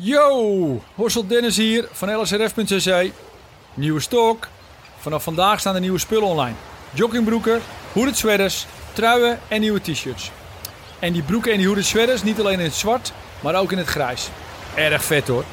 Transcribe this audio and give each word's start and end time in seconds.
Yo, 0.00 0.82
Horsel 0.94 1.26
Dennis 1.26 1.56
hier 1.56 1.88
van 1.92 2.20
lsrf.cc. 2.20 3.10
Nieuwe 3.74 4.00
stok. 4.00 4.48
Vanaf 4.98 5.22
vandaag 5.22 5.60
staan 5.60 5.74
de 5.74 5.80
nieuwe 5.80 5.98
spullen 5.98 6.28
online. 6.28 6.54
Joggingbroeken, 6.92 7.60
hooded 7.92 8.16
sweaters, 8.16 8.66
truien 8.92 9.38
en 9.48 9.60
nieuwe 9.60 9.80
t-shirts. 9.80 10.30
En 10.98 11.12
die 11.12 11.22
broeken 11.22 11.52
en 11.52 11.58
die 11.58 11.66
hooded 11.66 11.84
sweaters 11.84 12.22
niet 12.22 12.40
alleen 12.40 12.58
in 12.58 12.64
het 12.64 12.74
zwart, 12.74 13.12
maar 13.40 13.54
ook 13.54 13.72
in 13.72 13.78
het 13.78 13.86
grijs. 13.86 14.28
Erg 14.74 15.04
vet 15.04 15.28
hoor. 15.28 15.44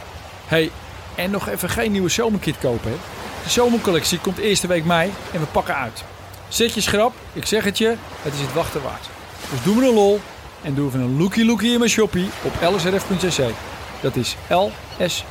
Hey, 0.45 0.71
en 1.15 1.31
nog 1.31 1.49
even 1.49 1.69
geen 1.69 1.91
nieuwe 1.91 2.09
zomerkit 2.09 2.57
kopen 2.59 2.91
hè. 2.91 2.97
De 3.43 3.49
zomercollectie 3.49 4.19
komt 4.19 4.37
eerste 4.37 4.67
week 4.67 4.85
mei 4.85 5.11
en 5.33 5.39
we 5.39 5.45
pakken 5.45 5.75
uit. 5.75 6.03
Zet 6.47 6.73
je 6.73 6.81
schrap, 6.81 7.13
ik 7.33 7.45
zeg 7.45 7.63
het 7.63 7.77
je, 7.77 7.95
het 8.21 8.33
is 8.33 8.39
het 8.39 8.53
wachten 8.53 8.83
waard. 8.83 9.09
Dus 9.51 9.63
doe 9.63 9.75
me 9.75 9.87
een 9.87 9.93
lol 9.93 10.19
en 10.61 10.73
doe 10.73 10.87
even 10.87 10.99
een 10.99 11.17
lookie 11.17 11.45
lookie 11.45 11.71
in 11.71 11.79
mijn 11.79 11.91
shoppie 11.91 12.29
op 12.43 12.53
lsrf.cc. 12.73 13.53
Dat 14.05 14.15
is 14.15 14.37
lsrf.cc. 14.49 15.23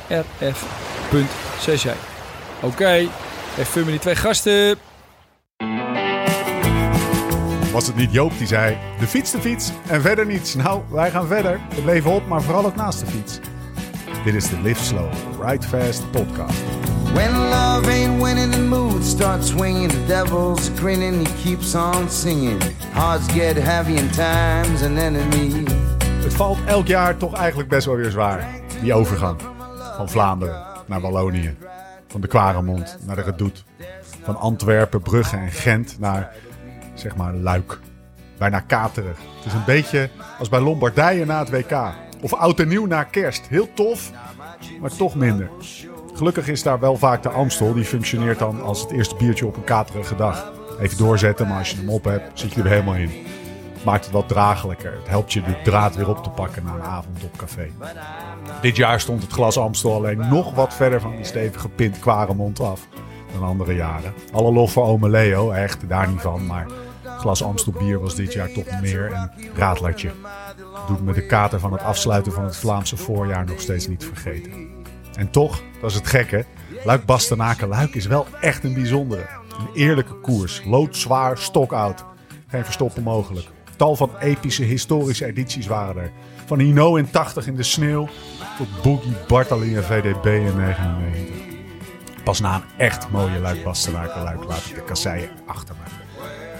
Oké, 2.61 3.07
even 3.57 3.79
met 3.79 3.85
die 3.85 3.99
twee 3.99 4.15
gasten. 4.15 4.77
Was 7.71 7.87
het 7.87 7.95
niet 7.95 8.11
Joop 8.13 8.37
die 8.37 8.47
zei: 8.47 8.77
de 8.99 9.07
fiets, 9.07 9.31
de 9.31 9.39
fiets 9.39 9.71
en 9.87 10.01
verder 10.01 10.25
niets? 10.25 10.55
Nou, 10.55 10.81
wij 10.89 11.11
gaan 11.11 11.27
verder. 11.27 11.59
Het 11.73 11.83
leven 11.85 12.11
op, 12.11 12.27
maar 12.27 12.41
vooral 12.41 12.65
ook 12.65 12.75
naast 12.75 12.99
de 12.99 13.05
fiets. 13.05 13.39
Dit 14.23 14.33
is 14.33 14.49
de 14.49 14.61
Live 14.61 14.83
Slow, 14.83 15.11
Ride 15.41 15.67
Fast 15.67 16.11
podcast. 16.11 16.59
When 17.13 17.31
love 17.31 17.89
ain't 17.89 18.23
winning, 18.23 18.51
the 18.51 18.61
mood 18.61 19.03
starts 19.03 19.47
swinging. 19.47 19.91
The 19.91 20.05
devil's 20.05 20.69
grinning, 20.75 21.27
he 21.27 21.33
keeps 21.43 21.75
on 21.75 22.09
singing. 22.09 22.61
Hearts 22.91 23.33
get 23.33 23.57
heavy 23.57 23.93
in 23.93 24.09
time's 24.09 24.81
an 24.81 24.97
enemy. 24.97 25.63
Het 26.23 26.33
valt 26.33 26.57
elk 26.65 26.87
jaar 26.87 27.17
toch 27.17 27.33
eigenlijk 27.35 27.69
best 27.69 27.85
wel 27.85 27.95
weer 27.95 28.11
zwaar. 28.11 28.63
Die 28.81 28.93
overgang 28.93 29.39
van 29.95 30.09
Vlaanderen 30.09 30.63
naar 30.85 31.01
Wallonië. 31.01 31.55
Van 32.07 32.21
de 32.21 32.27
Kwaremond 32.27 32.97
naar 33.05 33.15
de 33.15 33.21
Redoute. 33.21 33.61
Van 34.23 34.35
Antwerpen, 34.35 35.01
Brugge 35.01 35.37
en 35.37 35.51
Gent 35.51 35.99
naar, 35.99 36.35
zeg 36.93 37.15
maar, 37.15 37.33
Luik. 37.33 37.79
Bijna 38.37 38.59
katerig. 38.59 39.17
Het 39.37 39.45
is 39.45 39.53
een 39.53 39.65
beetje 39.65 40.09
als 40.39 40.49
bij 40.49 40.59
Lombardije 40.59 41.25
na 41.25 41.39
het 41.39 41.49
WK. 41.49 41.93
Of 42.21 42.33
oud 42.33 42.59
en 42.59 42.67
nieuw 42.67 42.85
na 42.85 43.03
kerst. 43.03 43.47
Heel 43.47 43.73
tof, 43.73 44.11
maar 44.81 44.95
toch 44.95 45.15
minder. 45.15 45.49
Gelukkig 46.13 46.47
is 46.47 46.63
daar 46.63 46.79
wel 46.79 46.97
vaak 46.97 47.23
de 47.23 47.29
Amstel. 47.29 47.73
Die 47.73 47.83
functioneert 47.83 48.39
dan 48.39 48.61
als 48.61 48.81
het 48.81 48.91
eerste 48.91 49.15
biertje 49.15 49.45
op 49.45 49.55
een 49.55 49.63
katerige 49.63 50.15
dag. 50.15 50.51
Even 50.79 50.97
doorzetten, 50.97 51.47
maar 51.47 51.57
als 51.57 51.69
je 51.69 51.77
hem 51.77 51.89
op 51.89 52.03
hebt, 52.03 52.39
zit 52.39 52.53
je 52.53 52.61
er 52.61 52.69
helemaal 52.69 52.95
in. 52.95 53.11
Maakt 53.85 54.03
het 54.03 54.13
wat 54.13 54.27
draaglijker. 54.27 54.93
Het 54.93 55.07
helpt 55.07 55.33
je 55.33 55.41
de 55.41 55.61
draad 55.63 55.95
weer 55.95 56.09
op 56.09 56.23
te 56.23 56.29
pakken 56.29 56.63
na 56.63 56.73
een 56.73 56.81
avond 56.81 57.23
op 57.23 57.37
café. 57.37 57.71
Dit 58.61 58.75
jaar 58.75 58.99
stond 58.99 59.21
het 59.21 59.31
glas 59.31 59.57
Amstel 59.57 59.93
alleen 59.93 60.29
nog 60.29 60.53
wat 60.53 60.73
verder 60.73 61.01
van 61.01 61.15
die 61.15 61.25
stevige 61.25 61.69
pint 61.69 61.99
Kwaremond 61.99 62.59
af 62.59 62.87
dan 63.33 63.43
andere 63.43 63.75
jaren. 63.75 64.13
Alle 64.31 64.51
lof 64.51 64.71
voor 64.71 64.85
ome 64.85 65.09
Leo, 65.09 65.51
echt 65.51 65.89
daar 65.89 66.07
niet 66.09 66.21
van. 66.21 66.45
Maar 66.45 66.65
glas 67.17 67.43
Amstel 67.43 67.71
bier 67.71 67.99
was 67.99 68.15
dit 68.15 68.33
jaar 68.33 68.51
toch 68.51 68.81
meer 68.81 69.13
een 69.13 69.31
raadlertje. 69.55 70.11
Doet 70.87 71.01
me 71.01 71.13
de 71.13 71.25
kater 71.25 71.59
van 71.59 71.71
het 71.71 71.81
afsluiten 71.81 72.31
van 72.31 72.43
het 72.43 72.57
Vlaamse 72.57 72.97
voorjaar 72.97 73.45
nog 73.45 73.59
steeds 73.59 73.87
niet 73.87 74.05
vergeten. 74.05 74.51
En 75.15 75.31
toch, 75.31 75.61
dat 75.81 75.89
is 75.89 75.95
het 75.95 76.07
gekke, 76.07 76.45
Luik 76.83 77.05
Bastenaken 77.05 77.67
Luik 77.67 77.95
is 77.95 78.05
wel 78.05 78.25
echt 78.41 78.63
een 78.63 78.73
bijzondere. 78.73 79.25
Een 79.59 79.69
eerlijke 79.73 80.13
koers, 80.13 80.61
loodzwaar, 80.65 81.37
stokoud. 81.37 82.05
Geen 82.47 82.63
verstoppen 82.63 83.03
mogelijk. 83.03 83.47
Tal 83.75 83.95
van 83.95 84.11
epische 84.19 84.63
historische 84.63 85.25
edities 85.25 85.67
waren 85.67 86.01
er. 86.01 86.11
Van 86.45 86.59
Hino 86.59 86.95
in 86.95 87.09
80 87.09 87.47
in 87.47 87.55
de 87.55 87.63
sneeuw 87.63 88.07
tot 88.57 88.81
Boogie 88.81 89.15
Bartali 89.27 89.75
en 89.75 89.83
VDB 89.83 90.25
in 90.25 90.57
99. 90.57 91.35
Pas 92.23 92.39
na 92.39 92.55
een 92.55 92.63
echt 92.77 93.09
mooie 93.09 93.39
Luik 93.39 93.63
Bastenaken 93.63 94.23
Luik 94.23 94.43
laat 94.43 94.65
ik 94.65 94.75
de 94.75 94.83
kasseien 94.83 95.29
achter 95.45 95.75
me. 95.75 96.03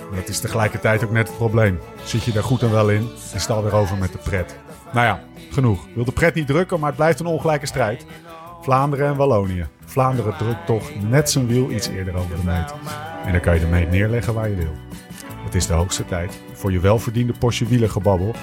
Maar 0.09 0.19
dat 0.19 0.29
is 0.29 0.39
tegelijkertijd 0.39 1.03
ook 1.03 1.12
net 1.12 1.28
het 1.28 1.38
probleem. 1.38 1.79
Zit 2.03 2.23
je 2.23 2.31
daar 2.31 2.44
goed 2.44 2.62
en 2.62 2.72
wel 2.72 2.89
in, 2.89 3.09
is 3.34 3.41
het 3.41 3.50
alweer 3.50 3.73
over 3.73 3.97
met 3.97 4.12
de 4.12 4.18
pret. 4.18 4.56
Nou 4.94 5.06
ja, 5.06 5.23
genoeg. 5.51 5.85
Wil 5.95 6.06
de 6.06 6.12
pret 6.12 6.34
niet 6.34 6.47
drukken, 6.47 6.79
maar 6.79 6.88
het 6.88 6.97
blijft 6.97 7.19
een 7.19 7.25
ongelijke 7.25 7.66
strijd. 7.66 8.06
Vlaanderen 8.62 9.07
en 9.07 9.16
Wallonië. 9.16 9.68
Vlaanderen 9.85 10.38
drukt 10.38 10.66
toch 10.66 10.89
net 11.09 11.29
zijn 11.29 11.47
wiel 11.47 11.72
iets 11.72 11.88
eerder 11.88 12.16
over 12.16 12.35
de 12.35 12.44
meet. 12.44 12.73
En 13.25 13.31
dan 13.31 13.41
kan 13.41 13.53
je 13.53 13.59
de 13.59 13.68
meet 13.68 13.89
neerleggen 13.89 14.34
waar 14.34 14.50
je 14.50 14.56
wil. 14.56 14.73
Het 15.45 15.56
is 15.56 15.67
de 15.67 15.73
hoogste 15.73 16.06
tijd 16.06 16.39
voor 16.53 16.72
je 16.72 16.79
welverdiende 16.79 17.33
Porsche 17.39 17.66
wielergebabbel. 17.67 18.35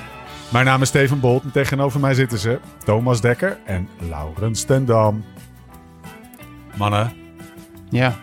Mijn 0.52 0.64
naam 0.64 0.82
is 0.82 0.88
Steven 0.88 1.20
Bolt 1.20 1.42
en 1.42 1.50
tegenover 1.52 2.00
mij 2.00 2.14
zitten 2.14 2.38
ze 2.38 2.60
Thomas 2.84 3.20
Dekker 3.20 3.58
en 3.64 3.88
Laurens 4.08 4.64
ten 4.64 4.84
Dam. 4.84 5.24
Mannen, 6.76 7.12
Ja. 7.90 8.16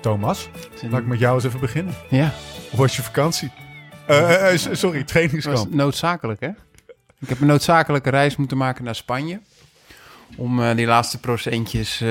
Thomas, 0.00 0.48
laat 0.90 1.00
ik 1.00 1.06
met 1.06 1.18
jou 1.18 1.34
eens 1.34 1.44
even 1.44 1.60
beginnen. 1.60 1.94
Ja. 2.10 2.32
Hoe 2.70 2.78
was 2.80 2.96
je 2.96 3.02
vakantie? 3.02 3.52
Eh, 4.06 4.18
eh, 4.34 4.52
eh, 4.52 4.58
sorry, 4.58 4.76
Dat 4.78 4.92
was 4.92 5.04
trainingskamp. 5.12 5.74
noodzakelijk, 5.74 6.40
hè? 6.40 6.48
Ik 7.20 7.28
heb 7.28 7.40
een 7.40 7.46
noodzakelijke 7.46 8.10
reis 8.10 8.36
moeten 8.36 8.56
maken 8.56 8.84
naar 8.84 8.94
Spanje. 8.94 9.40
Om 10.36 10.74
die 10.74 10.86
laatste 10.86 11.20
procentjes 11.20 12.02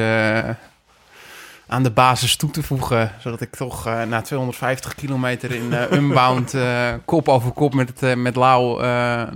aan 1.68 1.84
de 1.84 1.92
basis 1.92 2.36
toe 2.36 2.52
te 2.52 2.64
voegen. 2.64 3.12
Zodat 3.20 3.42
ik 3.42 3.56
toch 3.56 3.88
eh, 3.88 4.04
na 4.04 4.22
250 4.22 4.96
kilometer 4.96 5.52
in 5.52 5.74
eh 5.74 5.92
Unbound 5.92 6.54
eh, 6.54 6.94
kop 7.06 7.28
over 7.30 7.52
kop 7.52 7.74
met, 7.74 8.16
met 8.16 8.36
Lau 8.36 8.82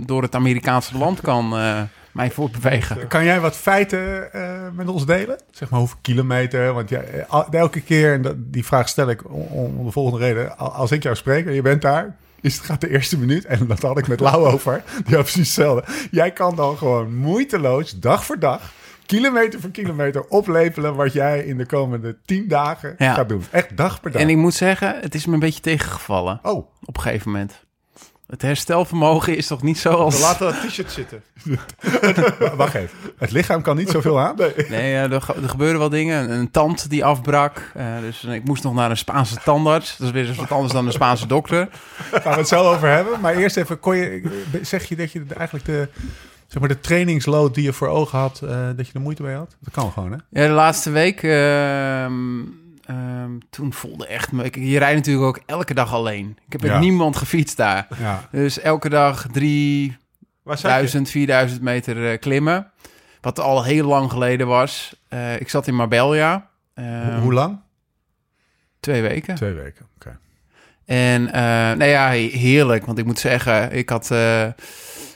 door 0.06 0.22
het 0.22 0.34
Amerikaanse 0.34 0.98
land 0.98 1.20
kan 1.20 1.48
mij 2.12 2.30
voortbewegen. 2.30 3.06
Kan 3.06 3.24
jij 3.24 3.40
wat 3.40 3.56
feiten 3.56 4.28
met 4.72 4.88
ons 4.88 5.06
delen? 5.06 5.38
Zeg 5.50 5.70
maar 5.70 5.78
hoeveel 5.78 5.98
kilometer? 6.02 6.72
Want 6.72 6.90
al- 7.28 7.46
elke 7.50 7.80
keer, 7.80 8.12
en 8.12 8.46
die 8.50 8.64
vraag 8.66 8.88
stel 8.88 9.08
ik 9.10 9.30
om, 9.30 9.84
de 9.84 9.90
volgende 9.92 10.26
reden. 10.26 10.58
Al- 10.58 10.72
Als 10.72 10.90
ik 10.90 11.02
jou 11.02 11.16
spreek 11.16 11.46
en 11.46 11.52
je 11.52 11.62
bent 11.62 11.82
daar, 11.82 12.16
is 12.40 12.54
het 12.56 12.64
gaat 12.64 12.80
de 12.80 12.90
eerste 12.90 13.18
minuut. 13.18 13.44
En 13.44 13.66
dat 13.66 13.82
had 13.82 13.98
ik 13.98 14.08
met 14.08 14.20
Lau 14.20 14.46
over. 14.52 14.82
Die 15.04 15.14
had 15.14 15.24
precies 15.24 15.56
hetzelfde. 15.56 15.84
Jij 16.10 16.30
kan 16.30 16.56
dan 16.56 16.76
gewoon 16.76 17.14
moeiteloos, 17.16 17.92
dag 17.98 18.24
voor 18.24 18.38
dag, 18.38 18.72
kilometer 19.08 19.60
voor 19.60 19.70
kilometer 19.70 20.24
oplepelen 20.28 20.94
wat 20.94 21.12
jij 21.12 21.44
in 21.44 21.56
de 21.56 21.66
komende 21.66 22.16
tien 22.24 22.48
dagen 22.48 22.94
Ja. 22.98 23.14
gaat 23.14 23.28
doen. 23.28 23.44
Echt 23.50 23.76
dag 23.76 24.00
per 24.00 24.10
dag. 24.10 24.20
En 24.22 24.28
ik 24.28 24.36
moet 24.36 24.54
zeggen, 24.54 24.96
het 25.00 25.14
is 25.14 25.26
me 25.26 25.32
een 25.34 25.38
beetje 25.40 25.60
tegengevallen 25.60 26.38
Oh, 26.42 26.56
op 26.84 26.96
een 26.96 27.02
gegeven 27.02 27.30
moment. 27.30 27.66
Het 28.26 28.42
herstelvermogen 28.42 29.36
is 29.36 29.46
toch 29.46 29.62
niet 29.62 29.78
zoals... 29.78 30.20
laten 30.20 30.46
dat 30.46 30.68
t-shirt 30.68 30.92
zitten. 30.92 31.22
Wacht 32.56 32.74
even. 32.74 32.98
Het 33.18 33.30
lichaam 33.30 33.62
kan 33.62 33.76
niet 33.76 33.88
zoveel 33.90 34.20
aan. 34.20 34.34
Nee, 34.36 34.54
eh, 34.94 35.12
er, 35.12 35.20
ge- 35.22 35.34
er 35.42 35.48
gebeuren 35.48 35.78
wel 35.78 35.88
dingen. 35.88 36.30
Een, 36.30 36.50
tand 36.50 36.90
die 36.90 37.04
afbrak. 37.04 37.70
Eh, 37.74 37.86
dus 38.00 38.24
ik 38.24 38.44
moest 38.44 38.62
nog 38.62 38.74
naar 38.74 38.90
een 38.90 38.96
Spaanse 38.96 39.36
tandarts. 39.44 39.96
Dat 39.96 40.06
is 40.06 40.12
weer 40.12 40.28
eens 40.28 40.36
wat 40.36 40.50
anders 40.52 40.72
dan 40.72 40.86
een 40.86 40.92
Spaanse 40.92 41.26
dokter. 41.26 41.68
gaan 42.10 42.32
we 42.32 42.38
het 42.38 42.48
zo 42.48 42.72
over 42.72 42.88
hebben. 42.88 43.20
Maar 43.20 43.34
eerst 43.34 43.56
even, 43.56 43.80
kon 43.80 43.96
je, 43.96 44.22
zeg 44.62 44.84
je 44.84 44.96
dat 44.96 45.12
je 45.12 45.22
eigenlijk 45.36 45.64
de, 45.66 45.88
zeg 46.48 46.60
maar 46.60 46.68
de 46.68 46.80
trainingsload 46.80 47.54
die 47.54 47.64
je 47.64 47.72
voor 47.72 47.88
ogen 47.88 48.18
had, 48.18 48.42
eh, 48.42 48.68
dat 48.76 48.86
je 48.86 48.92
er 48.92 49.00
moeite 49.00 49.22
mee 49.22 49.34
had? 49.34 49.56
Dat 49.60 49.74
kan 49.74 49.92
gewoon, 49.92 50.10
hè? 50.12 50.18
Ja, 50.42 50.46
de 50.46 50.52
laatste 50.52 50.90
week... 50.90 51.22
ehm, 51.22 52.40
ehm, 52.84 53.30
toen 53.50 53.72
voelde 53.72 54.06
echt... 54.06 54.32
me- 54.32 54.44
Ik, 54.44 54.54
je 54.56 54.78
rijdt 54.78 54.96
natuurlijk 54.96 55.26
ook 55.26 55.40
elke 55.46 55.74
dag 55.74 55.92
alleen. 55.92 56.38
Ik 56.46 56.52
heb 56.52 56.60
met 56.62 56.70
Ja. 56.70 56.78
niemand 56.78 57.16
gefietst 57.16 57.56
daar. 57.56 57.86
Ja. 57.98 58.28
Dus 58.30 58.60
elke 58.60 58.88
dag 58.88 59.26
3000, 59.32 59.96
Waar 60.42 60.56
zat 60.58 60.92
je? 60.92 61.06
4000 61.06 61.62
meter 61.62 62.10
eh, 62.10 62.18
klimmen. 62.18 62.70
Wat 63.20 63.40
al 63.40 63.64
heel 63.64 63.86
lang 63.86 64.10
geleden 64.10 64.46
was. 64.46 64.96
Eh, 65.08 65.40
ik 65.40 65.48
zat 65.48 65.66
in 65.66 65.74
Marbella. 65.74 66.48
Ehm, 66.74 67.10
Hoe- 67.12 67.20
Hoe 67.20 67.32
lang? 67.32 67.60
Twee 68.80 69.02
weken. 69.02 69.34
Twee 69.34 69.52
weken, 69.52 69.86
oké. 69.96 70.18
En 70.84 71.26
eh 71.32 71.42
nou 71.76 71.84
ja, 71.84 72.08
he- 72.08 72.16
heerlijk. 72.32 72.86
Want 72.86 72.98
ik 72.98 73.04
moet 73.04 73.18
zeggen, 73.18 73.72
ik 73.72 73.88
had... 73.88 74.10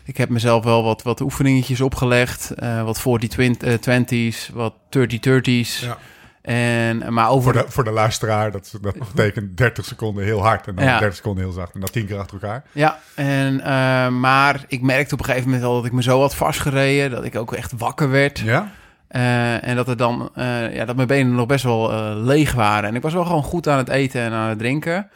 eh, 0.02 0.08
ik 0.08 0.16
heb 0.16 0.28
mezelf 0.28 0.64
wel 0.64 0.82
wat, 0.82 1.02
wat 1.02 1.20
oefeningetjes 1.20 1.80
opgelegd. 1.80 2.50
eh, 2.50 2.82
wat 2.84 3.00
40 3.00 3.52
20s, 3.80 4.52
wat 4.52 4.74
30-30's. 4.98 5.80
Ja. 5.80 5.96
En, 6.42 7.12
maar 7.14 7.28
over... 7.28 7.54
Voor 7.54 7.62
de, 7.62 7.70
voor 7.70 7.84
de 7.84 7.90
luisteraar, 7.90 8.50
dat, 8.50 8.78
dat 8.80 8.96
betekent 9.14 9.56
30 9.56 9.84
seconden 9.84 10.24
heel 10.24 10.42
hard 10.42 10.66
en 10.66 10.74
dan 10.74 10.84
Ja. 10.84 10.98
30 10.98 11.16
seconden 11.16 11.44
heel 11.44 11.52
zacht. 11.52 11.74
En 11.74 11.80
dat 11.80 11.92
tien 11.92 12.06
keer 12.06 12.18
achter 12.18 12.38
elkaar. 12.42 12.64
Ja, 12.72 12.98
en, 13.14 13.60
eh, 13.60 14.08
maar 14.08 14.64
ik 14.68 14.82
merkte 14.82 15.14
op 15.14 15.20
een 15.20 15.26
gegeven 15.26 15.48
moment 15.48 15.66
al 15.66 15.74
dat 15.74 15.84
ik 15.84 15.92
me 15.92 16.02
zo 16.02 16.20
had 16.20 16.34
vastgereden. 16.34 17.10
Dat 17.10 17.24
ik 17.24 17.36
ook 17.36 17.52
echt 17.54 17.72
wakker 17.78 18.10
werd. 18.10 18.38
Ja? 18.38 18.72
Eh, 19.08 19.68
en 19.68 19.76
dat, 19.76 19.88
er 19.88 19.96
dan, 19.96 20.30
eh, 20.34 20.74
ja, 20.74 20.84
dat 20.84 20.96
mijn 20.96 21.08
benen 21.08 21.34
nog 21.34 21.46
best 21.46 21.64
wel 21.64 21.92
eh, 21.92 22.12
leeg 22.16 22.52
waren. 22.52 22.88
En 22.88 22.94
ik 22.94 23.02
was 23.02 23.12
wel 23.12 23.24
gewoon 23.24 23.42
goed 23.42 23.68
aan 23.68 23.78
het 23.78 23.88
eten 23.88 24.20
en 24.20 24.32
aan 24.32 24.48
het 24.48 24.58
drinken. 24.58 25.10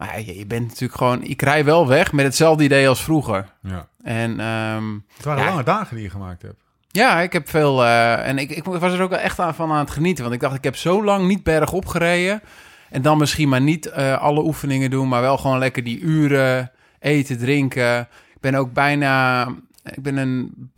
Maar 0.00 0.20
je, 0.20 0.38
je 0.38 0.46
bent 0.46 0.66
natuurlijk 0.68 0.98
gewoon... 0.98 1.22
Ik 1.22 1.42
rij 1.42 1.64
wel 1.64 1.86
weg 1.88 2.12
met 2.12 2.24
hetzelfde 2.24 2.64
idee 2.64 2.88
als 2.88 3.02
vroeger. 3.02 3.46
Ja. 3.62 3.88
En 4.02 4.40
ehm, 4.40 4.92
Het 5.16 5.24
waren 5.24 5.42
Ja. 5.42 5.48
lange 5.48 5.62
dagen 5.62 5.94
die 5.94 6.04
je 6.04 6.10
gemaakt 6.10 6.42
hebt. 6.42 6.62
ja, 6.88 7.20
ik 7.20 7.32
heb 7.32 7.48
veel... 7.50 7.84
eh, 7.84 8.28
en 8.28 8.38
ik, 8.38 8.50
ik 8.50 8.64
was 8.64 8.92
er 8.92 9.00
ook 9.02 9.10
wel 9.10 9.18
echt 9.18 9.38
aan, 9.38 9.54
van 9.54 9.72
aan 9.72 9.78
het 9.78 9.90
genieten. 9.90 10.22
Want 10.22 10.34
ik 10.34 10.40
dacht, 10.40 10.54
ik 10.54 10.64
heb 10.64 10.76
zo 10.76 11.04
lang 11.04 11.26
niet 11.26 11.42
bergop 11.42 11.86
gereden. 11.86 12.42
En 12.90 13.02
dan 13.02 13.18
misschien 13.18 13.48
maar 13.48 13.60
niet 13.60 13.86
eh, 13.86 14.18
alle 14.18 14.42
oefeningen 14.44 14.90
doen... 14.90 15.08
maar 15.08 15.20
wel 15.20 15.38
gewoon 15.38 15.58
lekker 15.58 15.84
die 15.84 16.00
uren 16.00 16.70
eten, 16.98 17.38
drinken. 17.38 18.00
Ik 18.34 18.40
ben 18.40 18.54
ook 18.54 18.72
bijna... 18.72 19.46
Ik 19.84 20.02
ben 20.02 20.16
een... 20.16 20.70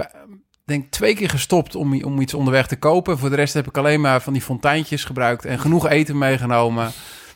denk 0.65 0.91
twee 0.91 1.15
keer 1.15 1.31
gestopt 1.31 1.75
om, 1.75 2.05
om 2.05 2.21
iets 2.21 2.35
onderweg 2.35 2.67
te 2.67 2.77
kopen. 2.77 3.19
Voor 3.19 3.31
de 3.31 3.37
rest 3.37 3.55
heb 3.55 3.67
ik 3.67 3.77
alleen 3.77 4.01
maar 4.01 4.21
van 4.23 4.33
die 4.33 4.43
fonteintjes 4.43 5.05
gebruikt 5.05 5.45
en 5.45 5.59
genoeg 5.59 5.89
eten 5.89 6.19
meegenomen. 6.19 6.91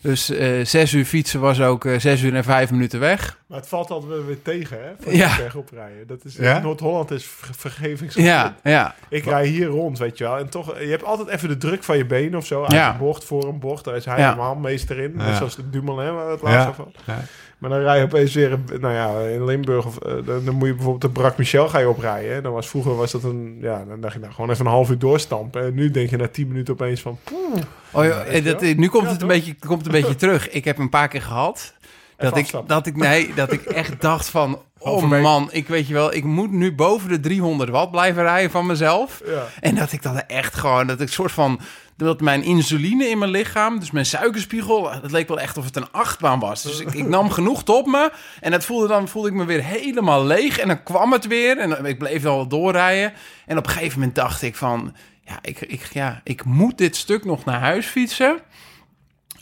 Dus 0.06 0.30
eh, 0.30 0.64
zes 0.64 0.92
uur 0.92 1.04
fietsen 1.04 1.40
was 1.40 1.60
ook 1.60 1.84
eh, 1.84 1.98
zes 1.98 2.22
uur 2.22 2.34
en 2.34 2.44
vijf 2.44 2.70
minuten 2.70 3.00
weg. 3.00 3.38
Maar 3.46 3.58
het 3.58 3.68
valt 3.68 3.90
altijd 3.90 4.26
weer 4.26 4.42
tegen, 4.42 4.78
hè? 4.82 4.90
Van 5.00 5.12
Ja. 5.16 5.36
berg 5.36 5.54
oprijden. 5.54 6.06
Dat 6.06 6.24
is, 6.24 6.36
Ja? 6.36 6.58
Noord-Holland 6.58 7.10
is 7.10 7.24
ver- 7.24 7.54
vergevingsgevoelig. 7.54 8.32
Ja, 8.32 8.56
ja. 8.62 8.94
Ik 9.08 9.24
rij 9.24 9.46
hier 9.46 9.66
rond, 9.66 9.98
weet 9.98 10.18
je 10.18 10.24
wel. 10.24 10.38
En 10.38 10.48
toch, 10.48 10.78
je 10.78 10.86
hebt 10.86 11.04
altijd 11.04 11.28
even 11.28 11.48
de 11.48 11.56
druk 11.56 11.84
van 11.84 11.96
je 11.96 12.06
benen 12.06 12.38
of 12.38 12.46
zo. 12.46 12.62
Uit 12.62 12.72
Ja. 12.72 12.90
een 12.92 12.98
bocht, 12.98 13.24
voor 13.24 13.44
een 13.48 13.58
bocht. 13.58 13.84
Daar 13.84 13.96
is 13.96 14.04
hij 14.04 14.18
Ja. 14.18 14.24
helemaal 14.24 14.54
meester 14.54 14.98
in. 14.98 15.12
Net 15.16 15.36
zoals 15.36 15.56
de 15.56 15.70
Dumoulin, 15.70 16.14
waar 16.14 16.30
het 16.30 16.42
laatst 16.42 16.60
Ja. 16.62 16.68
over 16.68 16.84
hadden. 16.84 17.02
Ja. 17.06 17.20
Maar 17.58 17.70
dan 17.70 17.78
rij 17.80 17.98
je 17.98 18.04
opeens 18.04 18.34
weer, 18.34 18.58
nou 18.80 18.94
ja, 18.94 19.18
in 19.34 19.44
Limburg. 19.44 19.86
Of, 19.86 19.98
eh, 19.98 20.12
dan, 20.24 20.44
dan 20.44 20.54
moet 20.54 20.66
je 20.68 20.74
bijvoorbeeld 20.74 21.00
de 21.14 21.20
Brak 21.20 21.38
Michel 21.38 21.68
ga 21.68 21.78
je 21.78 21.88
oprijden. 21.88 22.34
hè. 22.34 22.40
Dan 22.40 22.52
was, 22.52 22.68
vroeger 22.68 22.96
was 22.96 23.12
dat 23.12 23.22
een, 23.24 23.58
ja, 23.60 23.84
dan 23.88 24.00
dacht 24.00 24.12
je 24.14 24.20
nou 24.20 24.32
gewoon 24.32 24.50
even 24.50 24.66
een 24.66 24.70
half 24.72 24.90
uur 24.90 24.98
doorstampen. 24.98 25.62
En 25.64 25.74
nu 25.74 25.90
denk 25.90 26.10
je 26.10 26.16
na 26.16 26.28
tien 26.28 26.48
minuten 26.48 26.74
opeens 26.74 27.00
van, 27.00 27.18
poeh, 27.24 27.62
Oh, 27.96 28.04
ja, 28.04 28.22
eh, 28.22 28.44
dat, 28.44 28.60
nu 28.60 28.88
komt 28.88 29.10
het 29.10 29.22
een 29.22 29.28
beetje, 29.28 29.54
komt 29.66 29.86
een 29.86 29.92
beetje 29.92 30.14
terug. 30.14 30.50
Ik 30.50 30.64
heb 30.64 30.78
een 30.78 30.88
paar 30.88 31.08
keer 31.08 31.22
gehad 31.22 31.74
dat 32.16 32.36
ik, 32.36 32.50
dat 32.66 32.86
ik 32.86 32.96
nee, 32.96 33.34
dat 33.34 33.52
ik 33.52 33.64
echt 33.64 34.00
dacht 34.00 34.28
van, 34.28 34.62
oh 34.78 35.02
man, 35.02 35.48
ik 35.52 35.68
weet 35.68 35.88
je 35.88 35.94
wel, 35.94 36.14
ik 36.14 36.24
moet 36.24 36.50
nu 36.50 36.74
boven 36.74 37.08
de 37.08 37.20
300 37.20 37.70
watt 37.70 37.90
blijven 37.90 38.22
rijden 38.22 38.50
van 38.50 38.66
mezelf. 38.66 39.22
ja. 39.26 39.46
En 39.60 39.74
dat 39.74 39.92
ik 39.92 40.02
dan 40.02 40.20
echt 40.20 40.54
gewoon, 40.54 40.86
dat 40.86 41.00
ik 41.00 41.08
soort 41.08 41.32
van, 41.32 41.60
dat 41.96 42.20
mijn 42.20 42.42
insuline 42.42 43.08
in 43.08 43.18
mijn 43.18 43.30
lichaam, 43.30 43.78
dus 43.78 43.90
mijn 43.90 44.06
suikerspiegel, 44.06 44.90
het 44.90 45.10
leek 45.10 45.28
wel 45.28 45.40
echt 45.40 45.56
of 45.56 45.64
het 45.64 45.76
een 45.76 45.90
achtbaan 45.90 46.38
was. 46.38 46.62
Dus 46.62 46.80
ik, 46.80 46.94
ik 46.94 47.08
nam 47.08 47.30
genoeg 47.30 47.64
op 47.64 47.86
me 47.86 48.12
en 48.40 48.50
dat 48.50 48.64
voelde 48.64 48.88
dan 48.88 49.08
voelde 49.08 49.28
ik 49.28 49.34
me 49.34 49.44
weer 49.44 49.64
helemaal 49.64 50.24
leeg. 50.24 50.58
En 50.58 50.68
dan 50.68 50.82
kwam 50.82 51.12
het 51.12 51.26
weer 51.26 51.58
en 51.58 51.84
ik 51.84 51.98
bleef 51.98 52.22
wel 52.22 52.46
doorrijden. 52.46 53.12
En 53.46 53.58
op 53.58 53.66
een 53.66 53.72
gegeven 53.72 53.98
moment 53.98 54.16
dacht 54.16 54.42
ik 54.42 54.56
van, 54.56 54.94
ja, 55.26 55.38
ik, 55.42 55.60
ik, 55.60 55.88
ja, 55.92 56.20
ik 56.24 56.44
moet 56.44 56.78
dit 56.78 56.96
stuk 56.96 57.24
nog 57.24 57.44
naar 57.44 57.60
huis 57.60 57.86
fietsen. 57.86 58.40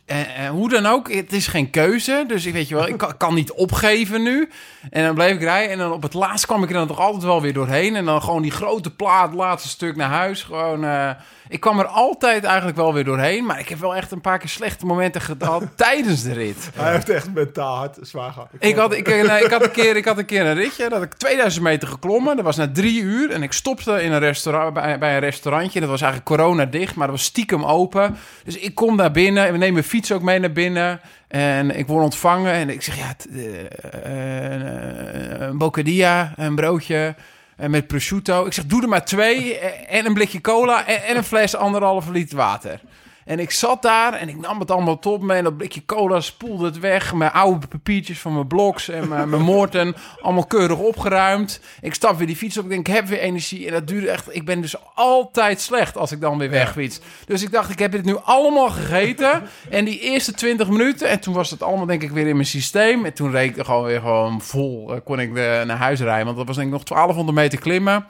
En, 0.07 0.35
en 0.35 0.51
hoe 0.51 0.69
dan 0.69 0.87
ook, 0.87 1.13
het 1.13 1.33
is 1.33 1.47
geen 1.47 1.71
keuze. 1.71 2.25
Dus 2.29 2.47
ik 2.47 2.53
weet 2.53 2.69
je 2.69 2.75
wel, 2.75 2.89
ik 2.89 2.97
kan, 2.97 3.17
kan 3.17 3.35
niet 3.35 3.53
opgeven 3.53 4.23
nu. 4.23 4.51
En 4.91 5.05
dan 5.05 5.15
bleef 5.15 5.35
ik 5.35 5.41
rijden. 5.41 5.73
En 5.73 5.79
dan 5.79 5.93
op 5.93 6.03
het 6.03 6.15
laatst 6.15 6.47
kwam 6.47 6.63
ik 6.63 6.69
er 6.69 6.75
dan 6.75 6.87
toch 6.87 6.99
altijd 6.99 7.23
wel 7.23 7.43
weer 7.43 7.53
doorheen. 7.53 7.97
En 7.97 8.05
dan 8.05 8.23
gewoon 8.23 8.43
die 8.43 8.51
grote 8.51 8.91
plaat, 8.91 9.35
laatste 9.35 9.69
stuk 9.69 9.97
naar 9.97 10.11
huis. 10.11 10.43
Gewoon, 10.43 10.85
eh, 10.85 11.11
ik 11.49 11.61
kwam 11.61 11.79
er 11.79 11.87
altijd 11.87 12.45
eigenlijk 12.45 12.77
wel 12.77 12.95
weer 12.95 13.05
doorheen. 13.05 13.45
Maar 13.45 13.59
ik 13.59 13.69
heb 13.69 13.79
wel 13.79 13.97
echt 13.97 14.11
een 14.11 14.21
paar 14.21 14.39
keer 14.39 14.49
slechte 14.49 14.87
momenten 14.87 15.21
gehad 15.21 15.65
tijdens 15.77 16.23
de 16.23 16.33
rit. 16.33 16.71
Hij 16.75 16.93
heeft 16.93 17.09
echt 17.09 17.35
mentaal 17.35 17.77
hard 17.77 17.99
zwaar 18.01 18.33
gehad. 18.33 18.49
Ik 18.59 18.77
had, 18.77 18.95
ik, 18.95 19.07
nee, 19.07 19.45
ik, 19.45 19.51
had 19.51 19.63
een 19.63 19.71
keer, 19.71 19.97
ik 19.97 20.05
had 20.05 20.19
een 20.19 20.25
keer 20.25 20.47
een 20.47 20.55
ritje. 20.55 20.89
Dat 20.89 21.03
ik 21.03 21.15
2000 21.15 21.65
meter 21.65 21.89
geklommen. 21.89 22.37
Dat 22.37 22.45
was 22.45 22.57
na 22.57 22.71
drie 22.73 23.03
uur. 23.03 23.31
En 23.31 23.43
ik 23.43 23.53
stopte 23.53 24.03
in 24.03 24.13
een 24.13 24.19
restaurant, 24.19 24.75
bij, 24.75 24.99
bij 24.99 25.15
een 25.15 25.21
restaurantje. 25.21 25.81
Dat 25.81 25.89
was 25.89 26.01
eigenlijk 26.01 26.31
corona 26.31 26.65
dicht, 26.65 26.95
maar 26.95 27.07
dat 27.07 27.17
was 27.17 27.25
stiekem 27.25 27.65
open. 27.65 28.17
Dus 28.45 28.59
ik 28.59 28.75
kom 28.75 28.97
daar 28.97 29.11
binnen. 29.11 29.47
En 29.47 29.53
we 29.53 29.59
nemen 29.59 29.75
mijn 29.75 29.85
fiets 29.85 30.13
ook 30.13 30.23
mee 30.23 30.39
naar 30.39 30.53
binnen. 30.53 31.01
En 31.29 31.71
ik 31.71 31.87
word 31.87 32.05
ontvangen. 32.05 32.53
En 32.53 32.71
ik 32.71 32.83
zeg, 32.83 32.97
ja, 32.97 33.15
eh, 33.35 33.61
eh, 34.05 35.41
een 35.41 35.59
bocadilla, 35.59 36.33
een 36.37 36.55
broodje. 36.55 37.15
En 37.57 37.71
met 37.71 37.87
prosciutto. 37.87 38.47
Ik 38.47 38.53
zeg, 38.53 38.67
doe 38.67 38.83
er 38.83 38.89
maar 38.89 39.05
twee. 39.05 39.59
eh, 39.59 39.99
En 39.99 40.07
een 40.07 40.15
blikje 40.15 40.41
cola. 40.41 40.87
En, 40.87 41.05
en 41.05 41.17
een 41.17 41.25
fles 41.25 41.57
anderhalve 41.57 42.11
liter 42.11 42.37
water. 42.37 42.81
En 43.25 43.39
ik 43.39 43.51
zat 43.51 43.83
daar 43.83 44.13
en 44.13 44.29
ik 44.29 44.41
nam 44.41 44.61
het 44.61 44.71
allemaal 44.71 44.99
top 44.99 45.23
mee. 45.23 45.39
En 45.39 45.45
dat 45.45 45.57
blikje 45.57 45.85
cola 45.85 46.21
spoelde 46.21 46.65
het 46.65 46.79
weg. 46.79 47.15
Mijn 47.15 47.31
oude 47.31 47.67
papiertjes 47.67 48.19
van 48.19 48.33
mijn 48.35 48.47
bloks 48.47 48.89
en 48.89 49.09
mijn, 49.09 49.29
mijn 49.29 49.43
moorten. 49.43 49.95
Allemaal 50.21 50.47
keurig 50.47 50.79
opgeruimd. 50.79 51.61
Ik 51.81 51.95
stap 51.95 52.17
weer 52.19 52.27
die 52.27 52.37
fiets 52.37 52.59
op. 52.59 52.65
Ik 52.65 52.71
denk, 52.71 52.89
ik 52.89 52.95
heb 52.95 53.07
weer 53.07 53.19
energie. 53.19 53.67
En 53.67 53.73
dat 53.73 53.87
duurde 53.87 54.11
echt... 54.11 54.35
Ik 54.35 54.45
ben 54.45 54.61
dus 54.61 54.75
altijd 54.95 55.61
slecht 55.61 55.97
als 55.97 56.13
ik 56.13 56.21
dan 56.21 56.39
weer 56.39 56.51
wegfiets. 56.51 57.01
Dus 57.27 57.43
ik 57.43 57.53
dacht, 57.53 57.71
ik 57.71 57.79
heb 57.79 57.93
dit 57.93 58.05
nu 58.05 58.17
allemaal 58.25 58.71
gegeten. 58.71 59.43
En 59.71 59.85
die 59.85 60.01
eerste 60.01 60.33
20 60.33 60.69
minuten... 60.69 61.09
En 61.09 61.21
toen 61.21 61.35
was 61.35 61.51
het 61.51 61.63
allemaal 61.63 61.87
denk 61.87 62.03
ik 62.03 62.11
weer 62.11 62.27
in 62.27 62.35
mijn 62.37 62.47
systeem. 62.47 63.05
En 63.05 63.13
toen 63.13 63.31
reed 63.31 63.57
ik 63.57 63.65
gewoon 63.65 63.85
weer 63.85 64.01
gewoon 64.01 64.41
vol. 64.41 64.95
eh, 64.95 65.01
kon 65.05 65.21
ik 65.21 65.29
eh, 65.29 65.35
naar 65.63 65.77
huis 65.77 66.01
rijden. 66.01 66.25
Want 66.25 66.37
dat 66.37 66.47
was 66.47 66.57
denk 66.57 66.69
ik 66.69 66.75
nog 66.75 66.85
1200 66.85 67.39
meter 67.39 67.59
klimmen. 67.59 68.07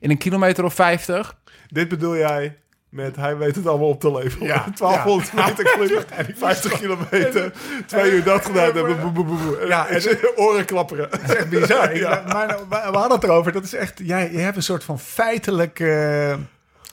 In 0.00 0.10
een 0.10 0.18
kilometer 0.18 0.64
of 0.64 0.74
50. 0.74 1.38
Dit 1.68 1.88
bedoel 1.88 2.16
jij 2.16 2.56
met 2.90 3.16
hij 3.16 3.36
weet 3.36 3.56
het 3.56 3.66
allemaal 3.66 3.88
op 3.88 4.00
te 4.00 4.12
leveren. 4.12 4.46
Ja, 4.46 4.64
1200 4.74 5.32
meter 5.32 5.64
klimmen, 5.64 6.04
50 6.36 6.78
kilometer, 6.78 7.52
twee 7.86 8.10
uur 8.12 8.24
dat 8.24 8.44
gedaan 8.44 8.64
hebben. 8.64 9.68
Ja, 9.68 9.86
en 9.86 10.18
oren 10.36 10.64
klapperen. 10.64 11.10
Dat 11.10 11.20
is 11.22 11.34
echt 11.34 11.48
bizar. 11.48 11.92
Ik- 11.92 12.00
Ja. 12.06 12.22
maar, 12.26 12.58
maar 12.68 12.90
we 12.90 12.96
hadden 12.98 13.18
het 13.18 13.24
erover. 13.24 13.52
Dat 13.52 13.64
is 13.64 13.74
echt. 13.74 14.00
Jij, 14.02 14.32
je 14.32 14.38
hebt 14.38 14.56
een 14.56 14.62
soort 14.62 14.84
van 14.84 14.98
feitelijk. 14.98 15.78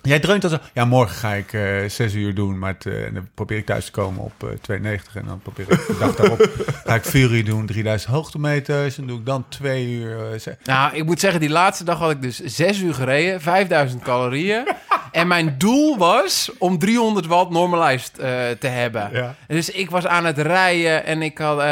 Jij 0.02 0.20
dreunt 0.20 0.44
als. 0.44 0.58
Ja, 0.74 0.86
morgen 0.86 1.16
ga 1.16 1.34
ik 1.34 1.54
eh 1.54 1.90
zes 1.90 2.14
uur 2.14 2.34
doen. 2.34 2.60
Maar 2.60 2.74
het, 2.74 2.86
eh, 2.86 3.06
en 3.06 3.14
dan 3.14 3.28
probeer 3.34 3.58
ik 3.58 3.66
thuis 3.66 3.86
te 3.86 3.92
komen 3.92 4.24
op 4.24 4.44
eh 4.44 4.50
92. 4.62 5.16
En 5.16 5.26
dan 5.26 5.40
probeer 5.40 5.72
ik 5.72 5.88
de 5.88 5.98
dag 6.00 6.16
daarop. 6.16 6.50
ga 6.86 6.96
ik 6.96 7.06
vier 7.06 7.32
uur 7.32 7.46
doen. 7.46 7.66
3000 7.66 8.12
hoogtemeters. 8.12 8.98
En 8.98 9.08
doe 9.08 9.20
ik 9.20 9.26
dan 9.26 9.46
twee 9.50 9.88
uur. 9.88 10.16
Nou, 10.64 10.96
ik 10.96 11.06
moet 11.06 11.20
zeggen, 11.20 11.40
die 11.40 11.50
laatste 11.50 11.84
dag 11.84 12.00
had 12.00 12.12
ik 12.12 12.22
dus 12.22 12.40
6 12.44 12.80
uur 12.80 12.94
gereden, 12.94 13.42
5000 13.42 14.04
calorieën. 14.04 14.68
en 15.12 15.28
mijn 15.28 15.56
doel 15.58 15.98
was 15.98 16.52
om 16.58 16.80
300 16.80 17.26
watt 17.26 17.50
normalized 17.50 18.14
te 18.60 18.68
hebben. 18.68 19.10
Ja. 19.14 19.36
Dus 19.48 19.70
ik 19.70 19.90
was 19.90 20.08
aan 20.08 20.26
het 20.26 20.38
rijden 20.38 21.06
en 21.06 21.22
ik, 21.22 21.38
had, 21.38 21.64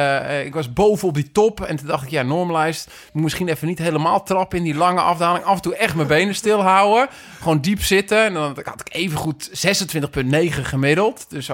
ik 0.46 0.54
was 0.54 0.74
boven 0.74 1.08
op 1.08 1.14
die 1.14 1.32
top. 1.32 1.62
En 1.62 1.76
toen 1.76 1.88
dacht 1.88 2.04
ik, 2.04 2.10
ja, 2.10 2.22
normalized. 2.22 2.88
Moet 3.12 3.24
Misschien 3.24 3.48
even 3.48 3.68
niet 3.68 3.80
helemaal 3.80 4.24
trappen 4.24 4.58
in 4.58 4.64
die 4.64 4.76
lange 4.76 5.02
afdaling. 5.02 5.44
Af 5.44 5.56
en 5.56 5.62
toe 5.62 5.76
echt 5.76 5.96
mijn 5.96 6.08
benen 6.08 6.36
stilhouden. 6.36 7.08
Gewoon 7.40 7.62
diep 7.62 7.82
zitten. 7.84 8.15
En 8.24 8.34
dan 8.34 8.58
had 8.64 8.80
ik 8.80 8.94
even 8.94 9.18
goed 9.18 9.50
26,9 9.50 10.62
gemiddeld. 10.62 11.26
Dus 11.30 11.50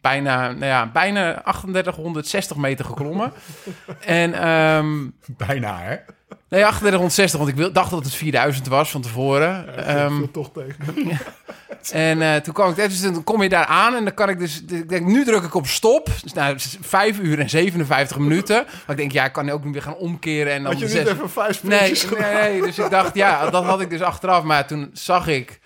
bijna, 0.00 0.46
nou 0.46 0.64
ja, 0.64 0.90
bijna 0.92 1.42
3860 1.42 2.56
meter 2.56 2.84
geklommen. 2.84 3.32
en 4.00 4.34
ehm, 4.34 4.96
Bijna, 5.26 5.78
hè? 5.78 5.96
Nee, 6.48 6.60
3860, 6.60 7.38
want 7.38 7.50
ik 7.50 7.56
wil, 7.56 7.72
dacht 7.72 7.90
dat 7.90 8.04
het 8.04 8.14
4000 8.14 8.66
was 8.66 8.90
van 8.90 9.00
tevoren. 9.00 9.66
Ja, 9.76 10.10
viel 10.10 10.30
toch 10.30 10.50
tegen. 10.52 10.94
en 11.92 12.22
eh, 12.22 12.36
toen 12.36 12.54
kwam 12.54 12.70
ik, 12.70 12.76
dus 12.76 13.00
dan 13.00 13.24
kom 13.24 13.42
je 13.42 13.48
daar 13.48 13.64
aan 13.64 13.94
en 13.94 14.04
dan 14.04 14.14
kan 14.14 14.28
ik 14.28 14.38
dus, 14.38 14.64
ik 14.68 14.88
denk, 14.88 15.06
nu 15.06 15.24
druk 15.24 15.42
ik 15.42 15.54
op 15.54 15.66
stop. 15.66 16.10
Dus 16.22 16.32
nou, 16.32 16.52
het 16.52 16.64
is 16.64 16.76
5 16.80 17.18
uur 17.18 17.38
en 17.38 17.50
57 17.50 18.18
minuten. 18.18 18.64
Maar 18.64 18.90
ik 18.90 18.96
denk, 18.96 19.12
ja, 19.12 19.24
ik 19.24 19.32
kan 19.32 19.50
ook 19.50 19.64
niet 19.64 19.72
weer 19.72 19.82
gaan 19.82 19.96
omkeren 19.96 20.52
en 20.52 20.62
dan 20.62 20.72
Had 20.72 20.80
je 20.80 20.86
niet 20.86 20.94
zes- 20.94 21.08
even 21.08 21.30
vijf 21.30 21.62
Nee, 21.62 21.98
nee, 22.18 22.32
nee, 22.32 22.62
dus 22.62 22.78
ik 22.78 22.90
dacht, 22.90 23.14
ja, 23.14 23.50
dat 23.50 23.64
had 23.64 23.80
ik 23.80 23.90
dus 23.90 24.00
achteraf. 24.00 24.42
Maar 24.42 24.66
toen 24.66 24.90
zag 24.92 25.26
ik 25.26 25.60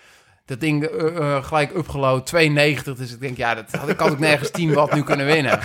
dat 0.45 0.59
ding 0.59 0.83
eh, 0.83 1.17
eh, 1.17 1.43
gelijk 1.43 1.75
upgeload, 1.75 2.25
92. 2.25 2.95
Dus 2.95 3.13
ik 3.13 3.19
denk, 3.19 3.37
ja, 3.37 3.55
dat 3.55 3.71
had 3.71 3.89
ik, 3.89 3.99
had 3.99 4.11
ik 4.11 4.19
nergens 4.19 4.51
10 4.51 4.73
watt 4.73 4.93
nu 4.93 5.03
kunnen 5.03 5.25
winnen. 5.25 5.59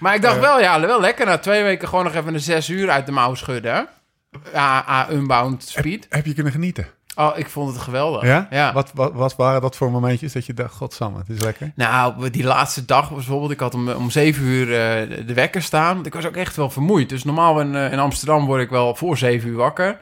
Maar 0.00 0.14
ik 0.14 0.22
dacht 0.22 0.40
wel, 0.40 0.60
ja, 0.60 0.80
wel 0.80 1.00
lekker 1.00 1.26
na 1.26 1.38
twee 1.38 1.62
weken 1.62 1.88
gewoon 1.88 2.04
nog 2.04 2.14
even 2.14 2.34
een 2.34 2.40
6 2.40 2.68
uur 2.68 2.90
uit 2.90 3.06
de 3.06 3.12
mouw 3.12 3.34
schudden. 3.34 3.88
Ja, 4.52 5.06
unbound 5.10 5.62
speed. 5.62 6.06
Heb 6.08 6.26
je 6.26 6.34
kunnen 6.34 6.52
genieten? 6.52 6.86
Oh, 7.14 7.38
ik 7.38 7.48
vond 7.48 7.72
het 7.72 7.82
geweldig. 7.82 8.22
Ja? 8.22 8.46
ja. 8.50 8.72
Wat, 8.72 8.90
wat, 8.94 9.12
wat 9.12 9.36
waren 9.36 9.60
dat 9.60 9.76
voor 9.76 9.90
momentjes 9.90 10.32
dat 10.32 10.46
je 10.46 10.54
dacht, 10.54 10.74
godsamme, 10.74 11.18
het 11.18 11.28
is 11.28 11.40
lekker? 11.40 11.72
Nou, 11.74 12.30
die 12.30 12.44
laatste 12.44 12.84
dag 12.84 13.12
bijvoorbeeld, 13.12 13.50
ik 13.50 13.60
had 13.60 13.74
om, 13.74 13.88
om 13.88 14.10
7 14.10 14.44
uur 14.44 14.62
eh, 14.62 15.26
de 15.26 15.34
wekker 15.34 15.62
staan. 15.62 16.06
Ik 16.06 16.14
was 16.14 16.26
ook 16.26 16.36
echt 16.36 16.56
wel 16.56 16.70
vermoeid. 16.70 17.08
Dus 17.08 17.24
normaal 17.24 17.60
in, 17.60 17.74
in 17.74 17.98
Amsterdam 17.98 18.46
word 18.46 18.62
ik 18.62 18.70
wel 18.70 18.94
voor 18.94 19.16
7 19.16 19.48
uur 19.48 19.56
wakker. 19.56 19.98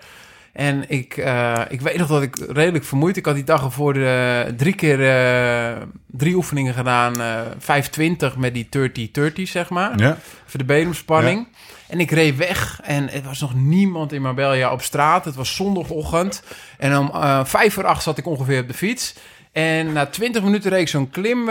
En 0.57 0.85
ik, 0.89 1.17
eh, 1.17 1.61
ik 1.69 1.81
weet 1.81 1.97
nog 1.97 2.09
dat 2.09 2.23
ik 2.23 2.37
redelijk 2.49 2.85
vermoeid. 2.85 3.17
Ik 3.17 3.25
had 3.25 3.35
die 3.35 3.45
dag 3.45 3.65
ervoor 3.65 3.93
de, 3.93 4.55
drie 4.57 4.75
keer 4.75 5.09
eh, 5.09 5.83
drie 6.07 6.35
oefeningen 6.35 6.75
gedaan. 6.75 7.21
eh 7.21 7.41
520 7.59 8.37
met 8.37 8.55
die 8.55 8.69
30-30, 8.69 9.43
zeg 9.43 9.71
maar. 9.71 9.99
Ja. 9.99 10.19
Voor 10.47 10.59
de 10.59 10.65
beenopspanning. 10.65 11.49
En 11.89 12.01
ik 12.01 12.11
reed 12.11 12.37
weg 12.37 12.81
en 12.83 13.13
er 13.13 13.23
was 13.23 13.41
nog 13.41 13.55
niemand 13.55 14.13
in 14.13 14.23
Marbella 14.23 14.73
op 14.73 14.83
straat. 14.83 15.25
Het 15.25 15.35
was 15.35 15.55
zondagochtend. 15.55 16.43
En 16.79 16.99
om 16.99 17.11
vijf 17.47 17.75
voor 17.75 17.87
acht 17.87 18.03
zat 18.03 18.19
ik 18.19 18.27
ongeveer 18.27 18.61
op 18.61 18.69
de 18.69 18.75
fiets. 18.75 19.15
En 19.53 19.93
na 19.93 20.07
twintig 20.07 20.43
minuten 20.43 20.71
reed 20.71 20.81
ik 20.81 20.89
zo'n 20.89 21.11
klim 21.11 21.49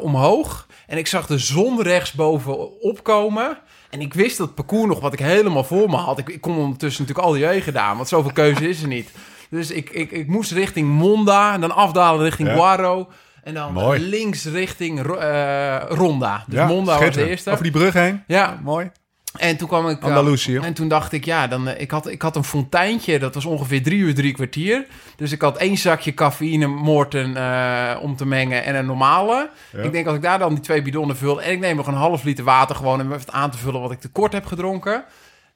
omhoog. 0.00 0.66
En 0.86 0.98
ik 0.98 1.06
zag 1.06 1.26
de 1.26 1.38
zon 1.38 1.82
rechtsboven 1.82 2.80
opkomen. 2.80 3.58
En 3.94 4.00
ik 4.00 4.14
wist 4.14 4.38
dat 4.38 4.54
parcours 4.54 4.88
nog 4.88 5.00
wat 5.00 5.12
ik 5.12 5.18
helemaal 5.18 5.64
voor 5.64 5.90
me 5.90 5.96
had. 5.96 6.18
Ik, 6.18 6.28
ik 6.28 6.40
kon 6.40 6.56
ondertussen 6.56 7.02
natuurlijk 7.02 7.28
al 7.28 7.34
die 7.34 7.46
wegen 7.46 7.62
gedaan, 7.62 7.96
want 7.96 8.08
zoveel 8.08 8.32
keuze 8.32 8.68
is 8.68 8.82
er 8.82 8.88
niet. 8.88 9.10
Dus 9.50 9.70
ik, 9.70 9.90
ik, 9.90 10.10
ik 10.10 10.26
moest 10.26 10.50
richting 10.52 10.88
Monda 10.88 11.52
en 11.52 11.60
dan 11.60 11.74
afdalen 11.74 12.22
richting 12.22 12.48
Ja. 12.48 12.54
Guaro. 12.54 13.08
En 13.42 13.54
dan 13.54 13.72
Mooi. 13.72 14.00
links 14.00 14.44
richting 14.44 15.00
eh, 15.06 15.82
Ronda. 15.88 16.44
Dus 16.46 16.58
Ja, 16.58 16.66
Monda 16.66 16.98
was 16.98 17.14
de 17.14 17.28
eerste. 17.28 17.50
Over 17.50 17.62
die 17.62 17.72
brug 17.72 17.92
heen. 17.92 18.22
Ja, 18.26 18.60
Mooi. 18.62 18.90
En 19.38 19.56
toen 19.56 19.68
kwam 19.68 19.88
ik... 19.88 19.98
eh, 19.98 20.04
Andalusië. 20.04 20.56
en 20.56 20.74
toen 20.74 20.88
dacht 20.88 21.12
ik, 21.12 21.24
ja, 21.24 21.46
dan, 21.46 21.68
eh, 21.68 21.80
ik, 21.80 21.90
had, 21.90 22.08
ik 22.08 22.22
had 22.22 22.36
een 22.36 22.44
fonteintje. 22.44 23.18
Dat 23.18 23.34
was 23.34 23.44
ongeveer 23.44 23.82
drie 23.82 23.98
uur, 23.98 24.14
drie 24.14 24.32
kwartier. 24.32 24.86
Dus 25.16 25.32
ik 25.32 25.40
had 25.40 25.56
één 25.56 25.76
zakje 25.76 26.14
cafeïne 26.14 26.66
Morten 26.66 27.36
eh, 27.36 27.96
om 28.00 28.16
te 28.16 28.26
mengen 28.26 28.64
en 28.64 28.74
een 28.74 28.86
normale. 28.86 29.50
Ja. 29.72 29.82
Ik 29.82 29.92
denk 29.92 30.06
als 30.06 30.16
ik 30.16 30.22
daar 30.22 30.38
dan 30.38 30.54
die 30.54 30.62
twee 30.62 30.82
bidonnen 30.82 31.16
vul... 31.16 31.42
en 31.42 31.52
ik 31.52 31.58
neem 31.58 31.76
nog 31.76 31.86
een 31.86 31.94
half 31.94 32.22
liter 32.22 32.44
water 32.44 32.76
gewoon... 32.76 33.00
om 33.00 33.12
even 33.12 33.32
aan 33.32 33.50
te 33.50 33.58
vullen 33.58 33.80
wat 33.80 33.90
ik 33.90 34.00
tekort 34.00 34.32
heb 34.32 34.46
gedronken... 34.46 35.04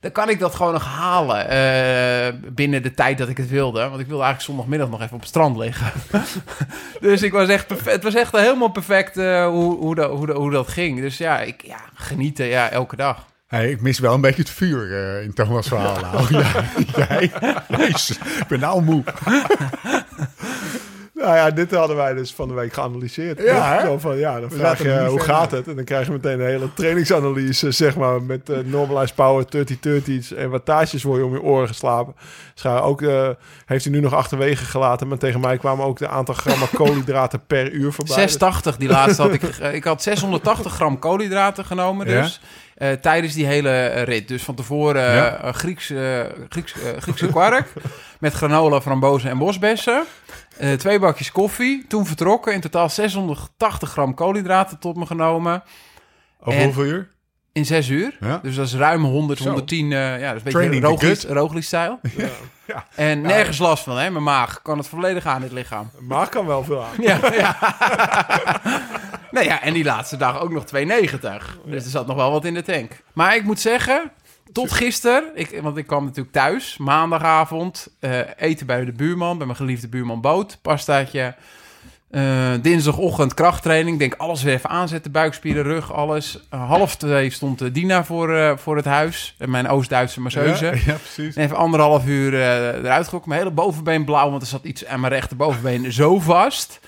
dan 0.01 0.13
kan 0.13 0.29
ik 0.29 0.39
dat 0.39 0.55
gewoon 0.55 0.73
nog 0.73 0.85
halen 0.85 2.55
binnen 2.55 2.83
de 2.83 2.95
tijd 2.95 3.19
dat 3.19 3.29
ik 3.29 3.37
het 3.37 3.49
wilde. 3.49 3.89
Want 3.89 4.01
ik 4.01 4.07
wilde 4.07 4.23
eigenlijk 4.23 4.41
zondagmiddag 4.41 4.89
nog 4.91 5.01
even 5.01 5.15
op 5.15 5.21
het 5.21 5.29
strand 5.29 5.57
liggen. 5.57 5.93
dus 7.01 7.23
ik 7.23 7.33
was 7.33 7.49
echt 7.49 7.67
perfect, 7.67 7.95
het 7.95 8.03
was 8.03 8.15
echt 8.15 8.33
helemaal 8.33 8.71
perfect 8.71 9.15
hoe, 9.15 9.77
hoe, 9.77 9.95
dat, 9.95 10.11
hoe, 10.11 10.27
dat, 10.27 10.37
hoe 10.37 10.51
dat 10.51 10.69
ging. 10.69 11.01
Dus 11.01 11.19
ja, 11.19 11.41
ik, 11.41 11.63
ja, 11.67 11.81
genieten 11.95 12.47
ja, 12.47 12.71
elke 12.71 12.97
dag. 12.97 13.27
Hey, 13.49 13.71
ik 13.71 13.81
mis 13.81 13.99
wel 13.99 14.15
een 14.15 14.21
beetje 14.21 14.43
het 14.43 14.51
vuur 14.51 14.93
eh, 14.93 15.23
in 15.25 15.33
Thomas' 15.35 15.69
verhaal. 15.69 16.01
Nou, 16.01 16.27
ja, 16.39 16.65
jij, 16.97 17.31
jezus, 17.69 18.19
ik 18.19 18.45
ben 18.49 18.61
nou 18.61 18.83
moe. 18.83 19.03
Nou 21.15 21.37
ja, 21.37 21.51
dit 21.51 21.71
hadden 21.71 21.97
wij 21.97 22.15
dus 22.15 22.35
van 22.35 22.49
de 22.49 22.55
week 22.55 22.73
geanalyseerd. 22.73 23.43
Ja? 23.43 23.81
Zo 23.81 23.99
van, 23.99 24.19
ja, 24.19 24.41
dan 24.41 24.49
We 24.49 24.57
vraag 24.57 24.83
je 24.83 24.89
niet 25.01 25.09
hoe 25.09 25.21
gaat 25.21 25.51
het? 25.51 25.69
En 25.69 25.77
dan 25.77 25.85
krijg 25.85 26.07
je 26.07 26.13
meteen 26.13 26.41
een 26.41 26.47
hele 26.47 26.73
trainingsanalyse, 26.75 27.71
zeg 27.71 27.97
maar, 27.97 28.23
met 28.23 28.51
eh, 28.51 28.59
normalized 28.65 29.15
power, 29.15 29.45
30-30's 29.57 30.35
en 30.35 30.51
wattages 30.51 31.03
voor 31.03 31.19
je 31.19 31.25
om 31.25 31.33
je 31.33 31.43
oren 31.43 31.69
geslapen. 31.69 32.15
Scha 32.55 32.79
ook 32.79 33.03
eh, 33.03 33.29
heeft 33.67 33.85
hij 33.85 33.93
nu 33.93 34.01
nog 34.01 34.15
achterwege 34.15 34.65
gelaten, 34.65 35.09
maar 35.09 35.19
tegen 35.19 35.41
mij 35.41 35.57
kwamen 35.59 35.85
ook 35.85 35.99
de 35.99 36.09
aantal 36.09 36.35
grammen 36.35 36.69
koolhydraten 36.75 37.41
per 37.47 37.71
uur 37.71 37.93
voorbij. 37.93 38.15
680, 38.15 38.77
die 38.77 38.89
laatste 38.89 39.23
had 39.23 39.33
ik. 39.33 39.43
eh, 39.43 39.75
ik 39.75 39.85
had 39.85 40.03
680 40.03 40.73
gram 40.73 40.99
koolhydraten 40.99 41.65
genomen 41.65 42.07
dus. 42.07 42.41
Eh, 42.79 42.93
tijdens 42.93 43.35
die 43.35 43.47
hele 43.47 43.71
eh, 43.71 44.03
rit. 44.03 44.29
Dus 44.29 44.43
van 44.43 44.55
tevoren 44.55 45.15
Ja. 45.15 45.37
eh, 45.43 45.53
Grieks, 45.53 45.93
Grieks, 46.49 46.75
Griekse 46.99 47.27
kwark 47.27 47.73
met 48.21 48.33
granola, 48.33 48.81
frambozen 48.81 49.31
en 49.31 49.39
bosbessen. 49.39 50.05
Eh, 50.57 50.73
twee 50.73 50.99
bakjes 50.99 51.33
koffie. 51.33 51.85
Toen 51.89 52.07
vertrokken. 52.07 52.53
In 52.55 52.61
totaal 52.61 52.89
680 52.89 53.91
gram 53.91 54.15
koolhydraten 54.15 54.79
tot 54.79 54.97
me 54.97 55.07
genomen. 55.07 55.63
Over 56.41 56.59
En- 56.61 56.65
hoeveel 56.65 56.85
uur? 56.85 57.09
In 57.53 57.65
zes 57.67 57.89
uur. 57.89 58.17
Ja. 58.21 58.41
Dus 58.43 58.55
dat 58.55 58.67
is 58.67 58.75
ruim 58.75 59.05
100, 59.05 59.39
Zo. 59.39 59.45
110. 59.45 59.93
eh, 59.93 59.99
ja, 59.99 60.13
dat 60.17 60.21
is 60.23 60.27
een 60.29 60.35
beetje 60.61 60.81
Training. 60.81 61.29
Roglic-stijl. 61.29 62.01
Ja. 62.17 62.29
Ja. 62.67 62.85
En 62.95 63.21
nergens 63.21 63.59
last 63.59 63.83
van, 63.85 63.99
hè? 63.99 64.11
Mijn 64.11 64.25
maag 64.25 64.63
kan 64.63 64.79
het 64.79 64.87
volledig 64.89 65.27
aan, 65.27 65.41
dit 65.41 65.53
lichaam. 65.53 65.91
Maar 65.99 66.29
kan 66.29 66.47
wel 66.47 66.65
veel 66.65 66.83
aan. 66.85 66.91
Ja, 67.01 67.19
ja. 67.33 67.57
nou 69.31 69.47
ja, 69.47 69.63
en 69.63 69.73
die 69.73 69.85
laatste 69.85 70.17
dag 70.17 70.41
ook 70.41 70.53
nog 70.53 70.65
2,90. 70.65 70.71
Dus 71.65 71.85
er 71.85 71.91
zat 71.91 72.07
nog 72.07 72.17
wel 72.17 72.31
wat 72.31 72.45
in 72.45 72.55
de 72.55 72.63
tank. 72.63 73.03
Maar 73.13 73.37
ik 73.37 73.45
moet 73.45 73.61
zeggen, 73.61 74.11
tot 74.53 74.73
gisteren, 74.73 75.25
ik, 75.35 75.61
want 75.63 75.77
ik 75.77 75.87
kwam 75.87 76.05
natuurlijk 76.05 76.33
thuis, 76.33 76.77
maandagavond, 76.77 77.89
eh, 78.01 78.19
eten 78.37 78.67
bij 78.67 78.85
de 78.85 78.93
buurman, 78.93 79.37
bij 79.37 79.47
mijn 79.47 79.59
geliefde 79.59 79.89
buurman 79.89 80.21
Boot, 80.21 80.59
pastaatje. 80.63 81.35
Eh, 82.11 82.53
dinsdagochtend 82.63 83.35
krachttraining, 83.35 83.99
denk 83.99 84.15
alles 84.15 84.43
weer 84.43 84.55
even 84.55 84.71
aanzetten, 84.71 85.13
buikspieren, 85.13 85.63
rug, 85.63 85.93
alles. 85.93 86.41
Eh, 86.51 86.69
half 86.69 86.97
twee 86.97 87.31
stond 87.31 87.61
eh, 87.61 87.69
Dina 87.73 88.05
voor, 88.05 88.59
voor 88.59 88.77
het 88.77 88.85
huis, 88.85 89.35
en 89.39 89.51
mijn 89.51 89.69
Oost-Duitse 89.69 90.21
masseuse. 90.21 90.65
Ja, 90.65 90.73
ja, 90.93 90.95
precies. 90.95 91.37
En 91.37 91.45
even 91.45 91.57
anderhalf 91.57 92.07
uur 92.07 92.35
eruit 92.35 93.05
getrokken. 93.05 93.29
Mijn 93.29 93.41
hele 93.41 93.55
bovenbeen 93.55 94.05
blauw, 94.05 94.31
want 94.31 94.43
er 94.43 94.49
zat 94.49 94.65
iets 94.65 94.87
aan 94.87 95.01
mijn 95.01 95.13
rechterbovenbeen 95.13 95.93
zo 95.93 96.19
vast. 96.19 96.81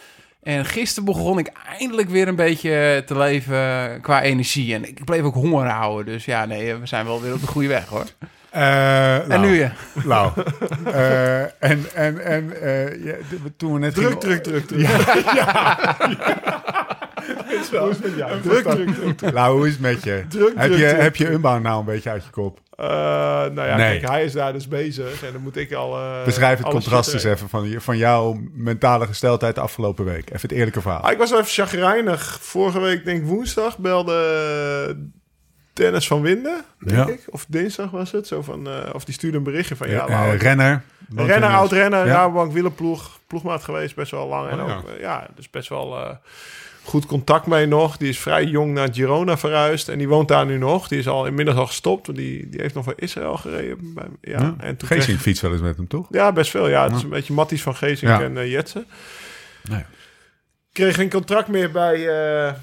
En 0.43 0.65
gisteren 0.65 1.05
begon 1.05 1.39
ik 1.39 1.51
eindelijk 1.79 2.09
weer 2.09 2.29
een 2.29 2.37
beetje 2.37 3.03
te 3.07 3.19
leven 3.19 3.99
qua 4.01 4.23
energie. 4.23 4.75
En 4.75 4.85
ik 4.89 5.05
bleef 5.05 5.23
ook 5.23 5.35
honger 5.35 5.67
houden. 5.69 6.13
Dus 6.13 6.25
ja, 6.25 6.45
nee, 6.45 6.75
we 6.75 6.87
zijn 6.87 7.07
wel 7.07 7.21
weer 7.23 7.33
op 7.33 7.41
de 7.41 7.47
goede 7.47 7.69
weg 7.69 7.87
hoor. 7.87 8.05
Eh, 8.51 9.17
En 9.17 9.29
nou, 9.29 9.41
nu 9.41 9.55
je? 9.59 9.71
Nou, 10.05 10.33
eh, 10.85 11.41
en, 11.43 11.85
en, 11.95 12.25
en 12.25 12.63
eh, 12.63 13.05
ja, 13.05 13.15
toen 13.57 13.73
we 13.73 13.79
net 13.79 13.95
Druk, 13.95 14.07
gingen- 14.07 14.43
druk, 14.43 14.43
druk, 14.43 14.67
druk. 14.67 14.89
Hoe 17.71 17.91
is 17.91 17.97
het 17.97 18.03
met 18.03 18.17
jou? 18.17 18.41
Druk, 18.41 18.65
druk, 18.69 18.95
druk. 18.95 19.19
druk. 19.19 19.33
Nou, 19.35 19.57
hoe 19.57 19.67
is 19.67 19.73
het 19.73 19.81
met 19.83 20.03
je? 20.03 20.25
Druk, 20.29 20.53
heb, 20.57 20.71
je 20.73 20.85
heb 20.85 21.17
je 21.17 21.31
Unbound 21.31 21.63
nou 21.63 21.79
een 21.79 21.85
beetje 21.85 22.11
uit 22.11 22.25
je 22.25 22.31
kop? 22.31 22.59
Eh, 22.77 22.87
nou 22.87 23.63
ja, 23.63 23.77
Nee. 23.77 23.99
kijk, 23.99 24.11
hij 24.13 24.25
is 24.25 24.33
daar 24.33 24.53
dus 24.53 24.69
bezig 24.69 25.23
en 25.25 25.33
dan 25.33 25.43
moet 25.43 25.57
ik 25.57 25.73
al... 25.73 25.97
eh, 25.99 26.25
Beschrijf 26.25 26.59
het 26.59 26.69
contrast 26.69 27.13
eens 27.13 27.25
even 27.25 27.49
van, 27.49 27.75
van 27.81 27.97
jouw 27.97 28.41
mentale 28.53 29.07
gesteldheid 29.07 29.55
de 29.55 29.61
afgelopen 29.61 30.05
week. 30.05 30.29
Even 30.29 30.41
het 30.41 30.53
eerlijke 30.53 30.81
verhaal. 30.81 31.01
Ah, 31.01 31.13
ik 31.13 31.19
was 31.19 31.31
wel 31.31 31.39
even 31.41 31.53
chagrijnig. 31.53 32.39
Vorige 32.41 32.81
week, 32.81 33.05
denk 33.05 33.21
ik 33.21 33.27
woensdag, 33.27 33.79
belde 33.79 34.97
Dennis 35.73 36.07
van 36.07 36.21
Winden, 36.23 36.65
denk 36.79 37.09
Ja. 37.09 37.13
ik. 37.15 37.25
Of 37.31 37.45
dinsdag 37.49 37.91
was 37.91 38.13
het. 38.13 38.27
Zo 38.27 38.43
van, 38.43 38.69
eh, 38.69 38.75
of 38.95 39.05
die 39.05 39.15
stuurde 39.15 39.37
een 39.37 39.43
berichtje 39.43 39.77
van... 39.77 39.91
Ja, 39.91 40.09
houden- 40.11 40.39
renner. 40.39 40.83
Renner, 41.17 41.49
oud 41.49 41.73
renner, 41.73 42.07
Ja. 42.07 42.13
Rabobank 42.13 42.53
wielerploeg. 42.53 43.19
Ploegmaat 43.27 43.65
geweest, 43.65 43.95
best 43.95 44.11
wel 44.11 44.27
lang. 44.29 44.51
En 44.51 44.61
Oh, 44.63 44.69
ja. 44.69 44.77
ook, 44.77 44.85
ja, 45.01 45.27
dus 45.37 45.51
best 45.51 45.69
wel 45.69 46.19
goed 46.85 47.07
contact 47.07 47.47
mee 47.47 47.67
nog. 47.67 47.97
Die 47.97 48.09
is 48.09 48.19
vrij 48.19 48.45
jong 48.45 48.73
naar 48.73 48.89
Girona 48.93 49.39
verhuisd. 49.39 49.89
En 49.89 49.99
die 49.99 50.09
woont 50.09 50.29
daar 50.29 50.47
nu 50.47 50.59
nog. 50.59 50.89
Die 50.89 50.99
is 50.99 51.09
al 51.09 51.27
inmiddels 51.27 51.57
al 51.57 51.67
gestopt. 51.67 52.07
want 52.07 52.19
Die, 52.19 52.49
die 52.49 52.61
heeft 52.61 52.75
nog 52.75 52.85
voor 52.85 52.95
Israël 52.97 53.37
gereden. 53.37 53.95
Bij, 53.95 54.05
ja, 54.21 54.41
Ja. 54.41 54.55
en 54.59 54.77
toen 54.77 54.89
Geesink 54.89 55.07
kreeg- 55.07 55.21
fiets 55.21 55.41
wel 55.41 55.53
eens 55.53 55.61
met 55.61 55.77
hem, 55.77 55.89
toch? 55.89 56.07
Ja, 56.11 56.33
best 56.33 56.51
veel. 56.51 56.69
Ja, 56.69 56.85
het 56.87 56.97
is 56.97 57.03
een 57.03 57.09
beetje 57.09 57.33
Matties 57.33 57.63
van 57.63 57.75
Geesink 57.77 58.13
Ja. 58.13 58.23
en 58.23 58.37
eh 58.39 58.51
Jetsen. 58.51 58.87
Nee. 59.69 59.85
Kreeg 60.73 60.95
geen 60.95 61.11
contract 61.11 61.49
meer 61.49 61.71
bij, 61.71 62.09
eh, 62.09 62.55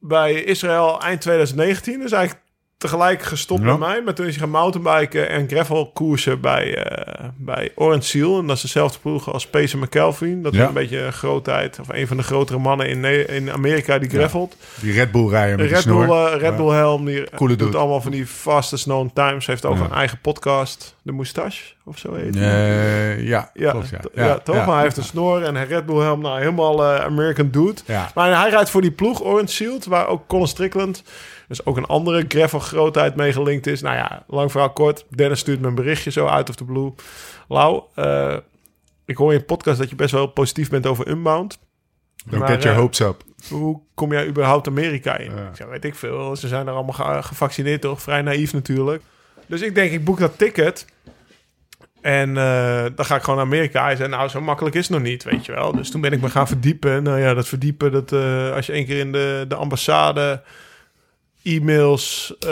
bij 0.00 0.42
Israël 0.42 1.00
eind 1.00 1.20
2019. 1.20 2.00
Dus 2.00 2.12
eigenlijk 2.12 2.44
tegelijk 2.78 3.22
gestopt 3.22 3.60
Ja. 3.62 3.66
met 3.66 3.78
mij. 3.78 4.02
Maar 4.02 4.14
toen 4.14 4.26
is 4.26 4.32
hij 4.36 4.40
gaan 4.40 4.50
mountainbiken 4.50 5.28
en 5.28 5.48
gravel 5.48 5.90
koersen 5.94 6.40
bij, 6.40 6.76
eh, 6.84 7.24
bij 7.36 7.72
Orange 7.74 8.02
Seal. 8.06 8.38
En 8.38 8.46
dat 8.46 8.56
is 8.56 8.62
dezelfde 8.62 8.98
ploeg 8.98 9.32
als 9.32 9.46
Pacer 9.46 9.78
McKelvin. 9.78 10.42
Dat 10.42 10.52
is 10.52 10.58
Ja. 10.58 10.66
een 10.66 10.72
beetje 10.72 10.98
een 11.00 11.12
grootheid. 11.12 11.78
Of 11.80 11.88
een 11.88 12.06
van 12.06 12.16
de 12.16 12.22
grotere 12.22 12.58
mannen 12.58 12.88
in, 12.88 13.00
Ne- 13.00 13.24
in 13.24 13.50
Amerika 13.52 13.98
die 13.98 14.10
gravelt. 14.10 14.56
Die 14.80 14.92
Red 14.92 15.10
Bull 15.10 15.28
rijden 15.28 15.56
met 15.58 15.70
Red. 15.70 15.84
Bull, 15.86 16.08
eh, 16.10 16.34
Red 16.40 16.56
Bull 16.56 16.68
helm. 16.74 17.04
Die 17.04 17.30
Coole 17.34 17.56
doet 17.56 17.66
dude. 17.66 17.78
allemaal 17.78 18.00
van 18.00 18.10
die 18.12 18.26
fastest 18.26 18.84
known 18.84 19.10
times. 19.14 19.46
Heeft 19.46 19.64
ook 19.64 19.78
een 19.80 19.92
eigen 19.92 20.18
podcast. 20.20 20.96
De 21.02 21.12
Moustache 21.12 21.62
of 21.84 21.98
zo 21.98 22.14
heet. 22.14 22.36
Eh, 22.36 23.26
ja, 23.26 23.50
Ja, 23.54 23.70
klopt, 23.70 23.88
ja. 24.14 24.38
toch? 24.38 24.56
Maar 24.66 24.74
hij 24.74 24.82
heeft 24.82 24.96
een 24.96 25.02
snor 25.04 25.42
en 25.42 25.54
een 25.54 25.66
Red 25.66 25.86
Bull 25.86 26.00
helm. 26.00 26.20
Nou, 26.20 26.38
helemaal 26.38 26.84
eh, 26.84 27.04
American 27.04 27.50
dude. 27.50 27.80
Maar 28.14 28.40
hij 28.40 28.50
rijdt 28.50 28.70
voor 28.70 28.80
die 28.80 28.90
ploeg 28.90 29.22
Orange 29.22 29.52
Shield, 29.52 29.84
waar 29.84 30.06
ook 30.08 30.26
Colin 30.26 30.46
Strickland, 30.48 31.02
dus 31.48 31.64
ook 31.66 31.76
een 31.76 31.86
andere 31.86 32.24
gravel 32.28 32.58
grootheid 32.58 33.16
mee 33.16 33.32
gelinkt 33.32 33.66
is. 33.66 33.80
Nou 33.80 33.96
ja, 33.96 34.24
lang 34.26 34.50
verhaal 34.50 34.70
kort. 34.70 35.04
Dennis 35.08 35.38
stuurt 35.38 35.60
me 35.60 35.66
een 35.66 35.74
berichtje 35.74 36.10
zo 36.10 36.26
uit 36.26 36.48
of 36.48 36.54
the 36.56 36.64
blue. 36.64 36.92
Lau, 37.48 37.82
eh, 37.94 38.36
ik 39.04 39.16
hoor 39.16 39.32
in 39.32 39.38
je 39.38 39.44
podcast 39.44 39.78
dat 39.78 39.90
je 39.90 39.96
best 39.96 40.12
wel 40.12 40.26
positief 40.26 40.70
bent 40.70 40.86
over 40.86 41.08
Unbound. 41.08 41.58
Don't 42.26 42.38
Maar, 42.42 42.48
get 42.52 42.62
your 42.62 42.76
eh, 42.76 42.82
hopes 42.82 43.00
up. 43.00 43.22
Hoe 43.50 43.80
kom 43.94 44.12
jij 44.12 44.26
überhaupt 44.26 44.66
Amerika 44.66 45.16
in? 45.16 45.30
Ja. 45.34 45.50
Ik 45.58 45.70
weet 45.70 45.84
ik 45.84 45.94
veel. 45.94 46.36
Ze 46.36 46.48
zijn 46.48 46.66
er 46.66 46.72
allemaal 46.72 46.92
ge- 47.16 47.22
gevaccineerd, 47.22 47.80
toch? 47.80 48.02
Vrij 48.02 48.22
naïef 48.22 48.52
natuurlijk. 48.52 49.02
Dus 49.46 49.60
ik 49.60 49.74
denk, 49.74 49.92
ik 49.92 50.04
boek 50.04 50.18
dat 50.18 50.38
ticket. 50.38 50.86
En 52.00 52.36
eh, 52.36 52.84
dan 52.94 53.04
ga 53.04 53.16
ik 53.16 53.22
gewoon 53.22 53.36
naar 53.36 53.46
Amerika. 53.46 53.82
Hij 53.82 53.96
zei, 53.96 54.08
nou, 54.08 54.28
zo 54.28 54.40
makkelijk 54.40 54.74
is 54.76 54.82
het 54.88 54.90
nog 54.96 55.06
niet, 55.06 55.24
weet 55.24 55.46
je 55.46 55.52
wel. 55.52 55.72
Dus 55.72 55.90
toen 55.90 56.00
ben 56.00 56.12
ik 56.12 56.20
me 56.20 56.30
gaan 56.30 56.46
verdiepen. 56.46 57.02
Nou 57.02 57.18
ja, 57.20 57.34
dat 57.34 57.48
verdiepen, 57.48 57.92
dat 57.92 58.12
als 58.54 58.66
je 58.66 58.72
één 58.72 58.86
keer 58.86 58.98
in 58.98 59.12
de, 59.12 59.44
de 59.48 59.54
ambassade... 59.54 60.42
e-mails, 61.56 62.34
eh, 62.40 62.48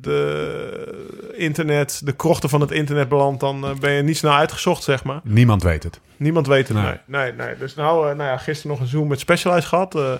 de 0.00 1.32
internet, 1.36 2.00
de 2.04 2.12
krochten 2.12 2.48
van 2.48 2.60
het 2.60 2.70
internet 2.70 3.08
belandt... 3.08 3.40
dan 3.40 3.64
eh, 3.64 3.70
ben 3.80 3.92
je 3.92 4.02
niet 4.02 4.16
snel 4.16 4.32
uitgezocht, 4.32 4.82
zeg 4.82 5.04
maar. 5.04 5.20
Niemand 5.22 5.62
weet 5.62 5.82
het. 5.82 6.00
Niemand 6.16 6.46
weet 6.46 6.68
het. 6.68 6.76
Nee. 6.76 6.84
Nee, 7.06 7.32
nee, 7.32 7.32
nee. 7.46 7.56
Dus 7.58 7.74
nou, 7.74 8.10
eh, 8.10 8.16
nou 8.16 8.30
ja, 8.30 8.36
gisteren 8.36 8.70
nog 8.70 8.80
een 8.80 8.86
Zoom 8.86 9.08
met 9.08 9.20
Specialized 9.20 9.64
gehad. 9.68 9.94
eh, 9.94 10.12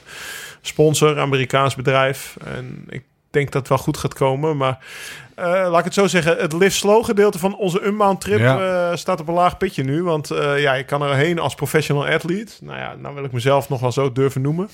sponsor, 0.60 1.18
Amerikaans 1.18 1.74
bedrijf. 1.74 2.36
En 2.44 2.84
ik 2.88 3.02
denk 3.30 3.46
dat 3.52 3.60
het 3.60 3.68
wel 3.68 3.78
goed 3.78 3.96
gaat 3.96 4.14
komen. 4.14 4.56
Maar 4.56 4.78
laat 5.36 5.78
ik 5.78 5.84
het 5.84 5.94
zo 5.94 6.06
zeggen. 6.06 6.36
Het 6.36 6.52
live 6.52 6.70
slow 6.76 7.04
gedeelte 7.04 7.38
van 7.38 7.56
onze 7.56 7.82
Unbound 7.86 8.20
trip 8.20 8.38
Ja. 8.38 8.96
staat 8.96 9.20
op 9.20 9.28
een 9.28 9.34
laag 9.34 9.56
pitje 9.56 9.82
nu. 9.84 10.02
Want 10.02 10.28
ja, 10.56 10.74
ik 10.74 10.86
kan 10.86 11.02
erheen 11.02 11.38
als 11.38 11.54
professional 11.54 12.06
athlete. 12.06 12.52
Nou 12.60 12.78
ja, 12.78 12.94
nou 12.98 13.14
wil 13.14 13.24
ik 13.24 13.32
mezelf 13.32 13.68
nog 13.68 13.80
wel 13.80 13.92
zo 13.92 14.12
durven 14.12 14.40
noemen. 14.40 14.68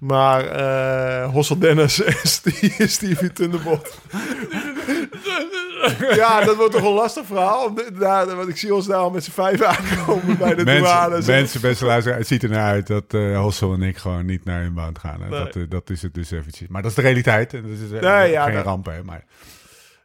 Maar 0.00 0.44
eh 0.46 1.30
Hossel 1.30 1.58
Dennis 1.58 2.02
en 2.78 2.88
Stevie 2.88 3.32
Thunderbot. 3.32 3.98
ja, 6.14 6.44
dat 6.44 6.56
wordt 6.56 6.72
toch 6.72 6.82
een 6.84 6.92
lastig 6.92 7.26
verhaal. 7.26 7.74
Ja, 7.98 8.26
want 8.34 8.48
ik 8.48 8.56
zie 8.56 8.74
ons 8.74 8.86
daar 8.86 8.96
al 8.98 9.10
met 9.10 9.24
z'n 9.24 9.30
vijf 9.30 9.62
aankomen 9.62 10.38
bij 10.38 10.54
de 10.54 10.64
douane. 10.64 11.08
Mensen, 11.10 11.32
mensen, 11.32 11.60
beste 11.60 11.86
het 12.12 12.26
ziet 12.26 12.42
er 12.42 12.48
naar 12.48 12.70
uit 12.70 12.86
dat 12.86 13.04
eh 13.14 13.40
Hossel 13.40 13.72
en 13.72 13.82
ik 13.82 13.96
gewoon 13.96 14.26
niet 14.26 14.44
naar 14.44 14.62
Inbound 14.64 14.98
gaan. 14.98 15.20
Hè. 15.22 15.28
Nee. 15.28 15.38
Dat, 15.44 15.56
eh, 15.56 15.62
dat 15.68 15.90
is 15.90 16.02
het 16.02 16.14
dus 16.14 16.30
eventjes. 16.30 16.68
Maar 16.68 16.82
dat 16.82 16.90
is 16.90 16.96
de 16.96 17.02
realiteit. 17.02 17.54
En 17.54 17.62
dat 17.62 17.70
is 17.70 18.00
Nee, 18.00 18.30
ja, 18.30 18.44
geen 18.44 18.54
dat- 18.54 18.64
ramp, 18.64 18.86
hè. 18.86 19.02
Maar 19.04 19.24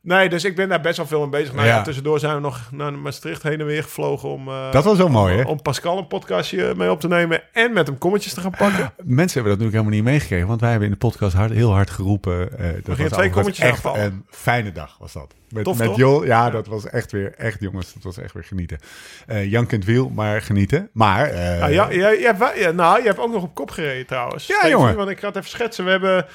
Nee, 0.05 0.29
dus 0.29 0.43
ik 0.43 0.55
ben 0.55 0.69
daar 0.69 0.81
best 0.81 0.97
wel 0.97 1.05
veel 1.07 1.19
mee 1.19 1.29
bezig. 1.29 1.53
Nou 1.53 1.67
ja, 1.67 1.75
Ja. 1.75 1.81
tussendoor 1.81 2.19
zijn 2.19 2.35
we 2.35 2.41
nog 2.41 2.59
naar 2.71 2.93
Maastricht 2.93 3.43
heen 3.43 3.59
en 3.59 3.65
weer 3.65 3.83
gevlogen 3.83 4.29
om, 4.29 4.47
eh, 4.47 4.71
dat 4.71 4.83
was 4.83 4.97
wel 4.97 5.09
mooi, 5.09 5.37
hè? 5.37 5.43
om 5.43 5.61
Pascal 5.61 5.97
een 5.97 6.07
podcastje 6.07 6.73
mee 6.75 6.91
op 6.91 6.99
te 6.99 7.07
nemen 7.07 7.41
en 7.53 7.73
met 7.73 7.87
hem 7.87 7.97
kommetjes 7.97 8.33
te 8.33 8.41
gaan 8.41 8.51
pakken. 8.57 8.93
Mensen 9.03 9.15
hebben 9.17 9.33
dat 9.33 9.43
natuurlijk 9.43 9.71
helemaal 9.71 9.93
niet 9.93 10.03
meegekregen, 10.03 10.47
want 10.47 10.59
wij 10.61 10.69
hebben 10.69 10.87
in 10.87 10.93
de 10.93 10.99
podcast 10.99 11.35
hard, 11.35 11.51
heel 11.51 11.71
hard 11.73 11.89
geroepen. 11.89 12.59
eh 12.59 12.69
dat 12.83 12.97
was 12.97 13.09
twee 13.09 13.29
kommetjes 13.29 13.65
echt 13.65 13.83
een 13.83 14.25
fijne 14.29 14.71
dag, 14.71 14.95
was 14.99 15.13
dat. 15.13 15.33
Met, 15.49 15.63
Tof, 15.63 15.77
met? 15.77 15.95
Jol, 15.95 16.25
ja, 16.25 16.49
dat 16.49 16.67
was 16.67 16.89
echt 16.89 17.11
weer, 17.11 17.33
echt 17.37 17.59
jongens, 17.61 17.93
dat 17.93 18.03
was 18.03 18.17
echt 18.17 18.33
weer 18.33 18.43
genieten. 18.43 18.79
Eh 19.27 19.51
Jan 19.51 19.65
kent 19.65 19.85
wiel, 19.85 20.09
maar 20.09 20.41
genieten. 20.41 20.89
Maar, 20.93 21.25
eh, 21.29 21.73
ja, 21.73 21.89
ja, 21.89 22.09
ja, 22.55 22.71
nou, 22.71 23.01
je 23.01 23.07
hebt 23.07 23.19
ook 23.19 23.31
nog 23.31 23.43
op 23.43 23.55
kop 23.55 23.71
gereden 23.71 24.05
trouwens. 24.05 24.47
Ja, 24.47 24.67
jongen. 24.69 24.95
Want 24.95 25.09
ik 25.09 25.19
ga 25.19 25.27
het 25.27 25.35
even 25.35 25.49
schetsen. 25.49 25.85
We 25.85 25.91
hebben, 25.91 26.25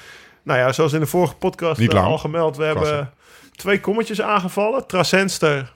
nou 0.43 0.59
ja, 0.59 0.71
zoals 0.71 0.93
in 0.93 0.99
de 0.99 1.05
vorige 1.05 1.35
podcast 1.35 1.93
al 1.93 2.17
gemeld, 2.17 2.57
we 2.57 2.69
Klasse. 2.71 2.93
hebben 2.93 3.11
twee 3.61 3.79
kommetjes 3.79 4.21
aangevallen. 4.21 4.87
Trasenster 4.87 5.73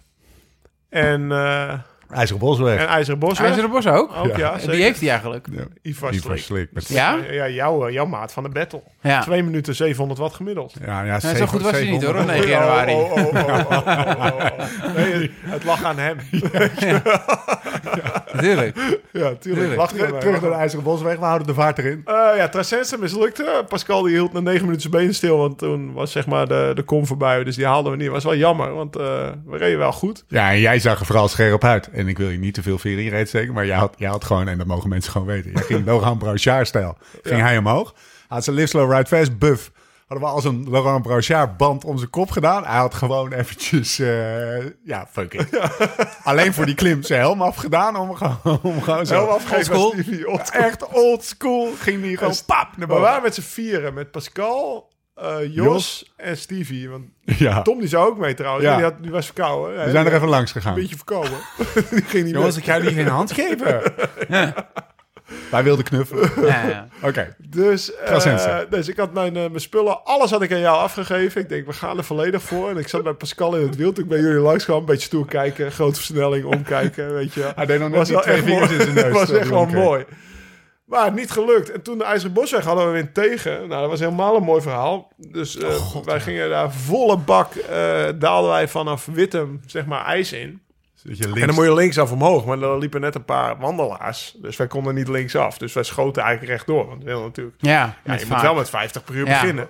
en, 0.90 1.32
eh 1.32 1.74
IJzeren 2.10 2.40
Bosweg. 2.42 2.80
en 2.80 2.88
IJzeren 2.88 3.20
Bosweg. 3.20 3.48
IJzeren 3.48 3.70
Bos 3.70 3.88
ook? 3.88 4.12
Ook, 4.16 4.36
ja, 4.38 4.58
die 4.58 4.82
heeft 4.84 5.00
hij 5.00 5.10
eigenlijk. 5.10 5.48
Ja. 5.52 5.64
Ivar 5.82 6.14
Slik. 6.14 6.38
Slik. 6.38 6.70
Met- 6.74 6.88
Ja? 6.88 7.18
Ja, 7.32 7.48
jouw, 7.50 7.88
eh, 7.88 7.94
jouw 7.94 8.06
maat 8.06 8.32
van 8.34 8.44
de 8.44 8.50
battle. 8.50 8.82
Ja. 9.02 9.22
2 9.22 9.44
minuten 9.44 9.76
700 9.76 10.20
watt 10.20 10.36
gemiddeld. 10.36 10.74
Ja, 10.86 11.02
ja, 11.04 11.20
Nee, 11.24 11.36
zo 11.36 11.46
goed 11.46 11.62
was 11.62 11.72
hij 11.72 11.90
niet 11.90 12.04
hoor, 12.04 12.16
op 12.16 12.26
9 12.26 12.44
Oh, 12.44 12.50
januari. 12.50 12.92
oh, 12.94 13.12
oh, 13.12 13.26
oh. 13.36 14.48
Nee, 14.96 15.32
het 15.42 15.64
lag 15.64 15.84
aan 15.84 15.98
hem. 15.98 16.18
Natuurlijk. 18.34 18.76
Ja, 19.12 19.34
tuurlijk. 19.34 19.40
Tuurlijk. 19.40 19.76
Lag 19.76 19.92
Terug, 19.92 20.20
terug 20.20 20.42
naar 20.42 20.50
de 20.50 20.56
IJzeren 20.56 20.84
Bosweg. 20.84 21.18
We 21.18 21.26
houden 21.26 21.48
de 21.48 21.54
vaart 21.54 21.78
erin. 21.78 22.02
Eh, 22.06 22.16
ja, 22.38 22.50
Trasense 22.50 22.98
mislukte. 22.98 23.66
Pascal 23.68 24.02
die 24.02 24.12
hield 24.14 24.34
na 24.34 24.40
9 24.40 24.62
minuten 24.62 24.82
zijn 24.82 24.94
benen 24.94 25.16
stil, 25.16 25.38
want 25.38 25.58
toen 25.58 25.94
was 25.94 26.12
zeg 26.12 26.26
maar 26.28 26.48
de, 26.48 26.72
de 26.76 26.84
kom 26.84 27.06
voorbij. 27.06 27.44
Dus 27.44 27.56
die 27.56 27.66
haalden 27.66 27.92
we 27.92 27.98
niet. 27.98 28.10
was 28.10 28.24
wel 28.24 28.36
jammer, 28.36 28.74
want 28.74 28.96
eh, 28.96 29.04
we 29.46 29.58
reden 29.58 29.78
wel 29.78 29.92
goed. 29.92 30.24
Ja, 30.28 30.52
en 30.52 30.60
jij 30.60 30.80
zag 30.80 31.00
er 31.00 31.06
vooral 31.06 31.28
scherp 31.28 31.64
uit. 31.64 31.90
En 31.96 32.08
ik 32.08 32.18
wil 32.18 32.30
je 32.30 32.38
niet 32.38 32.54
te 32.54 32.62
veel 32.62 32.78
veer 32.78 32.98
in 32.98 33.04
je 33.04 33.10
reet 33.10 33.28
steken, 33.28 33.54
maar 33.54 33.66
jij 33.66 33.78
had, 33.78 33.94
jij 33.98 34.10
had 34.10 34.24
gewoon, 34.24 34.48
en 34.48 34.58
dat 34.58 34.68
mogen 34.68 34.90
mensen 34.90 35.12
gewoon 35.12 35.28
weten, 35.28 35.52
jij 35.52 35.62
ging 35.64 35.86
Laurent 35.86 36.18
Brochard-stijl. 36.20 36.98
Ging 37.24 37.42
hij 37.42 37.58
omhoog. 37.58 37.96
Had 38.28 38.44
zijn 38.44 38.56
live 38.56 38.68
slow 38.68 38.92
ride 38.92 39.06
fast 39.06 39.38
buff. 39.38 39.72
Hadden 40.08 40.28
we 40.28 40.34
als 40.34 40.44
een 40.44 40.70
Laurent 40.70 41.02
Brochard 41.02 41.58
band 41.58 41.84
om 41.86 41.98
zijn 41.98 42.10
kop 42.10 42.32
gedaan. 42.32 42.66
Hij 42.66 42.78
had 42.78 42.94
gewoon 42.94 43.32
eventjes, 43.34 44.00
eh, 44.00 44.66
ja, 44.84 45.08
fuck 45.12 45.34
it. 45.34 45.50
Alleen 46.24 46.54
voor 46.54 46.66
die 46.66 46.76
klim 46.76 47.04
zijn 47.04 47.20
helm 47.20 47.42
afgedaan 47.42 47.96
om, 47.96 48.16
gewoon- 48.16 48.60
om 48.62 48.82
gewoon 48.82 49.06
zo... 49.06 49.14
Helm 49.16 49.30
afgegeven 49.30 49.76
Old 49.76 49.82
school. 49.92 49.92
Stevie, 50.04 50.28
old 50.28 50.48
school. 50.48 50.62
Echt 50.62 50.88
old 50.88 51.24
school. 51.24 51.72
Ging 51.80 52.02
die 52.02 52.18
gewoon 52.18 52.34
pap 52.46 52.78
naar 52.78 52.88
waren 52.88 53.22
met 53.24 53.36
z'n 53.36 53.42
vieren, 53.42 53.94
met 53.94 54.12
Pascal, 54.12 54.90
eh, 55.16 55.36
Jos, 55.42 55.54
Jos. 55.54 56.14
en 56.18 56.38
Stevie. 56.38 56.90
Want 56.90 57.04
Ja, 57.38 57.62
Tom 57.62 57.80
die 57.80 57.88
zou 57.88 58.10
ook 58.10 58.18
mee 58.18 58.34
trouwens. 58.34 58.66
Ja. 58.66 58.76
Die, 58.76 58.84
had, 58.84 58.94
die 59.02 59.12
was 59.12 59.26
verkouden. 59.26 59.86
we 59.86 59.92
zijn 59.92 60.06
er 60.06 60.14
even 60.14 60.28
langs 60.28 60.56
Een 60.56 60.62
gegaan. 60.62 60.76
beetje 60.78 60.96
verkouden. 60.96 61.38
die 61.92 62.02
ging 62.04 62.24
niet 62.26 62.34
Jongens, 62.34 62.56
mee. 62.56 62.64
ik 62.66 62.70
ga 62.72 62.78
jullie 62.78 62.94
geen 62.94 63.08
hand 63.08 63.32
geven. 63.32 63.82
Wij 65.52 65.64
wilden 65.64 65.86
knuffelen. 65.86 66.32
Ja, 66.46 66.68
ja. 66.68 66.88
Oké. 67.02 67.36
Dus, 67.50 67.96
eh, 67.96 68.60
dus 68.70 68.88
ik 68.88 68.98
had 68.98 69.14
mijn, 69.14 69.36
eh, 69.36 69.42
mijn 69.42 69.60
spullen, 69.60 70.04
alles 70.06 70.32
had 70.32 70.42
ik 70.42 70.52
aan 70.52 70.60
jou 70.60 70.78
afgegeven. 70.78 71.42
Ik 71.42 71.50
denk, 71.50 71.66
we 71.66 71.74
gaan 71.74 71.98
er 71.98 72.04
volledig 72.04 72.42
voor. 72.42 72.70
En 72.70 72.78
ik 72.78 72.88
zat 72.88 73.04
bij 73.04 73.14
Pascal 73.14 73.56
in 73.56 73.62
het. 73.68 73.78
Toen 73.78 73.94
ik 73.96 74.08
bij 74.08 74.20
jullie 74.20 74.40
langs 74.42 74.64
kwam, 74.66 74.80
een 74.80 74.86
beetje 74.86 75.06
stoer 75.06 75.26
kijken. 75.26 75.72
Grote 75.72 75.96
versnelling, 75.96 76.46
omkijken, 76.46 77.14
weet 77.14 77.34
je. 77.34 77.52
Hij 77.56 77.66
deed 77.66 77.80
nog 77.80 77.90
net 77.90 77.98
was 77.98 78.08
die 78.08 78.16
wel 78.16 78.26
twee 78.26 78.42
vingers 78.42 78.70
mooi. 78.70 78.80
in 78.80 78.82
zijn 78.82 78.96
neus. 78.96 79.04
Het 79.04 79.30
was 79.30 79.32
echt 79.40 79.52
omkeek. 79.52 79.76
mooi. 79.76 80.06
Maar 80.86 81.12
niet 81.14 81.32
gelukt. 81.32 81.72
En 81.72 81.82
toen 81.82 81.98
de 81.98 82.04
IJzeren 82.04 82.34
Bosweg 82.34 82.64
hadden 82.64 82.86
we 82.86 82.92
weer 82.92 83.12
tegen. 83.12 83.68
Nou, 83.68 83.82
dat 83.82 83.90
was 83.90 84.00
helemaal 84.00 84.36
een 84.36 84.44
mooi 84.44 84.62
verhaal. 84.62 85.12
Dus 85.18 85.58
Oh, 85.58 85.70
eh, 85.96 86.04
wij 86.06 86.20
gingen 86.20 86.50
daar 86.50 86.72
volle 86.74 87.18
bak, 87.18 87.54
eh, 87.56 88.06
daalden 88.16 88.52
wij 88.52 88.68
vanaf 88.68 89.06
Wittem, 89.06 89.62
zeg 89.66 89.86
maar, 89.86 90.06
ijs 90.06 90.32
in. 90.32 90.62
Dat 91.04 91.18
je 91.18 91.24
En 91.24 91.30
links 91.30 91.46
dan 91.46 91.56
moet 91.56 91.66
je 91.66 91.74
linksaf 91.74 92.12
omhoog. 92.12 92.46
Maar 92.46 92.60
dan 92.60 92.78
liepen 92.80 93.02
net 93.02 93.16
een 93.16 93.26
paar 93.26 93.58
wandelaars. 93.60 94.36
Dus 94.42 94.56
wij 94.58 94.68
konden 94.68 94.96
niet 94.96 95.08
linksaf. 95.08 95.58
Dus 95.58 95.74
wij 95.74 95.84
schoten 95.84 96.22
eigenlijk 96.24 96.52
rechtdoor. 96.52 96.88
Want 96.88 97.00
we 97.04 97.10
willen 97.10 97.24
natuurlijk... 97.24 97.56
Ja, 97.60 97.98
Ja, 98.04 98.14
je 98.14 98.26
moet 98.30 98.42
wel 98.42 98.56
met 98.56 98.70
50 98.70 99.04
per 99.04 99.16
uur 99.16 99.28
Ja. 99.28 99.40
beginnen. 99.40 99.68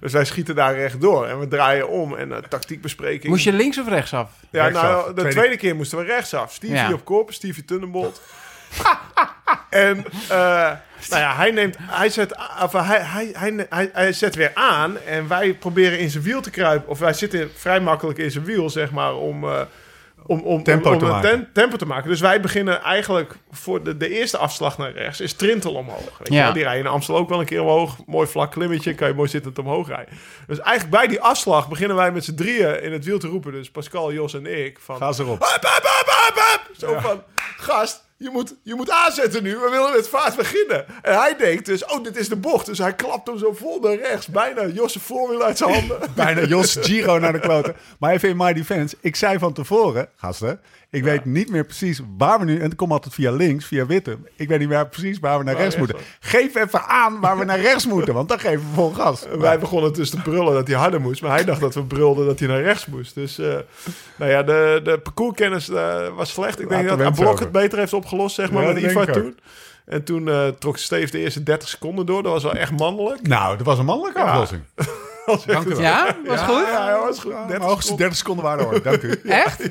Dus 0.00 0.12
wij 0.12 0.24
schieten 0.24 0.54
daar 0.54 0.74
rechtdoor. 0.74 1.26
En 1.26 1.38
we 1.38 1.48
draaien 1.48 1.88
om. 1.88 2.14
En 2.16 2.28
uh, 2.28 2.36
tactiekbespreking. 2.36 3.32
Moest 3.32 3.44
je 3.44 3.52
links 3.52 3.78
of 3.78 3.88
rechtsaf? 3.88 4.30
Ja, 4.50 4.62
Rechtsaf. 4.62 4.90
nou, 4.90 5.06
de 5.06 5.12
Tweede- 5.20 5.30
tweede 5.30 5.56
keer 5.56 5.76
moesten 5.76 5.98
we 5.98 6.04
rechtsaf. 6.04 6.52
Stevie 6.52 6.76
Ja. 6.76 6.92
op 6.92 7.04
kop, 7.04 7.32
Stevie 7.32 7.64
Tunnenbolt. 7.64 8.20
en 9.70 10.04
eh, 10.28 10.72
nou 11.08 11.22
ja, 11.22 11.34
hij 11.34 11.50
neemt, 11.50 11.76
hij 11.80 12.08
zet, 12.08 12.36
of 12.62 12.72
hij, 12.72 13.00
hij, 13.00 13.30
hij, 13.32 13.66
hij, 13.68 13.90
hij 13.92 14.12
zet 14.12 14.34
weer 14.34 14.50
aan 14.54 14.98
en 14.98 15.28
wij 15.28 15.54
proberen 15.54 15.98
in 15.98 16.10
zijn 16.10 16.22
wiel 16.22 16.40
te 16.40 16.50
kruipen. 16.50 16.88
Of 16.88 16.98
wij 16.98 17.12
zitten 17.12 17.50
vrij 17.56 17.80
makkelijk 17.80 18.18
in 18.18 18.30
zijn 18.30 18.44
wiel, 18.44 18.70
zeg 18.70 18.90
maar, 18.90 19.14
om, 19.14 19.44
eh, 19.44 19.60
om, 20.26 20.40
om, 20.40 20.62
Tempo 20.62 20.90
om, 20.92 20.98
te 20.98 21.04
een 21.04 21.10
maken. 21.10 21.30
ten- 21.30 21.48
tempo 21.52 21.76
te 21.76 21.86
maken. 21.86 22.08
Dus 22.08 22.20
wij 22.20 22.40
beginnen 22.40 22.82
eigenlijk 22.82 23.34
voor 23.50 23.82
de, 23.82 23.96
de 23.96 24.08
eerste 24.08 24.38
afslag 24.38 24.78
naar 24.78 24.92
rechts 24.92 25.20
is 25.20 25.32
Trintel 25.32 25.72
omhoog. 25.74 26.18
Weet 26.18 26.28
je 26.28 26.34
Ja. 26.34 26.42
wel? 26.44 26.52
Die 26.52 26.62
rijden 26.62 26.84
in 26.84 26.90
Amstel 26.90 27.16
ook 27.16 27.28
wel 27.28 27.40
een 27.40 27.46
keer 27.46 27.60
omhoog. 27.62 27.96
Mooi 28.06 28.26
vlak 28.26 28.50
klimmetje, 28.50 28.94
kan 28.94 29.08
je 29.08 29.14
mooi 29.14 29.28
zittend 29.28 29.58
omhoog 29.58 29.88
rijden. 29.88 30.14
Dus 30.46 30.58
eigenlijk 30.60 30.96
bij 30.96 31.06
die 31.06 31.20
afslag 31.20 31.68
beginnen 31.68 31.96
wij 31.96 32.12
met 32.12 32.24
z'n 32.24 32.34
drieën 32.34 32.82
in 32.82 32.92
het 32.92 33.04
wiel 33.04 33.18
te 33.18 33.26
roepen. 33.28 33.52
Dus 33.52 33.70
Pascal, 33.70 34.12
Jos 34.12 34.34
en 34.34 34.46
ik. 34.64 34.78
Van, 34.80 34.96
Ga 34.96 35.12
ze 35.12 35.22
erop. 35.22 35.38
Hup, 35.38 35.62
hup, 35.62 35.82
hup, 35.82 36.06
hup, 36.06 36.34
hup. 36.34 36.76
Zo 36.76 36.98
van, 37.08 37.22
gast, 37.56 38.04
je 38.18 38.30
moet, 38.30 38.54
je 38.62 38.74
moet 38.74 38.90
aanzetten 38.90 39.42
nu. 39.42 39.56
We 39.56 39.68
willen 39.70 39.92
met 39.92 40.08
vaart 40.08 40.36
beginnen. 40.36 40.86
En 41.02 41.18
hij 41.18 41.36
denkt 41.36 41.66
dus, 41.66 41.84
oh, 41.84 42.04
dit 42.04 42.16
is 42.16 42.28
de 42.28 42.36
bocht. 42.36 42.66
Dus 42.66 42.78
hij 42.78 42.94
klapt 42.94 43.26
hem 43.26 43.38
zo 43.38 43.52
vol 43.52 43.80
naar 43.80 43.94
rechts. 43.94 44.26
Bijna 44.26 44.66
Josse 44.66 45.00
voorwiel 45.00 45.42
uit 45.42 45.58
zijn 45.58 45.72
handen. 45.72 45.98
Bijna 46.14 46.42
Jos 46.42 46.76
Giro 46.80 47.18
naar 47.18 47.32
de 47.32 47.40
kloten. 47.40 47.76
Maar 47.98 48.12
even 48.12 48.28
in 48.28 48.36
my 48.36 48.52
defense. 48.52 48.96
Ik 49.00 49.16
zei 49.16 49.38
van 49.38 49.52
tevoren, 49.52 50.08
gasten. 50.16 50.60
Ik 50.90 51.02
weet 51.04 51.24
niet 51.24 51.50
meer 51.50 51.64
precies 51.64 52.00
waar 52.18 52.38
we 52.38 52.44
nu... 52.44 52.60
En 52.60 52.70
ik 52.70 52.76
kom 52.76 52.92
altijd 52.92 53.14
via 53.14 53.30
links, 53.32 53.64
via 53.66 53.86
Witte. 53.86 54.18
Ik 54.36 54.48
weet 54.48 54.58
niet 54.58 54.68
meer 54.68 54.88
precies 54.88 55.18
waar 55.18 55.38
we 55.38 55.44
naar 55.44 55.56
rechts 55.56 55.76
rechts 55.76 55.92
moeten. 55.92 56.08
Geef 56.20 56.54
even 56.54 56.82
aan 56.84 57.20
waar 57.20 57.38
we 57.38 57.44
naar 57.44 57.60
rechts 57.60 57.86
moeten. 57.94 58.14
Want 58.14 58.28
dan 58.28 58.38
geven 58.38 58.60
we 58.68 58.74
vol 58.74 58.90
gas. 58.90 59.24
Wij 59.38 59.58
begonnen 59.58 59.92
dus 59.92 60.10
te 60.10 60.16
brullen 60.22 60.54
dat 60.54 60.66
hij 60.66 60.76
harder 60.76 61.00
moest. 61.00 61.22
Maar 61.22 61.30
hij 61.30 61.44
dacht 61.44 61.60
dat 61.60 61.74
we 61.74 61.84
brulden 61.84 62.26
dat 62.26 62.38
hij 62.38 62.48
naar 62.48 62.62
rechts 62.62 62.86
moest. 62.86 63.14
Dus, 63.14 63.38
eh, 63.38 63.56
nou 64.16 64.30
ja, 64.30 64.42
de, 64.42 64.80
de 64.84 64.98
parcourskennis 64.98 65.68
eh, 65.68 66.08
was 66.16 66.30
slecht. 66.32 66.60
Ik 66.60 66.68
denk 66.68 66.88
dat 66.88 67.14
Blok 67.14 67.40
het 67.40 67.52
beter 67.52 67.78
heeft 67.78 67.92
opgelost, 67.92 68.34
zeg 68.34 68.50
maar, 68.50 68.62
Ja, 68.66 68.72
met 68.72 68.82
Ivar 68.82 69.06
toen. 69.12 69.38
En 69.84 70.04
toen 70.04 70.28
eh, 70.28 70.48
trok 70.48 70.78
Steve 70.78 71.10
de 71.10 71.18
eerste 71.18 71.42
30 71.42 71.68
seconden 71.68 72.06
door. 72.06 72.22
Dat 72.22 72.32
was 72.32 72.42
wel 72.42 72.54
echt 72.54 72.72
mannelijk. 72.78 73.28
Nou, 73.28 73.56
dat 73.56 73.66
was 73.66 73.78
een 73.78 73.84
mannelijke 73.84 74.18
Ja. 74.18 74.24
aflossing. 74.30 74.62
Dank 75.46 75.66
u 75.66 75.68
wel. 75.68 75.80
Ja, 75.80 76.16
was 76.26 76.40
goed. 76.40 76.66
Ja, 76.66 76.88
ja, 76.88 76.98
was 77.00 77.18
goed. 77.20 77.32
Ja, 77.32 77.36
30 77.38 77.48
mijn 77.48 77.60
hoogste 77.60 77.80
seconden. 77.82 77.96
30 77.96 78.16
seconden 78.16 78.44
waren 78.44 78.64
hoor. 78.64 78.82
Dank 78.82 79.02
u. 79.02 79.20
Echt? 79.24 79.62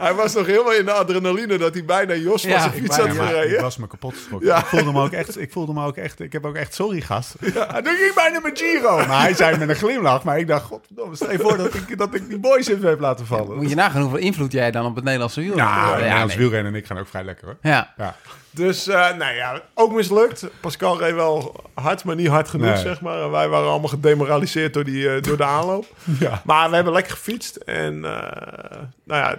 Hij 0.00 0.14
was 0.14 0.34
nog 0.34 0.46
helemaal 0.46 0.72
in 0.74 0.84
de 0.84 0.92
adrenaline 0.92 1.58
dat 1.58 1.74
hij 1.74 1.84
bijna 1.84 2.14
Jos 2.14 2.42
van 2.42 2.50
Ja, 2.50 2.58
zijn 2.60 2.72
fiets 2.72 2.96
Ja, 2.96 3.06
had 3.06 3.16
maar 3.16 3.26
ik 3.26 3.32
gereden. 3.32 3.62
was 3.62 3.76
me 3.76 3.86
kapot 3.86 4.14
geschrokken. 4.14 4.48
Ja. 4.48 4.58
Ik 4.58 4.64
voelde 4.64 4.92
me 4.92 5.02
ook 5.02 5.12
echt. 5.12 5.40
Ik 5.40 5.52
voelde 5.52 5.72
me 5.72 5.84
ook 5.86 5.96
echt. 5.96 6.20
Ik 6.20 6.32
heb 6.32 6.44
ook 6.46 6.54
echt 6.56 6.74
sorry 6.74 7.00
gast. 7.00 7.34
En 7.34 7.84
toen 7.84 7.94
ging 7.96 8.14
bijna 8.14 8.40
met 8.40 8.58
Giro. 8.58 8.96
Maar 9.06 9.20
hij 9.20 9.34
zei 9.34 9.56
met 9.56 9.68
een 9.68 9.74
glimlach. 9.74 10.22
Maar 10.24 10.38
ik 10.38 10.46
dacht, 10.46 10.64
godverdomme, 10.64 11.14
stel 11.16 11.32
je 11.32 11.38
voor 11.38 11.56
dat 11.56 11.74
ik, 11.74 11.98
dat 11.98 12.14
ik 12.14 12.28
die 12.28 12.38
boys 12.38 12.68
even 12.68 12.88
heb 12.88 13.00
laten 13.00 13.26
vallen. 13.26 13.56
Moet 13.56 13.68
je 13.68 13.74
nagaan 13.74 14.00
hoeveel 14.02 14.18
invloed 14.18 14.52
jij 14.52 14.70
dan 14.70 14.86
op 14.86 14.94
het 14.94 15.04
Nederlandse 15.04 15.40
wiel 15.40 15.56
Ja, 15.56 15.88
hebt. 15.88 16.00
Nederlands 16.00 16.34
nee. 16.34 16.42
wielrennen 16.42 16.72
en 16.72 16.78
ik 16.78 16.86
gaan 16.86 16.98
ook 16.98 17.08
vrij 17.08 17.24
lekker 17.24 17.46
hoor. 17.46 17.56
Ja. 17.62 17.94
Ja. 17.96 18.16
Dus, 18.52 18.86
eh, 18.88 18.94
nou 19.16 19.34
ja, 19.34 19.62
ook 19.74 19.92
mislukt. 19.92 20.46
Pascal 20.60 20.98
reed 20.98 21.14
wel 21.14 21.64
hard, 21.74 22.04
maar 22.04 22.14
niet 22.16 22.28
hard 22.28 22.48
genoeg, 22.48 22.66
Nee. 22.66 22.76
zeg 22.82 23.00
maar. 23.00 23.22
En 23.22 23.30
wij 23.30 23.48
waren 23.48 23.68
allemaal 23.68 23.88
gedemoraliseerd 23.88 24.74
door, 24.74 24.84
die, 24.84 25.14
eh, 25.14 25.22
door 25.22 25.36
de 25.36 25.44
aanloop. 25.44 25.86
Ja. 26.18 26.42
Maar 26.44 26.68
we 26.68 26.74
hebben 26.74 26.92
lekker 26.92 27.12
gefietst. 27.12 27.56
En, 27.56 28.04
eh, 28.04 28.10
nou 29.04 29.20
ja, 29.22 29.36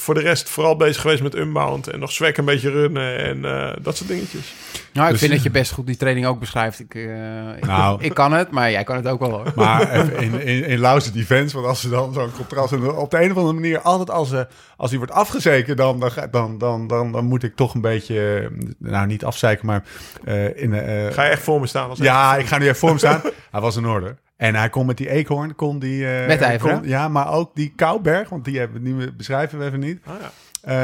voor 0.00 0.14
de 0.14 0.20
rest 0.20 0.48
vooral 0.48 0.76
bezig 0.76 1.00
geweest 1.02 1.22
met 1.22 1.34
unbound. 1.34 1.86
En 1.88 1.98
nog 1.98 2.12
zwek 2.12 2.36
een 2.36 2.44
beetje 2.44 2.70
runnen 2.70 3.18
en 3.18 3.44
eh, 3.44 3.76
dat 3.82 3.96
soort 3.96 4.08
dingetjes. 4.08 4.54
Nou, 4.92 5.06
ik 5.06 5.12
Dus- 5.12 5.20
vind 5.20 5.32
dat 5.32 5.42
je 5.42 5.50
best 5.50 5.72
goed 5.72 5.86
die 5.86 5.96
training 5.96 6.26
ook 6.26 6.38
beschrijft. 6.40 6.80
Ik, 6.80 6.94
eh, 6.94 7.56
ik, 7.56 7.66
Nou. 7.66 8.02
ik 8.02 8.14
kan 8.14 8.32
het, 8.32 8.50
maar 8.50 8.70
jij 8.70 8.84
kan 8.84 8.96
het 8.96 9.06
ook 9.08 9.20
wel 9.20 9.30
hoor. 9.30 9.52
Maar 9.54 9.90
even 9.92 10.16
in, 10.18 10.40
in, 10.46 10.64
in 10.64 10.78
Lauze 10.78 11.12
defense, 11.12 11.54
want 11.56 11.66
als 11.68 11.80
ze 11.80 11.88
dan 11.88 12.12
zo'n 12.12 12.32
contrast... 12.36 12.72
En 12.72 12.92
op 12.96 13.10
de 13.10 13.22
een 13.22 13.30
of 13.30 13.36
andere 13.36 13.54
manier, 13.54 13.80
altijd 13.80 14.10
als, 14.10 14.28
ze 14.28 14.46
als 14.76 14.90
die 14.90 14.98
wordt 14.98 15.12
afgezeken... 15.14 15.76
Dan, 15.76 16.00
dan, 16.00 16.10
dan, 16.30 16.58
dan, 16.58 16.86
dan, 16.86 17.12
dan 17.12 17.24
moet 17.24 17.42
ik 17.42 17.56
toch 17.56 17.74
een 17.74 17.80
beetje... 17.80 18.38
eh, 18.50 18.70
Nou, 18.78 19.06
niet 19.06 19.24
afzeiken, 19.24 19.66
maar... 19.66 19.82
eh, 20.24 20.62
in, 20.62 20.72
eh, 20.74 21.12
Ga 21.14 21.24
je 21.24 21.30
echt 21.30 21.42
voor 21.42 21.60
me 21.60 21.66
staan? 21.66 21.88
Als 21.88 21.98
ja, 21.98 22.36
ik 22.36 22.46
ga 22.46 22.58
nu 22.58 22.64
even 22.64 22.76
voor 22.76 22.88
hem 22.88 22.98
staan. 22.98 23.20
Hij 23.50 23.60
was 23.60 23.76
in 23.76 23.86
orde. 23.86 24.16
En 24.40 24.54
hij 24.54 24.68
kon 24.68 24.86
met 24.86 24.96
die 24.96 25.08
eekhoorn, 25.10 25.54
kon 25.54 25.78
die... 25.78 26.06
eh, 26.06 26.58
kon- 26.60 26.88
Ja, 26.88 27.08
maar 27.08 27.32
ook 27.32 27.50
die 27.54 27.72
Kouberg, 27.76 28.28
want 28.28 28.44
die 28.44 28.58
hebben, 28.58 28.84
die 28.84 28.94
we- 28.94 29.12
beschrijven 29.12 29.58
we 29.58 29.64
even 29.64 29.80
niet. 29.80 30.00
Ja. 30.06 30.12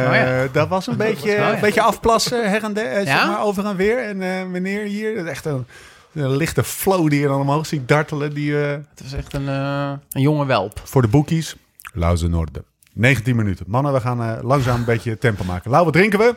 Oh 0.09 0.15
ja. 0.15 0.47
Dat 0.53 0.69
was 0.69 0.87
een 0.87 0.97
beetje, 1.07 1.37
een 1.37 1.61
beetje 1.61 1.81
afplassen 1.83 2.51
her 2.51 2.63
en 2.65 2.73
der, 2.73 2.87
eh, 2.87 2.95
zeg 2.97 3.07
Ja? 3.07 3.27
maar, 3.27 3.43
over 3.43 3.65
en 3.67 3.77
weer. 3.77 3.99
En 4.05 4.23
eh, 4.23 4.45
meneer 4.47 4.85
hier, 4.85 5.15
dat 5.15 5.25
is 5.25 5.31
echt 5.31 5.45
een, 5.45 5.67
een 6.13 6.37
lichte 6.37 6.65
flow 6.65 7.11
die 7.11 7.21
je 7.21 7.27
dan 7.27 7.41
omhoog 7.41 7.67
ziet 7.67 7.89
dartelen. 7.89 8.35
Die, 8.35 8.63
eh, 8.63 8.71
Het 8.71 9.03
was 9.03 9.13
echt 9.13 9.35
een, 9.35 9.49
eh, 9.49 9.93
een 10.11 10.21
jonge 10.21 10.47
welp. 10.47 10.81
voor 10.85 11.03
de 11.03 11.09
boekies, 11.09 11.57
Lauze 11.93 12.29
Noorden. 12.29 12.65
19 12.93 13.37
minuten. 13.37 13.65
Mannen, 13.69 13.93
we 13.93 14.01
gaan 14.01 14.23
eh, 14.23 14.43
langzaam 14.43 14.79
een 14.79 14.85
beetje 14.85 15.19
tempo 15.19 15.45
maken. 15.45 15.71
Lau, 15.71 15.85
wat 15.85 15.93
drinken 15.93 16.19
we? 16.19 16.35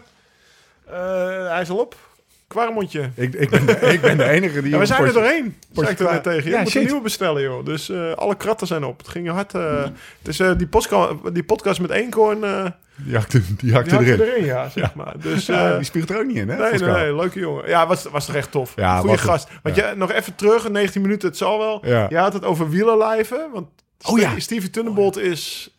Eh, 0.91 1.51
hij 1.51 1.61
is 1.61 1.69
al 1.69 1.77
op. 1.77 1.95
Kwarmondje. 2.49 3.09
Ik, 3.15 3.33
ik, 3.33 3.49
ben, 3.49 3.65
de, 3.65 3.71
ik 3.79 4.01
ben 4.01 4.17
de 4.17 4.23
enige 4.29 4.61
die... 4.61 4.71
Ja, 4.71 4.77
we 4.77 4.85
zijn 4.85 5.03
er 5.03 5.13
doorheen. 5.13 5.55
Zei 5.73 5.87
ik 5.87 5.99
er 5.99 6.11
net 6.11 6.23
tegen 6.23 6.43
je. 6.43 6.49
Ja, 6.49 6.59
moet 6.59 6.69
shit. 6.69 6.81
een 6.81 6.87
nieuwe 6.87 7.01
bestellen, 7.01 7.41
joh. 7.41 7.65
Dus 7.65 7.89
eh, 7.89 8.13
alle 8.13 8.35
kratten 8.35 8.67
zijn 8.67 8.83
op. 8.83 8.97
Het 8.97 9.07
ging 9.07 9.29
hard. 9.29 9.53
eh 9.53 9.83
het 9.83 10.27
is, 10.27 10.39
eh, 10.39 10.51
die, 10.57 10.67
postka- 10.67 11.09
die 11.33 11.43
podcast 11.43 11.79
met 11.81 11.89
Eenkoorn, 11.91 12.43
eh 12.43 12.65
Die 12.95 13.15
hakte, 13.15 13.41
die 13.55 13.73
hakte 13.73 13.97
die 13.97 14.07
erin. 14.07 14.21
erin, 14.27 14.45
ja, 14.45 14.69
zeg 14.69 14.93
maar. 14.95 15.13
Dus, 15.21 15.45
Ja, 15.45 15.69
eh, 15.69 15.75
die 15.75 15.85
spuugt 15.85 16.09
er 16.09 16.17
ook 16.19 16.25
niet 16.25 16.35
in, 16.37 16.49
hè? 16.49 16.69
nee, 16.71 16.79
nee, 16.79 17.15
leuke 17.15 17.39
jongen. 17.39 17.67
Ja, 17.67 17.87
was, 17.87 18.03
was 18.03 18.25
toch 18.25 18.35
echt 18.35 18.51
tof. 18.51 18.73
Ja, 18.75 18.97
Goeie 18.99 19.17
gast. 19.17 19.47
Want 19.63 19.75
je, 19.75 19.93
nog 19.95 20.11
even 20.11 20.35
terug, 20.35 20.69
19 20.69 21.01
minuten, 21.01 21.27
het 21.27 21.37
zal 21.37 21.57
wel. 21.59 21.85
Ja. 21.85 22.05
Je 22.09 22.17
had 22.17 22.33
het 22.33 22.45
over 22.45 22.69
wielerlijven. 22.69 23.49
Want 23.53 23.67
Oh 24.07 24.19
ja. 24.19 24.39
Stevie 24.39 24.69
Tunnebolt 24.69 25.17
is 25.17 25.73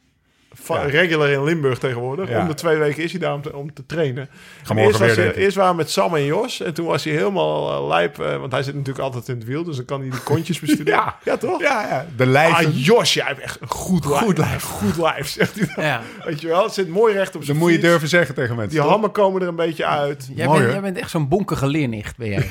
Ja. 0.69 0.83
regular 0.83 1.29
in 1.29 1.45
Limburg 1.45 1.79
tegenwoordig. 1.79 2.29
Ja. 2.29 2.41
Om 2.41 2.49
de 2.49 2.55
twee 2.55 2.77
weken 2.77 3.03
is 3.03 3.11
hij 3.11 3.21
daar 3.21 3.35
om 3.35 3.43
te, 3.43 3.57
om 3.57 3.73
te 3.75 3.87
trainen. 3.87 4.29
Eerst, 4.59 4.73
weer, 4.75 4.85
was 4.91 4.99
hij- 4.99 5.15
denk 5.15 5.31
ik. 5.31 5.37
eerst 5.37 5.57
waren 5.57 5.71
we 5.71 5.77
met 5.77 5.91
Sam 5.91 6.15
en 6.15 6.25
Jos. 6.25 6.61
En 6.63 6.75
toen 6.75 6.87
was 6.87 7.05
hij 7.05 7.13
helemaal 7.13 7.73
eh, 7.73 7.87
lijp. 7.89 8.19
eh, 8.21 8.37
want 8.37 8.53
hij 8.53 8.63
zit 8.63 8.75
natuurlijk 8.75 9.05
altijd 9.05 9.29
in 9.29 9.35
het 9.35 9.45
wiel. 9.45 9.65
Dus 9.65 9.77
dan 9.77 9.85
kan 9.85 10.01
hij 10.01 10.11
die 10.11 10.21
kontjes 10.21 10.61
bestuderen. 10.61 10.93
Ja. 11.01 11.17
ja, 11.25 11.37
toch? 11.37 11.61
Ja, 11.61 11.87
ja. 11.89 12.07
De 12.17 12.27
lijven. 12.27 12.67
Ah, 12.67 12.85
Jos, 12.85 13.15
jij 13.15 13.25
hebt 13.27 13.41
echt 13.41 13.61
een 13.61 13.69
goed 13.69 14.05
lijf. 14.05 14.21
Goed 14.23 14.39
lijf. 14.39 14.63
Goed 14.63 14.97
lijf, 14.97 15.29
zegt 15.29 15.55
hij 15.59 15.69
dan. 15.75 15.85
Ja. 15.85 16.01
Weet 16.25 16.41
je 16.41 16.47
wel, 16.49 16.63
het 16.65 16.75
zit 16.75 16.89
mooi 16.89 17.15
recht 17.15 17.29
op 17.29 17.35
dat 17.35 17.45
zijn 17.45 17.57
moet 17.57 17.69
je 17.69 17.75
fiets. 17.75 17.87
durven 17.89 18.09
zeggen 18.09 18.35
tegen 18.35 18.55
mensen. 18.57 18.73
Die 18.73 18.81
toch? 18.81 18.91
hammen 18.91 19.13
komen 19.13 19.43
er 19.43 19.49
een 19.49 19.57
beetje 19.57 19.87
uit. 19.87 20.29
Jij, 20.35 20.47
Mooi, 20.47 20.61
bent, 20.61 20.73
jij 20.73 20.81
bent 20.81 20.99
echt 20.99 21.11
zo'n 21.11 21.29
bonkige 21.29 21.67
leernicht, 21.67 22.17
ben 22.17 22.29
jij. 22.29 22.51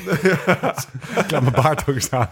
Ik 1.16 1.30
laat 1.30 1.42
mijn 1.42 1.52
baard 1.62 1.82
ook 1.88 2.00
staan. 2.00 2.30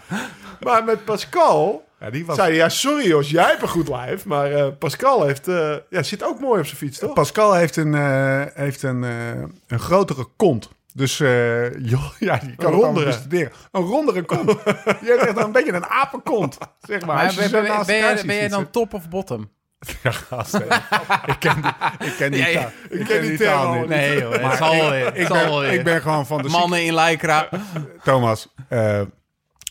Maar 0.59 0.83
met 0.83 1.05
Pascal 1.05 1.87
Ja, 1.99 2.09
die 2.09 2.25
was... 2.25 2.35
zei 2.35 2.53
ja, 2.55 2.69
sorry 2.69 3.07
Jos, 3.07 3.29
jij 3.29 3.43
hebt 3.43 3.61
een 3.61 3.67
goed 3.67 3.87
lijf. 3.87 4.25
Maar 4.25 4.51
eh, 4.51 4.67
Pascal 4.79 5.25
heeft, 5.25 5.47
eh, 5.47 5.75
ja, 5.89 6.03
zit 6.03 6.23
ook 6.23 6.39
mooi 6.39 6.59
op 6.59 6.65
zijn 6.65 6.77
fiets, 6.77 6.99
toch? 6.99 7.13
Pascal 7.13 7.53
heeft 7.53 7.75
een, 7.75 7.95
eh, 7.95 8.41
heeft 8.53 8.83
een, 8.83 9.03
eh, 9.03 9.41
een 9.67 9.79
grotere 9.79 10.27
kont. 10.35 10.69
Dus 10.93 11.19
eh, 11.19 11.73
joh, 11.91 12.11
ja, 12.19 12.37
die 12.37 12.55
kan 12.55 12.73
Een 12.73 12.79
rondere. 12.79 13.05
bestuderen. 13.05 13.51
Een 13.71 13.81
rondere 13.81 14.21
kont. 14.23 14.49
je 15.05 15.15
hebt 15.17 15.25
echt 15.37 15.37
een 15.45 15.51
beetje 15.51 15.73
een 15.73 15.85
apenkont, 15.85 16.57
zeg 16.81 17.05
maar. 17.05 17.15
Maar 17.15 17.33
je 17.43 17.49
ben, 17.49 17.63
ben- 17.85 18.17
fietsen. 18.17 18.49
dan 18.49 18.69
top 18.69 18.93
of 18.93 19.09
bottom? 19.09 19.49
Ja, 20.03 20.11
gast, 20.11 20.53
ik 21.25 21.35
ken 21.39 21.61
die, 21.61 21.71
ik 22.07 22.13
ken 22.17 22.31
die 22.31 22.39
Ja, 22.41 22.47
ja. 22.47 22.59
taal. 22.61 22.71
Ik 22.89 23.05
ken 23.05 23.21
die 23.21 23.37
taal 23.37 23.73
niet. 23.73 23.87
Nee 23.87 24.19
joh, 24.19 24.31
het 24.49 24.57
zal 24.57 24.89
weer. 24.89 25.07
ik, 25.07 25.15
het 25.15 25.27
zal 25.27 25.35
wel 25.35 25.59
ben, 25.59 25.69
weer. 25.69 25.73
ik 25.79 25.83
ben 25.83 26.01
gewoon 26.01 26.25
van 26.25 26.41
de 26.41 26.49
Mannen 26.49 26.83
in 26.85 26.95
lycra. 26.95 27.49
Thomas, 28.03 28.47
eh, 28.67 29.01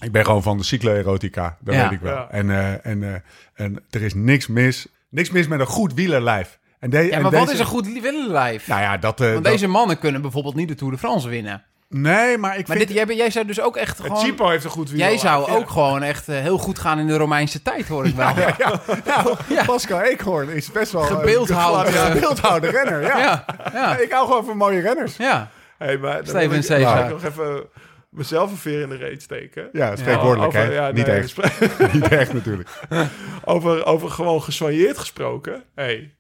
ik 0.01 0.13
ben 0.13 0.25
gewoon 0.25 0.43
van 0.43 0.57
de 0.57 0.65
cycloerotica. 0.65 1.57
Dat 1.61 1.75
Ja. 1.75 1.83
weet 1.83 1.93
ik 1.93 2.01
wel. 2.01 2.15
Ja. 2.15 2.29
En, 2.31 2.51
eh, 2.51 2.87
en, 2.87 3.03
eh, 3.03 3.65
en 3.67 3.85
er 3.91 4.03
is 4.03 4.15
niks 4.15 4.47
mis, 4.47 4.87
niks 5.09 5.31
mis 5.31 5.49
met 5.49 5.61
een 5.61 5.67
goed 5.67 5.95
wielerlijf. 5.95 6.59
En 6.79 6.91
de, 6.91 6.97
Ja, 6.99 7.11
en 7.11 7.23
maar 7.23 7.31
deze, 7.31 7.45
wat 7.45 7.53
is 7.55 7.59
een 7.61 7.67
goed 7.67 7.89
willenlijf? 8.01 8.67
Nou 8.67 8.81
ja, 8.81 8.97
dat... 8.97 9.21
eh, 9.21 9.33
Want 9.33 9.45
dat- 9.45 9.53
deze 9.53 9.67
mannen 9.69 9.99
kunnen 9.99 10.23
bijvoorbeeld 10.23 10.55
niet 10.55 10.69
de 10.69 10.75
Tour 10.75 10.93
de 10.93 10.99
France 10.99 11.29
winnen. 11.29 11.63
Nee, 11.91 12.39
maar 12.39 12.59
ik 12.59 12.69
Maar 12.69 12.77
vind... 12.77 12.89
dit, 12.89 12.97
jij, 13.07 13.17
jij 13.17 13.31
zou 13.31 13.47
dus 13.47 13.61
ook 13.61 13.77
echt 13.77 13.97
Het 13.99 14.07
gewoon... 14.07 14.23
Chipo 14.25 14.49
heeft 14.49 14.65
een 14.65 14.71
goed 14.71 14.91
wiel. 14.91 14.99
Jij 14.99 15.19
zou 15.19 15.51
Ja. 15.51 15.57
ook 15.57 15.71
gewoon 15.71 16.03
echt 16.03 16.27
heel 16.27 16.59
goed 16.59 16.79
gaan 16.79 16.99
in 16.99 17.07
de 17.07 17.17
Romeinse 17.17 17.63
tijd, 17.63 17.89
hoor 17.89 18.07
ik 18.07 18.15
wel. 18.15 18.29
Ja, 18.37 18.55
Ja, 18.59 18.81
nou, 19.07 19.37
Pascal 19.67 20.01
Eekhoorn 20.01 20.49
is 20.49 20.73
best 20.73 20.93
wel... 20.93 21.03
Gebeeldhouwd, 21.03 21.93
Ja, 21.93 22.05
eh. 22.07 22.11
gebeeldhouwde 22.13 22.71
renner, 22.71 23.03
ja. 23.03 23.19
ja, 23.19 23.45
ja. 23.73 23.97
Ik 23.99 24.11
hou 24.13 24.27
gewoon 24.27 24.45
van 24.45 24.57
mooie 24.57 24.81
renners. 24.81 25.17
Hey, 25.17 25.99
maar 25.99 26.21
Steven 26.23 26.63
wil 26.63 26.81
ik 27.05 27.09
nog 27.11 27.25
even 27.25 27.63
mezelf 28.09 28.51
een 28.51 28.57
veer 28.57 28.81
in 28.81 28.89
de 28.89 28.97
reet 28.97 29.23
steken. 29.23 29.69
Ja, 29.73 29.97
spreekwoordelijk, 29.97 30.47
Over- 30.57 30.61
hè? 30.67 30.73
ja, 30.73 30.91
Niet 30.91 31.07
nee, 31.07 31.17
echt. 31.17 31.37
Niet 31.95 32.09
echt 32.09 32.33
natuurlijk. 32.33 32.69
over, 33.45 33.85
over 33.85 34.11
gewoon 34.11 34.43
gesoigneerd 34.43 34.99
gesproken. 34.99 35.63
Hey, 35.75 36.15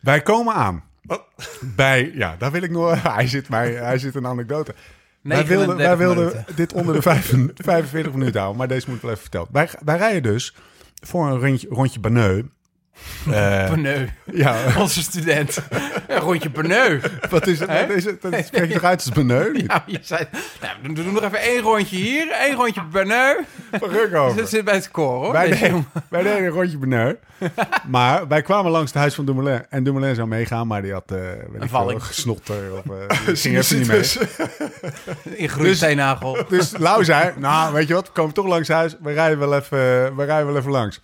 Wij 0.00 0.22
komen 0.22 0.54
aan. 0.54 0.84
Wat? 1.02 1.24
Bij, 1.60 2.10
ja, 2.14 2.36
daar 2.38 2.50
wil 2.52 2.62
ik 2.62 2.70
nog... 2.70 3.02
Hij 3.02 3.26
zit, 3.26 3.48
mij, 3.48 3.72
hij 3.72 3.98
zit 3.98 4.14
een 4.14 4.26
anekdote. 4.26 4.74
Wij 5.22 5.46
wilden, 5.46 5.76
39 5.76 5.86
wij 5.86 5.96
wilden 5.96 6.44
dit 6.56 6.72
onder 6.72 6.94
de 6.94 7.02
vijf- 7.02 7.34
45 7.54 8.12
minuten 8.12 8.38
houden, 8.40 8.58
maar 8.58 8.68
deze 8.68 8.86
moet 8.86 8.96
ik 8.96 9.02
wel 9.02 9.10
even 9.10 9.22
vertellen. 9.22 9.48
Wij, 9.52 9.68
wij 9.84 9.96
rijden 9.96 10.22
dus 10.22 10.54
voor 11.04 11.26
een 11.26 11.38
rondje, 11.40 11.68
rondje 11.70 12.00
Banneu. 12.00 12.42
Perneu. 13.68 14.06
ja, 14.32 14.56
Onze 14.78 15.02
student. 15.02 15.58
Een 16.08 16.18
rondje 16.18 16.50
Perneu. 16.50 17.00
wat 17.30 17.46
is 17.46 17.58
het? 17.58 17.68
Wat 17.68 17.90
is 17.90 18.04
het? 18.04 18.22
Dat 18.22 18.34
spreek 18.46 18.68
je 18.68 18.74
toch 18.74 18.84
uit 18.84 19.10
als? 19.16 19.24
Niet 19.52 19.64
Ja, 19.70 19.84
je 19.86 19.98
zei... 20.02 20.24
Nou, 20.60 20.74
we 20.82 20.92
doen 20.92 21.12
nog 21.12 21.22
even 21.22 21.40
één 21.40 21.60
rondje 21.60 21.96
hier, 21.96 22.30
één 22.30 22.54
rondje 22.54 22.84
Perneu. 22.92 23.34
van 23.72 23.88
ruk 23.88 24.14
over. 24.14 24.36
Dat 24.36 24.48
zit 24.48 24.64
bij 24.64 24.74
het 24.74 24.90
koor, 24.90 25.24
hoor. 25.24 25.32
Wij 25.32 25.48
deden, 25.48 25.86
wij 26.08 26.22
deden 26.22 26.42
een 26.42 26.48
rondje 26.48 26.78
Banneu. 26.78 27.14
maar 27.88 28.28
wij 28.28 28.42
kwamen 28.42 28.70
langs 28.70 28.90
het 28.90 29.00
huis 29.00 29.14
van 29.14 29.24
Dumoulin. 29.24 29.64
En 29.68 29.84
Dumoulin 29.84 30.14
zou 30.14 30.28
meegaan, 30.28 30.66
maar 30.66 30.82
die 30.82 30.92
had 30.92 31.12
uh, 31.12 31.18
veel, 31.58 31.68
valling. 31.68 32.00
een 32.00 32.06
gesnotter. 32.06 32.72
Of, 32.72 32.84
uh, 32.84 33.36
ging 33.36 33.58
even 33.58 33.78
niet 33.78 33.86
mee. 33.86 35.38
In 35.38 35.48
groeisteenagel. 35.48 36.44
Dus 36.48 36.76
Lau 36.78 37.04
zei, 37.04 37.32
nou 37.36 37.72
weet 37.72 37.88
je 37.88 37.94
wat, 37.94 38.06
we 38.06 38.12
komen 38.12 38.34
toch 38.34 38.46
langs 38.46 38.68
huis. 38.68 38.96
We 39.00 39.12
rijden 39.12 39.38
wel 39.38 39.54
even, 39.54 40.16
we 40.16 40.24
rijden 40.24 40.46
wel 40.46 40.56
even 40.56 40.70
langs. 40.70 41.00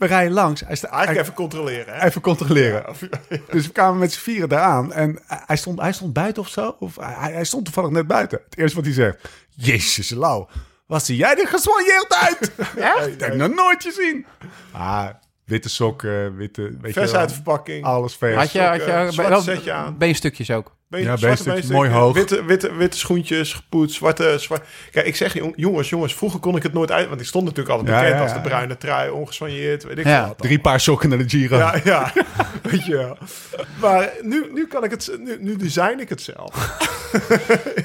We 0.00 0.06
rijden 0.06 0.32
langs. 0.32 0.60
Hij 0.60 0.76
sta, 0.76 0.88
eigenlijk 0.88 1.16
hij- 1.18 1.22
even 1.22 1.34
controleren. 1.34 1.94
Hè? 1.94 2.06
even 2.06 2.20
controleren. 2.20 2.84
Dus 3.50 3.66
we 3.66 3.72
kwamen 3.72 3.98
met 3.98 4.12
z'n 4.12 4.20
vieren 4.20 4.48
daar 4.48 4.60
aan. 4.60 4.92
En 4.92 5.18
hij 5.26 5.56
stond, 5.56 5.80
hij 5.80 5.92
stond 5.92 6.12
buiten 6.12 6.42
of 6.42 6.48
zo. 6.48 6.76
Of 6.78 6.96
hij, 6.96 7.32
hij 7.32 7.44
stond 7.44 7.64
toevallig 7.64 7.90
net 7.90 8.06
buiten. 8.06 8.40
Het 8.44 8.58
eerste 8.58 8.76
wat 8.76 8.84
hij 8.84 8.94
zegt. 8.94 9.28
Jezus, 9.48 10.10
Lau. 10.10 10.46
Wat 10.86 11.04
zie 11.04 11.16
jij 11.16 11.34
er 11.36 11.46
geswanjeerd 11.48 12.14
uit? 12.14 12.52
Echt? 12.96 13.06
Ik 13.06 13.20
heb 13.20 13.34
nog 13.34 13.54
nooit 13.54 13.82
gezien. 13.82 14.26
Ah, 14.72 15.08
witte 15.44 15.68
sokken, 15.68 16.36
witte... 16.36 16.62
Weet 16.62 16.92
Vers 16.92 17.06
je 17.06 17.10
wel, 17.12 17.20
uit 17.20 17.28
de 17.28 17.34
verpakking. 17.34 17.84
Alles 17.84 18.16
vers. 18.16 18.36
Had 18.36 18.52
je, 18.52 18.60
had 18.60 18.74
je 18.76 18.80
Sokken, 18.82 19.12
zwart 19.12 19.28
wel- 19.28 19.40
setje 19.40 19.72
aan. 19.72 19.98
beenstukjes 19.98 20.50
ook? 20.50 20.76
Ja, 20.98 21.16
zwarte 21.16 21.72
mooi 21.72 21.90
hoog. 21.90 22.14
Witte, 22.14 22.44
witte, 22.44 22.74
witte 22.74 22.98
schoentjes, 22.98 23.52
gepoetst, 23.54 23.96
zwarte, 23.96 24.34
zwart. 24.38 24.66
Kijk, 24.90 25.06
ik 25.06 25.16
zeg 25.16 25.34
jong- 25.34 25.52
jongens, 25.56 25.88
jongens, 25.88 26.14
vroeger 26.14 26.40
kon 26.40 26.56
ik 26.56 26.62
het 26.62 26.72
nooit 26.72 26.90
uit. 26.90 27.08
Want 27.08 27.20
ik 27.20 27.26
stond 27.26 27.44
natuurlijk 27.44 27.70
altijd 27.70 27.88
Ja, 27.96 28.00
bekend 28.02 28.16
ja, 28.18 28.22
als 28.24 28.32
de 28.32 28.40
bruine 28.48 28.76
trui, 28.76 29.10
ongesoigneerd, 29.10 29.84
weet 29.84 29.98
ik 29.98 30.04
Ja. 30.06 30.26
wat. 30.26 30.38
Drie 30.38 30.60
paar 30.60 30.80
sokken 30.80 31.08
naar 31.08 31.18
de 31.18 31.28
Giro. 31.28 31.56
Ja, 31.56 31.74
ja, 31.84 32.12
weet 32.70 32.86
je 32.86 32.96
wel. 32.96 33.18
Maar 33.80 34.10
nu, 34.22 34.50
nu 34.54 34.66
kan 34.66 34.84
ik 34.84 34.90
het, 34.90 35.16
nu, 35.24 35.36
nu 35.40 35.56
design 35.56 35.98
ik 36.00 36.08
het 36.08 36.22
zelf. 36.22 36.78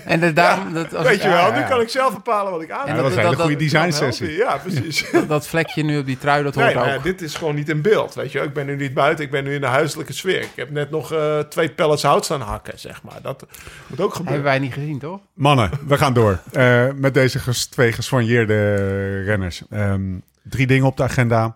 En 0.06 0.20
de, 0.20 0.34
daarom, 0.34 0.74
dat, 0.74 0.96
als 0.96 1.06
weet 1.08 1.16
ik- 1.16 1.22
je 1.22 1.28
wel, 1.28 1.38
ja, 1.38 1.52
nu 1.54 1.60
ja. 1.60 1.68
kan 1.68 1.82
ik 1.82 1.90
zelf 1.90 2.14
bepalen 2.14 2.52
wat 2.52 2.62
ik 2.62 2.72
aan 2.72 2.80
Ja, 2.88 2.94
heb. 2.94 3.04
dat 3.04 3.14
was 3.16 3.26
een 3.26 3.36
goede 3.36 3.56
design 3.56 3.92
sessie. 3.92 4.32
Ja, 4.36 4.58
precies. 4.58 5.06
dat 5.28 5.48
vlekje 5.48 5.84
nu 5.84 5.98
op 5.98 6.06
die 6.06 6.18
trui, 6.18 6.44
dat 6.44 6.56
hoort 6.56 6.74
Nee, 6.76 6.96
ook. 6.96 7.04
dit 7.04 7.22
is 7.22 7.36
gewoon 7.36 7.56
niet 7.56 7.70
in 7.70 7.82
beeld, 7.82 8.14
weet 8.14 8.32
je. 8.32 8.40
Ik 8.40 8.54
ben 8.54 8.66
nu 8.66 8.76
niet 8.76 8.94
buiten, 8.94 9.26
ik 9.26 9.32
ben 9.32 9.44
nu 9.44 9.54
in 9.54 9.62
de 9.62 9.68
huiselijke 9.68 10.14
sfeer. 10.14 10.42
Ik 10.42 10.50
heb 10.56 10.70
net 10.70 10.90
nog 10.90 11.14
eh, 11.14 11.40
twee 11.40 11.70
pellets 11.70 12.04
hout 12.04 12.26
staan 12.26 12.42
hakken, 12.42 12.80
zeg 12.80 12.95
maar. 13.04 13.22
Dat 13.22 13.46
moet 13.88 14.02
ook 14.02 14.12
gebeuren. 14.14 14.34
Hebben 14.34 14.44
wij 14.52 14.60
niet 14.60 14.74
gezien, 14.74 15.00
toch? 15.00 15.20
Mannen, 15.34 15.70
we 15.88 15.98
gaan 15.98 16.14
door. 16.14 16.40
Eh, 16.52 16.88
met 16.96 17.14
deze 17.14 17.40
ges- 17.40 17.66
twee 17.68 17.92
geswanjeerde 17.92 18.76
renners. 19.24 19.64
Ehm, 19.70 20.18
drie 20.44 20.68
dingen 20.68 20.86
op 20.86 20.98
de 20.98 21.04
agenda. 21.04 21.56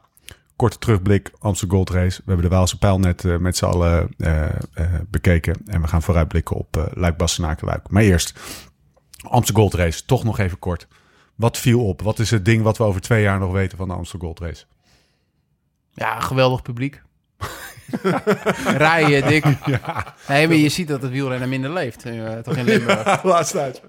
Korte 0.56 0.78
terugblik, 0.78 1.32
Amsterdam 1.40 1.76
Gold 1.78 1.90
Race. 1.90 2.18
We 2.26 2.32
hebben 2.32 2.50
de 2.50 2.56
Waalse 2.56 2.78
pijl 2.78 3.00
net 3.00 3.26
eh, 3.26 3.38
met 3.38 3.58
z'n 3.58 3.66
allen 3.66 4.10
eh, 4.18 4.46
eh, 4.46 4.54
bekeken. 5.08 5.56
En 5.66 5.82
we 5.82 5.88
gaan 5.88 6.02
vooruitblikken 6.02 6.56
op 6.56 6.78
uh, 6.78 6.84
Luik, 6.94 7.18
Bastenaken, 7.18 7.68
Luik. 7.68 7.90
Maar 7.90 8.04
eerst, 8.04 8.40
Amsterdam 9.22 9.62
Gold 9.64 9.74
Race. 9.74 10.06
Toch 10.06 10.24
nog 10.24 10.40
even 10.40 10.60
kort. 10.60 10.88
Wat 11.36 11.58
viel 11.58 11.86
op? 11.86 12.02
Wat 12.02 12.20
is 12.20 12.32
het 12.32 12.46
ding 12.46 12.64
wat 12.64 12.78
we 12.78 12.84
over 12.84 13.02
twee 13.02 13.22
jaar 13.22 13.40
nog 13.40 13.52
weten 13.52 13.78
van 13.78 13.88
de 13.88 13.94
Amsterdam 13.94 14.28
Gold 14.28 14.40
Race? 14.40 14.66
Ja, 15.92 16.20
geweldig 16.20 16.62
publiek. 16.62 17.02
Rijden, 18.78 19.28
dik. 19.28 19.44
Nee, 20.28 20.48
maar 20.48 20.56
je 20.58 20.70
ziet 20.70 20.88
dat 20.88 21.02
het 21.02 21.12
wielrennen 21.12 21.50
minder 21.50 21.74
leeft. 21.74 22.06
eh, 22.06 22.38
toch 22.38 22.56
in 22.56 22.64
Limburg. 22.66 23.24
Laatste 23.24 23.60
uit. 23.60 23.82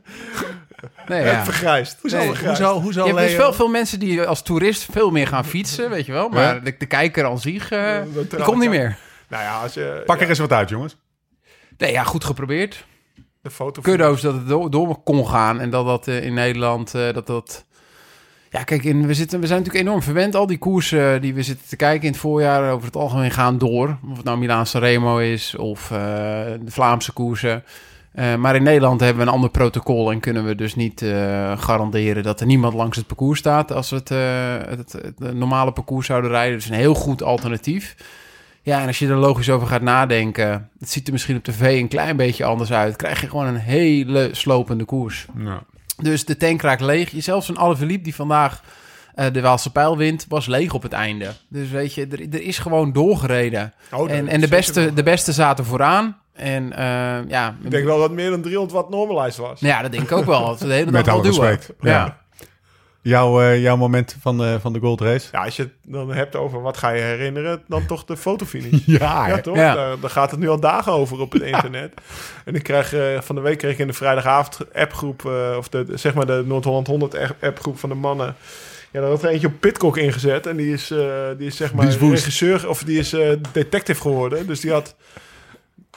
Nee, 1.07 1.25
ja. 1.25 1.45
Vergrijsd. 1.45 1.97
Hoezo 2.01 2.17
Nee, 2.17 2.27
vergrijsd? 2.27 2.59
Je 2.59 3.03
hebt 3.03 3.19
dus 3.19 3.37
wel 3.37 3.53
veel 3.53 3.69
mensen 3.69 3.99
die 3.99 4.23
als 4.23 4.43
toerist 4.43 4.87
veel 4.93 5.11
meer 5.11 5.27
gaan 5.27 5.45
fietsen, 5.45 5.91
weet 5.91 6.07
je 6.07 6.13
wel. 6.13 6.29
Maar 6.29 6.55
Ja. 6.55 6.61
de, 6.61 6.75
de 6.79 6.87
kijker 6.87 7.25
aan 7.25 7.39
zich, 7.41 7.71
eh, 7.71 7.97
die 8.15 8.27
trouw 8.27 8.45
komt 8.45 8.61
niet 8.61 8.71
meer. 8.71 8.97
Nou 9.29 9.43
ja, 9.43 9.61
als 9.63 9.75
je 9.75 10.03
Pak 10.07 10.17
ja, 10.17 10.23
er 10.23 10.29
eens 10.29 10.39
wat 10.39 10.53
uit, 10.53 10.69
jongens. 10.69 10.97
Nee, 11.79 11.93
ja, 11.93 12.03
goed 12.03 12.25
geprobeerd. 12.25 12.85
de 13.43 13.51
foto... 13.51 13.83
Kuddo's 13.83 14.21
dat 14.21 14.35
het 14.35 14.49
door, 14.49 14.71
door 14.71 15.03
kon 15.03 15.27
gaan 15.29 15.61
en 15.61 15.71
dat 15.71 15.87
dat 15.87 16.09
eh, 16.09 16.25
in 16.25 16.35
Nederland, 16.35 16.95
eh, 16.95 17.13
dat 17.13 17.27
dat... 17.27 17.65
Ja, 18.51 18.63
kijk, 18.63 18.85
in, 18.85 19.07
we, 19.07 19.15
zitten, 19.15 19.41
we 19.41 19.47
zijn 19.47 19.59
natuurlijk 19.59 19.87
enorm 19.87 20.03
verwend. 20.03 20.35
Al 20.35 20.47
die 20.47 20.59
koersen 20.59 21.15
eh, 21.15 21.21
die 21.21 21.35
we 21.35 21.43
zitten 21.43 21.69
te 21.69 21.77
kijken 21.77 22.07
in 22.07 22.13
het 22.13 22.21
voorjaar 22.21 22.73
over 22.73 22.87
het 22.87 22.97
algemeen 22.97 23.31
gaan 23.31 23.59
door. 23.59 23.99
Of 24.11 24.17
het 24.17 24.25
nou 24.25 24.39
Milaan 24.39 24.67
Remo 24.73 25.19
is 25.19 25.57
of 25.57 25.91
eh, 25.91 25.99
de 26.65 26.71
Vlaamse 26.71 27.13
koersen. 27.13 27.65
Eh, 28.13 28.35
maar 28.35 28.57
in 28.57 28.63
Nederland 28.63 29.01
hebben 29.01 29.23
we 29.23 29.29
een 29.29 29.35
ander 29.35 29.51
protocol 29.51 30.11
en 30.11 30.21
kunnen 30.21 30.45
we 30.45 30.55
dus 30.55 30.75
niet 30.75 31.05
garanderen 31.57 32.23
dat 32.23 32.41
er 32.41 32.47
niemand 32.47 32.75
langs 32.75 32.97
het 32.97 33.07
parcours 33.07 33.39
staat 33.39 33.73
als 33.73 33.91
we 33.91 33.97
het, 33.97 34.93
het, 34.93 35.35
normale 35.35 35.73
parcours 35.73 36.07
zouden 36.07 36.31
rijden. 36.31 36.55
Dus 36.55 36.69
een 36.69 36.75
heel 36.75 36.95
goed 36.95 37.23
alternatief. 37.23 37.97
Ja, 38.63 38.81
en 38.81 38.87
als 38.87 38.99
je 38.99 39.09
er 39.09 39.17
logisch 39.17 39.51
over 39.51 39.67
gaat 39.67 39.83
nadenken, 39.83 40.71
het 40.79 40.91
ziet 40.91 41.07
er 41.07 41.13
misschien 41.13 41.37
op 41.37 41.45
tv 41.45 41.81
een 41.81 41.89
klein 41.89 42.17
beetje 42.17 42.45
anders 42.45 42.73
uit, 42.73 42.97
krijg 42.97 43.21
je 43.21 43.29
gewoon 43.29 43.47
een 43.47 43.57
hele 43.57 44.29
slopende 44.33 44.85
koers. 44.85 45.27
Dus 46.03 46.25
de 46.25 46.37
tank 46.37 46.63
raakt 46.63 46.81
leeg. 46.81 47.13
Zelfs 47.17 47.49
een 47.49 47.59
Alaphilippe 47.59 48.03
die 48.05 48.15
vandaag 48.15 48.63
eh, 49.15 49.27
de 49.33 49.41
Waalse 49.41 49.73
pijl 49.73 49.97
wint, 49.97 50.27
was 50.29 50.47
leeg 50.47 50.75
op 50.75 50.83
het 50.83 50.93
einde. 50.93 51.27
Dus 51.49 51.69
weet 51.71 51.95
je, 51.95 52.07
er, 52.11 52.21
er 52.35 52.43
is 52.43 52.59
gewoon 52.59 52.93
doorgereden. 52.93 53.73
Oh, 53.93 54.11
en 54.11 54.29
en 54.29 54.41
de, 54.41 54.49
beste, 54.49 54.93
de 54.95 55.03
beste 55.03 55.33
zaten 55.33 55.65
vooraan. 55.65 56.17
En 56.33 56.73
eh, 56.73 57.29
ja, 57.29 57.55
Ik 57.65 57.71
denk 57.71 57.85
wel 57.85 57.99
dat 57.99 58.11
meer 58.11 58.31
dan 58.31 58.41
300 58.43 58.75
watt 58.75 58.91
normalized 58.91 59.37
was. 59.37 59.61
ja, 59.61 59.83
dat 59.83 59.93
denk 59.93 60.03
ik 60.05 60.13
ook 60.13 60.25
wel. 60.25 60.45
Dat 60.47 60.59
de 60.59 60.67
hele 60.73 60.85
Met 60.85 60.95
dag 60.95 61.05
wel 61.05 61.15
alle 61.15 61.23
duwen. 61.33 61.49
respect. 61.49 61.73
Ja. 61.81 61.91
Ja. 61.91 62.19
Jouw, 63.03 63.41
eh, 63.41 63.63
jouw 63.63 63.77
moment 63.77 64.17
van 64.21 64.39
de, 64.39 64.59
van 64.61 64.73
de 64.73 64.79
Gold 64.79 65.01
Race? 65.01 65.29
Ja, 65.33 65.45
als 65.45 65.57
je 65.57 65.63
het 65.63 65.73
dan 65.85 66.13
hebt 66.13 66.37
over 66.37 66.63
wat 66.63 66.77
ga 66.77 66.91
je 66.91 67.01
herinneren, 67.03 67.63
dan 67.69 67.87
toch 67.87 68.05
de 68.05 68.17
fotofinish. 68.17 68.83
Ja, 68.99 69.29
Ja, 69.29 69.41
toch? 69.41 69.57
Ja. 69.57 69.75
Daar, 69.75 70.01
daar 70.01 70.11
gaat 70.11 70.31
het 70.31 70.41
nu 70.41 70.49
al 70.49 70.61
dagen 70.61 70.93
over 70.93 71.21
op 71.21 71.33
het 71.33 71.43
internet. 71.43 71.93
en 72.45 72.55
ik 72.55 72.63
krijg 72.63 72.93
eh, 72.95 73.21
van 73.21 73.35
de 73.35 73.41
week 73.41 73.59
kreeg 73.59 73.73
ik 73.73 73.79
in 73.79 73.87
de 73.87 73.93
vrijdagavond 73.93 74.59
appgroep, 74.75 75.25
eh, 75.27 75.55
of 75.59 75.69
de, 75.69 75.87
zeg 75.95 76.15
maar 76.15 76.27
de 76.27 76.43
Noord-Holland 76.47 76.87
100 76.87 77.15
app- 77.19 77.37
appgroep 77.45 77.79
van 77.79 77.89
de 77.89 77.95
mannen, 77.95 78.35
Ja, 78.93 79.01
dan 79.01 79.11
had 79.11 79.23
er 79.23 79.29
eentje 79.31 79.47
op 79.47 79.61
Pitcock 79.61 79.97
ingezet. 79.97 80.47
En 80.47 80.57
die 80.57 80.73
is, 80.73 80.91
eh, 80.91 80.99
die 81.39 81.47
is 81.47 81.57
zeg 81.57 81.73
maar 81.75 81.87
Die 81.87 81.95
is 81.95 82.01
regisseur, 82.11 82.69
of 82.69 82.83
die 82.83 82.99
is 82.99 83.13
eh, 83.13 83.31
detective 83.53 84.01
geworden. 84.01 84.47
Dus 84.47 84.61
die 84.61 84.73
had... 84.73 84.95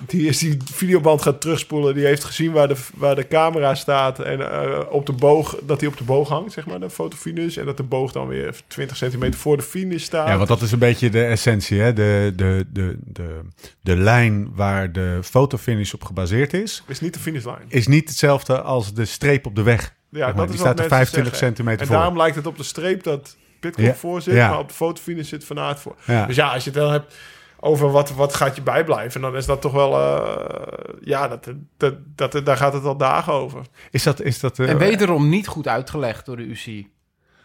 Die 0.05 0.27
is 0.27 0.37
die 0.37 0.57
videoband 0.73 1.21
gaat 1.21 1.41
terugspoelen. 1.41 1.95
Die 1.95 2.05
heeft 2.05 2.23
gezien 2.23 2.51
waar 2.51 2.67
de, 2.67 2.75
waar 2.95 3.15
de 3.15 3.27
camera 3.27 3.75
staat. 3.75 4.19
En 4.19 4.51
eh, 4.51 4.79
op 4.89 5.05
de 5.05 5.11
boog, 5.11 5.57
dat 5.63 5.79
hij 5.79 5.89
op 5.89 5.97
de 5.97 6.03
boog 6.03 6.29
hangt, 6.29 6.53
zeg 6.53 6.65
maar, 6.65 6.79
de 6.79 6.89
fotofinish. 6.89 7.57
En 7.57 7.65
dat 7.65 7.77
de 7.77 7.83
boog 7.83 8.11
dan 8.11 8.27
weer 8.27 8.55
20 8.67 8.97
centimeter 8.97 9.39
voor 9.39 9.57
de 9.57 9.63
finish 9.63 10.03
staat. 10.03 10.27
Ja, 10.27 10.35
want 10.37 10.47
dat 10.47 10.61
is 10.61 10.71
een 10.71 10.79
beetje 10.79 11.09
de 11.09 11.23
essentie. 11.25 11.79
Hè? 11.81 11.93
De, 11.93 12.33
de, 12.35 12.65
de, 12.71 12.97
de, 13.03 13.39
de 13.81 13.95
lijn 13.95 14.55
waar 14.55 14.91
de 14.91 15.19
fotofinish 15.23 15.93
op 15.93 16.03
gebaseerd 16.03 16.53
is, 16.53 16.83
is 16.87 16.99
niet 17.01 17.13
de 17.13 17.19
finishlijn. 17.19 17.63
is 17.67 17.87
niet 17.87 18.09
hetzelfde 18.09 18.61
als 18.61 18.93
de 18.93 19.05
streep 19.05 19.45
op 19.45 19.55
de 19.55 19.63
weg. 19.63 19.81
Ja, 20.09 20.19
Zeg 20.19 20.27
maar, 20.27 20.35
dat 20.35 20.45
die 20.45 20.53
is 20.55 20.59
staat 20.59 20.77
wat 20.79 20.85
er 20.85 20.89
mensen 20.89 21.07
25 21.07 21.33
zeggen. 21.33 21.47
centimeter 21.47 21.81
En 21.81 21.87
voor. 21.87 21.95
daarom 21.95 22.17
lijkt 22.17 22.35
het 22.35 22.45
op 22.47 22.57
de 22.57 22.63
streep 22.63 23.03
dat 23.03 23.35
Pitcock 23.59 23.85
Ja, 23.85 23.93
voor 23.93 24.21
zit, 24.21 24.33
ja. 24.33 24.49
maar 24.49 24.59
op 24.59 24.67
de 24.67 24.73
fotofinish 24.73 25.29
zit 25.29 25.45
Van 25.45 25.59
Aert 25.59 25.79
voor. 25.79 25.95
Ja. 26.05 26.25
Dus 26.25 26.35
ja, 26.35 26.53
als 26.53 26.63
je 26.63 26.69
het 26.69 26.79
dan 26.79 26.91
hebt 26.91 27.15
over 27.63 27.91
wat, 27.91 28.13
wat 28.13 28.35
gaat 28.35 28.55
je 28.55 28.61
bijblijven, 28.61 29.21
dan 29.21 29.35
is 29.35 29.45
dat 29.45 29.61
toch 29.61 29.71
wel... 29.71 29.93
eh, 29.93 30.93
ja, 31.01 31.27
dat, 31.27 31.51
dat, 31.77 31.95
dat, 32.15 32.45
daar 32.45 32.57
gaat 32.57 32.73
het 32.73 32.85
al 32.85 32.97
dagen 32.97 33.33
over. 33.33 33.61
Is 33.91 34.03
dat, 34.03 34.21
is 34.21 34.39
dat, 34.39 34.59
eh, 34.59 34.69
En 34.69 34.77
wederom 34.77 35.29
niet 35.29 35.47
goed 35.47 35.67
uitgelegd 35.67 36.25
door 36.25 36.37
de 36.37 36.43
UCI. 36.43 36.92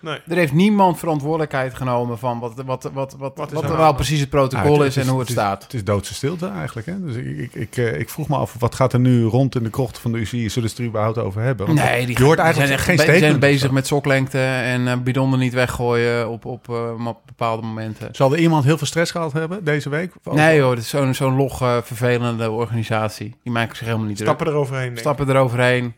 Nee. 0.00 0.18
Er 0.28 0.37
heeft 0.37 0.52
niemand 0.52 0.98
verantwoordelijkheid 0.98 1.74
genomen 1.74 2.18
van 2.18 2.38
wat, 2.38 2.52
wat, 2.54 2.64
wat, 2.64 2.92
wat, 2.92 3.14
wat, 3.18 3.52
Wat 3.52 3.62
er 3.70 3.76
de 3.87 3.94
precies 3.94 4.20
het 4.20 4.34
Ah, 4.34 4.40
protocol 4.40 4.84
is 4.84 4.96
en 4.96 5.08
hoe 5.08 5.20
het 5.20 5.28
staat. 5.30 5.62
Het 5.62 5.74
is 5.74 5.84
doodse 5.84 6.14
stilte 6.14 6.46
eigenlijk. 6.48 6.87
Hè? 6.87 7.04
Dus 7.04 7.16
ik, 7.16 7.38
ik, 7.38 7.54
ik, 7.54 7.76
eh, 7.76 7.98
ik 8.00 8.08
vroeg 8.08 8.28
me 8.28 8.37
af, 8.37 8.54
wat 8.58 8.74
gaat 8.74 8.92
er 8.92 9.00
nu 9.00 9.24
rond 9.24 9.54
in 9.54 9.62
de 9.62 9.70
krochten 9.70 10.02
van 10.02 10.12
de 10.12 10.18
UCI? 10.18 10.48
Zullen 10.48 10.68
ze 10.68 10.74
het 10.74 10.78
er 10.84 10.88
überhaupt 10.88 11.18
over 11.18 11.42
hebben? 11.42 11.66
Want 11.66 11.78
Nee, 11.78 12.06
die, 12.06 12.18
je 12.18 12.24
hoort 12.24 12.37
die 12.37 12.44
eigenlijk 12.44 12.80
zijn, 12.80 12.87
geen 12.87 12.96
be- 12.96 13.02
die 13.02 13.11
statement. 13.12 13.42
zijn 13.42 13.52
bezig 13.52 13.70
met 13.70 13.87
soklengte 13.87 14.40
en 14.42 15.02
bidonnen 15.02 15.38
niet 15.38 15.52
weggooien 15.52 16.28
op, 16.28 16.44
op, 16.44 16.68
eh, 16.68 17.06
op 17.06 17.20
bepaalde 17.26 17.62
momenten. 17.66 18.08
Zal 18.12 18.32
er 18.32 18.38
iemand 18.38 18.64
heel 18.64 18.78
veel 18.78 18.87
stress 18.87 19.11
gehad 19.11 19.32
hebben 19.32 19.64
deze 19.64 19.88
week? 19.88 20.12
Nee 20.24 20.61
hoor, 20.61 20.70
het 20.70 20.80
is 20.82 20.88
zo'n 20.88 21.14
zo'n 21.14 21.37
log 21.37 21.62
eh, 21.62 21.76
vervelende 21.82 22.50
organisatie. 22.50 23.34
Die 23.42 23.52
maken 23.52 23.76
zich 23.76 23.87
helemaal 23.87 24.06
niet 24.06 24.16
druk. 24.16 24.28
Stappen 24.28 24.46
eroverheen. 24.46 24.82
denk 24.84 24.92
ik. 24.94 24.98
Stappen 24.98 25.28
eroverheen, 25.28 25.94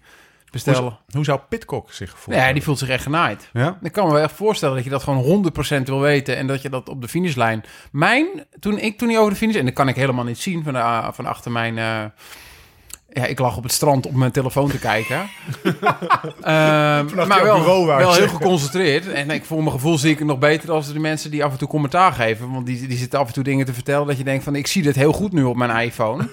bestellen. 0.51 0.83
Hoe, 0.83 0.93
hoe 1.13 1.25
zou 1.25 1.41
Pitcock 1.49 1.93
zich 1.93 2.19
voelen? 2.19 2.43
Ja, 2.45 2.53
die 2.53 2.63
voelt 2.63 2.79
zich 2.79 2.89
echt 2.89 3.03
genaaid. 3.03 3.49
Ja? 3.53 3.79
Ik 3.83 3.93
kan 3.93 4.07
me 4.07 4.13
wel 4.13 4.23
echt 4.23 4.35
voorstellen 4.35 4.75
dat 4.75 4.85
je 4.85 4.91
dat 4.91 5.03
gewoon 5.03 5.53
100% 5.81 5.83
wil 5.85 6.01
weten 6.01 6.37
en 6.37 6.47
dat 6.47 6.63
je 6.63 6.69
dat 6.69 6.89
op 6.89 7.01
de 7.01 7.09
finishlijn. 7.09 7.65
Mijn, 7.93 8.27
toen 8.61 8.79
ik 8.79 8.99
toen 8.99 9.09
niet 9.09 9.17
over 9.19 9.31
de 9.31 9.37
finish, 9.39 9.57
en 9.57 9.65
dat 9.65 9.75
kan 9.75 9.89
ik 9.89 9.97
helemaal 9.97 10.25
niet 10.25 10.39
zien 10.39 10.65
van, 10.65 10.73
de, 10.73 11.09
van 11.13 11.27
achter 11.27 11.51
mijn. 11.51 11.79
eh, 11.79 12.05
ja, 13.13 13.25
ik 13.27 13.39
lag 13.39 13.57
op 13.57 13.63
het 13.63 13.73
strand 13.73 14.07
op 14.07 14.15
mijn 14.15 14.31
telefoon 14.31 14.71
te 14.71 14.79
kijken. 14.79 15.21
Ehm, 16.41 17.15
maar 17.15 17.43
wel, 17.43 17.87
wel 17.87 18.13
heel 18.15 18.29
geconcentreerd. 18.29 19.09
En 19.13 19.31
ik, 19.31 19.45
voor 19.45 19.59
mijn 19.59 19.71
gevoel 19.71 19.99
zie 19.99 20.11
ik 20.11 20.19
het 20.19 20.27
nog 20.27 20.39
beter 20.39 20.67
dan 20.67 20.83
de 20.93 20.99
mensen 20.99 21.31
die 21.31 21.45
af 21.45 21.53
en 21.53 21.59
toe 21.59 21.69
commentaar 21.69 22.13
geven. 22.13 22.53
Want 22.53 22.67
die, 22.67 22.87
die 22.87 22.99
zitten 22.99 23.19
af 23.19 23.27
en 23.27 23.33
toe 23.33 23.45
dingen 23.45 23.67
te 23.67 23.75
vertellen 23.75 24.07
dat 24.07 24.19
je 24.19 24.25
denkt 24.25 24.45
van... 24.45 24.55
ik 24.55 24.67
zie 24.67 24.83
dit 24.83 24.95
heel 24.95 25.13
goed 25.13 25.33
nu 25.33 25.45
op 25.45 25.57
mijn 25.57 25.87
iPhone. 25.87 26.29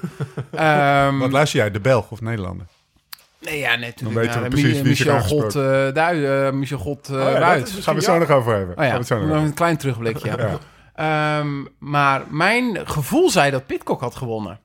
Ehm, 0.52 1.18
Wat 1.18 1.32
luister 1.32 1.60
jij, 1.60 1.72
de 1.72 1.80
Belg 1.80 2.12
of 2.12 2.22
Nederlander? 2.22 2.66
Nee, 3.42 3.60
ja, 3.60 3.76
net 3.76 4.00
Dan 4.00 4.08
toen 4.12 4.14
weten 4.22 4.36
we 4.36 4.42
ja, 4.42 4.48
precies 4.48 4.74
wie 4.74 4.84
Michel 4.84 5.20
God, 5.20 5.56
eh 5.56 5.62
Duij, 5.94 6.46
eh, 6.48 6.52
Michel 6.54 6.78
God 6.78 7.10
eh 7.10 7.16
Oh 7.16 7.22
ja, 7.32 7.54
is- 7.54 7.72
Gaan 7.72 7.82
we 7.84 7.92
het 7.92 8.04
zo 8.04 8.18
nog 8.18 8.30
over 8.30 8.56
hebben. 8.56 8.76
Oh 8.78 8.82
Gaan 8.84 8.86
we 8.86 8.92
ja, 8.92 8.98
het 8.98 9.08
zo 9.08 9.26
nog 9.26 9.44
een 9.44 9.54
klein 9.54 9.78
terugblikje. 9.78 10.30
Ja. 10.38 10.58
Ehm, 11.40 11.48
maar 11.80 12.22
mijn 12.30 12.88
gevoel 12.88 13.30
zei 13.30 13.52
dat 13.52 13.66
Pitcock 13.66 14.02
had 14.02 14.16
gewonnen. 14.16 14.60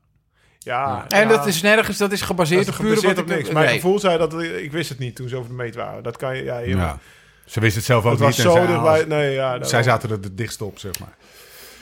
Ja, 0.58 1.04
En 1.08 1.20
ja. 1.22 1.28
dat 1.28 1.46
is 1.46 1.62
nergens, 1.62 1.96
dat 1.98 2.12
is 2.12 2.18
Dat 2.18 2.28
gebaseerd 2.28 2.60
is 2.60 2.68
op 2.68 2.74
pure 2.76 2.88
gebaseerd 2.88 3.16
wat 3.16 3.24
op 3.24 3.30
ik- 3.30 3.36
niks. 3.36 3.50
Mijn 3.50 3.66
nee. 3.66 3.74
gevoel 3.74 3.98
zei 3.98 4.18
dat... 4.18 4.42
Ik 4.42 4.72
wist 4.72 4.88
het 4.88 4.98
niet 4.98 5.16
toen 5.16 5.28
ze 5.28 5.36
over 5.36 5.48
de 5.48 5.54
meet 5.54 5.74
waren. 5.74 6.02
Dat 6.02 6.16
kan 6.16 6.36
je... 6.36 6.44
Ja, 6.44 6.58
je- 6.58 6.76
Ja. 6.76 6.98
Ze 7.44 7.60
wist 7.60 7.76
het 7.76 7.84
zelf 7.84 8.04
ook 8.04 8.10
Het 8.10 8.20
was 8.20 8.36
niet. 8.36 8.46
en 8.46 8.52
zo 8.52 8.56
zij- 8.58 8.66
dichtbij... 8.66 9.04
Nee, 9.04 9.32
ja. 9.32 9.58
dat- 9.58 9.68
Zij 9.68 9.82
zaten 9.82 10.10
er 10.10 10.18
het 10.22 10.36
dichtst 10.36 10.62
op, 10.62 10.78
zeg 10.78 10.98
maar. 10.98 11.14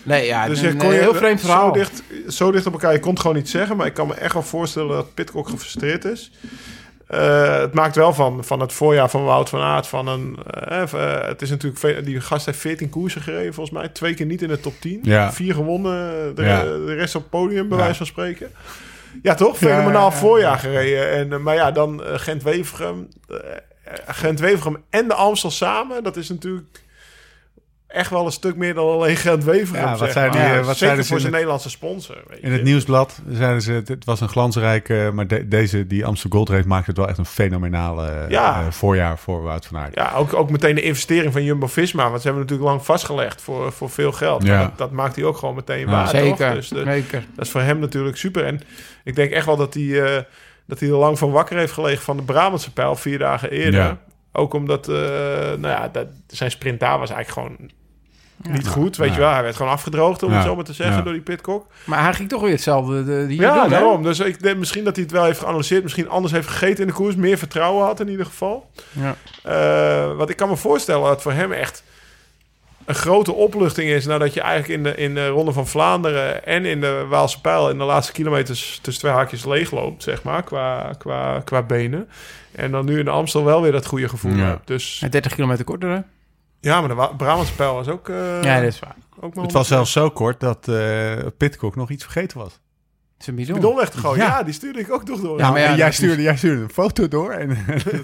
Nee, 0.02 0.26
ja, 0.26 0.46
Dus 0.46 0.60
een, 0.60 0.68
je 0.72 0.76
kon 0.76 0.92
je 0.92 0.98
heel 1.00 1.14
vreemd 1.14 1.40
verhaal. 1.40 1.66
Zo 1.66 1.72
dicht, 1.72 2.02
zo 2.28 2.50
dicht 2.52 2.66
op 2.66 2.72
elkaar. 2.72 2.92
Je 2.92 3.00
kon 3.00 3.10
het 3.10 3.20
gewoon 3.20 3.36
niet 3.36 3.48
zeggen. 3.48 3.76
Maar 3.76 3.86
ik 3.86 3.94
kan 3.94 4.06
me 4.06 4.14
echt 4.14 4.32
wel 4.32 4.42
voorstellen 4.42 4.88
dat 4.88 5.14
Pitcock 5.14 5.48
gefrustreerd 5.48 6.04
is. 6.04 6.30
Eh, 7.10 7.58
het 7.60 7.74
maakt 7.74 7.96
wel 7.96 8.12
van, 8.14 8.44
van 8.44 8.60
het 8.60 8.72
voorjaar 8.72 9.10
van 9.10 9.24
Wout 9.24 9.48
van 9.48 9.60
Aert. 9.60 9.86
Van 9.86 10.06
een, 10.08 10.38
eh, 10.50 10.82
eh, 10.92 11.26
het 11.28 11.42
is 11.42 11.50
natuurlijk... 11.50 12.04
Die 12.04 12.20
gast 12.20 12.46
heeft 12.46 12.58
14 12.58 12.88
koersen 12.90 13.20
gereden 13.22 13.54
volgens 13.54 13.76
mij. 13.78 13.88
Twee 13.88 14.14
keer 14.14 14.26
niet 14.26 14.42
in 14.42 14.48
de 14.48 14.60
top 14.60 14.72
10. 14.80 15.00
Ja. 15.02 15.32
Vier 15.32 15.54
gewonnen. 15.54 16.34
De, 16.34 16.42
Ja. 16.42 16.62
de 16.62 16.94
rest 16.94 17.14
op 17.14 17.20
het 17.22 17.30
podium, 17.30 17.68
bij 17.68 17.76
Ja. 17.78 17.82
wijze 17.82 17.98
van 17.98 18.06
spreken. 18.06 18.50
Ja, 19.22 19.34
toch? 19.34 19.56
Fenomenaal 19.56 20.08
ja, 20.08 20.12
ja. 20.14 20.20
voorjaar 20.20 20.58
gereden. 20.58 21.10
En, 21.32 21.42
maar 21.42 21.54
ja, 21.54 21.70
dan 21.70 22.00
Gent-Wevergem. 22.04 23.08
eh, 23.28 23.36
Gent-Wevergem 24.06 24.76
en 24.90 25.08
de 25.08 25.14
Amstel 25.14 25.50
samen. 25.50 26.02
Dat 26.02 26.16
is 26.16 26.28
natuurlijk 26.28 26.82
echt 27.92 28.10
wel 28.10 28.26
een 28.26 28.32
stuk 28.32 28.56
meer 28.56 28.74
dan 28.74 28.88
alleen 28.92 29.16
Gent-Wevergem. 29.16 29.84
Ja, 29.84 29.90
wat 29.90 29.98
zeg 29.98 30.12
zeiden 30.12 30.34
maar. 30.38 30.44
die, 30.46 30.54
eh, 30.54 30.60
Ja, 30.60 30.66
wat 30.66 30.76
Zeker 30.76 30.78
zeiden 30.78 31.04
ze 31.04 31.10
voor 31.10 31.20
zijn 31.20 31.32
Nederlandse 31.32 31.70
sponsor. 31.70 32.16
Weet 32.28 32.38
In 32.40 32.48
je. 32.50 32.54
het 32.56 32.64
nieuwsblad 32.64 33.20
zeiden 33.28 33.62
ze, 33.62 33.72
het, 33.72 34.04
was 34.04 34.20
een 34.20 34.28
glansrijk, 34.28 34.88
eh, 34.88 35.10
maar 35.10 35.26
de- 35.26 35.48
deze, 35.48 35.86
die 35.86 36.04
Amsterdam 36.06 36.38
Gold 36.38 36.50
Race 36.56 36.68
maakte 36.68 36.88
het 36.90 36.98
wel 36.98 37.08
echt 37.08 37.18
een 37.18 37.26
fenomenale 37.26 38.06
eh, 38.10 38.30
Ja. 38.30 38.60
eh, 38.60 38.70
voorjaar 38.70 39.18
voor 39.18 39.42
Wout 39.42 39.66
van 39.66 39.78
Aert. 39.78 39.94
Ja, 39.94 40.12
ook, 40.16 40.34
ook 40.34 40.50
meteen 40.50 40.74
de 40.74 40.82
investering 40.82 41.32
van 41.32 41.44
Jumbo-Visma. 41.44 42.08
Want 42.08 42.20
ze 42.20 42.26
hebben 42.26 42.42
natuurlijk 42.42 42.68
lang 42.70 42.84
vastgelegd 42.84 43.42
voor, 43.42 43.72
voor 43.72 43.90
veel 43.90 44.12
geld. 44.12 44.42
Ja. 44.42 44.62
Dat, 44.62 44.78
dat 44.78 44.90
maakt 44.90 45.16
hij 45.16 45.24
ook 45.24 45.36
gewoon 45.36 45.54
meteen 45.54 45.78
Ja, 45.80 45.86
waar. 45.86 46.10
toch? 46.10 46.20
Zeker, 46.20 46.54
Dus 46.54 46.68
de- 46.68 46.82
zeker. 46.84 47.24
dat 47.36 47.44
is 47.44 47.50
voor 47.50 47.60
hem 47.60 47.78
natuurlijk 47.78 48.16
super. 48.16 48.44
En 48.44 48.60
ik 49.04 49.14
denk 49.14 49.30
echt 49.30 49.46
wel 49.46 49.56
dat 49.56 49.74
hij, 49.74 50.02
eh, 50.02 50.22
dat 50.66 50.80
hij 50.80 50.88
er 50.88 50.94
lang 50.94 51.18
van 51.18 51.30
wakker 51.30 51.56
heeft 51.58 51.72
gelegen 51.72 52.02
van 52.02 52.16
de 52.16 52.22
Brabantse 52.22 52.72
pijl 52.72 52.96
vier 52.96 53.18
dagen 53.18 53.50
eerder. 53.50 53.80
Ja. 53.80 53.98
Ook 54.32 54.54
omdat 54.54 54.88
eh, 54.88 54.94
nou 55.58 55.60
ja, 55.68 55.88
dat, 55.92 56.06
zijn 56.26 56.50
sprint 56.50 56.80
daar 56.80 56.98
was 56.98 57.10
eigenlijk 57.10 57.48
gewoon 57.48 57.70
niet 58.48 58.66
goed. 58.68 58.96
Weet 58.96 59.08
Ja. 59.08 59.14
je 59.14 59.20
wel, 59.20 59.30
hij 59.32 59.42
werd 59.42 59.56
gewoon 59.56 59.72
afgedroogd, 59.72 60.22
om 60.22 60.30
Ja. 60.30 60.36
het 60.36 60.46
zo 60.46 60.54
maar 60.54 60.64
te 60.64 60.72
zeggen, 60.72 60.96
Ja. 60.96 61.02
door 61.02 61.12
die 61.12 61.22
pitcock. 61.22 61.66
Maar 61.84 62.02
hij 62.02 62.14
ging 62.14 62.28
toch 62.28 62.40
weer 62.42 62.50
hetzelfde 62.50 63.04
de, 63.04 63.26
die 63.26 63.40
Ja, 63.40 63.54
doen, 63.54 63.62
hè? 63.62 63.68
daarom. 63.68 64.02
Dus 64.02 64.20
ik 64.20 64.42
denk 64.42 64.56
misschien 64.58 64.84
dat 64.84 64.94
hij 64.94 65.04
het 65.04 65.12
wel 65.12 65.24
heeft 65.24 65.38
geanalyseerd. 65.38 65.82
Misschien 65.82 66.08
anders 66.08 66.32
heeft 66.32 66.48
gegeten 66.48 66.80
in 66.80 66.86
de 66.86 66.92
koers. 66.92 67.14
Meer 67.16 67.38
vertrouwen 67.38 67.84
had 67.84 68.00
in 68.00 68.08
ieder 68.08 68.26
geval. 68.26 68.70
Ja. 68.90 69.14
Eh, 69.42 70.16
wat 70.16 70.30
ik 70.30 70.36
kan 70.36 70.48
me 70.48 70.56
voorstellen 70.56 71.04
dat 71.04 71.22
voor 71.22 71.32
hem 71.32 71.52
echt 71.52 71.82
een 72.84 72.94
grote 72.94 73.32
opluchting 73.32 73.88
is... 73.90 74.06
nadat 74.06 74.34
je 74.34 74.40
eigenlijk 74.40 74.72
in 74.78 74.82
de, 74.82 74.94
in 75.02 75.14
de 75.14 75.28
Ronde 75.28 75.52
van 75.52 75.66
Vlaanderen... 75.66 76.46
en 76.46 76.64
in 76.64 76.80
de 76.80 77.06
Waalse 77.08 77.40
Pijl 77.40 77.70
in 77.70 77.78
de 77.78 77.84
laatste 77.84 78.12
kilometers... 78.12 78.78
tussen 78.82 79.02
twee 79.02 79.14
haakjes 79.16 79.44
leegloopt, 79.44 80.02
zeg 80.02 80.22
maar, 80.22 80.42
qua, 80.42 80.92
qua, 80.98 81.40
qua 81.44 81.62
benen. 81.62 82.08
En 82.52 82.70
dan 82.70 82.84
nu 82.84 82.98
in 82.98 83.04
de 83.04 83.10
Amstel 83.10 83.44
wel 83.44 83.62
weer 83.62 83.72
dat 83.72 83.86
goede 83.86 84.08
gevoel 84.08 84.32
Ja. 84.34 84.44
hebt. 84.44 84.66
Dus 84.66 84.98
Ja, 85.00 85.08
30 85.08 85.34
kilometer 85.34 85.64
korter, 85.64 85.90
hè? 85.90 85.98
Ja, 86.60 86.78
maar 86.80 86.88
de 86.88 86.94
Wa- 86.94 87.06
Brabantse 87.16 87.54
Pijl 87.54 87.74
was 87.74 87.88
ook... 87.88 88.08
eh, 88.08 88.42
ja, 88.42 88.60
dat 88.60 88.68
is 88.68 88.78
waar. 88.78 88.96
ook 89.20 89.34
maar 89.34 89.44
Het 89.44 89.52
was 89.52 89.68
zelfs 89.68 89.92
zo 89.92 90.10
kort 90.10 90.40
dat 90.40 90.68
eh 90.68 91.12
Pitcock 91.36 91.76
nog 91.76 91.90
iets 91.90 92.02
vergeten 92.02 92.38
was. 92.38 92.60
Zijn 93.18 93.36
bidon. 93.36 93.54
bidon 93.54 93.76
weg 93.76 93.90
te 93.90 93.98
gooien. 93.98 94.24
Ja. 94.24 94.38
Ja. 94.38 94.42
die 94.42 94.54
stuurde 94.54 94.78
ik 94.80 94.92
ook 94.92 95.04
nog 95.08 95.20
door. 95.20 95.38
Ja, 95.38 95.50
maar 95.50 95.60
ja, 95.60 95.66
en 95.66 95.76
jij, 95.76 95.88
is- 95.88 95.94
stuurde, 95.96 96.22
jij 96.22 96.36
stuurde 96.36 96.62
een 96.62 96.70
foto 96.70 97.08
door 97.08 97.30
en 97.32 97.50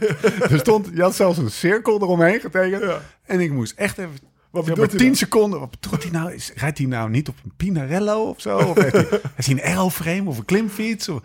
er 0.50 0.58
stond, 0.58 0.88
je 0.94 1.02
had 1.02 1.14
zelfs 1.14 1.38
een 1.38 1.50
cirkel 1.50 2.02
eromheen 2.02 2.40
getekend. 2.40 2.82
Ja. 2.82 3.00
En 3.24 3.40
ik 3.40 3.50
moest 3.52 3.78
echt 3.78 3.98
even, 3.98 4.10
Wat 4.50 4.64
bedoelt 4.64 4.78
maar 4.78 4.88
hij 4.88 4.96
10 4.96 5.06
dan? 5.06 5.16
seconden. 5.16 5.60
Wat 5.60 5.70
bedoelt 5.80 6.02
hij 6.02 6.12
nou? 6.12 6.32
Is, 6.32 6.52
rijdt 6.56 6.78
hij 6.78 6.86
nou 6.86 7.10
niet 7.10 7.28
op 7.28 7.34
een 7.44 7.52
Pinarello 7.56 8.22
of 8.28 8.40
zo? 8.40 8.58
Of 8.58 8.74
heeft 8.82 8.92
hij, 8.92 9.06
heeft 9.34 9.48
hij 9.48 9.56
een 9.56 9.62
aeroframe 9.62 10.28
of 10.28 10.38
een 10.38 10.44
klimfiets? 10.44 11.08
Of, 11.08 11.20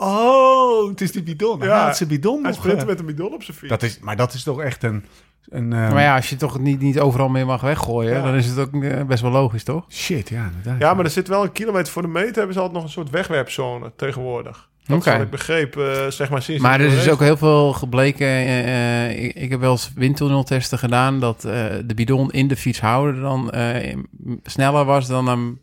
oh, 0.00 0.88
het 0.88 1.00
is 1.00 1.12
die 1.12 1.22
bidon. 1.22 1.58
Ja, 1.60 1.84
het 1.84 1.94
is 1.94 2.00
een 2.00 2.08
bidon 2.08 2.42
Hij 2.42 2.50
nog. 2.50 2.60
sprintte 2.60 2.84
met 2.86 2.98
een 2.98 3.06
bidon 3.06 3.34
op 3.34 3.42
zijn 3.42 3.56
fiets. 3.56 3.70
dat 3.70 3.82
is, 3.82 3.98
maar 3.98 4.16
dat 4.16 4.32
is 4.34 4.42
toch 4.42 4.60
echt 4.60 4.82
een... 4.82 5.04
een 5.48 5.72
eh, 5.72 5.92
Maar 5.92 6.02
ja, 6.02 6.16
als 6.16 6.30
je 6.30 6.36
toch 6.36 6.58
niet, 6.58 6.80
niet 6.80 7.00
overal 7.00 7.28
meer 7.28 7.46
mag 7.46 7.60
weggooien, 7.60 8.12
Ja. 8.12 8.22
dan 8.22 8.34
is 8.34 8.46
het 8.46 8.58
ook 8.58 8.82
eh, 8.82 9.04
best 9.04 9.22
wel 9.22 9.30
logisch, 9.30 9.64
toch? 9.64 9.84
Shit, 9.88 10.28
ja, 10.28 10.44
inderdaad. 10.46 10.80
Ja, 10.80 10.94
maar 10.94 11.04
er 11.04 11.10
zit 11.10 11.28
wel 11.28 11.42
een 11.42 11.52
kilometer 11.52 11.92
voor 11.92 12.02
de 12.02 12.08
meter. 12.08 12.34
Hebben 12.34 12.52
ze 12.54 12.58
altijd 12.58 12.76
nog 12.76 12.82
een 12.86 12.92
soort 12.94 13.10
wegwerpzone 13.10 13.92
tegenwoordig. 13.96 14.68
Dat 14.84 14.98
is 14.98 15.06
Oké. 15.06 15.12
wat 15.16 15.24
ik 15.24 15.30
begreep, 15.30 15.76
eh, 15.76 16.06
zeg 16.06 16.30
maar 16.30 16.42
sinds... 16.42 16.62
Maar 16.62 16.80
er 16.80 16.86
is 16.92 17.08
ook 17.08 17.20
heel 17.20 17.36
veel 17.36 17.72
gebleken. 17.72 18.26
eh, 18.26 19.04
eh, 19.08 19.24
ik, 19.24 19.34
ik 19.34 19.50
heb 19.50 19.60
wel 19.60 19.70
eens 19.70 19.92
windtunneltesten 19.94 20.78
gedaan. 20.78 21.20
Dat 21.20 21.44
eh, 21.44 21.64
de 21.84 21.94
bidon 21.94 22.30
in 22.30 22.48
de 22.48 22.56
fietshouder 22.56 23.20
dan 23.20 23.50
eh, 23.50 23.96
sneller 24.42 24.84
was 24.84 25.06
dan 25.06 25.26
hem. 25.28 25.60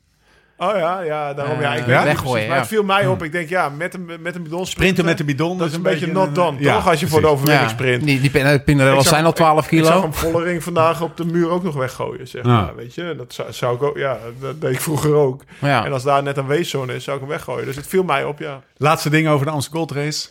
Oh 0.60 0.76
ja, 0.76 1.02
ja, 1.02 1.34
daarom. 1.34 1.62
ja, 1.62 1.74
ik 1.74 1.80
Eh, 1.80 1.86
weet 1.86 1.96
niet 1.96 2.04
weggooien, 2.04 2.32
precies, 2.32 2.48
Maar 2.50 2.58
het 2.58 2.68
viel 2.68 2.84
mij 2.84 3.08
op. 3.08 3.24
Ik 3.24 3.32
denk, 3.32 3.50
ja, 3.50 3.70
met 3.70 3.94
een, 3.94 4.10
met 4.20 4.36
een 4.36 4.44
bidon 4.44 4.66
Sprinten 4.66 5.06
met 5.06 5.18
de 5.18 5.24
bidon. 5.24 5.58
Dat 5.58 5.68
is 5.68 5.74
een 5.74 5.82
beetje 5.82 6.08
not 6.08 6.36
done, 6.36 6.60
ja, 6.60 6.74
toch? 6.76 6.88
Als 6.90 7.00
je 7.00 7.08
voor 7.08 7.22
de 7.22 7.28
overwinning 7.28 7.70
sprint. 7.70 8.04
Die, 8.04 8.20
die 8.22 8.30
Ik 8.30 9.02
zijn 9.02 9.26
al 9.26 9.34
12 9.34 9.64
Ik 9.64 9.70
kilo. 9.70 9.86
zag 9.86 10.02
hem 10.02 10.14
Vollering 10.14 10.64
vandaag 10.64 11.02
op 11.02 11.18
de 11.18 11.26
muur 11.26 11.50
ook 11.50 11.64
nog 11.64 11.76
weggooien, 11.76 12.28
zeg 12.28 12.44
Ja. 12.46 12.50
maar. 12.62 12.76
Weet 12.76 12.94
je, 12.96 13.16
dat 13.18 13.34
zou, 13.34 13.54
zou 13.54 13.76
ik 13.76 13.84
ook... 13.84 13.98
Ja, 13.98 14.18
dat 14.40 14.62
deed 14.62 14.74
ik 14.74 14.82
vroeger 14.82 15.14
ook. 15.14 15.44
ja. 15.62 15.86
En 15.86 15.94
als 15.94 16.04
daar 16.04 16.24
net 16.24 16.38
een 16.38 16.48
weeszone 16.48 16.96
is, 16.96 17.04
zou 17.04 17.16
ik 17.18 17.22
hem 17.24 17.32
weggooien. 17.32 17.66
Dus 17.66 17.76
het 17.76 17.88
viel 17.88 18.04
mij 18.04 18.24
op, 18.26 18.40
ja. 18.40 18.62
Laatste 18.78 19.10
ding 19.10 19.28
over 19.28 19.46
de 19.46 19.52
Amsterdam 19.52 19.80
Gold 19.80 19.92
Race. 19.92 20.28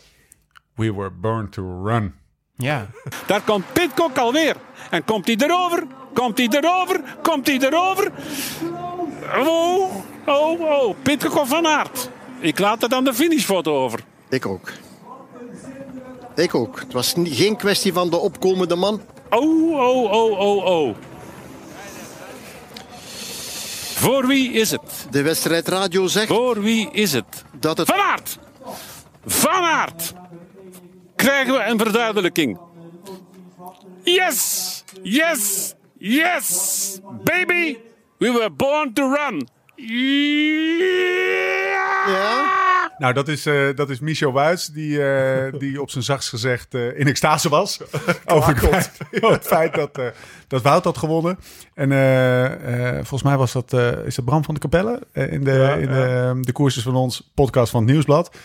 We 0.74 0.94
were 0.94 1.10
born 1.10 1.50
to 1.50 1.82
run. 1.84 2.14
ja. 2.56 2.86
Daar 3.26 3.40
komt 3.40 3.64
Pitcock 3.72 4.16
alweer. 4.18 4.54
En 4.90 5.04
komt 5.04 5.26
hij 5.26 5.36
erover? 5.38 5.82
Komt 6.14 6.38
hij 6.38 6.48
erover? 6.50 7.00
Komt 7.22 7.46
hij 7.46 7.58
erover? 7.58 8.10
Oh, 9.34 9.94
oh, 10.26 10.60
oh. 10.60 10.94
Pitcock 11.02 11.46
Van 11.46 11.66
Aert. 11.66 12.10
Ik 12.40 12.58
laat 12.58 12.82
het 12.82 12.92
aan 12.92 13.04
de 13.04 13.14
finishfoto 13.14 13.82
over. 13.84 14.00
Ik 14.28 14.46
ook. 14.46 14.72
Ik 16.34 16.54
ook. 16.54 16.80
Het 16.80 16.92
was 16.92 17.14
geen 17.24 17.56
kwestie 17.56 17.92
van 17.92 18.10
de 18.10 18.16
opkomende 18.16 18.76
man. 18.76 19.00
Oh, 19.30 19.72
oh, 19.72 20.12
oh, 20.12 20.38
oh, 20.38 20.64
oh. 20.64 20.94
Voor 23.94 24.26
wie 24.26 24.52
is 24.52 24.70
het? 24.70 25.06
De 25.10 25.22
wedstrijd 25.22 25.68
radio 25.68 26.06
zegt 26.06 26.26
Voor 26.26 26.60
wie 26.60 26.90
is 26.92 27.12
het? 27.12 27.44
dat 27.60 27.78
het 27.78 27.86
Van 27.86 27.98
Aert! 27.98 28.38
Van 29.26 29.62
Aert! 29.62 30.12
Krijgen 31.16 31.54
we 31.54 31.64
een 31.64 31.78
verduidelijking? 31.78 32.58
Yes! 34.02 34.84
Yes! 35.02 35.74
Yes! 35.98 36.98
Baby! 37.24 37.76
We 38.18 38.32
were 38.32 38.50
born 38.50 38.92
to 38.92 39.14
run! 39.14 39.48
Ja? 42.06 42.94
Nou, 42.98 43.12
dat 43.12 43.28
is, 43.28 43.46
eh, 43.46 43.68
dat 43.74 43.90
is 43.90 44.00
Michel 44.00 44.32
Wuits, 44.32 44.66
die, 44.66 45.04
eh, 45.04 45.52
die 45.58 45.80
op 45.80 45.90
zijn 45.90 46.04
zachtst 46.04 46.28
gezegd 46.28 46.74
eh, 46.74 46.98
in 46.98 47.06
extase 47.06 47.48
was. 47.48 47.80
over 48.26 48.48
het 48.48 48.68
feit, 48.68 48.90
over 49.20 49.36
het 49.36 49.46
feit 49.46 49.74
dat, 49.74 49.98
eh, 49.98 50.06
dat 50.46 50.62
Wout 50.62 50.84
had 50.84 50.98
gewonnen. 50.98 51.38
En 51.74 51.92
eh, 51.92 52.88
eh, 52.88 52.94
volgens 52.94 53.22
mij 53.22 53.36
was 53.36 53.52
dat, 53.52 53.72
eh, 53.72 54.06
is 54.06 54.14
dat 54.14 54.24
Bram 54.24 54.44
van 54.44 54.54
de 54.54 54.60
Capelle 54.60 55.02
eh, 55.12 55.32
in, 55.32 55.44
de, 55.44 55.52
Ja, 55.52 55.74
in 55.74 55.88
de, 56.42 56.52
de 56.52 56.82
van 56.82 56.94
ons 56.96 57.30
podcast 57.34 57.70
van 57.70 57.82
het 57.82 57.90
Nieuwsblad. 57.90 58.36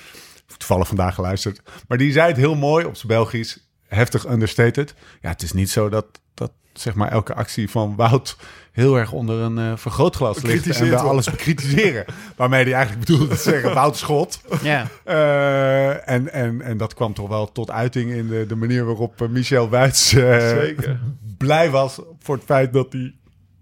Toevallig 0.57 0.87
vandaag 0.87 1.15
geluisterd. 1.15 1.61
Maar 1.87 1.97
die 1.97 2.11
zei 2.11 2.27
het 2.27 2.37
heel 2.37 2.55
mooi 2.55 2.85
op 2.85 2.95
zijn 2.95 3.07
Belgisch, 3.07 3.69
heftig 3.87 4.29
understated. 4.29 4.93
Ja, 5.21 5.29
het 5.29 5.41
is 5.41 5.51
niet 5.51 5.69
zo 5.69 5.89
dat, 5.89 6.05
dat 6.33 6.51
zeg 6.73 6.93
maar 6.93 7.11
elke 7.11 7.33
actie 7.33 7.69
van 7.69 7.95
Wout 7.95 8.35
heel 8.71 8.95
erg 8.97 9.11
onder 9.11 9.39
een 9.39 9.57
eh, 9.57 9.71
vergrootglas 9.75 10.41
ligt 10.41 10.79
en 10.79 10.89
we 10.89 10.95
alles 10.97 11.29
bekritiseren. 11.29 12.05
Waarmee 12.37 12.63
hij 12.63 12.73
eigenlijk 12.73 13.05
bedoelde 13.05 13.35
te 13.35 13.41
zeggen, 13.41 13.73
Wout 13.81 13.97
schot. 13.97 14.41
Ja. 14.61 14.87
Eh, 15.03 16.09
en, 16.09 16.33
en, 16.33 16.61
en 16.61 16.77
dat 16.77 16.93
kwam 16.93 17.13
toch 17.13 17.27
wel 17.27 17.51
tot 17.51 17.71
uiting 17.71 18.11
in 18.11 18.27
de, 18.27 18.45
de 18.45 18.55
manier 18.55 18.85
waarop 18.85 19.21
eh, 19.21 19.27
Michel 19.27 19.69
Wuits 19.69 20.13
eh, 20.13 20.49
Zeker. 20.49 20.99
blij 21.37 21.69
was 21.69 21.99
voor 22.19 22.35
het 22.35 22.45
feit 22.45 22.73
dat, 22.73 22.93
hij, 22.93 23.13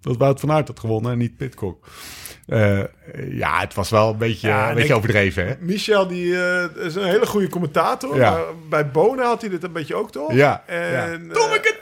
dat 0.02 0.17
Wout 0.17 0.39
van 0.39 0.52
Aert 0.52 0.67
had 0.67 0.80
gewonnen 0.80 1.12
en 1.12 1.17
niet 1.17 1.38
Pitcock. 1.38 1.88
Eh, 2.48 2.80
ja, 3.32 3.60
het 3.60 3.74
was 3.74 3.89
wel 3.89 4.10
een 4.10 4.17
beetje, 4.17 4.48
Ja, 4.48 4.63
een 4.63 4.69
en 4.69 4.76
beetje 4.76 4.89
ik- 4.89 4.95
overdreven, 4.98 5.48
hè? 5.48 5.54
Michel 5.60 6.08
die, 6.08 6.36
eh, 6.43 6.86
is 6.86 6.95
een 6.95 7.04
hele 7.08 7.26
goede 7.26 7.50
commentator. 7.50 8.15
Ja. 8.15 8.32
Maar 8.32 8.41
bij 8.69 8.91
Bonen 8.91 9.26
had 9.26 9.41
hij 9.41 9.50
dit 9.50 9.63
een 9.63 9.72
beetje 9.72 9.95
ook, 9.95 10.12
toch? 10.12 10.34
Ja. 10.34 10.63
En, 10.65 10.78
ja. 10.91 11.06
eh, 11.08 11.12
Tommeke, 11.12 11.32
Tommeke! 11.34 11.79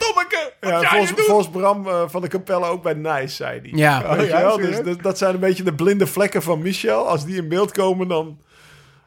Wat 0.60 0.70
Ja, 0.70 0.78
ga 0.78 0.80
je 0.80 0.86
volgens, 0.88 1.14
doen? 1.14 1.24
volgens 1.24 1.50
Bram 1.50 1.88
eh, 1.88 2.02
van 2.06 2.22
de 2.22 2.28
Capelle 2.28 2.66
ook 2.66 2.82
bij 2.82 2.94
Nijs, 2.94 3.36
zei 3.36 3.60
hij. 3.60 3.70
Ja. 3.74 4.16
Oh, 4.16 4.26
ja? 4.26 4.56
Dus 4.56 4.96
dat, 5.02 5.18
zijn 5.18 5.34
een 5.34 5.40
beetje 5.40 5.62
de 5.62 5.74
blinde 5.74 6.06
vlekken 6.06 6.42
van 6.42 6.62
Michel. 6.62 7.08
Als 7.08 7.24
die 7.24 7.36
in 7.36 7.48
beeld 7.48 7.72
komen, 7.72 8.08
dan 8.08 8.38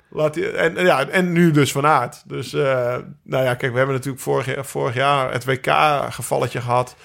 laat 0.09 0.35
hij... 0.35 0.53
En, 0.53 0.85
ja, 0.85 1.07
en 1.07 1.31
nu 1.31 1.51
dus 1.51 1.71
Van 1.71 1.85
Aert. 1.85 2.23
Dus, 2.25 2.53
eh, 2.53 2.97
nou 3.23 3.43
ja, 3.43 3.55
kijk, 3.55 3.71
we 3.71 3.77
hebben 3.77 3.95
natuurlijk 3.95 4.23
vorig 4.23 4.45
jaar, 4.45 4.65
vorig 4.65 4.95
jaar 4.95 5.31
het 5.31 5.45
WK-gevalletje 5.45 6.61
gehad. 6.61 6.95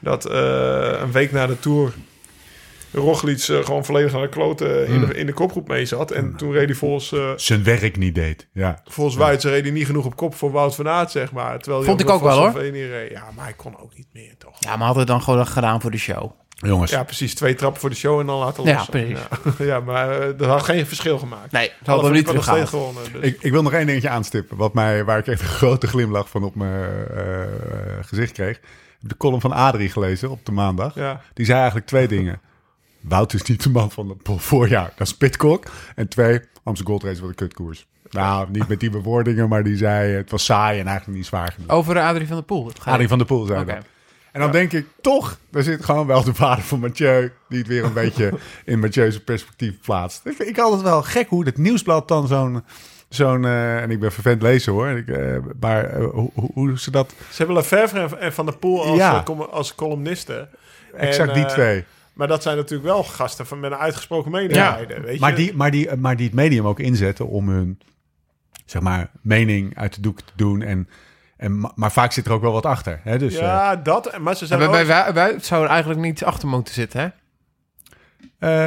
Dat 0.00 0.24
eh, 0.24 1.00
een 1.00 1.12
week 1.12 1.32
na 1.32 1.46
de 1.46 1.58
Tour... 1.58 1.92
Roglic 2.94 3.38
eh, 3.48 3.64
gewoon 3.64 3.84
volledig 3.84 4.12
naar 4.12 4.20
de 4.22 4.28
kloten 4.28 4.86
in, 4.86 4.94
Hmm. 4.94 5.06
de, 5.06 5.14
in 5.14 5.26
de 5.26 5.32
kopgroep 5.32 5.68
mee 5.68 5.84
zat. 5.86 6.10
En 6.10 6.36
toen 6.36 6.52
reed 6.52 6.66
hij 6.68 6.74
volgens, 6.74 7.12
eh 7.12 7.30
Zijn 7.36 7.64
werk 7.64 7.96
niet 7.96 8.14
deed, 8.14 8.48
ja. 8.52 8.80
volgens 8.84 9.16
Wuits 9.16 9.44
reed 9.44 9.62
hij 9.62 9.72
niet 9.72 9.86
genoeg 9.86 10.04
op 10.04 10.16
kop 10.16 10.34
voor 10.34 10.50
Wout 10.50 10.74
van 10.74 10.88
Aert, 10.88 11.10
zeg 11.10 11.32
maar. 11.32 11.58
Terwijl 11.58 11.82
Vond 11.84 12.00
ik 12.00 12.10
ook 12.10 12.22
wel, 12.22 12.38
hoor. 12.38 12.60
Reed. 12.60 13.10
Ja, 13.10 13.24
maar 13.34 13.44
hij 13.44 13.54
kon 13.54 13.78
ook 13.80 13.96
niet 13.96 14.08
meer, 14.12 14.34
toch? 14.38 14.56
ja, 14.58 14.76
maar 14.76 14.86
had 14.86 14.96
het 14.96 15.06
dan 15.06 15.22
gewoon 15.22 15.46
gedaan 15.46 15.80
voor 15.80 15.90
de 15.90 15.98
show. 15.98 16.30
Jongens, 16.56 16.90
Ja, 16.90 17.04
precies. 17.04 17.34
Twee 17.34 17.54
trappen 17.54 17.80
voor 17.80 17.90
de 17.90 17.96
show 17.96 18.20
en 18.20 18.26
dan 18.26 18.38
laten 18.38 18.64
Ja, 18.64 18.72
lossen. 18.74 18.90
precies. 18.90 19.18
Ja, 19.58 19.64
ja 19.74 19.80
maar 19.80 20.20
eh, 20.20 20.38
dat 20.38 20.48
had 20.48 20.62
geen 20.62 20.86
verschil 20.86 21.18
gemaakt. 21.18 21.52
Nee, 21.52 21.64
ze 21.66 21.90
Hadden 21.90 22.04
hem 22.04 22.14
niet 22.14 22.32
nog 22.32 22.42
steeds 22.44 22.46
teruggehaald. 22.46 22.68
gewonnen. 22.94 23.12
Dus. 23.12 23.22
Ik, 23.30 23.42
ik 23.42 23.52
wil 23.52 23.62
nog 23.62 23.72
één 23.72 23.86
dingetje 23.86 24.08
aanstippen. 24.08 24.56
Wat 24.56 24.74
mij, 24.74 25.04
waar 25.04 25.18
ik 25.18 25.26
echt 25.26 25.40
een 25.40 25.46
grote 25.62 25.86
glimlach 25.86 26.28
van 26.28 26.44
op 26.44 26.54
mijn 26.54 26.72
eh, 27.10 27.40
eh, 27.42 27.48
gezicht 28.00 28.32
kreeg. 28.32 28.56
Ik 28.56 28.60
heb 29.00 29.10
de 29.10 29.16
column 29.16 29.40
van 29.40 29.52
Adrie 29.52 29.88
gelezen 29.88 30.30
op 30.30 30.46
de 30.46 30.52
maandag. 30.52 30.94
Ja. 30.94 31.20
Die 31.34 31.46
zei 31.46 31.56
eigenlijk 31.58 31.86
twee 31.86 32.08
dingen. 32.08 32.40
Wout 33.08 33.34
is 33.34 33.42
niet 33.42 33.62
de 33.62 33.70
man 33.70 33.90
van 33.90 34.08
het 34.08 34.42
voorjaar. 34.42 34.92
Dat 34.96 35.06
is 35.06 35.16
Pitcock. 35.16 35.64
En 35.94 36.08
twee, 36.08 36.40
Amsterdam 36.62 36.98
Gold 36.98 37.04
Race 37.04 37.20
wat 37.20 37.28
een 37.30 37.34
kutkoers. 37.34 37.86
Nou, 38.10 38.50
niet 38.50 38.68
met 38.68 38.80
die 38.80 38.90
bewoordingen, 38.90 39.48
maar 39.48 39.64
die 39.64 39.76
zei 39.76 40.12
het 40.12 40.30
was 40.30 40.44
saai 40.44 40.80
en 40.80 40.86
eigenlijk 40.86 41.18
niet 41.18 41.26
zwaar 41.26 41.52
genoeg. 41.52 41.70
Over 41.70 42.00
Adrie 42.00 42.26
van 42.26 42.36
der 42.36 42.44
Poel. 42.44 42.66
Het 42.66 42.84
Adrie 42.84 43.08
van 43.08 43.18
der 43.18 43.26
Poel 43.26 43.46
zei 43.46 43.60
Oké. 43.60 43.74
dat. 43.74 43.84
En 44.32 44.40
dan 44.40 44.50
denk 44.50 44.72
ik, 44.72 44.86
toch, 45.00 45.38
daar 45.50 45.62
zit 45.62 45.84
gewoon 45.84 46.06
wel 46.06 46.24
de 46.24 46.34
vader 46.34 46.64
van 46.64 46.80
Mathieu... 46.80 47.32
die 47.48 47.58
het 47.58 47.68
weer 47.68 47.84
een 47.84 47.92
beetje 47.92 48.32
in 48.64 48.78
Mathieu's 48.78 49.20
perspectief 49.20 49.80
plaatst. 49.80 50.26
Ik 50.26 50.36
vind 50.36 50.48
ik 50.48 50.58
altijd 50.58 50.82
wel 50.82 51.02
gek 51.02 51.28
hoe 51.28 51.44
het 51.44 51.58
nieuwsblad 51.58 52.08
dan 52.08 52.26
zo'n... 52.26 52.64
zo'n 53.08 53.44
eh, 53.44 53.82
en 53.82 53.90
ik 53.90 54.00
ben 54.00 54.12
vervent 54.12 54.42
lezen 54.42 54.72
hoor, 54.72 54.88
ik, 54.88 55.08
eh, 55.08 55.36
maar 55.60 55.84
eh, 55.84 56.04
hoe, 56.10 56.30
hoe, 56.34 56.50
hoe 56.54 56.78
ze 56.78 56.90
dat... 56.90 57.14
Ze 57.30 57.36
hebben 57.36 57.56
Lefevre 57.56 58.16
en, 58.16 58.32
Van 58.32 58.46
der 58.46 58.56
Poel 58.56 58.84
als, 58.84 58.96
Ja. 58.96 59.24
als 59.50 59.74
columnisten. 59.74 60.48
Exact 60.96 61.28
En, 61.28 61.34
die 61.34 61.46
twee. 61.46 61.84
Maar 62.14 62.28
dat 62.28 62.42
zijn 62.42 62.56
natuurlijk 62.56 62.88
wel 62.88 63.04
gasten 63.04 63.46
van, 63.46 63.60
met 63.60 63.72
een 63.72 63.78
uitgesproken 63.78 64.30
mening. 64.30 64.52
weet 65.04 65.20
Maar 65.20 65.30
je? 65.30 65.36
die, 65.36 65.54
maar, 65.56 65.70
die, 65.70 65.96
maar 65.96 66.16
die 66.16 66.26
het 66.26 66.34
medium 66.34 66.66
ook 66.66 66.80
inzetten 66.80 67.28
om 67.28 67.48
hun 67.48 67.80
zeg 68.64 68.82
maar, 68.82 69.10
mening 69.20 69.76
uit 69.78 69.94
de 69.94 70.00
doek 70.00 70.20
te 70.20 70.32
doen. 70.36 70.62
En, 70.62 70.88
en, 71.36 71.58
ma- 71.60 71.72
maar 71.74 71.92
vaak 71.92 72.12
zit 72.12 72.26
er 72.26 72.32
ook 72.32 72.42
wel 72.42 72.52
wat 72.52 72.66
achter. 72.66 73.00
Hè? 73.02 73.18
Dus, 73.18 73.34
eh, 73.34 73.40
ja, 73.40 73.76
dat. 73.76 74.18
Maar 74.18 74.36
ze 74.36 74.46
zijn 74.46 74.58
Maar 74.70 75.12
bij, 75.12 75.32
ook- 75.34 75.42
zou 75.42 75.64
er 75.64 75.70
eigenlijk 75.70 76.00
niet 76.00 76.24
achter 76.24 76.48
moeten 76.48 76.74
zitten, 76.74 77.00
hè? 77.00 77.08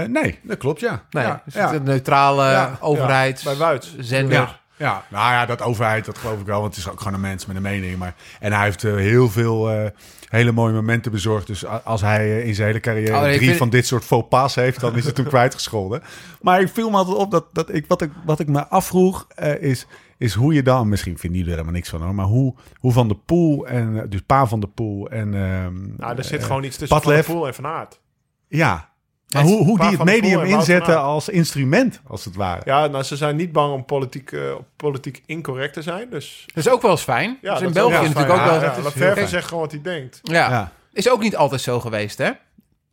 eh, 0.02 0.08
nee, 0.10 0.40
dat 0.44 0.58
klopt, 0.58 0.80
ja. 0.80 1.04
Nee, 1.10 1.24
ja, 1.24 1.42
dus 1.46 1.54
ja. 1.54 1.74
een 1.74 1.84
neutrale 1.84 2.44
Ja, 2.52 2.78
overheid, 2.82 3.42
ja, 3.42 3.50
bij 3.50 3.58
Wuits. 3.60 3.96
zender. 4.00 4.34
Ja, 4.38 4.60
ja, 4.76 5.04
nou 5.08 5.32
ja, 5.32 5.46
dat 5.46 5.62
overheid, 5.62 6.06
dat 6.06 6.18
geloof 6.18 6.40
ik 6.40 6.46
wel. 6.46 6.62
Want 6.62 6.76
het 6.76 6.86
is 6.86 6.92
ook 6.92 6.98
gewoon 7.00 7.14
een 7.14 7.22
mens 7.22 7.46
met 7.46 7.56
een 7.56 7.62
mening. 7.62 7.98
Maar, 7.98 8.14
en 8.40 8.54
hij 8.54 8.64
heeft 8.64 8.84
eh, 8.84 8.96
heel 8.96 9.30
veel 9.30 9.70
eh, 9.72 9.90
hele 10.30 10.52
mooie 10.52 10.74
momenten 10.74 11.12
bezorgd. 11.12 11.48
Dus 11.48 11.66
als 11.66 12.02
hij 12.02 12.20
eh, 12.40 12.48
in 12.48 12.56
zijn 12.56 12.68
hele 12.68 12.80
carrière 12.80 13.16
Oh, 13.16 13.22
nee, 13.22 13.36
drie 13.36 13.48
vind- 13.48 13.58
van 13.60 13.70
dit 13.70 13.86
soort 13.88 14.04
faux 14.04 14.28
pas 14.30 14.56
heeft... 14.56 14.80
dan 14.80 14.96
is 14.96 15.06
het 15.06 15.16
toen 15.16 15.26
kwijtgescholden. 15.36 16.02
Maar 16.42 16.62
ik 16.62 16.70
viel 16.70 16.90
me 16.90 16.98
altijd 16.98 17.18
op 17.18 17.32
dat, 17.32 17.46
dat 17.54 17.74
ik, 17.74 17.86
wat, 17.88 18.02
ik, 18.02 18.12
wat 18.26 18.40
ik 18.40 18.48
me 18.48 18.68
afvroeg 18.68 19.28
eh, 19.36 19.62
is... 19.62 19.88
is 20.18 20.34
hoe 20.34 20.54
je 20.54 20.64
dan, 20.64 20.90
misschien 20.90 21.18
vinden 21.18 21.38
jullie 21.40 21.54
er 21.54 21.58
helemaal 21.58 21.80
niks 21.80 21.90
van 21.90 22.02
hoor... 22.02 22.16
maar 22.16 22.26
hoe, 22.26 22.56
hoe 22.80 22.92
Van 22.92 23.08
de 23.08 23.16
Poel 23.16 23.68
en... 23.68 23.98
eh, 23.98 24.04
dus 24.10 24.22
Pa 24.22 24.46
van 24.46 24.60
de 24.60 24.68
Poel 24.68 25.10
en... 25.10 25.34
ehm, 25.34 25.74
Nou, 25.98 26.18
er 26.18 26.24
zit 26.24 26.44
gewoon 26.44 26.64
iets 26.64 26.78
tussen 26.78 27.02
Van 27.02 27.14
der 27.14 27.24
Poel 27.24 27.48
en 27.48 27.54
Van 27.54 27.66
Aert. 27.66 28.00
Ja, 28.48 28.90
maar 29.34 29.44
hoe, 29.44 29.64
hoe 29.66 29.80
die 29.80 29.90
het 29.90 30.04
medium 30.04 30.44
inzetten 30.44 31.02
als 31.02 31.30
instrument, 31.30 32.02
als 32.08 32.26
het 32.26 32.36
ware. 32.36 32.62
Ja, 32.66 32.88
nou, 32.88 33.04
ze 33.04 33.16
zijn 33.16 33.36
niet 33.36 33.52
bang 33.52 33.74
om 33.74 33.86
politiek, 33.86 34.32
eh, 34.32 34.56
politiek 34.76 35.24
incorrect 35.26 35.74
te 35.74 35.82
zijn. 35.82 36.10
Dus 36.10 36.44
Dat 36.46 36.66
is 36.66 36.72
ook 36.72 36.82
wel 36.82 36.92
eens 36.92 37.02
fijn. 37.02 37.38
ja, 37.42 37.54
dus 37.54 37.62
in 37.68 37.74
België 37.74 37.94
natuurlijk 37.94 38.30
ook 38.30 38.46
wel... 38.46 38.54
Ja, 38.54 39.16
Ja, 39.16 39.26
zegt 39.28 39.48
gewoon 39.48 39.64
wat 39.64 39.72
hij 39.72 39.82
denkt. 39.82 40.20
Ja. 40.24 40.72
Is 40.94 41.10
ook 41.10 41.22
niet 41.22 41.36
altijd 41.36 41.62
zo 41.62 41.80
geweest, 41.80 42.18
hè? 42.18 42.32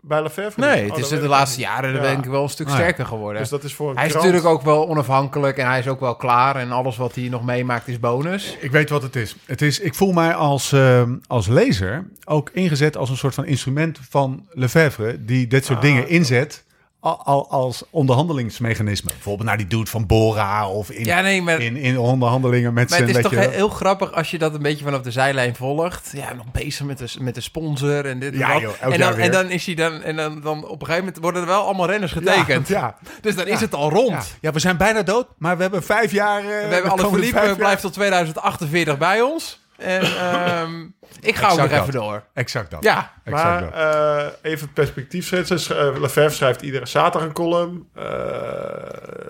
Bij 0.06 0.22
Lefevre 0.22 0.60
Nee, 0.60 0.82
niet. 0.84 0.96
het 0.96 1.04
Oh, 1.06 1.12
is 1.12 1.20
de 1.20 1.28
laatste 1.28 1.60
jaren 1.60 1.94
Ja. 1.94 2.00
ben 2.00 2.18
ik 2.18 2.24
wel 2.24 2.42
een 2.42 2.48
stuk 2.48 2.66
Ah, 2.66 2.74
sterker 2.74 3.06
geworden. 3.06 3.40
Dus 3.40 3.50
dat 3.50 3.64
is 3.64 3.74
voor 3.74 3.90
een 3.90 3.96
hij 3.96 4.04
is 4.06 4.10
krant. 4.12 4.26
natuurlijk 4.26 4.52
ook 4.54 4.62
wel 4.62 4.88
onafhankelijk 4.88 5.56
en 5.58 5.66
hij 5.66 5.78
is 5.78 5.88
ook 5.88 6.00
wel 6.00 6.16
klaar. 6.16 6.56
En 6.56 6.72
alles 6.72 6.96
wat 6.96 7.14
hij 7.14 7.28
nog 7.28 7.44
meemaakt 7.44 7.88
is 7.88 8.00
bonus. 8.00 8.56
Ik 8.60 8.70
weet 8.70 8.90
wat 8.90 9.02
het 9.02 9.16
is. 9.16 9.36
het 9.46 9.62
is 9.62 9.80
ik 9.80 9.94
voel 9.94 10.12
mij 10.12 10.34
als, 10.34 10.72
ehm, 10.72 11.14
als 11.26 11.46
lezer 11.46 12.06
ook 12.24 12.50
ingezet 12.52 12.96
als 12.96 13.10
een 13.10 13.16
soort 13.16 13.34
van 13.34 13.44
instrument 13.44 13.98
van 14.10 14.46
Lefebvre... 14.50 15.24
die 15.24 15.46
dit 15.46 15.64
soort 15.64 15.78
Ah, 15.78 15.84
dingen 15.84 16.08
inzet 16.08 16.63
al, 17.04 17.20
al- 17.24 17.50
als 17.50 17.82
onderhandelingsmechanisme. 17.90 19.10
Bijvoorbeeld 19.10 19.48
naar 19.48 19.56
die 19.56 19.66
dude 19.66 19.90
van 19.90 20.06
Bora 20.06 20.68
of 20.68 20.90
in, 20.90 21.04
Ja, 21.04 21.20
nee, 21.20 21.42
maar, 21.42 21.60
in, 21.60 21.76
in 21.76 21.98
onderhandelingen 21.98 22.72
met 22.74 22.88
maar 22.88 22.98
zijn... 22.98 23.08
het 23.08 23.16
is 23.16 23.22
toch 23.22 23.32
je 23.32 23.48
heel 23.48 23.68
grappig 23.68 24.12
als 24.12 24.30
je 24.30 24.38
dat 24.38 24.54
een 24.54 24.62
beetje 24.62 24.84
vanaf 24.84 25.00
de 25.00 25.10
zijlijn 25.10 25.54
volgt. 25.56 26.10
Ja, 26.12 26.32
nog 26.32 26.46
bezig 26.52 26.86
met 26.86 26.98
de, 26.98 27.06
met 27.20 27.34
de 27.34 27.40
sponsor 27.40 28.06
en 28.06 28.18
dit 28.18 28.32
en 28.32 28.38
Ja, 28.38 28.52
dat. 28.52 28.60
joh, 28.60 28.72
en, 28.80 28.98
dan, 28.98 29.14
en 29.16 29.30
dan 29.30 29.50
is 29.50 29.66
hij 29.66 29.74
dan, 29.74 30.02
en 30.02 30.16
dan, 30.16 30.40
dan 30.40 30.64
op 30.66 30.80
een 30.80 30.86
gegeven 30.86 30.98
moment 31.04 31.18
worden 31.22 31.40
er 31.40 31.48
wel 31.48 31.64
allemaal 31.64 31.86
renners 31.86 32.12
getekend. 32.12 32.68
Ja, 32.68 32.96
Dus 33.20 33.34
dan 33.36 33.46
is 33.46 33.60
het 33.60 33.74
al 33.74 33.90
rond. 33.90 34.36
ja. 34.40 34.52
we 34.52 34.58
zijn 34.58 34.76
bijna 34.76 35.02
dood, 35.02 35.26
maar 35.38 35.56
we 35.56 35.62
hebben 35.62 35.82
vijf 35.82 36.12
jaar... 36.12 36.38
eh, 36.40 36.44
We 36.46 36.52
hebben 36.74 36.90
alle 36.90 37.26
jaar- 37.26 37.56
blijft 37.56 37.82
tot 37.82 37.92
2048 37.92 38.98
bij 38.98 39.20
ons. 39.20 39.62
En 39.78 40.02
ehm, 40.02 40.82
ik 41.20 41.36
ga 41.36 41.50
ook 41.50 41.58
nog 41.58 41.70
even 41.70 41.92
door. 41.92 42.22
Exact 42.34 42.70
dat. 42.70 42.82
Ja, 42.84 43.12
Exact 43.24 43.44
Maar 43.44 43.60
dat. 43.60 44.32
eh, 44.42 44.50
even 44.52 44.72
perspectief 44.72 45.26
schetsen. 45.26 45.60
Sch- 45.60 45.68
Lefebvre 45.98 46.30
schrijft 46.30 46.62
iedere 46.62 46.86
zaterdag 46.86 47.28
een 47.28 47.34
column. 47.34 47.88
eh, 47.94 48.04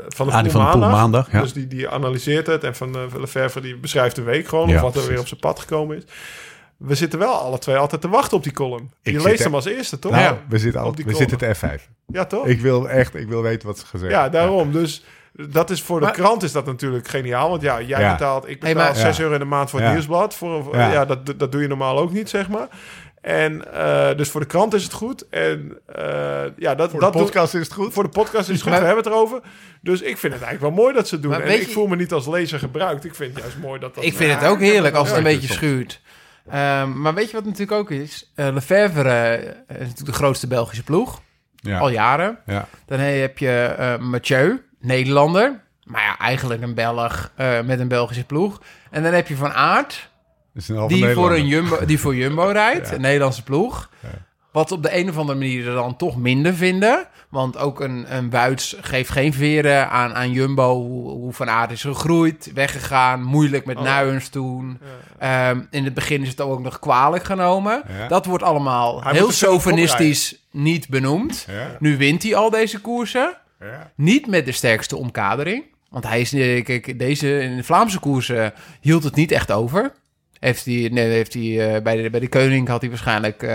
van 0.09 0.26
de 0.26 0.33
Ah, 0.33 0.42
de 0.44 0.59
maandag. 0.59 0.90
maandag, 0.90 1.33
ja. 1.33 1.40
Dus 1.40 1.52
die, 1.52 1.66
die 1.66 1.88
analyseert 1.88 2.46
het. 2.46 2.64
En 2.64 2.74
van 2.76 2.96
uh, 2.96 3.02
Lefebvre 3.20 3.61
die 3.61 3.76
beschrijft 3.76 4.16
de 4.16 4.22
week 4.22 4.48
gewoon. 4.48 4.68
Ja, 4.68 4.74
of 4.74 4.80
wat 4.80 4.88
er 4.88 4.92
precies. 4.92 5.11
weer 5.11 5.20
op 5.20 5.26
zijn 5.26 5.40
pad 5.40 5.61
gekomen 5.61 5.96
is. 5.96 6.02
We 6.76 6.94
zitten 6.94 7.18
wel 7.18 7.33
alle 7.35 7.59
twee 7.59 7.76
altijd 7.76 8.00
te 8.00 8.09
wachten 8.09 8.37
op 8.37 8.42
die 8.42 8.52
column. 8.52 8.92
Ik 9.02 9.12
je 9.12 9.22
leest 9.22 9.38
er- 9.38 9.44
hem 9.44 9.54
als 9.54 9.64
eerste, 9.64 9.98
toch? 9.98 10.12
Nou, 10.12 10.23
ja. 10.25 10.38
we 10.48 10.58
zitten, 10.58 10.81
al, 10.81 10.87
op 10.88 10.96
die 10.96 11.04
we 11.04 11.12
column. 11.12 11.29
zitten 11.31 11.48
te 11.68 11.79
F5. 11.81 11.88
Ja, 12.06 12.25
toch? 12.25 12.46
Ik 12.46 12.60
wil 12.60 12.88
echt, 12.88 13.14
ik 13.14 13.29
wil 13.29 13.42
weten 13.42 13.68
wat 13.68 13.79
ze 13.79 13.87
gezegd 13.87 14.12
ja, 14.12 14.29
daarom. 14.29 14.73
Dus 14.73 15.04
dat 15.35 15.70
is 15.70 15.82
voor 15.82 15.98
de 16.00 16.04
Maar- 16.04 16.14
krant 16.14 16.42
is 16.42 16.52
dat 16.52 16.66
natuurlijk 16.66 17.08
geniaal. 17.08 17.50
Want 17.50 17.62
ja, 17.62 17.80
jij 17.80 18.00
Ja. 18.00 18.12
betaalt, 18.12 18.48
ik 18.48 18.62
Hey, 18.62 18.72
betaal 18.72 18.92
maar- 18.92 19.00
6 19.00 19.16
Ja. 19.16 19.22
euro 19.22 19.35
in 19.35 19.40
de 19.40 19.46
maand 19.46 19.70
voor 19.70 19.78
het 19.78 19.88
Ja. 19.88 19.94
nieuwsblad. 19.94 20.35
Voor, 20.35 20.76
Ja. 20.76 20.92
ja. 20.92 21.04
dat, 21.04 21.32
dat 21.37 21.52
doe 21.52 21.62
je 21.62 21.68
normaal 21.68 21.98
ook 21.98 22.12
niet, 22.12 22.28
zeg 22.28 22.48
maar. 22.48 22.68
En 23.20 23.72
eh, 23.72 24.16
dus 24.16 24.30
voor 24.30 24.40
de 24.40 24.46
krant 24.46 24.74
is 24.74 24.82
het 24.82 24.92
goed. 24.92 25.28
En 25.28 25.78
eh, 25.87 26.42
ja, 26.56 26.74
dat, 26.74 26.90
Voor 26.90 27.00
dat 27.00 27.12
de 27.12 27.18
podcast 27.18 27.54
is 27.54 27.60
het 27.64 27.72
goed. 27.72 27.92
voor 27.92 28.02
de 28.02 28.08
podcast 28.08 28.48
is 28.48 28.54
het 28.54 28.62
goed, 28.62 28.70
Maar- 28.70 28.80
we 28.80 28.87
hebben 28.87 29.04
het 29.04 29.12
erover. 29.12 29.40
Dus 29.80 30.00
ik 30.00 30.18
vind 30.18 30.32
het 30.32 30.42
eigenlijk 30.42 30.60
wel 30.74 30.85
mooi 30.85 30.94
dat 30.94 31.08
ze 31.08 31.14
het 31.14 31.22
doen. 31.22 31.32
Maar 31.32 31.40
en 31.42 31.54
ik 31.54 31.66
je- 31.66 31.72
voel 31.72 31.87
me 31.87 31.96
niet 31.96 32.12
als 32.12 32.26
lezer 32.26 32.58
gebruikt. 32.58 33.04
Ik 33.04 33.14
vind 33.14 33.35
het 33.35 33.42
juist 33.42 33.58
mooi 33.58 33.80
dat 33.80 33.94
dat... 33.94 34.04
ik 34.04 34.14
vind 34.16 34.40
het 34.40 34.48
ook 34.50 34.60
heerlijk 34.60 34.94
als 34.94 35.08
het 35.08 35.16
een 35.16 35.22
beetje 35.22 35.52
schuurt. 35.52 36.00
Ehm, 36.50 37.00
maar 37.00 37.14
weet 37.14 37.26
je 37.30 37.37
wat 37.37 37.44
natuurlijk 37.44 37.72
ook 37.78 37.90
is? 37.90 38.32
Eh 38.35 38.48
Lefebvre 38.52 39.10
eh, 39.10 39.42
is 39.42 39.78
natuurlijk 39.78 40.06
de 40.06 40.12
grootste 40.12 40.46
Belgische 40.46 40.85
ploeg. 40.85 41.20
Ja. 41.56 41.78
Al 41.78 41.88
jaren. 41.88 42.38
Ja. 42.46 42.68
Dan 42.87 42.98
heb 42.98 43.38
je 43.38 43.74
eh, 43.78 43.96
Mathieu, 43.98 44.62
Nederlander. 44.85 45.60
Maar 45.85 46.02
ja, 46.02 46.18
eigenlijk 46.18 46.62
een 46.62 46.74
Belg 46.74 47.30
eh, 47.35 47.60
met 47.60 47.80
een 47.80 47.88
Belgische 47.88 48.24
ploeg. 48.24 48.60
En 48.90 49.02
dan 49.02 49.12
heb 49.12 49.28
je 49.28 49.37
Van 49.37 49.52
Aert, 49.52 50.10
Dat 50.52 50.62
is 50.62 50.68
een 50.68 50.76
halve 50.76 50.94
die 50.94 51.08
voor, 51.08 51.32
een. 51.32 51.46
Jumbo, 51.46 51.85
die 51.85 51.98
voor 51.98 52.16
Jumbo 52.16 52.48
rijdt, 52.62 52.90
een 52.92 53.00
Nederlandse 53.00 53.42
ploeg. 53.42 53.90
Wat 54.52 54.72
op 54.72 54.82
de 54.82 54.96
een 54.96 55.08
of 55.08 55.18
andere 55.18 55.38
manier 55.38 55.68
er 55.68 55.74
dan 55.74 55.96
toch 55.96 56.16
minder 56.16 56.54
vinden. 56.54 57.06
Want 57.28 57.58
ook 57.58 57.80
een, 57.80 58.16
een 58.16 58.30
Wuits 58.30 58.76
geeft 58.80 59.10
geen 59.10 59.32
veren 59.32 59.90
aan, 59.90 60.14
aan 60.14 60.30
Jumbo. 60.30 60.74
Hoe, 60.74 61.10
hoe 61.10 61.32
Van 61.32 61.50
Aert 61.50 61.70
is 61.70 61.80
gegroeid, 61.80 62.50
weggegaan. 62.54 63.22
Moeilijk 63.22 63.66
met 63.66 63.80
Nuyens 63.80 64.28
toen. 64.28 64.78
Ehm, 65.18 65.60
in 65.70 65.85
het 65.85 65.94
begin 65.94 66.22
is 66.22 66.28
het 66.28 66.40
ook 66.40 66.60
nog 66.60 66.78
kwalijk 66.78 67.24
genomen. 67.24 67.82
Ja. 67.98 68.08
Dat 68.08 68.26
wordt 68.26 68.44
allemaal 68.44 69.02
Hij 69.02 69.12
heel 69.12 69.30
sovinistisch 69.30 70.37
niet 70.50 70.88
benoemd. 70.88 71.46
Ja. 71.48 71.76
Nu 71.78 71.96
wint 71.96 72.22
hij 72.22 72.35
al 72.35 72.50
deze 72.50 72.80
koersen. 72.80 73.37
Ja. 73.65 73.92
Niet 73.96 74.27
met 74.27 74.46
de 74.46 74.52
sterkste 74.52 74.96
omkadering. 74.96 75.65
Want 75.90 76.06
hij 76.06 76.21
is, 76.21 76.33
eh, 76.33 76.65
kijk, 76.65 76.98
deze 76.98 77.40
in 77.40 77.56
de 77.56 77.62
Vlaamse 77.65 77.98
koersen 77.98 78.52
hield 78.81 79.04
het 79.04 79.15
niet 79.15 79.33
echt 79.33 79.52
over. 79.52 79.92
Heeft 80.38 80.65
hij, 80.65 80.88
nee, 80.92 81.06
heeft 81.08 81.35
hij 81.35 81.75
eh, 81.75 81.83
bij, 81.83 82.02
de, 82.02 82.10
bij 82.10 82.21
de 82.21 82.29
Koning 82.29 82.69
had 82.69 82.81
hij 82.81 82.90
waarschijnlijk. 82.90 83.42
eh, 83.42 83.48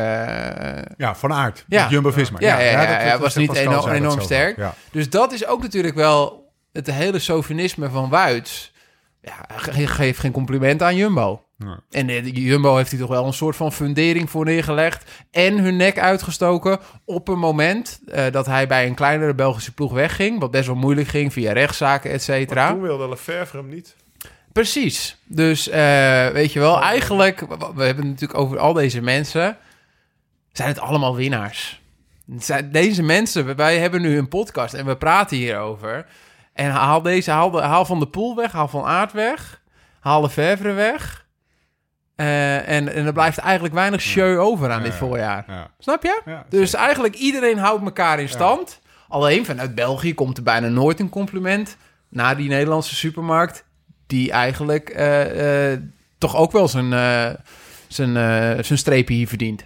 Ja, 0.98 1.16
Van 1.16 1.34
Aert. 1.34 1.66
Ja. 1.68 1.88
Jumbo-Visma. 1.90 2.38
Ja, 2.40 2.60
ja, 2.60 2.72
ja, 2.72 3.02
ja, 3.02 3.12
dat- 3.12 3.20
was 3.20 3.36
niet 3.36 3.56
enorm- 3.56 4.12
zei 4.12 4.24
sterk. 4.24 4.58
dus 4.92 5.10
dat 5.10 5.32
is 5.32 5.46
ook 5.46 5.62
natuurlijk 5.62 5.96
wel 5.96 6.52
het 6.72 6.92
hele 6.92 7.20
sofinisme 7.20 7.90
van 7.90 8.10
Wuits. 8.10 8.74
Ja, 9.22 9.46
ge- 9.56 9.88
geeft 9.88 10.20
geen 10.20 10.32
compliment 10.32 10.82
aan 10.82 10.96
Jumbo. 10.96 11.44
Nee. 11.66 11.76
En 11.90 12.10
eh, 12.10 12.24
de 12.24 12.32
Jumbo 12.32 12.76
heeft 12.76 12.92
hij 12.92 13.00
toch 13.00 13.10
wel 13.10 13.26
een 13.26 13.34
soort 13.34 13.56
van 13.56 13.72
fundering 13.74 14.30
voor 14.30 14.46
neergelegd. 14.46 15.12
En 15.32 15.58
hun 15.58 15.76
nek 15.76 16.00
uitgestoken 16.00 16.80
op 17.06 17.28
een 17.28 17.40
moment 17.40 18.00
eh, 18.08 18.32
dat 18.32 18.46
hij 18.46 18.68
bij 18.68 18.88
een 18.88 18.96
kleinere 18.96 19.34
Belgische 19.36 19.74
ploeg 19.74 19.92
wegging. 19.94 20.40
Wat 20.40 20.52
best 20.52 20.68
wel 20.68 20.76
moeilijk 20.76 21.08
ging 21.08 21.34
via 21.34 21.52
rechtszaken, 21.52 22.12
et 22.12 22.24
cetera. 22.24 22.70
Toen 22.70 22.82
wilde 22.82 23.10
Lefevre 23.10 23.58
hem 23.58 23.70
niet. 23.70 23.96
Precies. 24.52 25.18
Dus 25.26 25.70
eh, 25.70 26.28
weet 26.28 26.54
je 26.54 26.60
wel, 26.60 26.82
eigenlijk, 26.82 27.40
we 27.50 27.84
hebben 27.84 27.88
het 28.04 28.06
natuurlijk 28.14 28.40
over 28.40 28.60
al 28.60 28.74
deze 28.74 29.02
mensen, 29.02 29.58
zijn 30.52 30.68
het 30.70 30.80
allemaal 30.80 31.16
winnaars. 31.16 31.82
Het 32.32 32.46
zijn- 32.46 32.72
Deze 32.72 33.04
mensen, 33.04 33.56
wij 33.56 33.80
hebben 33.80 34.02
nu 34.02 34.18
een 34.18 34.28
podcast 34.28 34.74
en 34.74 34.86
we 34.86 34.98
praten 34.98 35.38
hierover. 35.38 36.06
En 36.54 36.72
haal 36.72 37.02
deze, 37.02 37.32
haal, 37.32 37.52
de, 37.52 37.62
haal 37.62 37.86
van 37.86 38.00
de 38.00 38.08
Poel 38.08 38.36
weg, 38.36 38.52
haal 38.52 38.68
van 38.68 38.84
Aard 38.86 39.12
weg, 39.12 39.62
haal 40.00 40.22
de 40.22 40.30
Vervre 40.30 40.72
weg. 40.72 41.28
Eh, 42.20 42.70
en, 42.70 42.94
en 42.94 43.06
er 43.06 43.14
blijft 43.14 43.38
eigenlijk 43.38 43.74
weinig 43.74 44.02
show 44.02 44.40
over 44.40 44.72
aan 44.72 44.84
dit 44.84 44.94
voorjaar. 44.96 45.44
Ja. 45.48 45.68
Snap 45.80 46.04
je? 46.04 46.22
Ja, 46.26 46.46
dus 46.50 46.74
eigenlijk 46.74 47.16
iedereen 47.16 47.58
houdt 47.58 47.84
elkaar 47.84 48.20
in 48.20 48.30
stand. 48.30 48.80
Alleen 49.08 49.46
vanuit 49.46 49.76
België 49.76 50.14
komt 50.14 50.38
er 50.38 50.44
bijna 50.44 50.68
nooit 50.68 51.00
een 51.00 51.10
compliment 51.10 51.78
naar 52.10 52.38
die 52.38 52.50
Nederlandse 52.50 52.96
supermarkt. 52.96 53.66
Die 54.08 54.32
eigenlijk 54.32 54.90
eh, 54.90 55.72
eh, 55.74 55.80
toch 56.18 56.36
ook 56.36 56.52
wel 56.52 56.68
zijn, 56.68 56.94
eh, 56.94 57.30
zijn, 57.88 58.18
eh, 58.18 58.64
zijn 58.64 58.80
streepje 58.80 59.14
hier 59.16 59.28
verdient. 59.28 59.66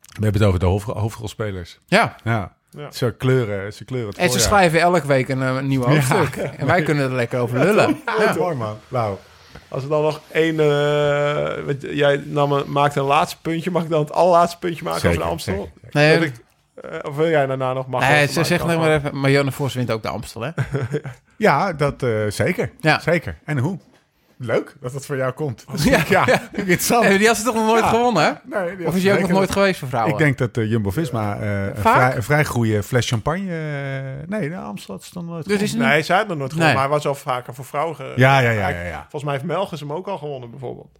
We 0.00 0.22
hebben 0.22 0.40
het 0.40 0.48
over 0.50 0.60
de 0.60 0.66
hoofd, 0.66 0.86
hoofdrolspelers. 0.86 1.78
Ja, 1.86 2.16
Ja. 2.24 2.54
Ja. 2.70 2.90
Ze 2.90 3.14
kleuren, 3.18 3.72
ze 3.72 3.84
kleuren 3.84 4.08
het 4.08 4.18
en 4.18 4.30
ze 4.30 4.38
schrijven 4.40 4.80
elke 4.80 5.06
week 5.06 5.28
een, 5.28 5.42
eh, 5.42 5.58
nieuw 5.60 5.82
hoofdstuk. 5.82 6.36
En 6.36 6.66
wij 6.66 6.82
kunnen 6.82 7.04
er 7.04 7.14
lekker 7.14 7.38
over 7.40 7.58
lullen. 7.58 8.00
Ja, 8.18 8.34
mooi 8.38 8.56
man. 8.56 8.76
Nou, 8.88 9.16
Als 9.76 9.84
er 9.84 9.90
dan 9.90 10.02
nog 10.02 10.20
één... 10.32 10.60
eh, 10.60 11.94
jij 11.94 12.22
nam 12.24 12.52
een, 12.52 12.72
maakte 12.72 13.00
een 13.00 13.06
laatste 13.06 13.40
puntje. 13.40 13.70
Mag 13.70 13.82
ik 13.82 13.88
dan 13.88 14.00
het 14.00 14.12
allerlaatste 14.12 14.58
puntje 14.58 14.84
maken 14.84 15.00
Zeker, 15.00 15.16
over 15.16 15.26
de 15.26 15.32
Amstel? 15.32 15.70
zeker. 15.82 16.00
Nee, 16.00 16.26
ik, 16.26 16.34
eh, 16.74 16.98
of 17.02 17.16
wil 17.16 17.28
jij 17.28 17.46
daarna 17.46 17.72
nog... 17.72 17.86
Mag 17.86 18.00
nee, 18.00 18.20
even 18.20 18.34
ze 18.34 18.44
zegt 18.44 18.64
nog 18.64 18.78
maar 18.78 18.94
even, 18.94 19.20
Marianne 19.20 19.52
Vos 19.52 19.74
wint 19.74 19.90
ook 19.90 20.02
de 20.02 20.08
Amstel, 20.08 20.40
hè? 20.42 20.50
ja, 21.36 21.72
dat 21.72 22.02
eh, 22.02 22.10
zeker. 22.28 22.72
Ja. 22.80 23.00
Zeker. 23.00 23.38
En 23.44 23.58
hoe? 23.58 23.78
Leuk 24.38 24.76
dat 24.80 24.92
dat 24.92 25.06
voor 25.06 25.16
jou 25.16 25.32
komt. 25.32 25.64
Ja. 25.84 26.02
ja, 26.08 26.22
ja. 26.26 26.48
interessant. 26.52 27.04
Eh, 27.04 27.18
Die 27.18 27.26
had 27.26 27.36
ze 27.36 27.42
toch 27.44 27.54
nog 27.54 27.66
nooit 27.66 27.82
Ja. 27.84 27.88
gewonnen, 27.88 28.24
hè? 28.24 28.30
Nee, 28.60 28.76
die 28.76 28.86
Of 28.86 28.94
is 28.96 29.02
die 29.02 29.12
ook 29.12 29.20
nog 29.20 29.30
nooit 29.30 29.50
geweest 29.52 29.78
voor 29.78 29.88
vrouwen? 29.88 30.12
Ik 30.12 30.18
denk 30.18 30.38
dat 30.38 30.54
de 30.54 30.68
Jumbo-Visma 30.68 31.38
eh, 31.38 31.64
een, 31.64 31.76
Vaak? 31.76 31.94
vrij, 31.96 32.16
een 32.16 32.22
vrij 32.22 32.44
goede 32.44 32.82
fles 32.82 33.08
champagne... 33.08 33.50
eh, 33.50 34.28
nee, 34.28 34.48
de 34.48 34.56
Amsterdam 34.56 34.98
is 35.02 35.10
dan 35.10 35.24
nooit 35.24 35.48
Dus 35.48 35.62
is. 35.62 35.74
Nee, 35.74 36.02
zij 36.02 36.16
had 36.16 36.28
nog 36.28 36.36
nooit 36.38 36.52
gewonnen. 36.52 36.74
Nee. 36.74 36.82
Maar 36.82 36.82
hij 36.90 37.02
was 37.02 37.06
al 37.06 37.14
vaker 37.14 37.54
voor 37.54 37.64
vrouwen. 37.64 37.96
Ja, 38.16 38.38
ja, 38.38 38.50
ja, 38.50 38.68
ja, 38.68 38.82
ja. 38.82 39.00
Volgens 39.00 39.24
mij 39.24 39.32
heeft 39.32 39.44
Melges 39.44 39.80
hem 39.80 39.92
ook 39.92 40.06
al 40.08 40.18
gewonnen, 40.18 40.50
bijvoorbeeld. 40.50 40.98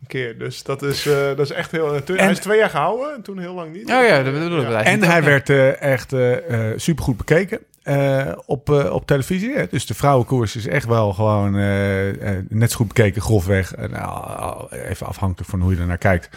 Een 0.00 0.06
keer. 0.06 0.38
Dus 0.38 0.62
dat 0.62 0.82
is, 0.82 1.06
eh, 1.06 1.14
dat 1.26 1.38
is 1.38 1.50
echt 1.50 1.70
heel... 1.70 2.04
toen- 2.04 2.16
hij 2.18 2.30
is 2.30 2.38
twee 2.38 2.58
jaar 2.58 2.70
gehouden 2.70 3.14
en 3.14 3.22
toen 3.22 3.38
heel 3.38 3.54
lang 3.54 3.72
niet. 3.72 3.90
Oh 3.90 4.06
ja, 4.06 4.22
dat 4.22 4.32
bedoel 4.32 4.60
ik. 4.60 4.68
En 4.84 5.02
hij 5.02 5.22
werd 5.22 5.50
eh, 5.50 5.80
echt 5.82 6.12
eh, 6.12 6.70
eh, 6.70 6.78
supergoed 6.78 7.16
bekeken 7.16 7.58
eh, 7.88 8.32
op, 8.46 8.70
eh, 8.70 8.92
op 8.92 9.06
televisie. 9.06 9.52
Hè. 9.56 9.66
Dus 9.70 9.86
de 9.86 9.94
vrouwenkoers 9.94 10.56
is 10.56 10.66
echt 10.66 10.86
wel 10.86 11.12
gewoon 11.12 11.56
eh, 11.56 12.36
net 12.48 12.70
zo 12.70 12.76
goed 12.76 12.88
bekeken, 12.88 13.22
grofweg. 13.22 13.76
Nou, 13.76 14.66
even 14.76 15.06
afhankelijk 15.06 15.50
van 15.50 15.60
hoe 15.60 15.74
je 15.74 15.80
er 15.80 15.86
naar 15.86 15.98
kijkt. 15.98 16.28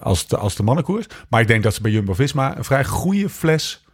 als, 0.00 0.26
de, 0.26 0.36
als 0.36 0.54
de 0.56 0.62
mannenkoers. 0.62 1.06
Maar 1.28 1.40
ik 1.40 1.46
denk 1.46 1.62
dat 1.62 1.74
ze 1.74 1.82
bij 1.82 1.90
Jumbo-Visma 1.90 2.56
een 2.56 2.64
vrij 2.64 2.84
goede 2.84 3.28
fles 3.28 3.84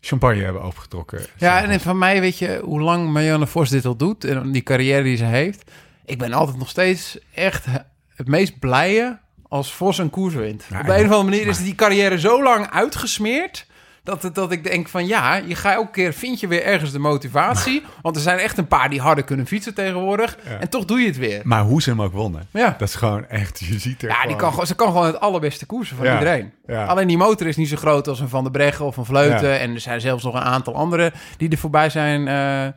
champagne 0.00 0.42
hebben 0.42 0.62
opengetrokken. 0.62 1.20
Ja, 1.36 1.64
en 1.64 1.80
van 1.80 1.98
mij 1.98 2.20
weet 2.20 2.38
je 2.38 2.60
hoe 2.64 2.80
lang 2.80 3.12
Marianne 3.12 3.46
Vos 3.46 3.68
dit 3.70 3.84
al 3.84 3.96
doet 3.96 4.24
en 4.24 4.52
die 4.52 4.62
carrière 4.62 5.02
die 5.02 5.16
ze 5.16 5.24
heeft. 5.24 5.70
Ik 6.04 6.18
ben 6.18 6.32
altijd 6.32 6.58
nog 6.58 6.68
steeds 6.68 7.18
echt 7.34 7.64
het 8.14 8.28
meest 8.28 8.58
blije 8.58 9.18
als 9.48 9.72
Vos 9.72 9.98
een 9.98 10.10
koers 10.10 10.34
wint. 10.34 10.64
Ja, 10.68 10.80
Op 10.80 10.86
de 10.86 10.92
en- 10.92 10.98
een 10.98 11.06
of 11.06 11.12
andere 11.12 11.30
manier 11.36 11.46
is 11.50 11.62
die 11.62 11.74
carrière 11.74 12.18
zo 12.20 12.42
lang 12.42 12.70
uitgesmeerd. 12.70 13.66
Dat, 14.06 14.30
dat 14.32 14.52
ik 14.52 14.64
denk 14.64 14.88
van 14.88 15.06
ja, 15.06 15.34
je 15.34 15.54
gaat 15.54 15.74
elke 15.74 15.90
keer 15.90 16.12
vind 16.12 16.40
je 16.40 16.46
weer 16.46 16.62
ergens 16.64 16.92
de 16.92 16.98
motivatie. 16.98 17.82
Want 18.02 18.16
er 18.16 18.22
zijn 18.22 18.38
echt 18.38 18.58
een 18.58 18.66
paar 18.66 18.90
die 18.90 19.00
harder 19.00 19.24
kunnen 19.24 19.46
fietsen 19.46 19.74
tegenwoordig. 19.74 20.36
Ja. 20.48 20.58
En 20.58 20.68
toch 20.68 20.84
doe 20.84 21.00
je 21.00 21.06
het 21.06 21.16
weer. 21.16 21.40
Maar 21.44 21.62
hoe 21.62 21.82
ze 21.82 21.90
hem 21.90 22.02
ook 22.02 22.12
wonnen. 22.12 22.46
Ja. 22.50 22.74
Dat 22.78 22.88
is 22.88 22.94
gewoon 22.94 23.28
echt, 23.28 23.58
je 23.58 23.78
ziet 23.78 24.02
er 24.02 24.08
Ja, 24.08 24.26
die 24.26 24.36
kan, 24.36 24.50
gewoon- 24.50 24.66
ze 24.66 24.74
kan 24.74 24.86
gewoon 24.86 25.06
het 25.06 25.20
allerbeste 25.20 25.66
koersen 25.66 25.96
van 25.96 26.06
Ja. 26.06 26.12
iedereen. 26.18 26.52
Ja. 26.66 26.84
Alleen 26.84 27.06
die 27.08 27.16
motor 27.16 27.46
is 27.46 27.56
niet 27.56 27.68
zo 27.68 27.76
groot 27.76 28.08
als 28.08 28.20
een 28.20 28.28
Van 28.28 28.42
der 28.42 28.52
Breggen 28.52 28.84
of 28.84 28.96
een 28.96 29.04
Vleuten. 29.04 29.60
En 29.60 29.74
er 29.74 29.80
zijn 29.80 30.00
zelfs 30.00 30.24
nog 30.24 30.34
een 30.34 30.40
aantal 30.40 30.74
andere 30.74 31.12
die 31.36 31.50
er 31.50 31.58
voorbij 31.58 31.90
zijn 31.90 32.28
eh, 32.28 32.72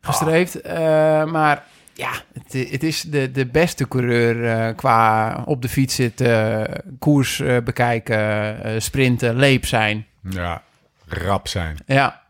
gestreefd. 0.00 0.62
Ah. 0.64 1.20
Eh, 1.20 1.30
maar 1.30 1.62
ja, 1.94 2.10
het, 2.32 2.70
het 2.70 2.82
is 2.82 3.02
de, 3.02 3.30
de 3.30 3.46
beste 3.46 3.88
coureur 3.88 4.44
eh, 4.44 4.76
qua 4.76 5.42
op 5.46 5.62
de 5.62 5.68
fiets 5.68 5.94
zitten, 5.94 6.66
koers 6.98 7.42
bekijken, 7.64 8.56
sprinten, 8.82 9.36
leep 9.36 9.66
zijn. 9.66 10.06
Ja, 10.30 10.62
rap 11.06 11.48
zijn. 11.48 11.76
Ja, 11.86 12.22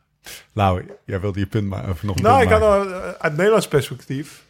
Lau, 0.53 0.83
jij 1.05 1.21
wilde 1.21 1.39
je 1.39 1.47
punt 1.47 1.69
maar 1.69 1.89
of 1.89 2.03
nog 2.03 2.17
een 2.17 2.23
Nou, 2.23 2.43
ik 2.43 2.49
had 2.49 2.61
eh, 2.63 3.09
uit 3.19 3.37
Nederlands 3.37 3.69
perspectief... 3.69 4.43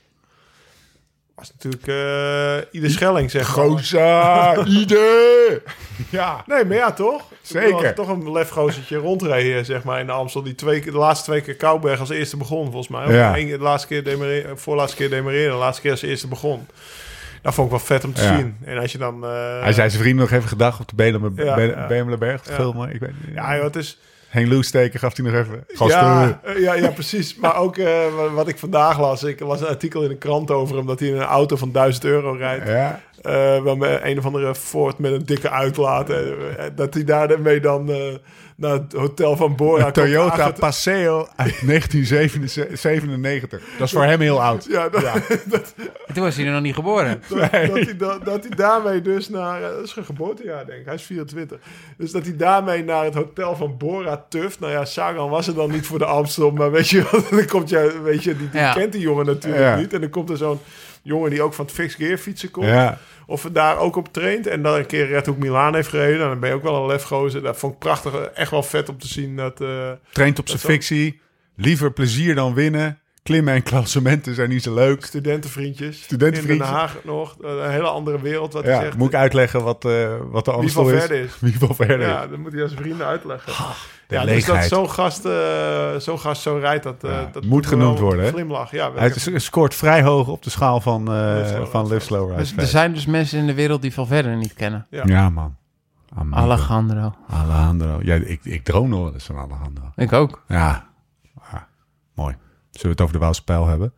was 1.34 1.52
natuurlijk 1.52 1.86
eh 1.86 2.68
ieder 2.74 2.90
Schelling, 2.90 3.30
zeg 3.30 3.56
maar. 3.56 3.66
Goza, 3.66 4.56
idee! 4.82 5.62
Ja, 6.10 6.42
Nee, 6.46 6.64
maar 6.64 6.76
ja, 6.76 6.92
toch? 6.92 7.22
Zeker. 7.42 7.84
Er 7.84 7.94
toch 7.94 8.08
een 8.08 8.32
lefgozertje 8.32 8.96
rondreed, 8.96 9.66
zeg 9.66 9.82
maar, 9.84 10.00
in 10.00 10.06
de 10.06 10.12
Amstel. 10.12 10.42
Die 10.42 10.54
twee, 10.54 10.80
de 10.80 10.92
laatste 10.92 11.24
twee 11.30 11.40
keer 11.40 11.56
Kouberg 11.56 12.00
als 12.00 12.08
eerste 12.10 12.36
begon, 12.36 12.64
volgens 12.64 12.88
mij. 12.88 13.04
Of 13.06 13.12
Ja. 13.12 13.32
de 13.34 13.58
laatste 13.58 13.88
keer 13.88 14.04
demareren, 14.04 14.58
voorlaatste 14.58 14.96
keer 14.96 15.10
demareren, 15.10 15.52
de 15.52 15.58
laatste 15.58 15.82
keer 15.82 15.90
als 15.90 16.02
eerste 16.02 16.28
begon. 16.28 16.66
Dat 17.48 17.56
vond 17.56 17.72
ik 17.72 17.76
wel 17.78 17.86
vet 17.98 18.04
om 18.04 18.12
te 18.12 18.22
Ja. 18.22 18.36
zien. 18.36 18.56
En 18.64 18.78
als 18.78 18.92
je 18.92 18.98
dan... 18.98 19.24
eh, 19.24 19.30
Hij 19.60 19.72
zei 19.72 19.90
zijn 19.90 20.02
vrienden 20.02 20.20
nog 20.24 20.30
even 20.34 20.48
gedag 20.48 20.80
op 20.80 20.88
de 20.88 20.94
Bemeler- 20.94 21.44
Ja, 21.44 21.54
Be- 21.54 21.62
ja. 21.62 21.86
Bemelerberg 21.86 22.40
te 22.40 22.52
filmen. 22.52 22.94
Ik 22.94 23.00
weet 23.00 23.10
niet. 23.26 23.34
Ja, 23.34 23.54
joh, 23.54 23.64
het 23.64 23.76
is... 23.76 23.98
Geen 24.30 24.48
loose 24.48 24.68
steken 24.68 25.00
gaf 25.00 25.16
hij 25.16 25.24
nog 25.30 25.34
even. 25.34 25.64
Ja, 25.88 26.40
eh, 26.44 26.60
ja, 26.60 26.74
ja, 26.74 26.88
precies. 26.90 27.36
Maar 27.36 27.56
ook 27.56 27.76
eh, 27.76 27.86
wa- 28.16 28.30
wat 28.30 28.48
ik 28.48 28.58
vandaag 28.58 29.00
las. 29.00 29.22
Ik 29.24 29.40
las 29.40 29.60
een 29.60 29.66
artikel 29.66 30.02
in 30.02 30.08
de 30.08 30.16
krant 30.16 30.50
over 30.50 30.76
hem... 30.76 30.86
dat 30.86 30.98
hij 31.00 31.08
in 31.08 31.14
een 31.16 31.22
auto 31.22 31.56
van 31.56 31.72
1000 31.72 32.04
euro 32.04 32.32
rijdt. 32.32 32.66
Ja. 32.68 33.00
Waarmee 33.62 34.04
een 34.10 34.18
of 34.18 34.24
andere 34.26 34.54
Ford 34.54 34.98
met 34.98 35.12
een 35.12 35.24
dikke 35.24 35.50
uitlaat. 35.50 36.06
dat 36.74 36.94
hij 36.94 37.04
daarmee 37.04 37.60
dan 37.60 37.90
naar 38.58 38.72
het 38.72 38.92
hotel 38.92 39.36
van 39.36 39.56
Bora 39.56 39.86
Een 39.86 39.92
Toyota 39.92 40.42
aanget- 40.42 40.58
Paseo 40.58 41.28
uit 41.36 41.60
1997. 41.66 43.60
Dat 43.78 43.86
is 43.86 43.92
voor 43.92 44.04
hem 44.04 44.20
heel 44.20 44.42
oud. 44.42 44.66
Ja, 44.70 44.88
dat, 44.88 45.02
dat, 45.44 45.74
en 46.06 46.14
toen 46.14 46.22
was 46.22 46.36
hij 46.36 46.46
er 46.46 46.52
nog 46.52 46.62
niet 46.62 46.74
geboren. 46.74 47.22
dat, 47.28 47.38
dat, 47.38 47.50
hij, 47.50 47.96
dat, 47.96 48.24
dat 48.24 48.44
hij 48.46 48.56
daarmee 48.56 49.02
dus 49.02 49.28
naar... 49.28 49.62
eh, 49.62 49.68
Dat 49.68 49.84
is 49.84 49.92
zijn 49.92 50.04
geboortejaar, 50.04 50.66
denk 50.66 50.78
ik. 50.78 50.84
Hij 50.84 50.94
is 50.94 51.02
24. 51.02 51.58
Dus 51.96 52.10
dat 52.12 52.24
hij 52.24 52.36
daarmee 52.36 52.84
naar 52.84 53.04
het 53.04 53.14
hotel 53.14 53.56
van 53.56 53.76
Bora 53.76 54.24
tuft. 54.28 54.60
Nou 54.60 54.72
ja, 54.72 54.84
Sagan 54.84 55.30
was 55.30 55.46
er 55.46 55.54
dan 55.54 55.70
niet 55.70 55.86
voor 55.86 55.98
de 55.98 56.04
Amstel. 56.04 56.50
Maar 56.50 56.70
weet 56.70 56.88
je? 56.88 57.04
Dan 57.30 57.46
komt 57.46 57.68
je, 57.68 58.00
weet 58.02 58.22
je, 58.24 58.36
die, 58.36 58.50
die 58.50 58.60
Ja. 58.60 58.72
kent 58.72 58.92
die 58.92 59.00
jongen 59.00 59.26
natuurlijk 59.26 59.62
Ja. 59.64 59.76
niet. 59.76 59.92
En 59.92 60.00
dan 60.00 60.10
komt 60.10 60.30
er 60.30 60.36
zo'n 60.36 60.58
jongen 61.08 61.30
die 61.30 61.42
ook 61.42 61.54
van 61.54 61.64
het 61.64 61.74
fixed 61.74 62.00
gear 62.00 62.18
fietsen 62.18 62.50
komt. 62.50 62.66
Ja. 62.66 62.98
Of 63.26 63.48
daar 63.52 63.78
ook 63.78 63.96
op 63.96 64.12
traint. 64.12 64.46
En 64.46 64.62
dan 64.62 64.74
een 64.74 64.86
keer 64.86 65.06
Red 65.06 65.26
Hook 65.26 65.38
Milaan 65.38 65.74
heeft 65.74 65.88
gereden. 65.88 66.16
Nou, 66.18 66.30
dan 66.30 66.40
ben 66.40 66.48
je 66.48 66.54
ook 66.54 66.62
wel 66.62 66.80
een 66.80 66.86
lefgozer. 66.86 67.42
Dat 67.42 67.58
vond 67.58 67.72
ik 67.72 67.78
prachtig. 67.78 68.14
Echt 68.14 68.50
wel 68.50 68.62
vet 68.62 68.88
om 68.88 68.98
te 68.98 69.06
zien 69.08 69.36
dat... 69.36 69.60
eh, 69.60 69.90
Traint 70.12 70.38
op 70.38 70.48
zijn 70.48 70.60
fictie. 70.60 71.20
Liever 71.56 71.92
plezier 71.92 72.34
dan 72.34 72.54
winnen. 72.54 72.98
Klimmen 73.28 73.54
en 73.54 73.62
klassementen 73.62 74.34
zijn 74.34 74.48
niet 74.48 74.62
zo 74.62 74.74
leuk. 74.74 75.04
Studentenvriendjes. 75.04 76.02
Studentenvriendjes. 76.02 76.68
In 76.68 76.72
Den 76.72 76.80
Haag 76.80 76.96
nog. 77.04 77.36
Een 77.40 77.70
hele 77.70 77.86
andere 77.88 78.20
wereld 78.20 78.52
wat 78.52 78.64
Ja, 78.64 78.80
zegt. 78.80 78.96
moet 78.96 79.08
ik 79.08 79.14
uitleggen 79.14 79.62
wat, 79.64 79.84
eh 79.84 80.08
wat 80.30 80.44
de 80.44 80.50
Wie 80.50 80.60
Amstel 80.60 80.84
van 80.84 80.92
is? 80.92 80.98
verder 81.00 81.18
is. 81.20 81.38
Wie 81.40 81.58
van 81.58 81.74
verder 81.74 82.00
Ja, 82.00 82.22
is. 82.22 82.30
dan 82.30 82.40
moet 82.40 82.52
hij 82.52 82.62
aan 82.62 82.68
zijn 82.68 82.80
vrienden 82.82 83.06
uitleggen. 83.06 83.52
de 84.06 84.14
ja, 84.14 84.24
dus 84.24 84.44
dat 84.44 84.64
zo'n 84.64 84.90
gast, 84.90 85.24
eh, 85.24 85.96
zo'n 85.98 86.18
gast 86.18 86.42
zo 86.42 86.56
rijdt, 86.56 86.82
dat, 86.84 87.04
eh, 87.04 87.10
Ja, 87.10 87.28
dat 87.32 87.44
moet 87.44 87.66
genoemd 87.66 87.98
worden, 87.98 88.24
hè? 88.24 88.30
Glimlach, 88.30 88.70
ja. 88.70 88.90
Hij 88.94 89.12
scoort 89.34 89.74
vrij 89.74 90.02
hoog 90.02 90.28
op 90.28 90.42
de 90.42 90.50
schaal 90.50 90.80
van, 90.80 91.12
eh 91.12 91.34
Live 91.36 91.48
Slow 91.54 91.66
van 91.66 91.86
Live 91.88 92.04
Slow 92.04 92.26
Ride 92.30 92.38
Dus 92.38 92.56
er 92.56 92.66
zijn 92.66 92.92
dus 92.94 93.06
mensen 93.06 93.38
in 93.38 93.46
de 93.46 93.54
wereld 93.54 93.82
die 93.82 93.92
Valverde 93.94 94.28
niet 94.28 94.54
kennen. 94.54 94.86
Ja. 94.90 95.02
Ja, 95.06 95.30
man. 95.30 95.56
Amigo. 96.14 96.36
Alejandro. 96.40 97.14
Alejandro. 97.30 97.98
Ja, 98.02 98.14
ik, 98.14 98.40
ik 98.42 98.64
droom 98.64 98.88
nog 98.88 99.02
wel 99.02 99.12
eens 99.12 99.24
van 99.24 99.36
Alejandro. 99.36 99.84
Ik 99.96 100.12
ook. 100.12 100.42
Ja. 100.48 100.86
Ah, 101.50 101.54
mooi. 102.14 102.34
Zullen 102.78 102.82
we 102.82 102.88
het 102.88 103.00
over 103.00 103.12
de 103.12 103.18
Waalse 103.18 103.44
Pijl 103.44 103.66
hebben? 103.66 103.92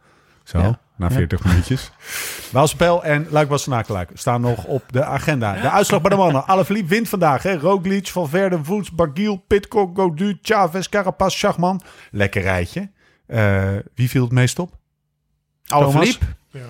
Zo, 0.44 0.58
Ja. 0.58 0.78
na 0.96 1.06
Ja. 1.08 1.14
40 1.14 1.44
minuutjes. 1.44 1.90
Waalse 2.52 2.76
Pijl 2.76 3.04
en 3.04 3.26
Luik 3.30 3.48
Bastenakeluik 3.48 4.10
staan 4.14 4.40
nog 4.40 4.64
op 4.64 4.82
de 4.90 5.04
agenda. 5.04 5.52
De 5.60 5.70
uitslag 5.70 6.00
bij 6.00 6.10
de 6.10 6.16
mannen. 6.16 6.46
Alaphilippe 6.46 6.88
wint 6.88 7.08
vandaag. 7.08 7.42
Hè? 7.42 7.54
Roglic, 7.56 8.06
Valverde, 8.08 8.64
Voets, 8.64 8.90
Bargiel, 8.90 9.36
Pitcock, 9.36 9.96
Godu, 9.98 10.38
Chavez, 10.42 10.88
Carapaz, 10.88 11.34
Schachman. 11.38 11.80
Lekker 12.10 12.42
rijtje. 12.42 12.90
Eh, 13.26 13.68
wie 13.94 14.08
viel 14.10 14.22
het 14.22 14.32
meest 14.32 14.58
op? 14.58 14.78
Alaphilippe? 15.66 16.24
Ja. 16.50 16.60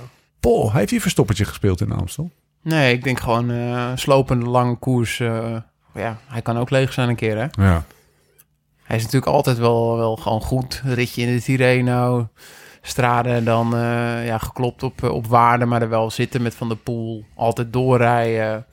Paul, 0.41 0.73
heeft 0.73 0.91
hij 0.91 1.01
verstoppertje 1.01 1.45
gespeeld 1.45 1.81
in 1.81 1.93
Amstel? 1.93 2.31
Nee, 2.63 2.93
ik 2.95 3.05
denk 3.05 3.21
gewoon 3.21 3.51
eh, 3.51 3.91
slopende 3.95 4.47
lange 4.47 4.77
koers. 4.77 5.21
eh, 5.21 5.57
ja, 5.95 6.19
hij 6.27 6.43
kan 6.43 6.59
ook 6.59 6.71
leeg 6.71 6.93
zijn 6.93 7.09
een 7.09 7.17
keer, 7.17 7.37
hè? 7.37 7.65
Ja. 7.65 7.85
Hij 8.91 8.99
is 8.99 9.05
natuurlijk 9.05 9.33
altijd 9.33 9.59
wel, 9.59 9.97
wel 9.97 10.17
gewoon 10.17 10.41
goed. 10.41 10.83
Ritje 10.85 11.23
in 11.23 11.37
de 11.37 11.43
Tirreno. 11.43 12.29
Strade 12.83 13.43
dan 13.43 13.75
eh, 13.75 14.27
ja, 14.27 14.39
geklopt 14.39 14.83
op, 14.83 15.03
eh, 15.05 15.11
op 15.11 15.27
waarde, 15.27 15.65
maar 15.65 15.83
er 15.83 15.89
wel 15.89 16.11
zitten 16.11 16.43
met 16.43 16.55
Van 16.55 16.69
der 16.69 16.77
Poel. 16.77 17.25
Altijd 17.35 17.73
doorrijden. 17.73 18.65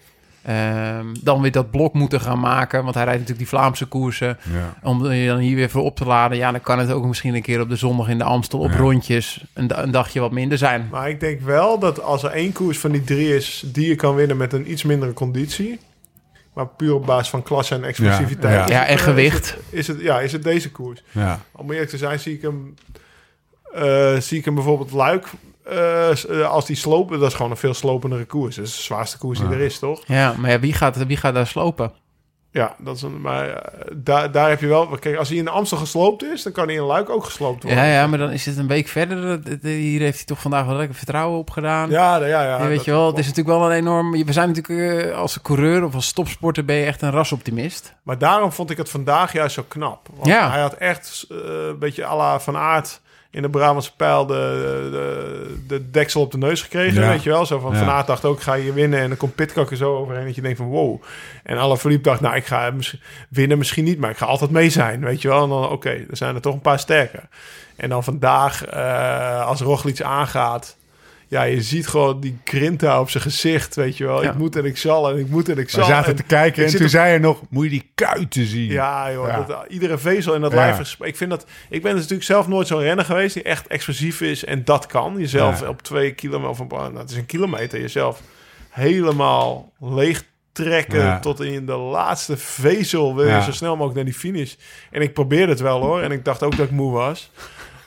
Ehm, 0.43 1.05
dan 1.23 1.41
weer 1.41 1.51
dat 1.51 1.71
blok 1.71 1.93
moeten 1.93 2.21
gaan 2.21 2.39
maken, 2.39 2.83
want 2.83 2.95
hij 2.95 3.03
rijdt 3.03 3.19
natuurlijk 3.19 3.49
die 3.49 3.57
Vlaamse 3.57 3.85
koersen. 3.85 4.37
ja. 4.53 4.73
Om 4.89 5.11
je 5.11 5.27
dan 5.27 5.37
hier 5.37 5.55
weer 5.55 5.69
voor 5.69 5.83
op 5.83 5.95
te 5.95 6.05
laden. 6.05 6.37
Ja, 6.37 6.51
dan 6.51 6.61
kan 6.61 6.79
het 6.79 6.91
ook 6.91 7.05
misschien 7.05 7.35
een 7.35 7.41
keer 7.41 7.61
op 7.61 7.69
de 7.69 7.75
zondag 7.75 8.07
in 8.09 8.17
de 8.17 8.23
Amstel 8.23 8.59
op 8.59 8.71
Ja. 8.71 8.77
rondjes 8.77 9.43
een, 9.53 9.81
een 9.83 9.91
dagje 9.91 10.19
wat 10.19 10.31
minder 10.31 10.57
zijn. 10.57 10.87
Maar 10.91 11.09
ik 11.09 11.19
denk 11.19 11.41
wel 11.41 11.79
dat 11.79 12.01
als 12.01 12.23
er 12.23 12.31
één 12.31 12.51
koers 12.51 12.77
van 12.79 12.91
die 12.91 13.03
drie 13.03 13.35
is 13.35 13.63
die 13.65 13.87
je 13.87 13.95
kan 13.95 14.15
winnen 14.15 14.37
met 14.37 14.53
een 14.53 14.71
iets 14.71 14.83
mindere 14.83 15.13
conditie, 15.13 15.79
maar 16.57 16.67
puur 16.67 16.93
op 16.93 17.05
basis 17.05 17.29
van 17.29 17.43
klasse 17.43 17.75
en 17.75 17.83
explosiviteit. 17.83 18.53
Ja, 18.53 18.63
is 18.63 18.69
ja, 18.69 18.79
het, 18.79 18.87
en 18.87 18.97
eh, 18.97 19.03
gewicht. 19.03 19.45
Is 19.45 19.51
het, 19.51 19.63
is 19.69 19.87
het, 19.87 19.99
ja, 19.99 20.19
is 20.19 20.31
het 20.31 20.43
deze 20.43 20.71
koers? 20.71 21.03
ja. 21.11 21.39
Om 21.51 21.71
eerlijk 21.71 21.89
te 21.89 21.97
zijn, 21.97 22.19
zie 22.19 22.33
ik 22.33 22.41
hem, 22.41 22.73
eh, 23.73 24.15
zie 24.15 24.37
ik 24.37 24.45
hem 24.45 24.55
bijvoorbeeld 24.55 24.91
Luik. 24.91 25.27
eh, 25.63 26.49
als 26.49 26.65
die 26.65 26.75
slopen, 26.75 27.19
dat 27.19 27.29
is 27.29 27.35
gewoon 27.35 27.51
een 27.51 27.57
veel 27.57 27.73
slopendere 27.73 28.25
koers. 28.25 28.55
Dat 28.55 28.65
is 28.65 28.75
de 28.75 28.81
zwaarste 28.81 29.17
koers 29.17 29.39
die 29.39 29.47
er 29.47 29.59
is, 29.59 29.79
toch? 29.79 30.03
Ja, 30.05 30.35
maar 30.37 30.51
ja, 30.51 30.59
wie, 30.59 30.73
gaat, 30.73 31.05
wie 31.05 31.17
gaat 31.17 31.33
daar 31.33 31.47
slopen? 31.47 31.91
Ja, 32.51 32.75
dat 32.77 32.95
is 32.95 33.01
een, 33.01 33.21
maar 33.21 33.49
eh, 33.49 33.91
daar, 33.95 34.31
daar 34.31 34.49
heb 34.49 34.59
je 34.59 34.67
wel. 34.67 34.87
Kijk, 34.87 35.17
als 35.17 35.29
hij 35.29 35.37
in 35.37 35.43
de 35.45 35.49
Amstel 35.51 35.77
gesloopt 35.77 36.23
is, 36.23 36.43
dan 36.43 36.51
kan 36.51 36.65
hij 36.67 36.75
in 36.75 36.81
Luik 36.81 37.09
ook 37.09 37.23
gesloopt 37.23 37.63
worden. 37.63 37.83
Ja, 37.83 37.91
ja, 37.91 38.07
maar 38.07 38.17
dan 38.19 38.31
is 38.31 38.45
het 38.45 38.57
een 38.57 38.67
week 38.67 38.87
verder. 38.87 39.39
Hier 39.61 39.99
heeft 39.99 40.15
hij 40.17 40.25
toch 40.25 40.41
vandaag 40.41 40.65
wel 40.65 40.75
lekker 40.75 40.95
vertrouwen 40.95 41.39
op 41.39 41.49
gedaan. 41.49 41.89
ja, 41.89 42.25
ja, 42.25 42.43
ja, 42.43 42.67
weet 42.67 42.83
je 42.85 42.91
wel, 42.91 43.07
het 43.07 43.17
is 43.17 43.27
natuurlijk 43.27 43.57
wel 43.57 43.69
een 43.71 43.77
enorm... 43.77 44.11
We 44.25 44.33
zijn 44.33 44.51
natuurlijk 44.53 45.03
eh, 45.05 45.17
als 45.17 45.41
coureur 45.41 45.83
of 45.83 45.95
als 45.95 46.11
topsporter 46.11 46.65
ben 46.65 46.75
je 46.75 46.85
echt 46.85 47.01
een 47.01 47.11
rasoptimist. 47.11 47.93
Maar 48.03 48.17
daarom 48.17 48.51
vond 48.51 48.69
ik 48.69 48.77
het 48.77 48.89
vandaag 48.89 49.33
juist 49.33 49.55
zo 49.55 49.63
knap. 49.67 50.07
Want 50.13 50.27
Ja. 50.27 50.51
hij 50.51 50.61
had 50.61 50.73
echt 50.73 51.25
eh, 51.29 51.37
een 51.67 51.79
beetje 51.79 52.05
à 52.05 52.15
la 52.17 52.39
Van 52.39 52.57
Aert 52.57 53.01
in 53.37 53.43
de 53.43 53.49
Brabantse 53.49 53.95
pijl 53.95 54.25
de, 54.25 54.33
de, 54.91 55.57
de 55.67 55.89
deksel 55.89 56.21
op 56.21 56.31
de 56.31 56.37
neus 56.37 56.61
gekregen. 56.61 57.01
Ja. 57.01 57.09
Weet 57.09 57.23
je 57.23 57.29
wel? 57.29 57.45
Zo 57.45 57.59
van 57.59 57.75
Ja. 57.75 58.03
Dacht 58.03 58.25
ook, 58.25 58.41
ga 58.41 58.53
je 58.53 58.73
winnen. 58.73 58.99
En 58.99 59.07
dan 59.07 59.17
komt 59.17 59.35
Pitcock 59.35 59.71
er 59.71 59.77
zo 59.77 59.95
overheen 59.97 60.25
dat 60.25 60.35
je 60.35 60.41
denkt 60.41 60.57
van 60.57 60.67
wow. 60.67 61.01
En 61.43 61.57
Alaphilippe 61.57 62.09
dacht, 62.09 62.21
nou 62.21 62.35
ik 62.35 62.45
ga 62.45 62.71
misschien, 62.71 62.99
winnen 63.29 63.57
misschien 63.57 63.83
niet, 63.83 63.99
maar 63.99 64.09
ik 64.09 64.17
ga 64.17 64.25
altijd 64.25 64.51
mee 64.51 64.69
zijn. 64.69 65.01
Weet 65.01 65.21
je 65.21 65.27
wel? 65.27 65.43
En 65.43 65.49
dan 65.49 65.69
oké, 65.69 65.89
er 65.89 66.17
zijn 66.17 66.35
er 66.35 66.41
toch 66.41 66.53
een 66.53 66.61
paar 66.61 66.79
sterker. 66.79 67.23
En 67.75 67.89
dan 67.89 68.03
vandaag, 68.03 68.65
eh, 68.65 69.45
als 69.45 69.61
Roglic 69.61 70.01
aangaat... 70.01 70.75
Ja, 71.29 71.43
je 71.43 71.61
ziet 71.61 71.87
gewoon 71.87 72.19
die 72.19 72.37
grinta 72.43 72.99
op 72.99 73.09
zijn 73.09 73.23
gezicht, 73.23 73.75
weet 73.75 73.97
je 73.97 74.05
wel. 74.05 74.23
Ja. 74.23 74.29
Ik 74.31 74.37
moet 74.37 74.55
en 74.55 74.65
ik 74.65 74.77
zal 74.77 75.09
en 75.09 75.17
ik 75.17 75.29
moet 75.29 75.49
en 75.49 75.57
ik 75.57 75.69
zal. 75.69 75.79
We 75.83 75.89
zaten 75.89 76.09
En- 76.09 76.15
te 76.15 76.23
kijken 76.23 76.65
en 76.65 76.71
toen 76.71 76.81
op- 76.83 76.87
zei 76.89 77.07
hij 77.09 77.17
nog... 77.17 77.41
Moet 77.49 77.63
je 77.63 77.69
die 77.69 77.91
kuiten 77.95 78.45
zien? 78.45 78.71
ja, 78.71 79.11
joh, 79.11 79.27
Ja. 79.27 79.41
Dat, 79.41 79.65
iedere 79.69 79.97
vezel 79.97 80.33
in 80.33 80.41
dat 80.41 80.53
lijf. 80.53 80.95
Ik 80.99 81.17
vind 81.17 81.29
dat. 81.29 81.45
Ik 81.69 81.81
ben 81.81 81.91
dus 81.91 82.01
natuurlijk 82.01 82.27
zelf 82.27 82.47
nooit 82.47 82.67
zo'n 82.67 82.79
renner 82.81 83.05
geweest 83.05 83.33
die 83.33 83.43
echt 83.43 83.67
explosief 83.67 84.21
is 84.21 84.45
en 84.45 84.63
dat 84.63 84.85
kan. 84.85 85.15
Jezelf 85.17 85.61
op 85.67 85.81
twee 85.81 86.11
kilometer 86.11 86.49
of 86.49 86.67
nou, 86.69 86.97
het 86.97 87.09
is 87.09 87.17
een 87.17 87.25
kilometer 87.25 87.81
jezelf 87.81 88.21
helemaal 88.69 89.71
leeg 89.79 90.23
trekken 90.51 90.99
Ja. 90.99 91.19
tot 91.19 91.39
in 91.41 91.65
de 91.65 91.75
laatste 91.75 92.37
vezel 92.37 93.15
wil 93.15 93.25
je 93.25 93.31
Ja. 93.31 93.41
zo 93.41 93.51
snel 93.51 93.71
mogelijk 93.71 93.95
naar 93.95 94.05
die 94.05 94.13
finish. 94.13 94.53
En 94.91 95.01
ik 95.01 95.13
probeerde 95.13 95.51
het 95.51 95.61
wel 95.61 95.81
hoor 95.81 96.01
en 96.01 96.11
ik 96.11 96.25
dacht 96.25 96.43
ook 96.43 96.57
dat 96.57 96.65
ik 96.65 96.71
moe 96.71 96.91
was. 96.91 97.31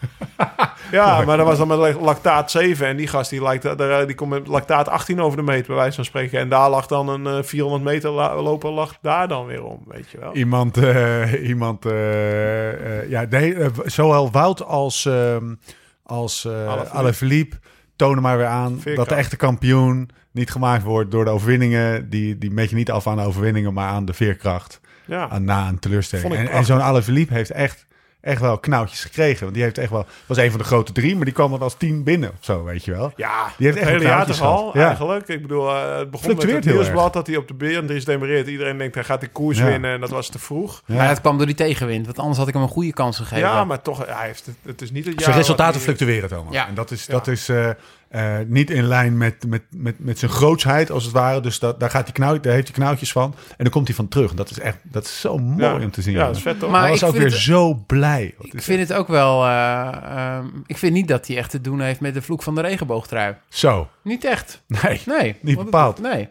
ja, 0.91 1.21
maar 1.25 1.37
dat 1.37 1.47
was 1.47 1.59
dan 1.59 1.69
met 1.69 2.01
lactaat 2.01 2.51
7 2.51 2.87
en 2.87 2.97
die 2.97 3.07
gast 3.07 3.31
die, 3.31 3.43
lijkt, 3.43 3.79
daar- 3.79 4.07
die 4.07 4.15
komt 4.15 4.31
met 4.31 4.47
lactaat 4.47 4.89
18 4.89 5.21
over 5.21 5.37
de 5.37 5.43
meter 5.45 5.67
bij 5.67 5.77
wijze 5.77 5.95
van 5.95 6.05
spreken. 6.05 6.39
En 6.39 6.49
daar 6.49 6.71
lag 6.71 6.87
dan 6.87 7.09
een 7.09 7.27
eh, 7.27 7.43
400 7.43 7.83
meter 7.85 8.11
la- 8.11 8.43
lopen 8.43 8.71
lag 8.73 8.95
daar 9.03 9.29
dan 9.29 9.47
weer 9.47 9.63
om, 9.65 9.83
weet 9.87 10.11
je 10.11 10.19
wel. 10.21 10.35
Iemand, 10.37 10.77
eh, 10.77 11.49
iemand 11.49 11.87
eh, 11.87 12.99
eh, 13.01 13.11
ja, 13.11 13.25
nee, 13.31 13.55
eh, 13.55 13.67
zowel 13.85 14.31
Wout 14.31 14.63
als, 14.65 15.07
ehm 15.07 15.55
als 16.03 16.45
eh 16.45 16.67
Alaphilippe. 16.93 17.57
Tonen 17.97 18.23
maar 18.23 18.37
weer 18.37 18.47
aan 18.47 18.81
dat 18.95 19.09
de 19.09 19.15
echte 19.15 19.37
kampioen 19.37 20.09
niet 20.33 20.51
gemaakt 20.51 20.83
wordt 20.83 21.11
door 21.11 21.25
de 21.25 21.31
overwinningen. 21.31 22.11
Die, 22.11 22.39
die 22.39 22.51
meet 22.51 22.71
je 22.71 22.77
niet 22.77 22.91
af 22.91 23.07
aan 23.07 23.17
de 23.17 23.23
overwinningen, 23.25 23.73
maar 23.73 23.89
aan 23.89 24.05
de 24.05 24.13
veerkracht. 24.13 24.81
Ja. 25.07 25.29
Aan, 25.29 25.45
na 25.45 25.69
een 25.69 25.79
teleurstelling. 25.79 26.35
En, 26.35 26.49
en 26.49 26.65
zo'n 26.65 26.83
Alaphilippe 26.83 27.35
heeft 27.35 27.51
echt, 27.51 27.87
echt 28.21 28.41
wel 28.41 28.59
knoutjes 28.59 29.01
gekregen. 29.05 29.41
Want 29.43 29.55
die 29.55 29.63
heeft 29.63 29.79
echt 29.79 29.91
wel, 29.91 30.07
was 30.27 30.37
een 30.37 30.51
van 30.51 30.59
de 30.59 30.65
grote 30.65 30.93
drie, 30.93 31.17
maar 31.17 31.25
die 31.25 31.35
kwam 31.35 31.53
er 31.53 31.61
als 31.63 31.75
tien 31.75 32.03
binnen 32.03 32.31
of 32.31 32.45
zo, 32.45 32.65
weet 32.65 32.85
je 32.85 32.91
wel. 32.91 33.13
Ja, 33.17 33.53
Die 33.57 33.67
heeft 33.67 33.79
het 33.79 33.89
echt 33.89 33.97
hele 33.99 34.05
een 34.11 34.17
jaar 34.17 34.27
toch 34.27 34.41
al. 34.43 34.71
Ja. 34.79 34.87
eigenlijk. 34.87 35.29
Ik 35.29 35.43
bedoel, 35.43 35.69
eh, 35.69 35.75
het 35.99 36.11
begon 36.11 36.11
met 36.11 36.21
Fluctueert 36.37 36.55
het 36.57 36.65
heel 36.65 36.75
nieuwsblad 36.75 37.13
dat 37.13 37.27
hij 37.27 37.37
op 37.37 37.49
de 37.49 37.55
Beatrice 37.55 38.05
demereert. 38.05 38.47
Iedereen 38.49 38.79
denkt, 38.79 38.95
hij 38.95 39.05
gaat 39.05 39.21
de 39.21 39.29
koers 39.29 39.59
Ja. 39.59 39.65
winnen 39.65 39.93
en 39.95 40.01
dat 40.01 40.11
was 40.11 40.29
te 40.29 40.39
vroeg. 40.39 40.83
Ja. 40.87 40.95
Maar 40.95 41.09
het 41.09 41.21
kwam 41.21 41.37
door 41.37 41.47
die 41.47 41.55
tegenwind, 41.55 42.07
want 42.07 42.19
anders 42.19 42.39
had 42.39 42.49
ik 42.49 42.55
hem 42.55 42.63
een 42.63 42.69
goede 42.69 42.93
kans 42.93 43.17
gegeven. 43.17 43.39
Ja, 43.39 43.65
maar 43.65 43.83
toch, 43.83 44.07
hij 44.07 44.27
heeft 44.27 44.47
het, 44.47 44.55
het 44.65 44.83
is 44.83 44.91
niet 44.91 45.05
het 45.05 45.15
jaar... 45.15 45.23
Zijn 45.25 45.37
resultaten 45.37 45.81
fluctueren, 45.81 46.29
Thomas. 46.29 46.53
Ja. 46.55 46.69
En 46.69 46.75
dat 46.75 46.91
is, 46.91 47.07
Ja. 47.07 47.13
dat 47.13 47.27
is 47.27 47.49
eh, 47.49 47.71
eh, 48.11 48.37
niet 48.47 48.71
in 48.71 48.85
lijn 48.85 49.17
met, 49.17 49.47
met, 49.47 49.63
met, 49.71 49.99
met 49.99 50.19
zijn 50.19 50.31
grootsheid, 50.31 50.91
als 50.91 51.05
het 51.05 51.13
ware. 51.13 51.41
Dus 51.41 51.59
dat, 51.59 51.81
daar, 51.81 51.91
gaat 51.91 52.05
die 52.05 52.15
knauw, 52.15 52.41
daar 52.41 52.53
heeft 52.53 52.67
hij 52.69 52.77
knauwtjes 52.77 53.13
van. 53.13 53.35
En 53.49 53.65
dan 53.65 53.71
komt 53.71 53.87
hij 53.87 53.97
van 53.97 54.09
terug. 54.09 54.31
En 54.31 54.37
dat 54.37 54.51
is 54.51 54.59
echt 54.61 54.79
dat 54.83 55.05
is 55.05 55.21
zo 55.21 55.39
mooi 55.39 55.63
Ja. 55.63 55.85
om 55.85 55.91
te 55.91 56.03
zien. 56.03 56.15
Ja, 56.15 56.27
dat 56.27 56.37
is 56.37 56.43
vet 56.43 56.59
toch? 56.59 56.71
Maar 56.71 56.81
hij 56.81 56.91
was 56.91 57.03
ik 57.03 57.09
ook 57.09 57.15
weer 57.15 57.25
het- 57.25 57.35
zo 57.35 57.75
blij. 57.75 58.35
Wat 58.39 58.47
Ik 58.55 58.63
vind 58.63 58.89
het 58.89 58.93
ook 58.99 59.09
wel... 59.09 59.45
eh, 59.45 59.89
ehm, 60.03 60.47
ik 60.67 60.79
vind 60.79 60.93
niet 60.93 61.09
dat 61.09 61.27
hij 61.27 61.37
echt 61.37 61.51
te 61.51 61.61
doen 61.61 61.81
heeft 61.81 62.01
met 62.01 62.15
de 62.15 62.23
vloek 62.23 62.43
van 62.43 62.55
de 62.55 62.61
regenboogtrui. 62.61 63.35
Zo. 63.49 63.89
Niet 64.03 64.25
echt. 64.25 64.63
Nee. 64.67 65.01
Nee. 65.07 65.37
Niet 65.41 65.57
bepaald. 65.59 65.99
het- 65.99 66.07
nee. 66.13 66.29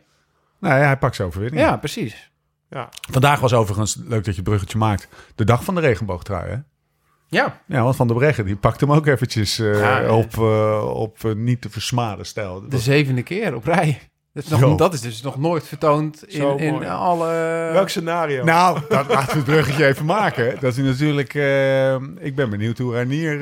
nee, 0.59 0.71
hij 0.71 0.97
pakt 0.97 1.15
zijn 1.15 1.27
overwinning. 1.27 1.61
Ja, 1.67 1.77
precies. 1.77 2.31
Ja. 2.69 2.89
Vandaag 3.11 3.39
was 3.39 3.53
overigens, 3.53 3.95
leuk 3.95 4.09
dat 4.09 4.25
je 4.25 4.31
het 4.41 4.43
bruggetje 4.43 4.77
maakt, 4.77 5.07
de 5.35 5.43
dag 5.43 5.63
van 5.63 5.75
de 5.75 5.81
regenboogtrui. 5.81 6.49
Hè? 6.51 6.57
Ja. 7.29 7.61
Ja, 7.67 7.83
want 7.83 7.95
Van 7.95 8.07
der 8.07 8.15
Breggen, 8.15 8.45
die 8.45 8.55
pakt 8.55 8.79
hem 8.79 8.91
ook 8.91 9.07
eventjes 9.07 9.59
eh, 9.59 9.79
Ja, 9.79 10.15
op, 10.15 10.33
eh, 10.37 10.91
op 10.93 11.17
eh, 11.23 11.31
niet 11.33 11.61
te 11.61 11.69
versmaden 11.69 12.25
stijl. 12.25 12.63
De 12.69 12.77
zevende 12.79 13.23
keer 13.23 13.55
op 13.55 13.65
rij. 13.65 13.99
Dat 14.33 14.43
is, 14.43 14.49
nog, 14.49 14.75
dat 14.75 14.93
is 14.93 15.01
dus 15.01 15.21
nog 15.21 15.37
nooit 15.37 15.67
vertoond 15.67 16.27
in, 16.27 16.57
in 16.59 16.87
alle... 16.87 17.27
Welk 17.73 17.89
scenario? 17.89 18.43
Nou, 18.43 18.79
dat, 18.89 19.07
laten 19.07 19.29
we 19.31 19.35
het 19.35 19.43
bruggetje 19.43 19.85
even 19.85 20.05
maken. 20.05 20.57
Dat 20.59 20.77
is 20.77 20.83
natuurlijk... 20.83 21.33
eh, 21.33 21.93
ik 22.19 22.35
ben 22.35 22.49
benieuwd 22.49 22.77
hoe 22.77 22.93
Ranier... 22.95 23.39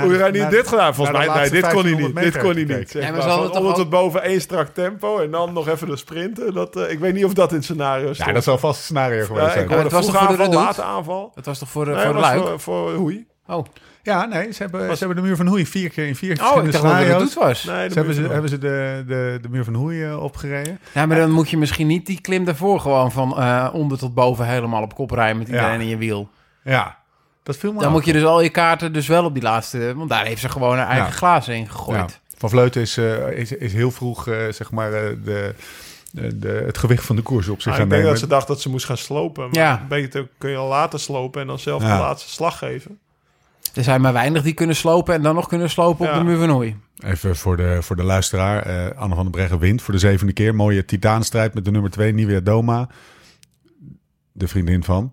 Hoe 0.00 0.12
de- 0.12 0.18
hij 0.18 0.30
niet 0.30 0.50
dit 0.50 0.68
gedaan? 0.68 0.94
Volgens 0.94 1.16
mij, 1.18 1.26
nee, 1.26 1.50
dit 1.50 1.68
kon 1.68 1.82
hij 1.84 1.94
niet. 1.94 2.14
1500 2.14 2.32
Dit 2.32 2.42
kon 2.42 2.52
hij 2.54 2.78
niet. 2.78 2.90
Zeg 2.90 3.12
maar 3.12 3.22
van 3.22 3.50
onder 3.58 3.74
tot 3.74 3.90
boven 3.90 4.22
één 4.22 4.40
strak 4.40 4.68
tempo 4.68 5.18
en 5.18 5.30
dan 5.30 5.52
nog 5.52 5.68
even 5.68 5.86
de 5.88 5.96
sprinten. 5.96 6.54
Dat, 6.54 6.76
eh, 6.76 6.90
ik 6.90 6.98
weet 6.98 7.14
niet 7.14 7.24
of 7.24 7.32
dat 7.34 7.50
in 7.50 7.56
het 7.56 7.64
scenario 7.64 8.12
stond. 8.12 8.28
Ja, 8.28 8.34
dat 8.34 8.44
zal 8.44 8.58
vast 8.58 8.78
een 8.78 8.84
scenario 8.84 9.24
geweest 9.24 9.46
Ja, 9.46 9.50
zijn. 9.52 9.62
ik 9.64 9.68
hoorde 9.68 9.82
het 9.84 9.92
was 9.92 10.06
toch 10.06 10.24
voor 10.24 10.36
de 10.36 10.48
late 10.48 10.82
aanval. 10.82 11.32
Het 11.34 11.46
was 11.46 11.58
toch 11.58 11.68
voor, 11.68 11.84
de 11.84 11.90
Nee, 11.90 12.04
voor 12.04 12.12
dat 12.12 12.22
was 12.22 12.30
Luik? 12.30 12.42
voor, 12.42 12.60
voor 12.60 12.90
Hoei. 12.92 13.26
Oh. 13.46 13.64
Ja, 14.02 14.24
nee, 14.26 14.52
ze 14.52 14.62
hebben, 14.62 14.96
ze 14.96 14.98
hebben 15.04 15.16
de 15.22 15.28
muur 15.28 15.36
van 15.36 15.46
Hoei 15.46 15.66
vier 15.66 15.90
keer 15.90 16.06
in 16.06 16.16
vier 16.16 16.30
oh, 16.30 16.34
ik 16.34 16.40
verschillende 16.40 16.70
dacht 16.70 16.82
dat 16.84 16.92
het 16.92 17.00
scenario's. 17.02 17.34
doet 17.34 17.42
was. 17.44 17.64
Nee, 17.64 17.88
Ze 17.88 17.94
hebben, 17.94 18.14
ze, 18.14 18.20
hebben 18.22 18.50
ze 18.50 18.58
de, 18.58 19.04
de, 19.06 19.38
de 19.42 19.48
muur 19.48 19.64
van 19.64 19.74
Hoei 19.74 20.04
eh, 20.04 20.22
opgereden. 20.22 20.78
Ja, 20.94 21.06
maar 21.06 21.16
dan 21.16 21.30
moet 21.30 21.50
je 21.50 21.56
misschien 21.58 21.86
niet 21.86 22.06
die 22.06 22.20
klim 22.20 22.44
daarvoor 22.44 22.80
gewoon 22.80 23.12
van 23.12 23.38
eh, 23.38 23.68
onder 23.72 23.98
tot 23.98 24.14
boven 24.14 24.46
helemaal 24.46 24.82
op 24.82 24.94
kop 24.94 25.10
rijden 25.10 25.38
met 25.38 25.46
iedereen 25.48 25.72
Ja. 25.74 25.78
in 25.80 25.88
je 25.88 25.96
wiel. 25.96 26.28
Ja, 26.64 26.96
dat 27.42 27.56
viel 27.56 27.72
me 27.72 27.80
Dan 27.80 27.92
moet 27.92 28.04
je 28.04 28.12
dus 28.12 28.24
al 28.24 28.40
je 28.40 28.48
kaarten 28.50 28.92
dus 28.92 29.06
wel 29.06 29.24
op 29.24 29.34
die 29.34 29.42
laatste, 29.42 29.94
want 29.96 30.08
daar 30.10 30.24
heeft 30.26 30.40
ze 30.40 30.48
gewoon 30.48 30.76
haar 30.76 30.86
eigen 30.88 31.06
Ja. 31.06 31.12
glazen 31.16 31.54
in 31.54 31.60
Ja. 31.62 31.68
gegooid. 31.68 32.20
Van 32.38 32.50
Vleuten 32.50 32.80
is, 32.82 32.96
eh, 32.96 33.30
is, 33.30 33.52
is 33.52 33.72
heel 33.72 33.90
vroeg 33.90 34.28
eh, 34.28 34.36
zeg 34.50 34.70
maar, 34.70 34.92
eh, 34.92 35.16
de, 35.24 35.54
de, 36.12 36.38
de, 36.38 36.62
het 36.66 36.78
gewicht 36.78 37.04
van 37.04 37.16
de 37.16 37.22
koers 37.22 37.48
op 37.48 37.56
zich 37.56 37.64
Nou, 37.64 37.76
gaan 37.76 37.84
ik 37.84 37.90
denk 37.90 38.02
nemen. 38.02 38.10
dat 38.20 38.28
ze 38.28 38.34
dacht 38.34 38.46
dat 38.46 38.60
ze 38.60 38.68
moest 38.68 38.86
gaan 38.86 38.96
slopen. 38.96 39.44
Maar 39.44 39.54
Ja. 39.54 39.86
beter 39.88 40.28
kun 40.38 40.50
je 40.50 40.56
al 40.56 40.68
later 40.68 41.00
slopen 41.00 41.40
en 41.40 41.46
dan 41.46 41.58
zelf 41.58 41.82
Ja. 41.82 41.96
de 41.96 42.02
laatste 42.02 42.30
slag 42.30 42.58
geven. 42.58 42.98
Er 43.74 43.82
zijn 43.84 44.00
maar 44.00 44.12
weinig 44.12 44.42
die 44.42 44.54
kunnen 44.54 44.76
slopen 44.76 45.14
en 45.14 45.22
dan 45.22 45.34
nog 45.34 45.48
kunnen 45.48 45.70
slopen 45.70 46.06
Ja. 46.06 46.12
op 46.12 46.18
de 46.18 46.24
muur 46.24 46.38
van 46.38 46.48
Hoei. 46.48 46.76
Even 47.04 47.36
voor 47.36 47.56
de, 47.56 47.82
voor 47.82 47.96
de 47.96 48.02
luisteraar. 48.02 48.62
eh, 48.62 48.98
Anne 49.00 49.14
van 49.14 49.22
der 49.24 49.32
Breggen 49.32 49.58
wint 49.58 49.82
voor 49.82 49.94
de 49.94 50.00
zevende 50.00 50.32
keer. 50.32 50.54
Mooie 50.54 50.84
titaanstrijd 50.84 51.54
met 51.54 51.64
de 51.64 51.70
nummer 51.70 51.90
2, 51.90 52.12
Nivea 52.12 52.40
Doma. 52.40 52.88
De 54.32 54.48
vriendin 54.48 54.84
van. 54.84 55.12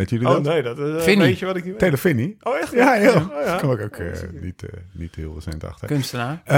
Weet 0.00 0.10
jullie 0.10 0.26
Oh 0.28 0.32
dat? 0.34 0.42
nee, 0.42 0.62
dat 0.62 0.78
is 0.78 0.94
een 0.94 1.00
Finny. 1.00 1.24
beetje 1.24 1.46
wat 1.46 1.56
ik 1.56 1.62
niet 1.64 1.70
weet. 1.72 1.80
Telefinny. 1.80 2.36
Oh 2.42 2.56
echt? 2.56 2.72
Ja, 2.72 2.92
heel. 2.92 3.14
Oh, 3.14 3.26
ja. 3.30 3.44
Daar 3.44 3.60
kom 3.60 3.72
ik 3.72 3.80
ook 3.80 3.96
eh, 3.96 4.06
niet, 4.40 4.62
eh, 4.62 4.68
niet 4.92 5.14
heel 5.14 5.34
recent 5.34 5.64
achter. 5.64 5.86
Kunstenaar. 5.88 6.40
Eh, 6.44 6.56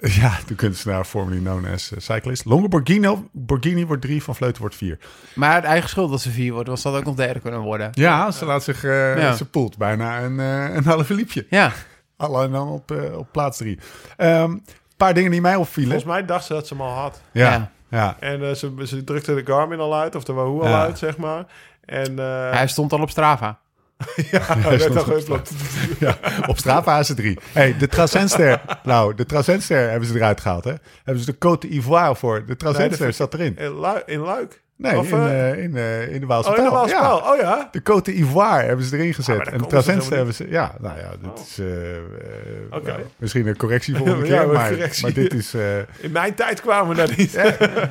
ja, 0.22 0.38
de 0.46 0.54
kunstenaar 0.54 1.04
formerly 1.04 1.40
known 1.40 1.66
as 1.72 1.92
eh, 1.92 1.98
cyclist. 2.00 2.44
Longe 2.44 2.68
Borghini, 2.68 3.16
Borghini 3.32 3.86
wordt 3.86 4.02
drie, 4.02 4.22
Van 4.22 4.34
Vleuten 4.34 4.60
wordt 4.60 4.76
vier. 4.76 4.98
Maar 5.34 5.54
het 5.54 5.64
eigen 5.64 5.88
schuld 5.88 6.10
dat 6.10 6.20
ze 6.20 6.30
vier 6.30 6.52
wordt, 6.52 6.68
was 6.68 6.82
dat 6.82 6.94
ook 6.94 7.04
nog 7.04 7.14
derde 7.14 7.40
kunnen 7.40 7.60
worden. 7.60 7.90
Ja, 7.92 8.30
ze 8.30 8.44
laat 8.44 8.62
zich, 8.62 8.84
eh, 8.84 9.18
Ja. 9.18 9.34
ze 9.34 9.44
poelt 9.44 9.76
bijna 9.78 10.22
een, 10.22 10.40
eh, 10.40 10.74
een 10.74 10.84
halve 10.84 11.14
liepje. 11.14 11.46
Ja, 11.50 11.72
Alle 12.16 12.50
dan 12.50 12.68
op, 12.68 12.90
eh, 12.90 13.18
op 13.18 13.28
plaats 13.32 13.58
drie. 13.58 13.78
Een 14.16 14.64
paar 14.96 15.14
dingen 15.14 15.30
die 15.30 15.40
mij 15.40 15.56
opvielen. 15.56 15.90
Volgens 15.90 16.12
mij 16.12 16.24
dacht 16.24 16.44
ze 16.44 16.52
dat 16.52 16.66
ze 16.66 16.74
hem 16.74 16.82
al 16.82 16.92
had. 16.94 17.20
Ja, 17.32 17.50
Ja. 17.52 17.70
ja. 17.88 18.16
En 18.20 18.42
eh, 18.48 18.54
ze, 18.54 18.72
ze 18.84 19.04
drukte 19.04 19.34
de 19.34 19.42
Garmin 19.52 19.78
al 19.80 19.96
uit, 19.96 20.14
of 20.14 20.24
de 20.24 20.32
Wahoo 20.32 20.60
al 20.60 20.68
Ja. 20.68 20.82
uit, 20.82 20.98
zeg 20.98 21.16
maar. 21.16 21.46
En 21.86 22.18
eh 22.18 22.50
hij 22.50 22.66
stond 22.68 22.92
al 22.92 23.00
op 23.00 23.10
Strava. 23.10 23.58
ja, 24.30 24.40
hij 24.42 24.78
werd 24.78 24.96
al 24.96 25.02
op 25.02 25.08
geüpload. 25.08 25.50
ja, 25.98 26.18
op 26.46 26.58
Strava 26.58 26.98
is 26.98 27.08
het 27.08 27.16
drie. 27.16 27.38
Hey, 27.52 27.76
de 27.76 27.88
Tracentster. 27.88 28.60
nou, 28.82 29.14
de 29.14 29.26
Tracentster 29.26 29.90
hebben 29.90 30.08
ze 30.08 30.14
eruit 30.14 30.40
gehaald, 30.40 30.64
hè? 30.64 30.72
Hebben 31.04 31.24
ze 31.24 31.30
de 31.38 31.48
Côte 31.48 31.68
d'Ivoire 31.68 32.16
voor. 32.16 32.44
De 32.46 32.72
Nee, 32.78 32.88
de- 32.88 33.12
zat 33.12 33.34
erin. 33.34 33.56
In, 33.58 33.80
Lu- 33.80 34.02
in 34.06 34.20
Luik. 34.20 34.62
Nee, 34.78 34.98
Of, 34.98 35.10
in, 35.10 35.18
eh, 35.18 35.50
eh, 35.50 35.58
in, 35.62 35.76
eh, 35.76 36.12
in 36.14 36.20
de 36.20 36.26
Waalse 36.26 36.50
oh, 36.50 36.56
in 36.56 36.64
de. 36.64 36.70
Waalse 36.70 36.94
Ja. 36.94 37.14
Oh 37.16 37.36
ja? 37.40 37.68
De 37.72 37.80
Côte 37.80 38.02
d'Ivoire 38.02 38.64
hebben 38.66 38.84
ze 38.84 38.96
erin 38.96 39.14
gezet. 39.14 39.36
daar 39.36 39.46
en 39.52 39.66
Tracentster 39.68 39.92
helemaal 39.94 40.16
hebben 40.16 40.34
ze... 40.34 40.48
Ja, 40.48 40.74
nou 40.80 40.98
ja, 40.98 41.10
is... 41.46 41.58
eh, 41.58 41.96
eh, 41.96 42.02
Oké. 42.70 42.86
nou, 42.86 43.00
misschien 43.18 43.46
een 43.46 43.56
correctie 43.56 43.96
volgende 43.96 44.26
Ja, 44.26 44.32
keer, 44.42 44.48
een 44.48 44.52
maar, 45.02 45.12
dit 45.12 45.34
is... 45.34 45.54
In 46.00 46.12
mijn 46.12 46.34
tijd 46.34 46.60
kwamen 46.60 46.88
we 46.88 46.94
daar 47.06 47.16
niet. 47.16 47.34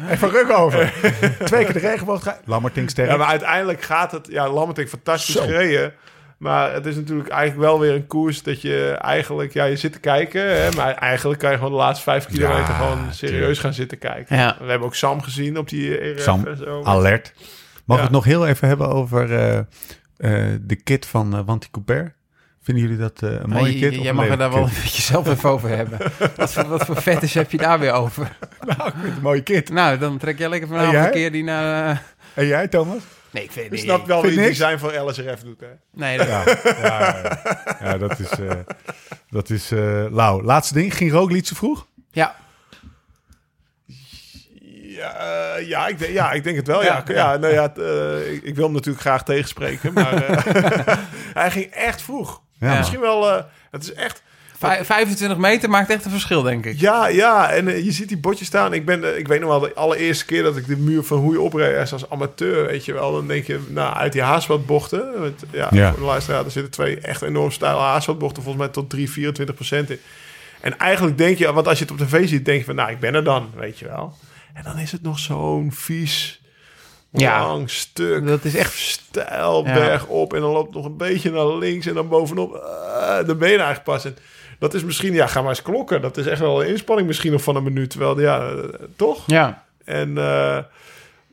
even 0.10 0.30
ruk 0.30 0.50
over. 0.52 0.94
Twee 1.46 1.64
keer 1.64 1.74
de 1.74 1.80
regenboog. 1.80 2.24
ge- 2.24 2.36
Lammertink 2.46 2.90
sterk. 2.90 3.10
Ja, 3.10 3.18
maar 3.18 3.28
uiteindelijk 3.28 3.82
gaat 3.82 4.12
het... 4.12 4.28
Ja, 4.30 4.50
Lammerting 4.50 4.90
fantastisch 4.90 5.36
Zo. 5.36 5.42
gereden. 5.42 5.94
Maar 6.38 6.74
het 6.74 6.86
is 6.86 6.96
natuurlijk 6.96 7.30
eigenlijk 7.30 7.70
wel 7.70 7.80
weer 7.80 7.94
een 7.94 8.08
koers 8.08 8.44
dat 8.44 8.62
je 8.62 8.90
eigenlijk... 9.02 9.54
Ja, 9.54 9.64
je 9.66 9.76
zit 9.76 9.92
te 9.92 10.00
kijken. 10.00 10.62
Hè, 10.64 10.72
maar 10.76 10.94
eigenlijk 10.94 11.40
kan 11.40 11.52
je 11.52 11.58
gewoon 11.58 11.72
de 11.72 11.78
laatste 11.78 12.04
vijf 12.04 12.26
kilometer 12.26 12.60
Ja, 12.60 12.78
gewoon 12.78 12.98
serieus 13.14 13.38
tuurlijk. 13.38 13.60
gaan 13.60 13.74
zitten 13.74 13.98
kijken. 13.98 14.38
Ja. 14.38 14.58
We 14.60 14.70
hebben 14.70 14.88
ook 14.88 14.96
Sam 14.96 15.22
gezien 15.22 15.58
op 15.58 15.70
die 15.70 15.98
ERF 16.00 16.22
Sam, 16.22 16.48
en 16.48 16.58
zo. 16.58 16.84
alert. 16.84 17.34
Mag 17.86 17.98
Ja. 17.98 18.04
ik 18.04 18.10
het 18.10 18.12
nog 18.18 18.24
heel 18.26 18.48
even 18.48 18.68
hebben 18.68 18.88
over 18.90 19.34
eh, 19.34 19.58
eh, 19.58 20.60
de 20.62 20.76
kit 20.76 21.06
van 21.06 21.36
eh 21.36 21.42
Wanty 21.46 21.68
Coupert? 21.72 22.14
Vinden 22.62 22.84
jullie 22.84 22.98
dat 23.00 23.22
eh, 23.22 23.30
een 23.32 23.50
Maar 23.50 23.60
mooie 23.60 23.80
kit? 23.80 23.96
jij 23.96 24.14
mag 24.14 24.28
er 24.28 24.38
daar 24.38 24.50
wel 24.52 24.64
een 24.64 24.70
beetje 24.84 25.02
zelf 25.02 25.28
even 25.28 25.50
over 25.50 25.70
hebben. 25.70 25.98
Wat 26.36 26.54
voor, 26.54 26.68
wat 26.68 26.86
voor 26.86 27.02
vettes 27.02 27.34
heb 27.34 27.52
je 27.52 27.58
daar 27.58 27.80
weer 27.80 27.92
over? 27.92 28.38
Nou, 28.66 28.88
ik 28.88 28.94
vind 28.94 29.06
het 29.06 29.16
een 29.16 29.22
mooie 29.22 29.42
kit. 29.44 29.70
Nou, 29.70 29.98
dan 29.98 30.18
trek 30.18 30.38
jij 30.38 30.50
lekker 30.50 30.68
vanavond 30.68 31.06
een 31.06 31.12
keer 31.12 31.32
die 31.32 31.44
naar... 31.44 32.02
En 32.34 32.46
jij, 32.46 32.68
Thomas? 32.68 33.02
Nee, 33.36 33.44
ik 33.44 33.52
weet 33.52 33.66
Je 33.66 33.72
niet. 33.72 33.80
snapt 33.80 34.08
wel 34.08 34.22
Vind 34.22 34.34
wie 34.34 34.42
het 34.42 34.50
niks? 34.50 34.60
design 34.60 34.80
voor 34.80 35.10
LSRF 35.10 35.40
doet, 35.44 35.60
hè? 35.60 35.68
Nee, 35.94 36.18
dat, 36.18 36.28
Ja, 36.28 36.44
ja, 36.64 37.20
ja. 37.24 37.78
ja 37.82 37.98
dat 37.98 38.20
is, 38.20 38.30
eh 38.30 38.52
dat 39.30 39.50
is 39.50 39.72
eh 39.72 40.06
lauw. 40.12 40.42
Laatste 40.44 40.74
ding, 40.74 40.96
ging 40.96 41.12
Roglic 41.12 41.44
te 41.44 41.56
vroeg? 41.56 41.86
ja. 42.12 42.36
Ja, 44.88 45.16
eh, 45.56 45.68
ja, 45.68 45.88
ik 45.88 46.00
denk, 46.00 46.12
ja, 46.14 46.32
ik 46.32 46.44
denk 46.44 46.56
het 46.56 46.68
wel. 46.68 46.84
Ja, 46.84 47.04
Ja, 47.08 47.14
ja, 47.14 47.38
nou 47.38 47.54
ja, 47.54 47.62
het, 47.62 47.80
eh, 47.80 48.34
ik, 48.34 48.44
ik 48.44 48.56
wil 48.56 48.64
hem 48.64 48.74
natuurlijk 48.74 49.02
graag 49.06 49.24
tegenspreken, 49.24 49.94
maar 49.94 50.14
eh, 50.14 50.98
hij 51.42 51.52
ging 51.52 51.66
echt 51.66 52.02
vroeg. 52.02 52.42
Ja. 52.60 52.78
Misschien 52.78 53.00
wel, 53.00 53.32
eh, 53.32 53.44
het 53.72 53.84
is 53.84 53.94
echt... 53.94 54.24
Vij- 54.66 54.86
25 54.86 55.38
meter 55.38 55.70
maakt 55.70 55.90
echt 55.90 56.06
een 56.06 56.12
verschil, 56.12 56.42
denk 56.42 56.66
ik. 56.66 56.80
Ja, 56.80 57.08
ja, 57.08 57.50
en 57.52 57.68
eh, 57.68 57.84
je 57.86 57.92
ziet 57.92 58.08
die 58.08 58.18
botjes 58.18 58.48
staan. 58.48 58.74
Ik, 58.74 58.86
ben, 58.86 59.04
eh, 59.14 59.18
ik 59.18 59.28
weet 59.28 59.40
nog 59.40 59.50
wel 59.50 59.60
de 59.60 59.74
allereerste 59.74 60.26
keer 60.26 60.44
dat 60.44 60.58
ik 60.58 60.68
de 60.68 60.78
muur 60.78 61.04
van 61.04 61.18
Hoei 61.18 61.38
opreed 61.38 61.78
als- 61.80 61.92
als 61.94 62.10
amateur, 62.10 62.66
weet 62.66 62.86
je 62.86 62.94
wel. 62.94 63.12
Dan 63.12 63.28
denk 63.28 63.46
je, 63.46 63.60
nou, 63.70 63.96
uit 63.96 64.12
die 64.14 64.22
haaswadbochten. 64.22 65.20
Want, 65.20 65.44
ja, 65.52 65.68
Ja. 65.72 65.90
voor 65.90 66.00
de 66.00 66.06
luisteraar, 66.06 66.46
er 66.46 66.52
zitten 66.52 66.72
twee 66.72 67.00
echt 67.00 67.22
enorm 67.22 67.52
stijle 67.52 67.80
haaswadbochten, 67.80 68.44
volgens 68.44 68.64
mij 68.64 68.74
tot 68.74 68.90
3, 68.90 69.10
24 69.12 69.56
procent 69.56 69.90
in. 69.90 70.00
En 70.62 70.78
eigenlijk 70.78 71.18
denk 71.18 71.38
je, 71.38 71.54
want 71.54 71.68
als 71.68 71.80
je 71.80 71.86
het 71.86 71.94
op 72.02 72.08
tv 72.08 72.28
ziet, 72.28 72.46
denk 72.46 72.60
je 72.60 72.66
van, 72.66 72.76
nou, 72.76 72.92
ik 72.92 73.00
ben 73.00 73.14
er 73.16 73.24
dan, 73.24 73.50
weet 73.56 73.80
je 73.80 73.86
wel. 73.88 74.14
En 74.54 74.64
dan 74.64 74.78
is 74.78 74.92
het 74.92 75.02
nog 75.02 75.20
zo'n 75.20 75.72
vies, 75.74 76.42
Ja. 77.12 77.48
lang 77.48 77.70
stuk. 77.70 78.28
Dat 78.28 78.44
is 78.46 78.56
echt... 78.56 78.74
stijl 78.74 79.66
Ja. 79.66 79.74
berg 79.74 80.06
op 80.06 80.34
en 80.34 80.42
dan 80.42 80.52
loopt 80.52 80.74
nog 80.76 80.86
een 80.86 80.98
beetje 80.98 81.32
naar 81.32 81.48
links 81.48 81.86
en 81.86 81.94
dan 81.94 82.08
bovenop. 82.08 82.54
Uh, 82.54 83.28
dan 83.28 83.38
ben 83.38 83.50
je 83.50 83.56
eigenlijk 83.56 83.84
pas. 83.84 84.06
En 84.06 84.18
dat 84.60 84.74
is 84.74 84.84
misschien, 84.84 85.14
ja, 85.14 85.28
ga 85.28 85.40
maar 85.42 85.50
eens 85.50 85.62
klokken. 85.62 86.02
Dat 86.02 86.18
is 86.18 86.26
echt 86.28 86.40
wel 86.40 86.62
een 86.64 86.68
inspanning 86.70 87.08
misschien 87.08 87.32
nog 87.32 87.44
van 87.44 87.56
een 87.56 87.64
minuut. 87.64 87.90
Terwijl, 87.90 88.20
ja, 88.20 88.52
toch? 88.96 89.24
Ja. 89.28 89.64
En 89.86 90.18
eh, 90.18 90.58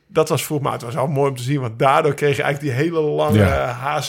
dat 0.07 0.29
was 0.29 0.45
vroeg, 0.45 0.61
maar 0.61 0.71
het 0.71 0.81
was 0.81 0.93
wel 0.93 1.07
mooi 1.07 1.29
om 1.29 1.35
te 1.35 1.43
zien. 1.43 1.61
Want 1.61 1.79
daardoor 1.79 2.13
kreeg 2.13 2.35
je 2.37 2.43
eigenlijk 2.43 2.75
die 2.75 2.83
hele 2.85 3.01
lange 3.01 3.37
Ja. 3.37 4.01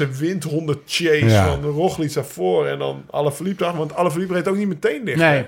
chase 0.87 1.27
Ja. 1.27 1.47
van 1.47 1.63
Roglic 1.63 2.15
daarvoor. 2.15 2.67
En 2.67 2.79
dan 2.79 3.03
alle 3.11 3.33
verliep 3.33 3.59
want 3.59 3.95
alle 3.95 4.11
verliep 4.11 4.31
reed 4.31 4.49
ook 4.49 4.57
niet 4.57 4.69
meteen 4.69 5.05
dicht. 5.05 5.19
Nee. 5.19 5.47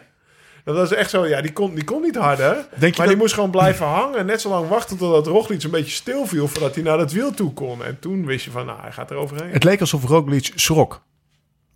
Dat 0.64 0.76
was 0.76 0.92
echt 0.92 1.10
zo, 1.10 1.26
ja, 1.26 1.40
die 1.40 1.52
kon, 1.52 1.74
die 1.74 1.84
kon 1.84 2.02
niet 2.02 2.16
harder. 2.16 2.54
Denk 2.54 2.64
je 2.70 2.78
maar 2.80 2.92
dat- 2.96 3.08
die 3.08 3.16
moest 3.16 3.34
gewoon 3.34 3.50
blijven 3.50 3.86
hangen. 3.86 4.26
Net 4.26 4.40
zo 4.40 4.48
lang 4.48 4.68
wachten 4.68 4.96
totdat 4.96 5.26
Roglic 5.26 5.62
een 5.62 5.70
beetje 5.70 5.90
stil 5.90 6.26
viel... 6.26 6.48
voordat 6.48 6.74
hij 6.74 6.84
naar 6.84 6.98
het 6.98 7.12
wiel 7.12 7.30
toe 7.30 7.52
kon. 7.52 7.84
En 7.84 7.98
toen 8.00 8.26
wist 8.26 8.44
je 8.44 8.50
van, 8.50 8.66
nou, 8.66 8.80
hij 8.80 8.92
gaat 8.92 9.10
er 9.10 9.16
overheen. 9.16 9.50
Het 9.50 9.64
leek 9.64 9.80
alsof 9.80 10.04
Roglic 10.04 10.52
schrok 10.54 11.02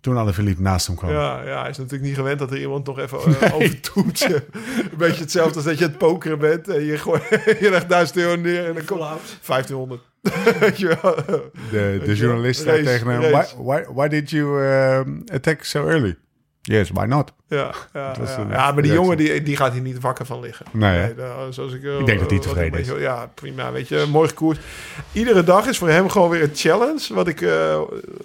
toen 0.01 0.17
Alaphilippe 0.17 0.61
naast 0.61 0.87
hem 0.87 0.95
kwam. 0.95 1.11
Ja, 1.11 1.43
ja, 1.43 1.61
hij 1.61 1.69
is 1.69 1.77
natuurlijk 1.77 2.03
niet 2.03 2.15
gewend 2.15 2.39
dat 2.39 2.51
er 2.51 2.59
iemand 2.59 2.85
nog 2.85 2.99
even 2.99 3.19
uh, 3.27 3.55
overtoet. 3.55 4.21
een 4.21 4.97
beetje 4.97 5.21
hetzelfde 5.21 5.55
als 5.55 5.65
dat 5.65 5.77
je 5.77 5.85
het 5.85 5.97
pokeren 5.97 6.39
bent. 6.39 6.67
En 6.67 6.85
je, 6.85 6.97
gooit, 6.97 7.23
je 7.63 7.69
legt 7.69 7.89
1000 7.89 8.17
euro 8.17 8.41
neer 8.41 8.65
en 8.65 8.73
dan 8.73 8.85
komt 8.85 8.99
1500. 9.45 10.01
Weet 10.59 10.79
je 10.79 10.97
wel. 11.01 11.15
De, 11.71 12.01
de 12.05 12.15
journalist 12.15 12.61
zei 12.61 12.83
tegen 12.83 13.07
hem, 13.07 13.31
why, 13.31 13.45
why, 13.57 13.83
why 13.93 14.07
did 14.07 14.29
you 14.29 14.63
um, 14.63 15.23
attack 15.33 15.63
so 15.63 15.87
early? 15.87 16.15
Yes, 16.61 16.89
why 16.93 17.05
not? 17.05 17.33
Ja, 17.47 17.71
ja, 17.93 18.13
was 18.19 18.35
ja. 18.35 18.71
maar 18.71 18.81
die 18.81 18.91
jongen 18.91 19.17
die, 19.17 19.43
die 19.43 19.55
gaat 19.57 19.73
hier 19.73 19.81
niet 19.81 19.99
wakker 19.99 20.25
van 20.25 20.39
liggen. 20.39 20.65
Nee, 20.71 21.15
daar- 21.15 21.53
zoals 21.53 21.73
ik, 21.73 21.83
eh, 21.83 21.99
Ik 21.99 22.05
denk 22.05 22.19
dat 22.19 22.29
hij 22.29 22.39
tevreden 22.39 22.71
beetje- 22.71 22.99
Ja, 22.99 23.31
prima. 23.33 23.71
Weet 23.71 23.87
je, 23.87 24.05
mooi 24.11 24.33
koers. 24.33 24.59
Iedere 25.11 25.43
dag 25.43 25.65
is 25.67 25.77
voor 25.77 25.89
hem 25.89 26.09
gewoon 26.09 26.29
weer 26.29 26.43
een 26.43 26.51
challenge. 26.53 27.13
Wat 27.13 27.27
ik 27.27 27.41
eh, 27.41 27.79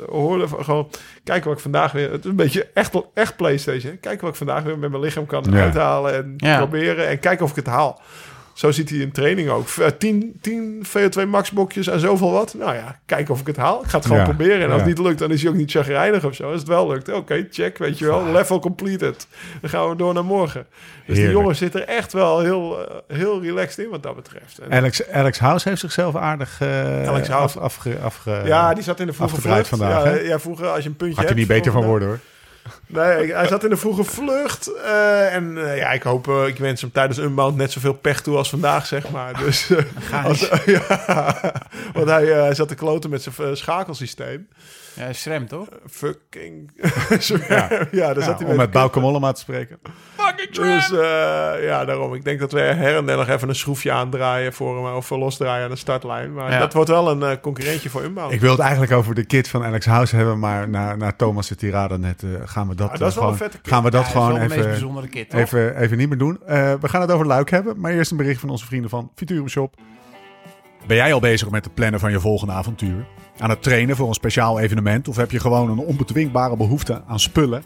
hoorde 0.09 0.49
van 0.49 0.65
gewoon... 0.65 0.89
Kijken 1.25 1.47
wat 1.49 1.57
ik 1.57 1.63
vandaag 1.63 1.93
weer... 1.93 2.11
Het 2.13 2.25
is 2.25 2.31
een 2.31 2.37
beetje 2.37 2.69
echt, 2.75 2.95
echt 3.15 3.37
Playstation. 3.37 3.91
hè. 3.93 3.97
Kijken 3.99 4.21
wat 4.21 4.31
ik 4.31 4.37
vandaag 4.37 4.63
weer 4.63 4.79
met 4.79 4.91
mijn 4.91 5.03
lichaam 5.03 5.27
kan 5.27 5.45
uithalen. 5.63 6.15
En 6.15 6.37
proberen. 6.59 7.09
En 7.09 7.19
kijken 7.19 7.45
of 7.45 7.51
ik 7.51 7.57
het 7.57 7.67
haal. 7.67 8.01
Zo 8.57 8.71
ziet 8.71 8.91
hij 8.91 8.99
in 8.99 9.13
training 9.13 9.49
ook. 9.49 9.69
Eh, 9.69 9.87
10, 9.99 10.39
10 10.41 10.87
VO2 10.87 11.27
max 11.27 11.51
bokjes 11.51 11.87
en 11.87 12.01
zoveel 12.01 12.31
wat. 12.33 12.55
Nou 12.59 12.75
ja, 12.75 12.99
kijken 13.07 13.35
of 13.35 13.41
ik 13.41 13.47
het 13.47 13.57
haal. 13.57 13.83
Ik 13.83 13.89
ga 13.89 13.97
het 13.97 14.07
gewoon 14.07 14.21
Ja. 14.21 14.27
proberen. 14.29 14.57
En 14.61 14.71
als 14.71 14.81
Ja. 14.81 14.87
het 14.87 14.87
niet 14.87 15.07
lukt, 15.07 15.19
dan 15.19 15.31
is 15.31 15.41
hij 15.43 15.51
ook 15.51 15.57
niet 15.57 15.71
chagrijnig 15.71 16.25
of 16.25 16.35
zo. 16.35 16.51
Als 16.51 16.59
het 16.61 16.69
wel 16.69 16.89
lukt, 16.89 17.13
oké, 17.13 17.47
check, 17.51 17.79
weet 17.79 17.99
je 17.99 18.07
wel. 18.07 18.25
Level 18.33 18.59
completed. 18.61 19.27
Dan 19.61 19.71
gaan 19.71 19.89
we 19.89 19.97
door 19.97 20.15
naar 20.15 20.25
morgen. 20.25 20.67
Dus 21.07 21.17
die 21.17 21.31
jongen 21.31 21.57
zit 21.57 21.75
er 21.75 21.83
echt 21.85 22.13
wel 22.13 22.41
heel, 22.41 22.89
eh, 22.89 22.97
heel 23.17 23.43
relaxed 23.43 23.85
in 23.85 23.91
wat 23.91 24.03
dat 24.03 24.17
betreft. 24.17 24.59
En, 24.59 24.73
Alex, 24.73 25.09
Alex 25.11 25.39
House 25.39 25.69
heeft 25.69 25.81
zichzelf 25.81 26.17
aardig 26.17 26.61
uh, 26.63 27.09
Alex 27.09 27.29
House. 27.29 27.59
af, 27.59 27.63
afge, 27.65 27.99
afge, 28.03 28.43
ja, 28.45 28.75
die 28.75 28.83
zat 28.83 29.01
in 29.01 29.07
de 29.07 29.13
vroege 29.13 29.41
vlucht. 29.41 29.69
vandaag, 29.69 30.23
ja, 30.25 30.39
vroeger 30.39 30.67
als 30.69 30.83
je 30.83 30.89
een 30.89 30.97
puntje 30.97 31.21
er 31.21 31.27
hebt 31.27 31.39
niet 31.39 31.49
beter 31.49 31.73
van 31.73 31.85
worden 31.85 32.09
hoor. 32.09 32.19
Nee, 32.87 33.33
hij 33.35 33.47
zat 33.47 33.65
in 33.65 33.71
de 33.71 33.77
vroege 33.77 34.05
vlucht. 34.05 34.73
eh, 34.75 35.35
en 35.35 35.59
eh, 35.71 35.79
ja, 35.79 35.91
ik 35.93 36.03
hoop, 36.03 36.29
eh, 36.29 36.47
ik 36.47 36.59
wens 36.59 36.81
hem 36.81 36.93
tijdens 36.93 37.19
Unbound 37.19 37.57
net 37.57 37.73
zoveel 37.73 37.95
pech 37.95 38.21
toe 38.21 38.37
als 38.37 38.49
vandaag, 38.49 38.87
zeg 38.87 39.11
maar. 39.11 39.39
Dus, 39.39 39.71
eh, 39.71 40.25
als, 40.25 40.49
ja, 40.67 41.53
want 41.93 42.09
hij, 42.09 42.55
zat 42.55 42.69
te 42.69 42.75
kloten 42.75 43.11
met 43.11 43.23
zijn 43.23 43.57
schakelsysteem. 43.57 44.49
Ja, 44.97 45.13
Srem, 45.13 45.47
toch? 45.49 45.69
Fucking. 45.91 46.71
ja, 47.49 47.69
ja, 47.91 48.07
daar 48.15 48.19
Ja, 48.19 48.21
zat 48.25 48.39
hij 48.39 48.49
om 48.49 48.57
met 48.57 48.67
te 48.67 48.79
Bauke 48.79 49.01
Mollema 49.01 49.33
te 49.33 49.41
spreken. 49.41 49.79
Dus 50.53 50.93
eh, 50.93 50.99
ja, 51.63 51.85
daarom. 51.85 52.15
Ik 52.15 52.25
denk 52.25 52.39
dat 52.41 52.53
we 52.53 52.61
her 52.61 52.97
en 52.97 53.07
der 53.07 53.17
nog 53.17 53.29
even 53.29 53.49
een 53.49 53.55
schroefje 53.55 53.93
aandraaien 53.93 54.53
voor 54.53 54.87
hem. 54.87 54.95
Of 54.97 55.11
losdraaien 55.11 55.65
aan 55.65 55.71
de 55.71 55.77
startlijn. 55.77 56.33
Maar 56.35 56.51
Ja. 56.53 56.59
dat 56.59 56.73
wordt 56.73 56.89
wel 56.91 57.11
een 57.11 57.23
eh, 57.23 57.37
concurrentje 57.43 57.91
voor 57.91 58.03
Unbound. 58.05 58.33
Ik 58.33 58.41
wil 58.41 58.51
het 58.51 58.61
eigenlijk 58.61 58.93
over 58.93 59.15
de 59.15 59.25
kit 59.25 59.49
van 59.49 59.65
Alex 59.65 59.87
House 59.87 60.17
hebben, 60.17 60.39
maar 60.39 60.69
na, 60.69 60.95
na 60.97 61.13
Thomas' 61.13 61.53
tirade 61.57 61.99
net 61.99 62.23
eh, 62.23 62.29
gaan 62.45 62.69
we 62.69 62.75
dat, 62.75 62.91
Ah, 62.91 62.99
dat 62.99 63.09
is 63.09 63.15
eh, 63.17 63.21
wel 63.21 63.31
een 63.31 63.37
gewoon, 63.37 63.51
vette 63.51 63.71
gaan 63.71 63.83
we 63.83 63.91
dat 63.91 64.01
Ja, 64.03 64.07
is 64.09 64.15
wel 64.15 64.23
gewoon 64.25 64.39
de 64.41 64.45
meest 64.47 64.57
even, 64.61 64.71
bijzondere 64.71 65.09
kit, 65.09 65.31
toch? 65.31 65.41
even, 65.41 65.77
even 65.77 65.97
niet 65.97 66.09
meer 66.09 66.19
doen. 66.19 66.39
Eh, 66.47 66.75
we 66.81 66.89
gaan 66.89 67.01
het 67.01 67.11
over 67.11 67.27
Luik 67.27 67.51
hebben, 67.51 67.81
maar 67.81 67.93
eerst 67.93 68.11
een 68.11 68.17
bericht 68.17 68.41
van 68.41 68.49
onze 68.51 68.67
vrienden 68.67 68.91
van 68.91 69.11
Futurum 69.15 69.49
Shop. 69.49 69.75
Ben 70.87 70.97
jij 70.97 71.13
al 71.13 71.21
bezig 71.21 71.51
met 71.51 71.65
het 71.65 71.75
plannen 71.75 72.01
van 72.01 72.11
je 72.11 72.21
volgende 72.21 72.53
avontuur? 72.53 73.07
Aan 73.39 73.51
het 73.51 73.63
trainen 73.63 73.97
voor 73.97 74.09
een 74.09 74.15
speciaal 74.15 74.61
evenement? 74.61 75.09
Of 75.09 75.17
heb 75.17 75.31
je 75.31 75.41
gewoon 75.41 75.71
een 75.71 75.79
onbedwingbare 75.79 76.57
behoefte 76.57 77.03
aan 77.07 77.21
spullen? 77.21 77.63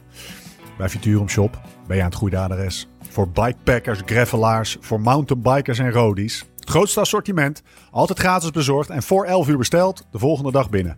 Bij 0.79 0.89
Futurum 0.89 1.29
Shop 1.29 1.61
ben 1.87 1.97
je 1.97 2.03
aan 2.03 2.09
het 2.09 2.19
goede 2.19 2.39
adres. 2.39 2.89
Voor 3.09 3.29
bikepackers, 3.29 4.01
gravelaars, 4.05 4.77
voor 4.81 5.01
mountainbikers 5.01 5.79
en 5.79 5.93
roadies. 5.93 6.45
Het 6.59 6.71
grootste 6.71 7.01
assortiment, 7.01 7.63
altijd 7.91 8.19
gratis 8.19 8.51
bezorgd 8.51 8.91
en 8.91 9.03
voor 9.03 9.25
11 9.25 9.49
uur 9.49 9.59
besteld, 9.59 10.07
de 10.11 10.19
volgende 10.19 10.53
dag 10.53 10.71
binnen. 10.71 10.97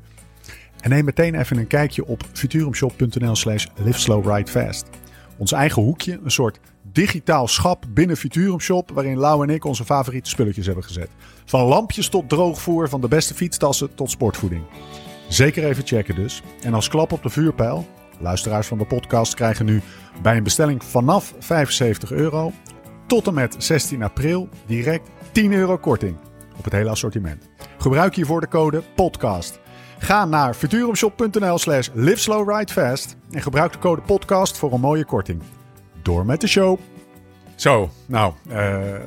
En 0.81 0.91
neem 0.91 1.05
meteen 1.05 1.35
even 1.35 1.57
een 1.57 1.67
kijkje 1.67 2.07
op 2.07 2.23
futurumshop.nl 2.33 3.37
slash. 3.37 3.67
Ons 5.37 5.53
eigen 5.53 5.83
hoekje, 5.83 6.21
een 6.25 6.31
soort 6.31 6.61
digitaal 6.93 7.49
schap 7.49 7.85
binnen 7.89 8.17
Futurum 8.17 8.61
Shop... 8.61 8.91
waarin 8.95 9.19
Lau 9.19 9.43
en 9.43 9.55
ik 9.55 9.65
onze 9.65 9.85
favoriete 9.85 10.31
spulletjes 10.31 10.67
hebben 10.67 10.85
gezet. 10.85 11.09
Van 11.45 11.65
lampjes 11.65 12.09
tot 12.09 12.29
droogvoer, 12.29 12.89
van 12.89 13.01
de 13.01 13.09
beste 13.09 13.35
fietstassen 13.35 13.95
tot 13.95 14.11
sportvoeding. 14.11 14.65
Zeker 15.29 15.65
even 15.65 15.87
checken 15.87 16.15
dus. 16.15 16.43
En 16.63 16.75
als 16.75 16.89
klap 16.89 17.13
op 17.13 17.23
de 17.23 17.29
vuurpijl... 17.29 17.87
luisteraars 18.19 18.67
van 18.67 18.79
de 18.79 18.85
podcast 18.85 19.35
krijgen 19.35 19.65
nu 19.65 19.83
bij 20.23 20.37
een 20.37 20.43
bestelling 20.43 20.85
vanaf 20.85 21.35
75 21.39 22.13
euro... 22.13 22.53
tot 23.07 23.27
en 23.27 23.35
met 23.35 23.55
16 23.59 24.03
april 24.03 24.49
direct 24.67 25.11
10 25.33 25.53
euro 25.53 25.79
korting 25.79 26.17
op 26.59 26.65
het 26.65 26.73
hele 26.73 26.91
assortiment. 26.91 27.49
Gebruik 27.79 28.15
hiervoor 28.15 28.41
de 28.41 28.49
code 28.49 28.83
PODCAST. 28.95 29.61
Ga 29.99 30.25
naar 30.25 30.55
futurumshop.nl 30.55 31.59
slash 31.59 31.89
liveslowridefast 31.93 33.17
en 33.31 33.43
gebruik 33.43 33.73
de 33.73 33.79
code 33.79 34.01
PODCAST 34.01 34.59
voor 34.59 34.73
een 34.73 34.81
mooie 34.81 35.05
korting. 35.05 35.43
Door 36.03 36.27
met 36.27 36.41
de 36.41 36.47
show. 36.47 36.79
Zo, 37.55 37.91
nou, 38.07 38.33
eh, 38.49 38.55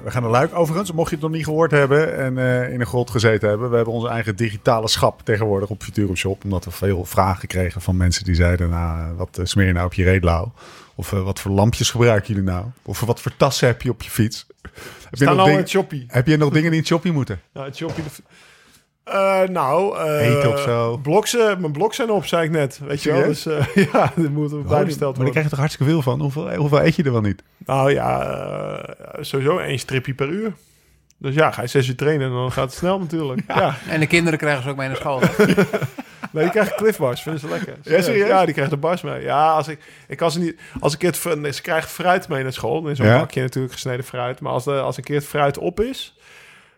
we 0.04 0.12
gaan 0.12 0.22
naar 0.22 0.32
Luik. 0.32 0.56
Overigens, 0.56 0.92
mocht 0.92 1.10
je 1.10 1.16
het 1.16 1.24
nog 1.24 1.34
niet 1.34 1.44
gehoord 1.44 1.72
hebben 1.72 2.18
en 2.18 2.38
eh, 2.38 2.74
in 2.74 2.80
een 2.80 2.86
grot 2.86 3.10
gezeten 3.10 3.50
hebben, 3.50 3.70
we 3.70 3.76
hebben 3.76 3.94
onze 3.94 4.08
eigen 4.08 4.36
digitale 4.36 4.88
schap 4.88 5.22
tegenwoordig 5.24 5.70
op 5.70 5.84
Futurum 5.84 6.16
Shop. 6.16 6.44
Omdat 6.44 6.66
we 6.66 6.72
veel 6.72 7.06
vragen 7.06 7.48
kregen 7.48 7.82
van 7.82 7.98
mensen 7.98 8.24
die 8.24 8.36
zeiden, 8.36 8.70
nou, 8.70 9.16
wat 9.16 9.38
eh, 9.38 9.46
smeer 9.46 9.66
je 9.68 9.74
nou 9.74 9.86
op 9.86 9.94
je 9.94 10.04
reetlauw? 10.04 10.54
Of 10.96 11.10
wat 11.10 11.40
voor 11.40 11.52
lampjes 11.52 11.90
gebruiken 11.92 12.28
jullie 12.34 12.50
nou? 12.50 12.66
Of 12.82 13.00
wat 13.00 13.22
voor 13.22 13.32
tassen 13.38 13.68
heb 13.68 13.82
je 13.82 13.90
op 13.90 14.02
je 14.02 14.10
fiets? 14.10 14.48
Heb 14.62 14.72
je, 15.20 15.26
nog, 15.26 15.38
al 15.40 15.46
dingen- 15.46 16.06
heb 16.08 16.28
je 16.28 16.38
nog 16.38 16.50
dingen 16.50 16.62
die 16.64 16.72
in 16.72 16.78
het 16.78 16.88
shoppie 16.88 17.12
moeten? 17.12 17.42
Het 17.54 17.76
shoppie. 17.76 18.04
de- 18.04 18.24
Eh, 19.06 19.42
nou, 19.42 19.98
eh, 19.98 20.28
Eten 20.38 20.52
of 20.52 20.60
zo. 20.60 20.98
Bloksen, 20.98 21.60
mijn 21.62 21.72
blok 21.72 21.94
zijn 21.94 22.10
op, 22.10 22.26
zei 22.26 22.44
ik 22.44 22.52
net. 22.52 22.80
Weet 22.84 23.04
je 23.04 23.12
wel? 23.12 23.24
Dus 23.24 23.46
eh, 23.46 23.66
ja, 23.94 24.12
dat 24.16 24.30
moet 24.30 24.52
er 24.52 24.62
bijbesteld 24.62 24.68
maar 24.68 24.88
daar 25.00 25.14
worden. 25.14 25.32
krijg 25.32 25.44
je 25.46 25.50
toch 25.50 25.60
hartstikke 25.60 25.92
veel 25.92 26.02
van? 26.02 26.22
Hoeveel, 26.22 26.56
hoeveel 26.56 26.82
eet 26.84 26.96
je 26.96 27.04
er 27.04 27.12
wel 27.12 27.22
niet? 27.22 27.44
Nou 27.66 27.92
ja, 27.92 28.96
sowieso 29.20 29.58
één 29.58 29.80
stripje 29.80 30.14
per 30.14 30.28
uur. 30.30 30.54
Dus 31.18 31.36
ja, 31.36 31.52
ga 31.52 31.62
je 31.62 31.68
zes 31.68 31.88
uur 31.88 31.96
trainen, 31.96 32.32
dan 32.32 32.52
gaat 32.52 32.64
het 32.70 32.74
snel 32.74 33.00
natuurlijk. 33.00 33.42
Ja, 33.56 33.76
En 33.90 34.00
de 34.00 34.08
kinderen 34.08 34.40
krijgen 34.40 34.64
ze 34.64 34.70
ook 34.70 34.76
mee 34.76 34.88
naar 34.88 34.98
school. 34.98 35.20
nee, 36.32 36.44
die 36.44 36.50
krijgen 36.50 36.76
Cliff 36.76 36.98
Bars, 36.98 37.22
vinden 37.22 37.42
ze 37.42 37.48
lekker. 37.48 37.74
Ja, 37.82 38.02
serieus? 38.02 38.28
Ja, 38.28 38.44
die 38.46 38.54
krijgen 38.54 38.74
de 38.74 38.80
bars 38.80 39.02
mee. 39.02 39.22
Ja, 39.22 39.52
als 39.52 39.68
ik, 39.68 39.80
ik 40.08 40.18
kan 40.18 40.32
ze 40.32 40.40
niet, 40.40 40.60
als 40.80 40.94
ik 40.94 41.02
het, 41.02 41.16
ze 41.56 41.62
krijgen 41.62 41.90
fruit 41.90 42.28
mee 42.28 42.44
naar 42.44 42.54
school. 42.54 42.82
Dan 42.82 42.92
is 42.92 42.98
zo'n 42.98 43.06
Ja? 43.08 43.20
bakje 43.20 43.42
natuurlijk 43.42 43.74
gesneden 43.74 44.06
fruit. 44.06 44.40
Maar 44.40 44.52
als, 44.52 44.64
de, 44.64 44.72
als 44.80 44.98
een 44.98 45.04
keer 45.04 45.16
het 45.16 45.26
fruit 45.26 45.58
op 45.58 45.80
is, 45.80 46.15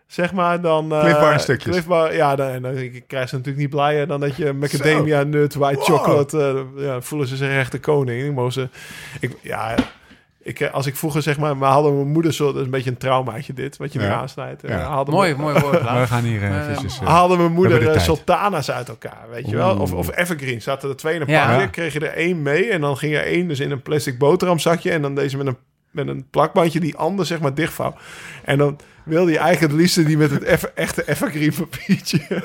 zeg 0.08 0.32
maar, 0.32 0.60
dan... 0.60 0.92
eh, 0.92 1.00
Cliff 1.00 1.20
Bar 1.20 1.40
stukjes. 1.40 1.72
Cliff 1.72 1.86
Bar, 1.86 2.14
ja, 2.14 2.36
dan, 2.36 2.62
dan 2.62 2.72
krijgen 3.06 3.28
ze 3.28 3.36
natuurlijk 3.36 3.56
niet 3.56 3.70
blijer 3.70 4.06
dan 4.06 4.20
dat 4.20 4.36
je 4.36 4.52
macadamia 4.52 5.22
nut, 5.22 5.54
white 5.54 5.80
chocolate, 5.80 6.64
eh, 6.76 6.84
ja, 6.84 7.00
voelen 7.00 7.28
ze 7.28 7.36
zich 7.36 7.48
echt 7.48 7.72
de 7.72 7.80
koning. 7.80 8.38
Ik 8.38 8.52
ze, 8.52 8.68
ik, 9.20 9.36
ja... 9.42 9.74
Ik, 10.42 10.60
eh, 10.60 10.72
als 10.72 10.86
ik 10.86 10.96
vroeger 10.96 11.22
zeg 11.22 11.38
maar, 11.38 11.58
we 11.58 11.64
hadden 11.64 11.94
mijn 11.94 12.08
moeder 12.12 12.32
zo, 12.32 12.46
dat 12.46 12.56
is 12.56 12.62
een 12.64 12.70
beetje 12.70 12.90
een 12.90 12.96
traumaatje 12.96 13.52
dit, 13.52 13.76
wat 13.76 13.92
je 13.92 13.98
Ja. 14.00 14.06
nu 14.06 14.12
aansnijdt. 14.12 14.62
Ja. 14.66 15.04
mooi, 15.04 15.34
mooi 15.34 15.60
woord. 15.60 15.82
We 15.82 16.06
gaan 16.06 16.24
hier 16.24 16.42
uh, 16.42 16.60
eventjes... 16.60 17.00
eh, 17.00 17.06
haalde 17.06 17.36
mijn 17.36 17.48
We 17.48 17.54
moeder 17.54 18.00
sultana's 18.00 18.70
uit 18.70 18.88
elkaar, 18.88 19.26
weet 19.30 19.48
je 19.50 19.56
wel? 19.56 19.76
Of, 19.76 19.92
of 19.92 20.16
evergreen. 20.16 20.62
Zaten 20.62 20.88
er 20.88 20.96
twee 20.96 21.14
in 21.14 21.20
een 21.20 21.28
Ja. 21.28 21.50
pakje, 21.50 21.70
kreeg 21.70 21.92
je 21.92 22.00
er 22.00 22.14
één 22.16 22.42
mee... 22.42 22.70
en 22.70 22.80
dan 22.80 22.96
ging 22.96 23.14
er 23.14 23.22
één 23.24 23.48
dus 23.48 23.60
in 23.60 23.70
een 23.70 23.82
plastic 23.82 24.18
boterhamzakje... 24.18 24.90
en 24.90 25.02
dan 25.02 25.14
deze 25.14 25.36
met 25.36 25.46
een, 25.46 25.56
met 25.90 26.08
een 26.08 26.26
plakbandje 26.30 26.80
die 26.80 26.96
ander 26.96 27.26
zeg 27.26 27.40
maar 27.40 27.54
dichtvouw. 27.54 27.94
En 28.44 28.58
dan 28.58 28.78
wilde 29.08 29.30
je 29.32 29.38
eigenlijk 29.38 29.72
het 29.72 29.80
liefste 29.80 30.02
die 30.02 30.16
met 30.16 30.30
het 30.30 30.42
eff- 30.44 30.70
echte 30.74 31.02
evergreen 31.08 31.52
papiertje... 31.54 32.20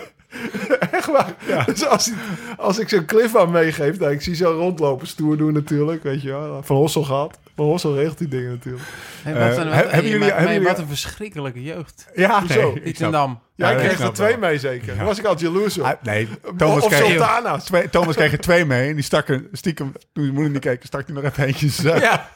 Echt 0.91 1.05
waar. 1.05 1.33
Dus 1.65 1.85
als, 1.87 2.05
die- 2.05 2.13
als 2.57 2.79
ik 2.79 2.89
zo'n 2.89 3.05
cliff 3.05 3.35
aan 3.35 3.51
meegeef... 3.51 3.99
Nou, 3.99 4.11
ik 4.11 4.21
zie 4.21 4.35
zo 4.35 4.51
rondlopen, 4.51 5.07
stoer 5.07 5.37
doen 5.37 5.53
natuurlijk, 5.53 6.03
weet 6.03 6.21
je 6.21 6.29
wel. 6.29 6.61
Van 6.63 6.75
Hossel 6.75 7.03
gehad. 7.03 7.39
Van 7.55 7.65
Hossel 7.65 7.95
regelt 7.95 8.17
die 8.17 8.27
dingen 8.27 8.49
natuurlijk. 8.51 8.83
Hey, 9.23 9.33
wat 9.33 9.41
Eh, 9.41 9.47
een, 9.57 9.71
hebben 9.71 9.91
wat, 9.95 10.03
jullie- 10.03 10.17
maar- 10.19 10.27
hebben 10.27 10.43
maar 10.43 10.53
jullie- 10.53 10.67
wat 10.67 10.79
een 10.79 10.87
verschrikkelijke 10.87 11.63
jeugd. 11.63 12.07
ja, 12.15 12.43
nee, 12.47 12.73
ik 12.73 12.85
Iets 12.85 12.97
snap- 12.97 13.11
in 13.11 13.15
Dam. 13.17 13.39
Jij 13.55 13.71
Ja, 13.71 13.77
ik 13.79 13.85
kreeg 13.87 13.99
er 13.99 14.13
twee 14.13 14.29
wel. 14.29 14.49
mee 14.49 14.59
zeker. 14.59 15.03
Was 15.05 15.19
ik 15.19 15.25
altijd 15.25 15.51
jaloers 15.53 15.77
op. 15.77 15.83
Ah, 15.85 15.91
nee, 16.03 16.27
Thomas 16.57 16.83
of 16.83 16.87
kreeg, 16.89 17.61
twee, 17.63 17.89
Thomas 17.89 18.15
kreeg 18.15 18.31
er 18.31 18.39
twee 18.39 18.65
mee 18.65 18.89
en 18.89 18.95
die 18.95 19.03
stak 19.03 19.27
er 19.29 19.43
stiekem, 19.51 19.91
toen 20.13 20.25
je 20.25 20.31
moeder 20.31 20.51
niet 20.51 20.61
keek, 20.61 20.83
stak 20.85 21.05
hij 21.05 21.15
nog 21.15 21.23
even 21.23 21.45
eentje 21.45 21.65
in 21.65 21.71
zijn 21.71 21.87
zak. 21.93 22.01
Ja. 22.01 22.29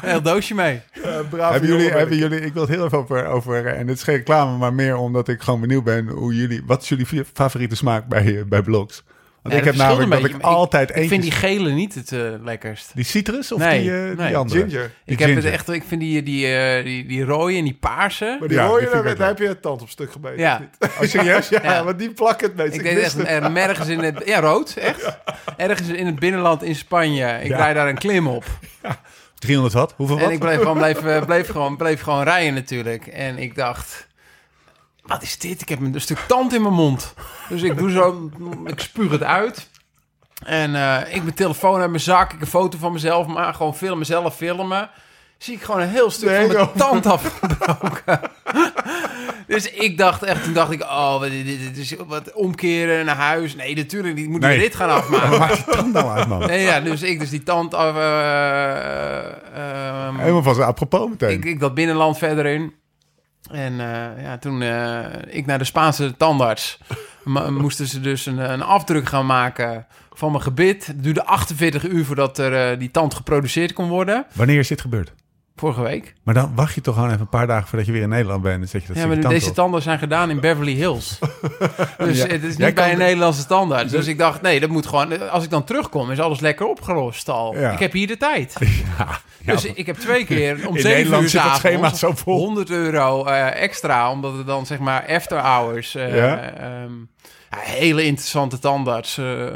Een 0.00 0.08
heel 0.08 0.22
doosje 0.22 0.54
mee. 0.54 0.80
Eh, 0.92 1.02
brave 1.30 1.52
Hebben 1.52 1.70
jullie, 1.70 1.90
hebben 1.90 2.14
ik. 2.14 2.22
jullie, 2.22 2.40
ik 2.40 2.52
wil 2.52 2.62
het 2.62 2.70
heel 2.70 2.84
even 2.84 2.98
over, 2.98 3.26
over, 3.26 3.66
eh, 3.66 3.80
en 3.80 3.86
het 3.88 3.96
is 3.96 4.02
geen 4.02 4.16
reclame, 4.16 4.56
maar 4.56 4.74
meer 4.74 4.96
omdat 4.96 5.28
ik 5.28 5.40
gewoon 5.42 5.60
benieuwd 5.60 5.84
ben 5.84 6.08
hoe 6.08 6.34
jullie, 6.34 6.62
wat 6.66 6.82
is 6.82 6.88
jullie 6.88 7.06
favoriete 7.34 7.76
smaak 7.76 8.06
bij, 8.06 8.36
eh, 8.38 8.44
bij 8.44 8.62
blogs? 8.62 9.04
Want 9.42 9.56
Ja, 9.56 9.60
ik 9.62 9.66
heb 9.66 9.76
namelijk 9.76 10.10
dat 10.10 10.24
ik 10.24 10.40
altijd 10.42 10.88
Ik 10.90 10.94
eentje... 10.96 11.10
vind 11.10 11.22
die 11.22 11.32
gele 11.32 11.70
niet 11.70 11.94
het 11.94 12.12
eh, 12.12 12.20
lekkerst. 12.42 12.90
Die 12.94 13.04
citrus 13.04 13.52
of 13.52 13.58
Nee, 13.58 13.80
die, 13.82 13.90
eh, 13.90 14.16
nee. 14.16 14.26
die 14.26 14.36
andere? 14.36 14.60
Ginger. 14.60 14.90
Die 15.04 15.14
Ik 15.14 15.18
heb 15.18 15.34
het 15.34 15.44
echt, 15.44 15.68
ik 15.68 15.82
vind 15.86 16.00
die, 16.00 16.22
die, 16.22 16.46
eh, 16.56 16.84
die, 16.84 17.06
die 17.06 17.24
rode 17.24 17.56
en 17.56 17.64
die 17.64 17.76
paarse. 17.80 18.36
Maar 18.38 18.48
die 18.48 18.56
Ja, 18.56 18.64
rode, 18.66 18.82
ik 18.84 19.16
daar, 19.18 19.26
heb 19.28 19.38
je 19.38 19.46
het 19.48 19.62
tand 19.62 19.82
op 19.82 19.88
stuk 19.88 20.12
gebeten. 20.12 20.38
Ja. 20.38 20.60
Oh, 20.80 20.88
serieus? 21.00 21.48
ja, 21.54 21.60
Ja. 21.62 21.84
want 21.84 21.98
die 21.98 22.12
plakken 22.12 22.46
het 22.46 22.56
meest. 22.56 22.74
Ik 22.74 22.80
Ik 22.82 22.94
deed 22.94 23.04
echt 23.04 23.14
het. 23.16 23.26
er- 23.28 23.56
ergens 23.56 23.88
in 23.88 23.98
het... 23.98 24.22
Ja, 24.26 24.40
rood, 24.40 24.76
echt. 24.76 25.18
Ergens 25.56 25.88
in 25.88 26.06
het 26.06 26.18
binnenland 26.18 26.62
in 26.62 26.74
Spanje. 26.74 27.38
Ik 27.42 27.48
Ja. 27.48 27.56
rijd 27.56 27.74
daar 27.74 27.88
een 27.88 27.98
klim 27.98 28.26
op. 28.26 28.44
300 29.44 29.74
watt? 29.74 29.94
Hoeveel 29.96 30.18
En 30.18 30.30
ik 30.30 30.38
bleef 30.38 30.58
gewoon, 30.58 30.76
bleef, 30.78 31.02
eh, 31.02 31.24
bleef, 31.24 31.50
gewoon, 31.50 31.76
bleef 31.76 32.00
gewoon 32.00 32.22
rijden 32.22 32.54
natuurlijk. 32.54 33.06
En 33.06 33.38
ik 33.38 33.54
dacht... 33.54 34.06
Wat 35.02 35.22
is 35.22 35.38
dit? 35.38 35.60
Ik 35.60 35.68
heb 35.68 35.80
een 35.80 36.00
stuk 36.00 36.18
tand 36.26 36.54
in 36.54 36.62
mijn 36.62 36.74
mond. 36.74 37.14
Dus 37.48 37.62
ik 37.62 37.78
doe 37.78 37.90
zo... 37.90 38.30
Ik 38.64 38.80
spuug 38.80 39.10
het 39.10 39.22
uit. 39.22 39.68
En 40.44 40.74
eh, 40.74 41.14
ik 41.14 41.22
mijn 41.22 41.34
telefoon 41.34 41.80
uit 41.80 41.90
mijn 41.90 42.02
zak. 42.02 42.32
Ik 42.32 42.40
een 42.40 42.46
foto 42.46 42.78
van 42.78 42.92
mezelf 42.92 43.26
maar 43.26 43.54
Gewoon 43.54 43.74
filmen, 43.74 43.98
mezelf 43.98 44.36
filmen. 44.36 44.90
Zie 45.38 45.54
ik 45.54 45.62
gewoon 45.62 45.80
een 45.80 45.88
heel 45.88 46.10
stuk 46.10 46.28
Nee, 46.28 46.46
van 46.46 46.54
mijn 46.54 46.58
joh. 46.58 46.76
tand 46.76 47.06
afgebroken. 47.06 48.20
Dus 49.54 49.70
ik 49.70 49.98
dacht 49.98 50.22
echt... 50.22 50.44
Toen 50.44 50.52
dacht 50.52 50.70
ik... 50.70 50.82
Oh, 50.82 51.18
wat, 51.20 51.30
dit, 51.30 51.76
is 51.78 51.94
wat 52.06 52.32
omkeren 52.32 53.04
naar 53.04 53.16
huis. 53.16 53.56
Nee, 53.56 53.76
natuurlijk 53.76 54.14
niet. 54.14 54.28
Moet 54.28 54.40
Nee. 54.40 54.58
dit 54.58 54.74
gaan 54.74 54.90
afmaken. 54.90 55.30
Waar 55.30 55.38
maakt 55.38 55.64
die 55.64 55.74
tand 55.74 55.92
nou 55.92 56.10
uit, 56.18 56.28
man? 56.28 56.46
Nee, 56.46 56.62
ja, 56.62 56.80
dus 56.80 57.02
ik 57.02 57.18
dus 57.18 57.30
die 57.30 57.42
tand 57.42 57.74
af... 57.74 57.96
eh, 57.96 59.18
ehm, 59.54 60.18
Helemaal 60.18 60.42
van 60.42 60.54
zijn 60.54 60.66
apropos 60.68 61.08
meteen. 61.08 61.30
ik, 61.30 61.44
ik 61.44 61.60
dat 61.60 61.74
binnenland 61.74 62.18
verder 62.18 62.46
in. 62.46 62.72
En 63.50 63.80
eh, 63.80 64.22
ja, 64.22 64.38
toen 64.38 64.62
eh, 64.62 65.04
ik 65.26 65.46
naar 65.46 65.58
de 65.58 65.64
Spaanse 65.64 66.16
tandarts... 66.16 66.78
moesten 67.50 67.86
ze 67.86 68.00
dus 68.00 68.26
een, 68.26 68.38
een 68.52 68.62
afdruk 68.62 69.08
gaan 69.08 69.26
maken 69.26 69.86
van 70.12 70.30
mijn 70.30 70.42
gebit. 70.42 70.86
Het 70.86 71.02
duurde 71.02 71.24
48 71.24 71.86
uur 71.88 72.04
voordat 72.04 72.38
er, 72.38 72.78
die 72.78 72.90
tand 72.90 73.14
geproduceerd 73.14 73.72
kon 73.72 73.88
worden. 73.88 74.26
Wanneer 74.32 74.58
is 74.58 74.68
dit 74.68 74.80
gebeurd? 74.80 75.12
Vorige 75.56 75.82
week. 75.82 76.14
Maar 76.22 76.34
dan 76.34 76.52
wacht 76.54 76.74
je 76.74 76.80
toch 76.80 76.94
gewoon 76.94 77.08
even 77.08 77.20
een 77.20 77.28
paar 77.28 77.46
dagen 77.46 77.68
voordat 77.68 77.86
je 77.86 77.92
weer 77.92 78.02
in 78.02 78.08
Nederland 78.08 78.42
bent. 78.42 78.62
En 78.62 78.68
zet 78.68 78.82
je 78.82 78.88
dat 78.88 78.96
ja, 78.96 79.06
maar 79.06 79.20
deze 79.20 79.48
op. 79.48 79.54
tanden 79.54 79.82
zijn 79.82 79.98
gedaan 79.98 80.30
in 80.30 80.40
Beverly 80.40 80.72
Hills. 80.74 81.18
dus 81.98 82.16
Ja. 82.22 82.26
het 82.26 82.42
is 82.42 82.56
niet 82.56 82.74
bij 82.74 82.92
een 82.92 82.98
Nederlandse 82.98 83.46
tandarts. 83.46 83.90
Dus 83.92 84.06
ik 84.06 84.18
dacht, 84.18 84.42
nee, 84.42 84.60
dat 84.60 84.70
moet 84.70 84.86
gewoon... 84.86 85.30
Als 85.30 85.44
ik 85.44 85.50
dan 85.50 85.64
terugkom, 85.64 86.10
is 86.10 86.20
alles 86.20 86.40
lekker 86.40 86.66
opgelost 86.66 87.28
al. 87.28 87.58
Ja. 87.58 87.70
Ik 87.70 87.78
heb 87.78 87.92
hier 87.92 88.06
de 88.06 88.16
tijd. 88.16 88.56
Ja, 89.46 89.52
Dus 89.52 89.64
ik 89.64 89.86
heb 89.86 89.96
twee 89.96 90.24
keer 90.24 90.68
om 90.68 90.74
In 90.76 90.80
7 90.82 90.90
Nederland 90.96 91.22
uur 91.22 91.28
zit 91.28 91.42
het 91.42 91.54
schema 91.56 91.94
zo 91.94 92.12
vol. 92.14 92.38
100 92.38 92.70
euro 92.70 93.24
eh, 93.24 93.62
extra, 93.62 94.10
omdat 94.10 94.36
het 94.36 94.46
dan 94.46 94.66
zeg 94.66 94.78
maar 94.78 95.06
after 95.08 95.38
hours. 95.38 95.94
eh, 95.94 96.32
ehm, 96.32 96.92
ja, 97.50 97.58
hele 97.58 98.04
interessante 98.04 98.58
tandarts. 98.58 99.18
eh, 99.18 99.24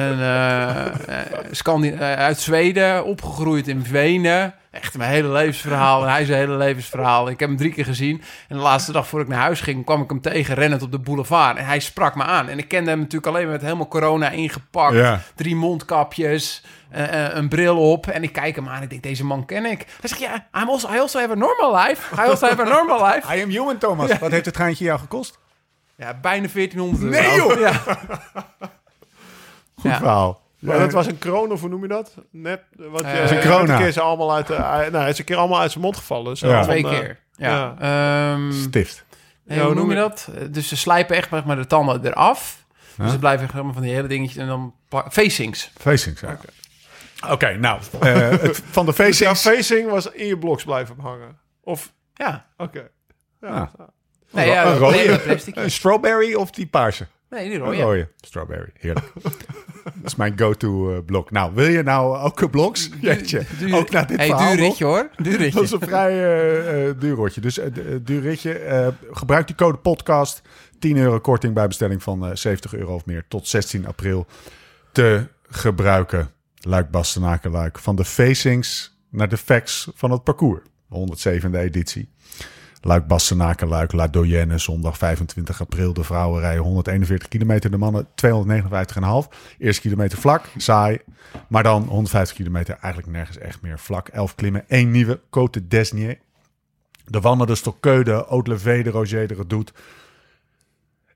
een, 0.00 0.92
Scandi- 1.50 1.90
eh, 1.90 2.14
uit 2.14 2.40
Zweden, 2.40 3.04
opgegroeid 3.04 3.68
in 3.68 3.82
Wenen. 3.82 4.54
Echt 4.70 4.96
mijn 4.96 5.10
hele 5.10 5.28
levensverhaal. 5.28 6.02
En 6.02 6.10
hij 6.10 6.24
zijn 6.24 6.38
hele 6.38 6.56
levensverhaal. 6.56 7.28
Ik 7.28 7.40
heb 7.40 7.48
hem 7.48 7.58
drie 7.58 7.72
keer 7.72 7.84
gezien. 7.84 8.22
En 8.48 8.56
de 8.56 8.62
laatste 8.62 8.92
dag 8.92 9.06
voor 9.06 9.20
ik 9.20 9.28
naar 9.28 9.40
huis 9.40 9.60
ging, 9.60 9.84
kwam 9.84 10.02
ik 10.02 10.08
hem 10.10 10.20
tegen 10.20 10.54
rennend 10.54 10.82
op 10.82 10.90
de 10.92 10.98
boulevard. 10.98 11.56
En 11.56 11.66
hij 11.66 11.80
sprak 11.80 12.14
me 12.14 12.22
aan. 12.22 12.48
En 12.48 12.58
ik 12.58 12.68
kende 12.68 12.90
hem 12.90 12.98
natuurlijk 12.98 13.26
alleen 13.26 13.48
met 13.50 13.60
helemaal 13.62 13.88
corona 13.88 14.30
ingepakt. 14.30 14.94
Ja. 14.94 15.20
Drie 15.34 15.56
mondkapjes, 15.56 16.64
eh, 16.90 17.26
eh, 17.26 17.34
een 17.36 17.48
bril 17.48 17.90
op. 17.92 18.06
En 18.06 18.22
ik 18.22 18.32
kijk 18.32 18.56
hem 18.56 18.68
aan 18.68 18.76
en 18.76 18.82
ik 18.82 18.90
denk, 18.90 19.02
deze 19.02 19.24
man 19.24 19.46
ken 19.46 19.64
ik. 19.64 19.78
Hij 20.00 20.08
zegt, 20.08 20.20
ja, 20.20 20.46
I'm 20.62 20.68
also, 20.68 20.92
I 20.94 20.98
also 20.98 21.18
have 21.18 21.32
a 21.32 21.36
normal 21.36 21.76
life. 21.86 22.14
I 22.14 22.28
also 22.28 22.46
have 22.46 22.62
a 22.62 22.68
normal 22.68 23.06
life. 23.06 23.36
I 23.36 23.42
am 23.42 23.48
human, 23.48 23.78
Thomas. 23.78 24.18
Wat 24.18 24.30
heeft 24.30 24.44
het 24.44 24.54
treintje 24.54 24.84
jou 24.84 24.98
gekost? 24.98 25.38
Ja, 25.96 26.18
bijna 26.22 26.46
1400 26.54 27.02
euro. 27.02 27.26
Nee, 27.28 27.36
joh! 27.36 27.58
Ja. 27.60 27.82
Goed 29.84 29.90
Ja. 29.90 29.98
verhaal. 29.98 30.42
Maar 30.58 30.78
dat 30.78 30.92
was 30.92 31.06
een 31.06 31.18
kroon, 31.18 31.52
of 31.52 31.60
hoe 31.60 31.68
noem 31.68 31.82
je 31.82 31.88
dat? 31.88 32.14
Net, 32.30 32.60
wat 32.76 33.02
Eh, 33.02 33.22
is 33.22 33.30
een 33.30 33.66
keer 33.66 33.86
is 33.86 33.98
allemaal 33.98 34.34
uit 34.34 34.46
de, 34.46 34.56
uit- 34.56 34.90
nou, 34.90 35.02
hij 35.02 35.12
is 35.12 35.18
een 35.18 35.24
keer 35.24 35.36
allemaal 35.36 35.60
uit 35.60 35.70
zijn 35.70 35.84
mond 35.84 35.96
gevallen. 35.96 36.24
Dus 36.24 36.40
Ja. 36.40 36.62
Twee 36.62 36.84
eh, 36.84 36.90
keer. 36.90 37.18
Ja. 37.36 37.74
Ehm, 37.78 38.52
Stift. 38.52 39.04
nee, 39.44 39.60
hoe 39.60 39.74
noem 39.74 39.90
je 39.90 39.96
dat? 39.96 40.28
Eh, 40.34 40.42
Dus 40.50 40.68
ze 40.68 40.76
slijpen 40.76 41.16
echt 41.16 41.30
maar 41.30 41.56
de 41.56 41.66
tanden 41.66 42.06
eraf. 42.06 42.64
Dus 42.96 43.10
het 43.10 43.20
blijven 43.20 43.42
echt 43.42 43.52
helemaal 43.52 43.72
van 43.74 43.82
die 43.82 43.92
hele 43.94 44.08
dingetjes. 44.08 44.36
En 44.42 44.46
dan 44.46 44.74
facings. 45.10 45.70
Facing, 45.78 46.20
ja. 46.20 46.38
Oké, 47.30 47.56
nou, 47.56 47.80
eh, 48.00 48.14
het- 48.30 48.62
van 48.70 48.86
de 48.86 48.92
Dus 48.96 49.18
jouw 49.18 49.34
facing. 49.34 49.54
facing 49.56 49.90
was 49.90 50.10
in 50.10 50.26
je 50.26 50.38
bloks 50.38 50.64
blijven 50.64 50.96
hangen. 51.00 51.38
Of, 51.62 51.92
Ja. 52.14 52.46
oké. 52.56 52.88
Ja. 53.40 53.70
Nee, 54.30 54.48
ja, 54.48 54.64
een 54.66 54.76
rode, 54.78 55.36
een 55.54 55.70
strawberry 55.70 56.34
of 56.34 56.50
die 56.50 56.66
paarse? 56.66 57.06
Nee, 57.34 57.48
die 57.48 57.58
Een 57.58 57.64
rode. 57.64 57.80
rode. 57.82 58.08
Strawberry. 58.20 58.70
Heerlijk. 58.78 59.12
dat 59.84 59.92
is 60.04 60.14
mijn 60.14 60.38
go-to 60.38 60.94
eh, 60.94 61.04
blok. 61.06 61.30
Nou, 61.30 61.54
wil 61.54 61.66
je 61.68 61.82
nou 61.82 62.18
ook 62.18 62.40
een 62.40 62.50
bloks? 62.50 62.90
Jeetje. 63.00 63.42
Duur- 63.58 63.74
Ook 63.76 63.90
na 63.90 64.04
dit 64.04 64.16
hey, 64.16 64.26
verhaal 64.26 64.48
duur 64.50 64.58
nog? 64.60 64.68
ritje 64.68 64.84
hoor. 64.84 65.10
Duur 65.16 65.36
ritje. 65.36 65.54
Dat 65.54 65.62
is 65.64 65.70
een 65.70 65.80
vrij 65.80 66.10
eh, 66.88 66.92
duur 66.98 67.14
rotje. 67.14 67.40
Dus 67.40 67.58
eh, 67.58 67.70
duur 68.02 68.20
ritje. 68.20 68.92
gebruik 69.10 69.46
die 69.46 69.56
code 69.56 69.78
podcast. 69.78 70.42
10 70.78 70.96
euro 70.96 71.20
korting 71.20 71.54
bij 71.54 71.66
bestelling 71.66 72.02
van 72.02 72.26
eh, 72.26 72.34
70 72.34 72.74
euro 72.74 72.94
of 72.94 73.06
meer. 73.06 73.24
Tot 73.28 73.48
16 73.48 73.86
april 73.86 74.26
te 74.92 75.26
gebruiken. 75.48 76.30
Luik 76.60 76.90
Bastenaken 76.90 77.50
Luik. 77.50 77.78
Van 77.78 77.96
de 77.96 78.04
facings 78.04 78.98
naar 79.10 79.28
de 79.28 79.36
facts 79.36 79.90
van 79.94 80.10
het 80.10 80.24
parcours. 80.24 80.60
107e 80.94 81.50
editie. 81.58 82.08
Luik 82.86 83.06
Bastenaken 83.06 83.68
Luik. 83.68 83.92
La 83.92 84.08
Doyenne. 84.08 84.58
Zondag 84.58 84.98
25 84.98 85.60
april. 85.60 85.92
De 85.92 86.04
vrouwen 86.04 86.40
rijden 86.40 86.62
141 86.62 87.28
kilometer. 87.28 87.70
De 87.70 87.76
mannen 87.76 88.06
259,5. 88.06 89.28
Eerste 89.58 89.80
kilometer 89.80 90.18
vlak. 90.18 90.44
Saai. 90.56 90.98
Maar 91.48 91.62
dan 91.62 91.82
150 91.82 92.36
kilometer 92.36 92.76
eigenlijk 92.80 93.12
nergens 93.12 93.38
echt 93.38 93.62
meer 93.62 93.78
vlak. 93.78 94.08
11 94.08 94.34
klimmen. 94.34 94.64
één 94.68 94.90
nieuwe. 94.90 95.20
Côte 95.26 95.68
d'Esnier. 95.68 96.18
De 97.04 97.20
Wanne, 97.20 97.46
de 97.46 97.54
Stokkeu, 97.54 98.02
de 98.02 98.24
Haute-Levé, 98.28 98.82
de 98.82 98.90
Roger, 98.90 99.26
de 99.26 99.34
Redoute. 99.34 99.72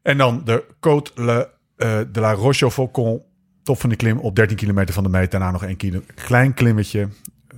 En 0.03 0.19
dan 0.19 0.45
de 0.45 0.65
Côte 0.81 1.13
le, 1.15 1.49
eh, 1.77 2.01
de 2.13 2.21
la 2.21 2.33
Roche-au-Faucon. 2.33 3.23
Top 3.63 3.81
van 3.81 3.89
die 3.89 3.99
klim 3.99 4.19
op 4.19 4.37
13 4.37 4.57
kilometer 4.57 4.95
van 4.95 5.03
de 5.03 5.09
meet. 5.09 5.31
Daarna 5.31 5.51
nog 5.51 5.65
één 5.65 5.77
kilo. 5.77 6.03
Klein 6.15 6.55
klimmetje. 6.55 7.09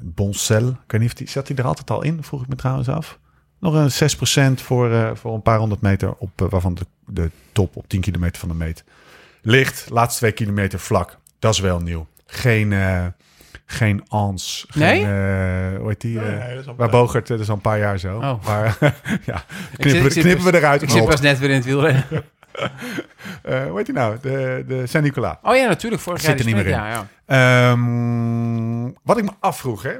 Boncel. 0.02 0.68
Ik 0.68 0.90
weet 0.90 1.00
niet 1.00 1.11
of 1.11 1.16
die, 1.16 1.28
zat 1.28 1.48
hij 1.48 1.56
er 1.56 1.64
altijd 1.64 1.90
al 1.90 2.02
in? 2.02 2.22
Vroeg 2.22 2.42
ik 2.42 2.48
me 2.48 2.56
trouwens 2.56 2.88
af. 2.88 3.19
Nog 3.61 3.74
een 3.74 3.90
6% 3.90 4.62
voor, 4.62 4.92
eh, 4.92 5.11
voor 5.14 5.34
een 5.34 5.42
paar 5.42 5.58
honderd 5.58 5.80
meter. 5.80 6.14
Op, 6.18 6.30
eh, 6.42 6.46
waarvan 6.48 6.74
de, 6.74 6.86
de 7.06 7.30
top 7.52 7.76
op 7.76 7.88
10 7.88 8.00
kilometer 8.00 8.40
van 8.40 8.48
de 8.48 8.54
meet 8.54 8.84
ligt. 9.42 9.86
Laatste 9.90 10.18
twee 10.18 10.32
kilometer 10.32 10.78
vlak. 10.78 11.16
Dat 11.38 11.52
is 11.54 11.61
wel 11.61 11.80
nieuw. 11.80 12.06
Geen, 12.26 12.72
eh 12.72 13.06
geen 13.66 14.02
ans. 14.08 14.66
Geen, 14.68 14.82
Nee? 14.82 15.00
eh, 15.02 15.78
hoe 15.78 15.88
heet 15.88 16.00
die? 16.00 16.18
Nee, 16.18 16.26
eh, 16.28 16.38
nee, 16.38 16.50
dat 16.54 16.62
is 16.62 16.66
al 16.68 16.74
waar. 16.76 16.88
Bogert, 16.90 17.26
dat 17.26 17.40
is 17.40 17.48
al 17.48 17.54
een 17.54 17.61
paar 17.61 17.78
jaar 17.78 17.98
zo. 17.98 18.16
Oh. 18.18 18.44
Maar 18.44 18.76
ja, 19.24 19.44
knippen, 19.76 20.12
zit- 20.12 20.22
knippen 20.22 20.44
we 20.52 20.56
eruit. 20.58 20.82
Ik 20.82 20.90
zit 20.90 21.04
pas 21.04 21.20
net 21.20 21.38
weer 21.38 21.48
in 21.48 21.54
het 21.54 21.64
wielrennen. 21.64 22.04
Eh, 23.42 23.64
hoe 23.66 23.76
heet 23.76 23.86
die 23.86 23.94
nou? 23.94 24.16
De, 24.20 24.64
de 24.66 24.86
Saint-Nicolas. 24.86 25.36
Oh 25.42 25.54
ja, 25.56 25.66
natuurlijk. 25.68 26.02
Vorig 26.02 26.20
Zit 26.20 26.28
jaar 26.28 26.38
er 26.38 26.44
niet 26.44 26.54
meer 26.54 26.64
in. 26.66 26.70
Ja, 26.70 27.06
ja. 27.26 27.70
Ehm, 27.72 28.90
wat 29.02 29.18
ik 29.18 29.24
me 29.24 29.30
afvroeg, 29.40 29.82
hè. 29.82 29.92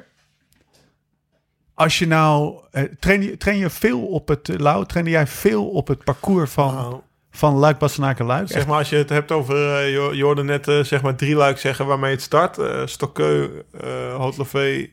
Als 1.81 1.99
je 1.99 2.07
nou... 2.07 2.55
eh, 2.71 2.83
train, 3.01 3.23
je, 3.23 3.37
train 3.37 3.59
je 3.59 3.71
veel 3.71 4.01
op 4.07 4.29
het... 4.29 4.49
eh, 4.49 4.59
Lau, 4.59 4.87
trainde 4.87 5.11
jij 5.11 5.27
veel 5.27 5.69
op 5.69 5.89
het 5.89 6.05
parcours 6.05 6.51
van, 6.51 6.75
Nou, 6.75 6.95
van 7.31 7.55
Luik, 7.55 7.79
Bastenaken, 7.79 8.25
Luik? 8.27 8.49
Zeg 8.49 8.67
maar, 8.67 8.79
als 8.79 8.89
je 8.89 8.97
het 8.97 9.09
hebt 9.09 9.33
over, 9.33 9.55
eh, 9.77 9.91
je, 10.15 10.23
hoorde 10.23 10.43
net 10.45 10.65
zeg 10.83 11.03
maar 11.03 11.15
drie 11.17 11.35
luik 11.35 11.59
zeggen 11.59 11.87
waarmee 11.87 12.11
het 12.11 12.23
start. 12.23 12.59
eh 12.59 12.83
Stokkeu, 12.87 13.49
eh 13.81 14.17
Haute-Levé, 14.17 14.87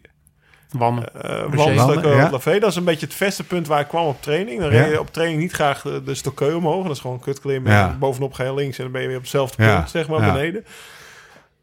Wannen. 0.71 1.23
eh. 1.23 1.53
Wanstokkeu, 1.53 2.15
Ja. 2.15 2.29
Dat 2.59 2.69
is 2.69 2.75
een 2.75 2.83
beetje 2.83 3.05
het 3.05 3.15
beste 3.19 3.43
punt 3.43 3.67
waar 3.67 3.79
ik 3.79 3.87
kwam 3.87 4.05
op 4.05 4.21
training. 4.21 4.61
Dan 4.61 4.71
Ja. 4.71 4.81
reed 4.81 4.91
je 4.91 4.99
op 4.99 5.13
training 5.13 5.39
niet 5.41 5.51
graag 5.51 5.81
de, 5.81 6.03
de 6.03 6.15
Stokkeu 6.15 6.53
omhoog. 6.53 6.83
Dat 6.83 6.91
is 6.95 6.99
gewoon 7.01 7.19
kutklimmen. 7.19 7.71
Ja. 7.71 7.89
En 7.89 7.99
bovenop 7.99 8.33
ga 8.33 8.43
je 8.43 8.53
links 8.53 8.77
en 8.77 8.83
dan 8.83 8.91
ben 8.93 9.01
je 9.01 9.07
weer 9.07 9.15
op 9.17 9.21
hetzelfde 9.21 9.63
Ja. 9.63 9.75
punt, 9.75 9.89
zeg 9.89 10.07
maar, 10.07 10.19
Ja. 10.21 10.31
beneden. 10.33 10.65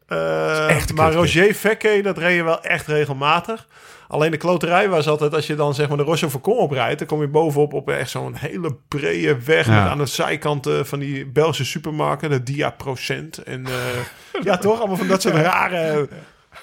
Eh, 0.07 0.69
echt 0.69 0.89
een 0.89 0.95
maar. 0.95 1.13
Roger 1.13 1.53
Vekke, 1.53 1.99
dat 2.03 2.17
reed 2.17 2.35
je 2.35 2.43
wel 2.43 2.61
echt 2.63 2.87
regelmatig. 2.87 3.67
Alleen 4.07 4.31
de 4.31 4.37
kloterij 4.37 4.89
was 4.89 5.07
altijd, 5.07 5.33
als 5.33 5.47
je 5.47 5.55
dan 5.55 5.73
zeg 5.73 5.87
maar 5.87 5.97
de 5.97 6.03
Roche 6.03 6.29
Vercon 6.29 6.57
oprijdt, 6.57 6.99
dan 6.99 7.07
kom 7.07 7.21
je 7.21 7.27
bovenop 7.27 7.73
op 7.73 7.89
echt 7.89 8.09
zo'n 8.09 8.35
hele 8.35 8.75
brede 8.87 9.43
weg. 9.45 9.65
Ja. 9.65 9.81
Met 9.81 9.91
aan 9.91 9.97
de 9.97 10.05
zijkant 10.05 10.67
eh, 10.67 10.83
van 10.83 10.99
die 10.99 11.25
Belgische 11.25 11.65
supermarkten, 11.65 12.29
de 12.29 12.43
Dia 12.43 12.69
Procent. 12.69 13.37
En 13.37 13.65
eh, 13.65 14.43
ja, 14.43 14.57
toch? 14.57 14.77
Allemaal 14.77 14.97
van 14.97 15.07
dat 15.07 15.21
soort 15.21 15.35
rare 15.51 16.07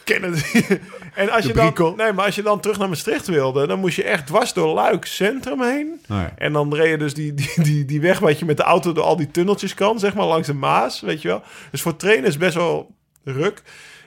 kennen. 0.05 0.35
en 1.15 1.31
als 1.31 1.45
je 1.45 1.53
dan, 1.53 1.95
nee, 1.97 2.13
maar 2.13 2.25
als 2.25 2.35
je 2.35 2.43
dan 2.43 2.61
terug 2.61 2.79
naar 2.79 2.89
Maastricht 2.89 3.27
wilde, 3.27 3.67
dan 3.67 3.79
moest 3.79 3.97
je 3.97 4.05
echt 4.05 4.27
dwars 4.27 4.53
door 4.53 4.75
Luik 4.75 5.05
Centrum 5.05 5.63
heen. 5.63 6.01
Nee. 6.07 6.27
En 6.37 6.53
dan 6.53 6.75
reed 6.75 6.91
je 6.91 6.97
dus 6.97 7.15
die, 7.15 7.35
die, 7.35 7.53
die, 7.63 7.85
die 7.85 8.01
weg 8.01 8.19
wat 8.19 8.39
je 8.39 8.45
met 8.45 8.57
de 8.57 8.63
auto 8.63 8.93
door 8.93 9.05
al 9.05 9.17
die 9.17 9.31
tunneltjes 9.31 9.75
kan, 9.75 9.99
zeg 9.99 10.15
maar, 10.15 10.27
langs 10.27 10.47
de 10.47 10.55
Maas, 10.55 11.01
weet 11.01 11.23
je 11.23 11.29
wel. 11.29 11.43
Dus 11.71 11.83
voor 11.83 11.97
trainen 11.97 12.29
is 12.29 12.37
best 12.37 12.55
wel 12.55 12.95
ruk. 13.25 13.63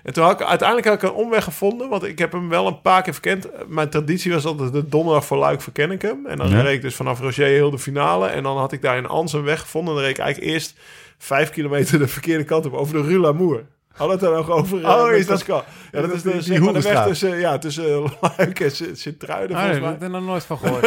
En 0.05 0.13
toen 0.13 0.23
had 0.23 0.39
ik 0.41 0.47
uiteindelijk 0.47 0.87
had 0.87 0.95
ik 1.03 1.09
een 1.09 1.15
omweg 1.15 1.43
gevonden, 1.43 1.89
want 1.89 2.03
ik 2.03 2.19
heb 2.19 2.31
hem 2.31 2.49
wel 2.49 2.67
een 2.67 2.81
paar 2.81 3.01
keer 3.01 3.13
verkend. 3.13 3.47
Mijn 3.67 3.89
traditie 3.89 4.31
was 4.31 4.45
altijd 4.45 4.73
de 4.73 4.87
donderdag 4.89 5.25
voor 5.25 5.37
Luik 5.37 5.61
verken 5.61 5.91
ik 5.91 6.01
hem. 6.01 6.25
En 6.25 6.37
dan 6.37 6.49
Ja. 6.49 6.61
reed 6.61 6.75
ik 6.75 6.81
dus 6.81 6.95
vanaf 6.95 7.19
Roger 7.19 7.45
heel 7.47 7.71
de 7.71 7.79
finale. 7.79 8.27
En 8.27 8.43
dan 8.43 8.57
had 8.57 8.71
ik 8.71 8.81
daar 8.81 8.97
in 8.97 9.05
Ans 9.07 9.33
een 9.33 9.43
weg 9.43 9.59
gevonden. 9.59 9.89
En 9.89 9.95
dan 9.95 10.05
reed 10.07 10.17
ik 10.17 10.23
eigenlijk 10.23 10.53
eerst 10.53 10.75
vijf 11.17 11.49
kilometer 11.49 11.99
de 11.99 12.07
verkeerde 12.07 12.43
kant 12.43 12.65
op, 12.65 12.73
over 12.73 12.93
de 12.93 13.01
Rue 13.01 13.19
Lamour. 13.19 13.65
Hadden 13.95 14.19
we 14.19 14.25
het 14.25 14.33
er 14.33 14.37
nog 14.39 14.49
over? 14.49 14.77
Oh, 14.85 14.99
eh, 15.05 15.09
met 15.09 15.19
is 15.19 15.25
dat- 15.25 15.35
Pascal? 15.37 15.63
Ja, 15.91 16.01
dat 16.01 16.11
is 16.13 16.21
de, 16.21 16.31
die 16.31 16.41
zeg 16.41 16.59
maar 16.59 16.73
de 16.73 16.81
weg 16.81 17.03
tussen, 17.05 17.39
ja, 17.39 17.57
tussen 17.57 17.85
eh, 17.93 18.05
Luik 18.37 18.59
en 18.59 18.71
Sint- 18.71 18.99
Sint-Truiden, 18.99 19.55
Oh, 19.55 19.61
volgens 19.63 19.71
daar 19.71 19.81
mij. 19.81 19.89
heb 19.89 19.97
ik 19.97 20.03
er 20.03 20.09
nog 20.21 20.29
nooit 20.29 20.43
van 20.43 20.57
gehoord. 20.57 20.85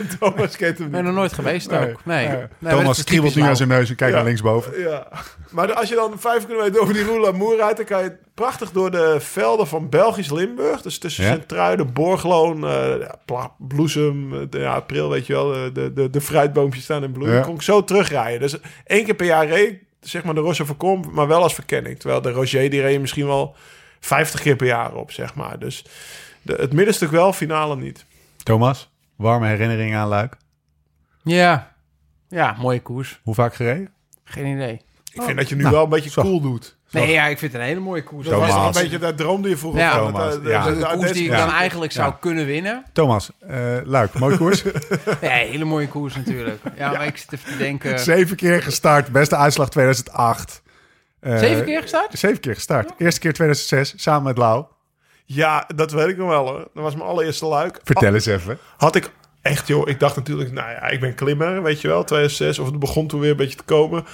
Ik 0.00 0.10
Thomas 0.20 0.56
kent 0.56 0.78
hem 0.78 0.90
ben 0.90 1.00
niet. 1.00 1.08
er 1.10 1.16
nooit 1.16 1.32
geweest 1.32 1.70
Nee. 1.70 1.90
ook. 1.90 2.00
Nee. 2.04 2.28
Thomas 2.68 3.04
kriebelt 3.04 3.34
nu 3.34 3.40
aan 3.40 3.46
Lau. 3.46 3.56
zijn 3.56 3.68
neus 3.68 3.88
en 3.90 3.96
kijkt 3.96 4.12
Ja. 4.12 4.18
naar 4.18 4.26
linksboven. 4.28 4.80
Ja, 4.80 5.06
maar 5.50 5.72
als 5.74 5.88
je 5.88 5.94
dan 5.94 6.12
vijf 6.18 6.46
kilometer 6.46 6.80
over 6.80 6.94
die 6.94 7.04
Rue 7.04 7.20
Lamour 7.20 7.56
rijdt... 7.56 7.76
dan 7.76 7.86
kan 7.86 8.02
je 8.02 8.16
prachtig 8.34 8.70
door 8.70 8.90
de 8.90 9.16
velden 9.20 9.66
van 9.66 9.88
Belgisch 9.88 10.30
Limburg. 10.30 10.82
Dus 10.82 10.98
tussen 10.98 11.24
Ja. 11.24 11.30
Sint-Truiden, 11.30 11.92
Borgloon, 11.92 12.66
eh, 12.66 13.44
Bloesem, 13.58 14.46
de, 14.50 14.58
ja, 14.58 14.74
april, 14.74 15.08
weet 15.10 15.26
je 15.26 15.32
wel. 15.32 15.48
De, 15.52 15.70
de, 15.72 15.92
de, 15.92 16.10
de 16.10 16.20
fruitboompjes 16.20 16.84
staan 16.84 17.02
in 17.04 17.12
bloei. 17.12 17.32
Ja. 17.32 17.40
Kon 17.40 17.54
ik 17.54 17.62
zo 17.62 17.84
terugrijden. 17.84 18.40
Dus 18.40 18.56
één 18.86 19.04
keer 19.04 19.14
per 19.14 19.26
jaar 19.26 19.46
reed 19.46 19.68
ik, 19.72 19.82
zeg 20.08 20.24
maar 20.24 20.34
de 20.34 20.40
Roche 20.40 20.66
Verkom, 20.66 21.04
maar 21.12 21.26
wel 21.26 21.42
als 21.42 21.54
verkenning. 21.54 21.98
Terwijl 21.98 22.20
de 22.20 22.30
Roger, 22.30 22.70
die 22.70 22.80
reed 22.80 22.92
je 22.92 23.00
misschien 23.00 23.26
wel 23.26 23.56
50 24.00 24.40
keer 24.40 24.56
per 24.56 24.66
jaar 24.66 24.94
op, 24.94 25.12
zeg 25.12 25.34
maar. 25.34 25.58
Dus 25.58 25.84
de, 26.42 26.54
het 26.54 26.72
middenstuk 26.72 27.10
wel, 27.10 27.32
finale 27.32 27.76
niet. 27.76 28.04
Thomas, 28.42 28.90
warme 29.16 29.46
herinneringen 29.46 29.98
aan 29.98 30.08
Luik. 30.08 30.36
Ja. 31.22 31.74
Ja, 32.28 32.56
mooie 32.58 32.80
koers. 32.80 33.20
Hoe 33.22 33.34
vaak 33.34 33.54
gereden? 33.54 33.90
Geen 34.24 34.46
idee. 34.46 34.80
Ik 35.12 35.22
vind 35.22 35.36
dat 35.36 35.48
je 35.48 35.54
nu 35.54 35.62
nou, 35.62 35.74
wel 35.74 35.84
een 35.84 35.90
beetje 35.90 36.10
zo. 36.10 36.22
cool 36.22 36.40
doet. 36.40 36.76
Nee, 37.00 37.12
ja, 37.12 37.26
ik 37.26 37.38
vind 37.38 37.52
het 37.52 37.60
een 37.60 37.66
hele 37.66 37.80
mooie 37.80 38.02
koers. 38.02 38.28
Dat 38.28 38.40
was 38.40 38.76
een 38.76 38.82
beetje, 38.82 38.98
daar 38.98 39.14
droomde 39.14 39.48
je 39.48 39.56
vroeger 39.56 39.80
Ja. 39.80 39.90
van. 39.98 40.06
Thomas, 40.12 40.32
Dat, 40.34 40.42
eh, 40.42 40.50
ja. 40.50 40.64
de- 40.64 40.72
de 40.74 40.78
de- 40.78 40.86
koers 40.96 41.12
die 41.12 41.24
ik 41.24 41.30
dan 41.30 41.50
eigenlijk 41.50 41.92
zou 41.92 42.12
kunnen 42.20 42.46
winnen. 42.46 42.84
Thomas, 42.92 43.30
eh 43.48 43.56
Luik, 43.84 44.18
mooi 44.18 44.36
koers. 44.46 44.62
Ja, 45.20 45.28
hele 45.28 45.64
mooie 45.64 45.88
koers 45.88 46.14
natuurlijk. 46.16 46.60
Ja, 46.76 46.90
maar 46.90 47.06
ik 47.06 47.16
zit 47.16 47.32
even 47.32 47.52
te 47.52 47.56
denken... 47.58 47.98
Zeven 47.98 48.36
keer 48.36 48.62
gestart, 48.62 49.12
beste 49.12 49.36
uitslag 49.36 49.68
2008. 49.68 50.62
Eh, 51.20 51.38
Zeven 51.38 51.64
keer 51.64 51.82
gestart? 51.82 52.18
Zeven 52.18 52.40
keer 52.40 52.54
gestart. 52.54 52.90
Eerste 52.98 53.20
keer 53.20 53.32
2006, 53.32 53.94
samen 54.02 54.22
met 54.22 54.38
Lau. 54.38 54.64
Ja, 55.24 55.68
dat 55.74 55.92
weet 55.92 56.08
ik 56.08 56.16
nog 56.16 56.28
wel 56.28 56.46
hoor. 56.48 56.58
Dat 56.74 56.82
was 56.82 56.94
mijn 56.94 57.08
allereerste 57.08 57.46
luik. 57.46 57.80
Vertel 57.84 58.14
eens 58.14 58.26
even. 58.26 58.58
Had 58.76 58.94
ik 58.96 59.10
echt 59.42 59.66
joh, 59.66 59.88
ik 59.88 60.00
dacht 60.00 60.16
natuurlijk, 60.16 60.52
nou 60.52 60.70
ja, 60.70 60.88
ik 60.88 61.00
ben 61.00 61.14
klimmer, 61.14 61.62
weet 61.62 61.80
je 61.80 61.88
wel, 61.88 62.04
2006. 62.04 62.58
Of 62.58 62.66
het 62.66 62.78
begon 62.78 63.06
toen 63.06 63.20
weer 63.20 63.30
een 63.30 63.36
beetje 63.36 63.56
te 63.56 63.62
komen. 63.64 64.04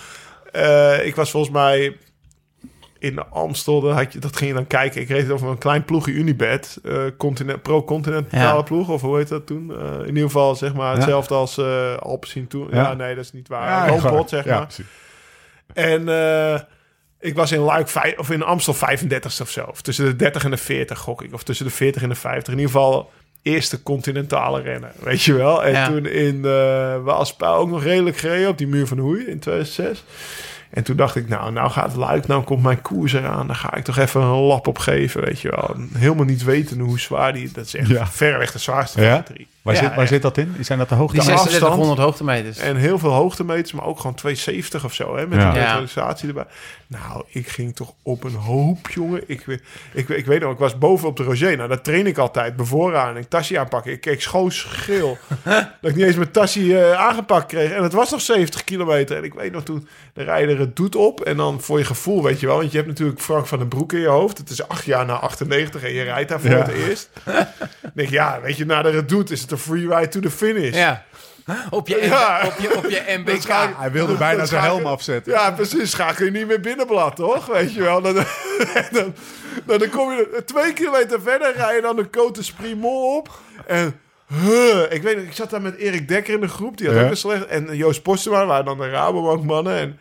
Eh, 0.53 1.07
ik 1.07 1.15
was 1.15 1.31
volgens 1.31 1.53
mij 1.53 1.97
in 3.03 3.15
de 3.15 3.25
Amstel, 3.27 3.81
dat, 3.81 3.95
had 3.95 4.13
je, 4.13 4.19
dat 4.19 4.37
ging 4.37 4.51
je 4.51 4.57
dan 4.57 4.67
kijken. 4.67 5.01
Ik 5.01 5.09
reed 5.09 5.31
over 5.31 5.49
een 5.49 5.59
klein 5.59 5.85
ploegje 5.85 6.13
Unibed, 6.13 6.79
eh 6.85 7.03
continent, 7.19 7.63
pro-continentale 7.63 8.57
Ja. 8.57 8.63
ploeg, 8.63 8.89
of 8.89 9.01
hoe 9.01 9.17
heet 9.17 9.29
dat 9.29 9.47
toen? 9.47 9.73
Eh, 9.79 10.01
in 10.01 10.07
ieder 10.07 10.23
geval, 10.23 10.55
zeg 10.55 10.75
maar, 10.75 10.95
hetzelfde 10.95 11.35
als 11.35 11.59
eh 11.59 11.97
Alpecin 11.97 12.47
toen. 12.47 12.69
Ja. 12.71 12.83
Ja. 12.83 12.95
nee, 12.95 13.15
dat 13.15 13.25
is 13.25 13.33
niet 13.33 13.49
waar. 13.49 13.91
Ja, 13.91 14.27
zeg 14.27 14.45
ja, 14.45 14.55
maar. 14.55 14.63
precies. 14.67 14.85
En 15.75 16.09
ik 17.21 17.35
was 17.35 17.53
in 17.53 17.61
Luik 17.61 17.89
vij- 17.89 18.19
of 18.19 18.31
in 18.31 18.43
Amstel 18.43 18.75
35 18.75 19.41
of 19.41 19.51
zo. 19.51 19.65
Of 19.65 19.83
tussen 19.83 20.05
de 20.05 20.17
30 20.17 20.45
en 20.45 20.51
de 20.51 20.57
40 20.57 20.99
gok 20.99 21.23
ik. 21.23 21.35
Of 21.35 21.43
tussen 21.43 21.67
de 21.67 21.73
40 21.73 22.03
en 22.03 22.09
de 22.09 22.15
50. 22.15 22.53
In 22.53 22.59
ieder 22.59 22.73
geval 22.75 23.11
eerste 23.43 23.83
continentale 23.83 24.61
rennen. 24.61 24.93
Weet 25.01 25.23
je 25.23 25.33
wel. 25.33 25.65
En 25.65 25.85
toen 25.93 26.07
in 26.07 26.37
uh, 26.37 27.03
Waalspijl 27.03 27.55
ook 27.55 27.69
nog 27.69 27.83
redelijk 27.83 28.17
gereden 28.17 28.49
op 28.49 28.59
die 28.59 28.67
muur 28.67 28.87
van 28.87 28.99
Hoei 28.99 29.25
in 29.27 29.39
2006. 29.39 30.05
En 30.73 30.83
toen 30.83 30.97
dacht 30.97 31.17
ik, 31.17 31.29
nou, 31.29 31.53
nou 31.53 31.71
gaat 31.71 31.95
Luik, 31.97 32.27
nou 32.27 32.43
komt 32.43 32.63
mijn 32.63 32.83
koers 32.83 33.13
eraan. 33.13 33.47
Daar 33.47 33.57
ga 33.57 33.75
ik 33.75 33.85
toch 33.85 33.99
even 33.99 34.21
een 34.21 34.29
lap 34.29 34.67
op 34.67 34.79
geven, 34.79 35.25
weet 35.25 35.41
je 35.41 35.51
wel. 35.51 35.77
Helemaal 35.93 36.25
niet 36.25 36.45
weten 36.45 36.79
hoe 36.81 36.99
zwaar 37.01 37.33
die... 37.33 37.51
Dat 37.53 37.65
is 37.67 37.75
echt 37.75 37.89
Ja. 37.89 38.07
verweg 38.07 38.53
de 38.53 38.59
zwaarste 38.59 39.01
Ja? 39.03 39.25
de. 39.33 39.47
Waar, 39.63 39.75
Ja, 39.75 39.81
zit, 39.81 39.95
waar 39.95 40.07
zit 40.07 40.23
dat 40.23 40.39
in? 40.39 40.57
Zijn 40.61 40.79
dat 40.79 40.89
de 40.89 40.95
hoogte? 40.95 41.17
Die 41.17 41.25
de 41.27 41.33
afstand. 41.33 41.51
3600 41.51 41.99
hoogtemeters. 42.07 42.59
En 42.59 42.77
heel 42.77 42.99
veel 42.99 43.11
hoogtemeters, 43.11 43.73
maar 43.73 43.85
ook 43.85 43.97
gewoon 43.97 44.15
270 44.15 44.85
of 44.85 44.95
zo, 44.95 45.17
hè, 45.17 45.27
met 45.27 45.39
Ja. 45.41 45.53
neutralisatie 45.53 46.29
erbij. 46.29 46.45
Nou, 47.01 47.25
ik 47.29 47.49
ging 47.49 47.75
toch 47.77 47.93
op 48.03 48.25
een 48.25 48.35
hoop, 48.35 48.89
jongen. 48.91 49.23
Ik, 49.27 49.61
ik, 49.93 50.09
ik 50.09 50.27
weet 50.27 50.41
nog, 50.41 50.53
ik 50.53 50.59
was 50.59 50.79
boven 50.79 51.09
op 51.09 51.17
de 51.17 51.23
Roger. 51.23 51.57
Nou, 51.57 51.69
dat 51.69 51.85
train 51.85 52.07
ik 52.07 52.19
altijd, 52.19 52.57
bevooraan. 52.57 53.17
Ik 53.17 53.29
tasje 53.29 53.59
aanpakken. 53.59 53.93
Ik 53.93 54.01
keek 54.01 54.21
schoos 54.23 54.63
geel. 54.85 55.19
dat 55.81 55.91
ik 55.91 55.95
niet 55.97 56.05
eens 56.07 56.17
mijn 56.17 56.31
tasje 56.31 56.79
eh, 56.79 56.93
aangepakt 57.01 57.47
kreeg. 57.47 57.71
En 57.71 57.83
het 57.83 57.93
was 57.93 58.11
nog 58.11 58.21
70 58.21 58.65
kilometer. 58.65 59.17
En 59.17 59.25
ik 59.25 59.35
weet 59.35 59.53
nog 59.53 59.63
toen, 59.63 59.89
de 60.13 60.23
rijder 60.23 60.59
het 60.59 60.77
doet 60.77 60.97
op. 60.97 61.21
En 61.21 61.37
dan 61.37 61.61
voor 61.61 61.79
je 61.79 61.85
gevoel, 61.85 62.23
weet 62.23 62.41
je 62.41 62.47
wel. 62.47 62.57
Want 62.57 62.71
je 62.71 62.77
hebt 62.77 62.89
natuurlijk 62.89 63.21
Frank 63.21 63.47
van 63.47 63.59
den 63.59 63.69
Broek 63.69 63.93
in 63.93 64.01
je 64.01 64.07
hoofd. 64.09 64.39
Het 64.39 64.51
is 64.51 64.69
acht 64.69 64.85
jaar 64.85 65.07
na 65.07 65.15
98 65.15 65.83
en 65.83 65.93
je 65.93 66.03
rijdt 66.03 66.29
daar 66.29 66.41
voor 66.41 66.51
Ja. 66.51 66.57
het 66.59 66.69
eerst. 66.75 67.11
Ik 67.83 67.91
denk, 67.95 68.09
ja, 68.09 68.41
weet 68.43 68.57
je, 68.57 68.65
na 68.67 68.83
de 68.83 69.05
doet 69.05 69.31
is 69.31 69.41
het 69.41 69.51
een 69.51 69.59
free 69.59 69.89
ride 69.89 70.09
to 70.09 70.21
the 70.21 70.31
finish. 70.31 70.75
Ja. 70.77 71.05
Op 71.71 71.89
je, 71.89 71.99
Ja. 72.03 72.43
op 72.47 72.55
je, 72.59 72.77
op 72.77 72.85
je 72.91 73.03
MBK. 73.19 73.49
Hij 73.77 73.91
wilde 73.93 74.15
bijna 74.15 74.45
zijn 74.47 74.61
ga 74.63 74.67
helm 74.67 74.87
afzetten. 74.87 75.33
Ja, 75.33 75.51
precies. 75.51 75.91
Schakel 75.91 76.25
je 76.25 76.31
niet 76.31 76.47
meer 76.47 76.61
binnenblad, 76.61 77.17
toch? 77.17 77.47
Weet 77.47 77.75
je 77.75 77.83
wel. 77.83 78.03
Dan, 78.03 78.15
dan, 78.91 79.15
dan, 79.67 79.79
dan 79.79 79.89
kom 79.89 80.11
je 80.11 80.43
twee 80.47 80.73
kilometer 80.73 81.23
verder, 81.23 81.53
rij 81.57 81.75
je 81.75 81.81
dan 81.83 81.97
de 81.97 82.07
Côte 82.07 82.41
Sprimont 82.43 83.19
op. 83.19 83.31
En 83.67 84.01
huh, 84.27 84.83
ik 84.93 85.03
weet 85.03 85.17
ik 85.17 85.33
zat 85.33 85.51
daar 85.51 85.63
met 85.63 85.77
Erik 85.77 86.09
Dekker 86.09 86.35
in 86.35 86.41
de 86.41 86.49
groep. 86.49 86.77
Die 86.79 86.87
had 86.87 86.97
Ja. 86.97 87.03
ook 87.05 87.11
een 87.11 87.17
slecht... 87.17 87.47
En 87.47 87.77
Joost 87.77 88.03
Postema 88.03 88.47
waren 88.47 88.65
dan 88.65 88.79
de 88.79 88.91
Rabobank 88.91 89.45
mannen. 89.45 89.79
En 89.79 89.99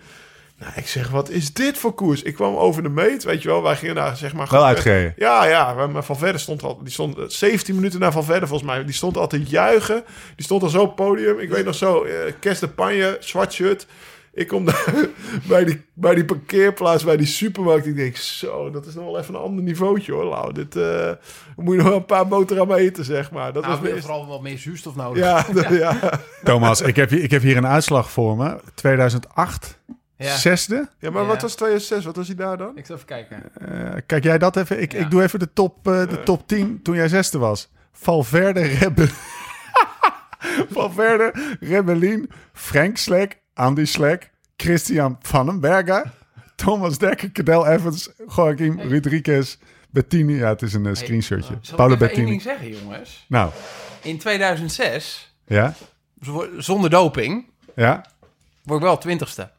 nou, 0.62 0.74
ik 0.76 0.88
zeg, 0.88 1.10
wat 1.10 1.30
is 1.30 1.54
dit 1.54 1.78
voor 1.78 1.94
koers? 1.94 2.22
Ik 2.22 2.34
kwam 2.34 2.56
over 2.56 2.84
de 2.84 2.90
meet, 2.90 3.24
weet 3.24 3.42
je 3.42 3.48
wel. 3.48 3.64
Wij 3.64 3.76
gingen 3.76 3.96
daar 3.96 4.18
zeg 4.18 4.34
maar... 4.34 4.48
Wel 4.52 4.66
uitgereden. 4.66 5.14
Ja, 5.18 5.46
ja. 5.46 5.88
Maar 5.88 6.04
Van 6.04 6.18
Verder 6.18 6.40
stond 6.42 6.64
al... 6.64 6.80
Die 6.84 6.92
stond 6.94 7.18
eh, 7.18 7.24
17 7.28 7.76
minuten 7.76 8.00
na 8.00 8.12
Van 8.12 8.24
Verder 8.24 8.48
volgens 8.48 8.70
mij. 8.70 8.84
Die 8.86 8.94
stond 8.94 9.18
al 9.18 9.28
te 9.28 9.44
juichen. 9.44 10.04
Die 10.36 10.46
stond 10.46 10.64
al 10.64 10.70
zo 10.70 10.82
op 10.82 10.86
het 10.88 10.96
podium. 10.96 11.40
Ik 11.40 11.50
weet 11.50 11.66
nog 11.66 11.76
zo, 11.76 12.04
eh 12.04 12.34
Kes 12.40 12.60
de 12.60 12.68
Panje, 12.68 13.18
zwart 13.20 13.54
shirt. 13.54 13.88
Ik 14.34 14.48
kom 14.48 14.66
daar 14.66 14.86
bij 15.48 15.64
die, 15.64 15.86
bij 15.94 16.16
die 16.16 16.26
parkeerplaats, 16.26 17.04
bij 17.04 17.18
die 17.18 17.26
supermarkt. 17.28 17.86
Ik 17.86 17.96
denk, 17.96 18.16
zo, 18.16 18.70
dat 18.72 18.86
is 18.86 18.94
nog 18.96 19.06
wel 19.06 19.20
even 19.20 19.34
een 19.34 19.42
ander 19.42 19.64
niveautje 19.64 20.12
hoor, 20.12 20.26
Lau. 20.26 20.54
Dit 20.54 20.76
eh, 20.76 21.12
moet 21.56 21.72
je 21.76 21.80
nog 21.82 21.88
wel 21.90 21.98
een 21.98 22.06
paar 22.06 22.28
boterhammen 22.28 22.78
eten, 22.78 23.06
zeg 23.06 23.32
maar. 23.32 23.54
Dat 23.54 23.64
Nou, 23.64 23.66
was 23.66 23.74
we 23.76 23.80
hebben 23.88 23.94
best... 23.94 24.06
vooral 24.06 24.28
wat 24.28 24.42
meer 24.42 24.58
zuurstof 24.58 24.96
nodig. 24.96 25.24
Ja, 25.24 25.46
dat- 25.54 25.70
ja. 25.86 26.20
Thomas, 26.44 26.82
ik 26.82 26.96
heb, 26.96 27.10
hier, 27.10 27.24
ik 27.24 27.32
heb 27.32 27.42
hier 27.42 27.58
een 27.58 27.68
uitslag 27.68 28.12
voor 28.12 28.38
me. 28.38 28.56
2008, 28.74 29.80
Ja. 30.22 30.36
zesde. 30.38 30.90
ja, 31.00 31.10
maar 31.12 31.22
Ja. 31.22 31.28
wat 31.28 31.42
was 31.42 31.56
2006? 31.56 32.06
Wat 32.06 32.16
was 32.16 32.28
hij 32.28 32.36
daar 32.36 32.58
dan? 32.58 32.78
Ik 32.78 32.86
zal 32.86 32.96
even 32.96 33.08
kijken. 33.08 33.44
Eh, 33.54 34.02
kijk 34.06 34.24
jij 34.24 34.38
dat 34.38 34.56
even? 34.58 34.82
Ik, 34.82 34.92
Ja. 34.92 35.00
ik 35.00 35.10
doe 35.12 35.24
even 35.24 35.40
de 35.40 35.54
top, 35.54 35.88
eh, 35.88 36.08
de 36.10 36.24
top 36.24 36.48
10 36.48 36.82
toen 36.82 36.96
jij 36.96 37.08
zesde 37.08 37.38
was. 37.38 37.70
Valverde, 37.92 38.62
Rebel... 38.62 39.08
Valverde, 40.72 41.34
Rebellin, 41.60 42.30
Frank 42.54 42.98
Slek, 42.98 43.40
Andy 43.54 43.86
Slek, 43.86 44.32
Christian 44.58 45.18
Vandenberger, 45.22 46.12
Thomas 46.56 46.98
Dekker, 46.98 47.32
Cadel 47.32 47.68
Evans, 47.68 48.10
Joaquim 48.36 48.82
Rodriguez, 48.82 49.58
Bettini. 49.90 50.34
Ja, 50.36 50.50
het 50.50 50.62
is 50.62 50.74
een 50.74 50.86
eh, 50.86 50.94
screenshotje. 50.94 51.54
Paolo 51.76 51.94
ik 51.94 52.02
even 52.02 52.08
één 52.08 52.16
Bettini. 52.16 52.26
ding 52.30 52.42
zeggen, 52.42 52.70
jongens? 52.70 53.26
Nou, 53.28 53.52
In 54.02 54.18
2006, 54.18 55.36
ja, 55.46 55.74
zonder 56.58 56.90
doping, 56.90 57.46
ja, 57.76 58.06
word 58.64 58.80
ik 58.80 58.86
wel 58.86 58.98
twintigste. 58.98 59.50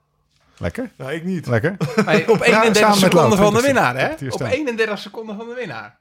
Lekker, 0.63 0.91
Nou, 0.97 1.13
ik 1.13 1.25
niet. 1.25 1.47
lekker. 1.47 1.77
Maar 2.05 2.15
op 2.27 2.41
31 2.41 2.77
samen 2.77 3.01
met 3.01 3.11
seconden 3.11 3.39
van 3.39 3.53
de 3.55 3.61
20ste. 3.61 3.65
winnaar, 3.65 3.97
hè? 3.97 4.09
Op 4.13 4.33
staan. 4.33 4.49
31 4.49 4.99
seconden 4.99 5.37
van 5.37 5.49
de 5.49 5.55
winnaar. 5.55 5.97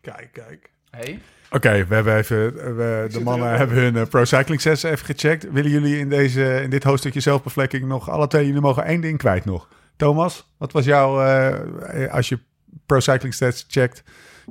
Kijk, 0.00 0.28
kijk. 0.32 0.70
Hey. 0.90 1.20
Oké, 1.50 1.86
we 1.86 1.94
hebben 1.94 2.16
even, 2.16 2.54
we, 2.76 3.06
de 3.10 3.20
mannen 3.20 3.56
hebben 3.56 3.76
hun 3.76 3.96
eh, 3.96 4.06
Pro 4.06 4.24
Cycling 4.24 4.60
sessie 4.60 4.90
even 4.90 5.06
gecheckt. 5.06 5.50
Willen 5.50 5.70
jullie 5.70 5.98
in, 5.98 6.08
deze, 6.08 6.60
in 6.62 6.70
dit 6.70 6.84
hoofdstukje 6.84 7.20
zelfbevlekking 7.20 7.84
nog 7.84 8.10
alle 8.10 8.26
twee, 8.26 8.46
jullie 8.46 8.60
mogen 8.60 8.84
één 8.84 9.00
ding 9.00 9.18
kwijt 9.18 9.44
nog. 9.44 9.68
Thomas, 9.96 10.52
wat 10.58 10.72
was 10.72 10.84
jouw, 10.84 11.22
eh, 11.22 12.12
als 12.14 12.28
je 12.28 12.38
Pro 12.86 13.00
Cycling 13.00 13.34
Stats 13.34 13.64
checkt, 13.68 14.02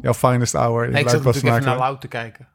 jouw 0.01 0.14
finest 0.14 0.53
hour 0.53 0.86
in 0.86 0.91
Nee, 0.91 1.01
ik 1.01 1.09
zat 1.09 1.24
natuurlijk 1.24 1.55
even 1.55 1.70
naar? 1.70 1.78
Lau 1.78 1.99
te 1.99 2.07
kijken. 2.07 2.47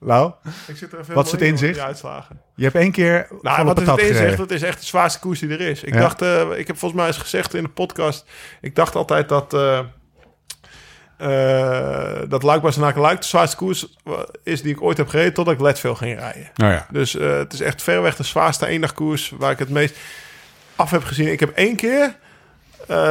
Lau, 0.00 0.32
Ik 0.66 0.76
zit 0.76 0.92
er 0.92 0.98
even 1.00 1.14
Wat 1.14 1.26
is 1.26 1.32
het 1.32 1.40
inzicht? 1.40 1.78
uitslagen. 1.78 2.40
je 2.54 2.62
hebt 2.64 2.76
één 2.76 2.92
keer 2.92 3.26
Nou, 3.42 3.64
wat 3.64 3.80
is 3.80 3.86
het 3.86 3.98
inzicht? 3.98 4.18
gereden. 4.18 4.38
Dat 4.38 4.50
is 4.50 4.62
echt 4.62 4.80
de 4.80 4.86
zwaarste 4.86 5.18
koers 5.18 5.38
die 5.40 5.48
er 5.50 5.60
is. 5.60 5.82
Ik 5.82 5.94
Ja. 5.94 6.00
dacht, 6.00 6.22
eh, 6.22 6.40
ik 6.56 6.66
heb 6.66 6.78
volgens 6.78 7.00
mij 7.00 7.06
eens 7.10 7.18
gezegd 7.18 7.54
in 7.54 7.62
de 7.62 7.68
podcast. 7.68 8.24
Ik 8.60 8.74
dacht 8.74 8.94
altijd 8.94 9.28
dat. 9.28 9.54
eh 9.54 9.78
eh 11.16 12.18
dat 12.28 12.42
Luik 12.42 12.62
Bastenaken 12.62 13.00
Luik 13.00 13.20
de 13.20 13.26
zwaarste 13.26 13.56
koers 13.56 13.96
is 14.42 14.62
die 14.62 14.72
ik 14.72 14.82
ooit 14.82 14.96
heb 14.96 15.08
gereden 15.08 15.32
totdat 15.34 15.54
ik 15.54 15.60
Leadville 15.60 15.94
ging 15.94 16.18
rijden. 16.18 16.50
Nou 16.54 16.72
ja, 16.72 16.86
Dus 16.90 17.12
het 17.12 17.52
is 17.52 17.60
echt 17.60 17.82
verreweg 17.82 18.16
de 18.16 18.22
zwaarste 18.22 18.66
eendagkoers 18.66 19.32
waar 19.38 19.50
ik 19.50 19.58
het 19.58 19.68
meest 19.70 19.96
af 20.76 20.90
heb 20.90 21.04
gezien. 21.04 21.32
Ik 21.32 21.40
heb 21.40 21.50
één 21.56 21.76
keer, 21.76 22.16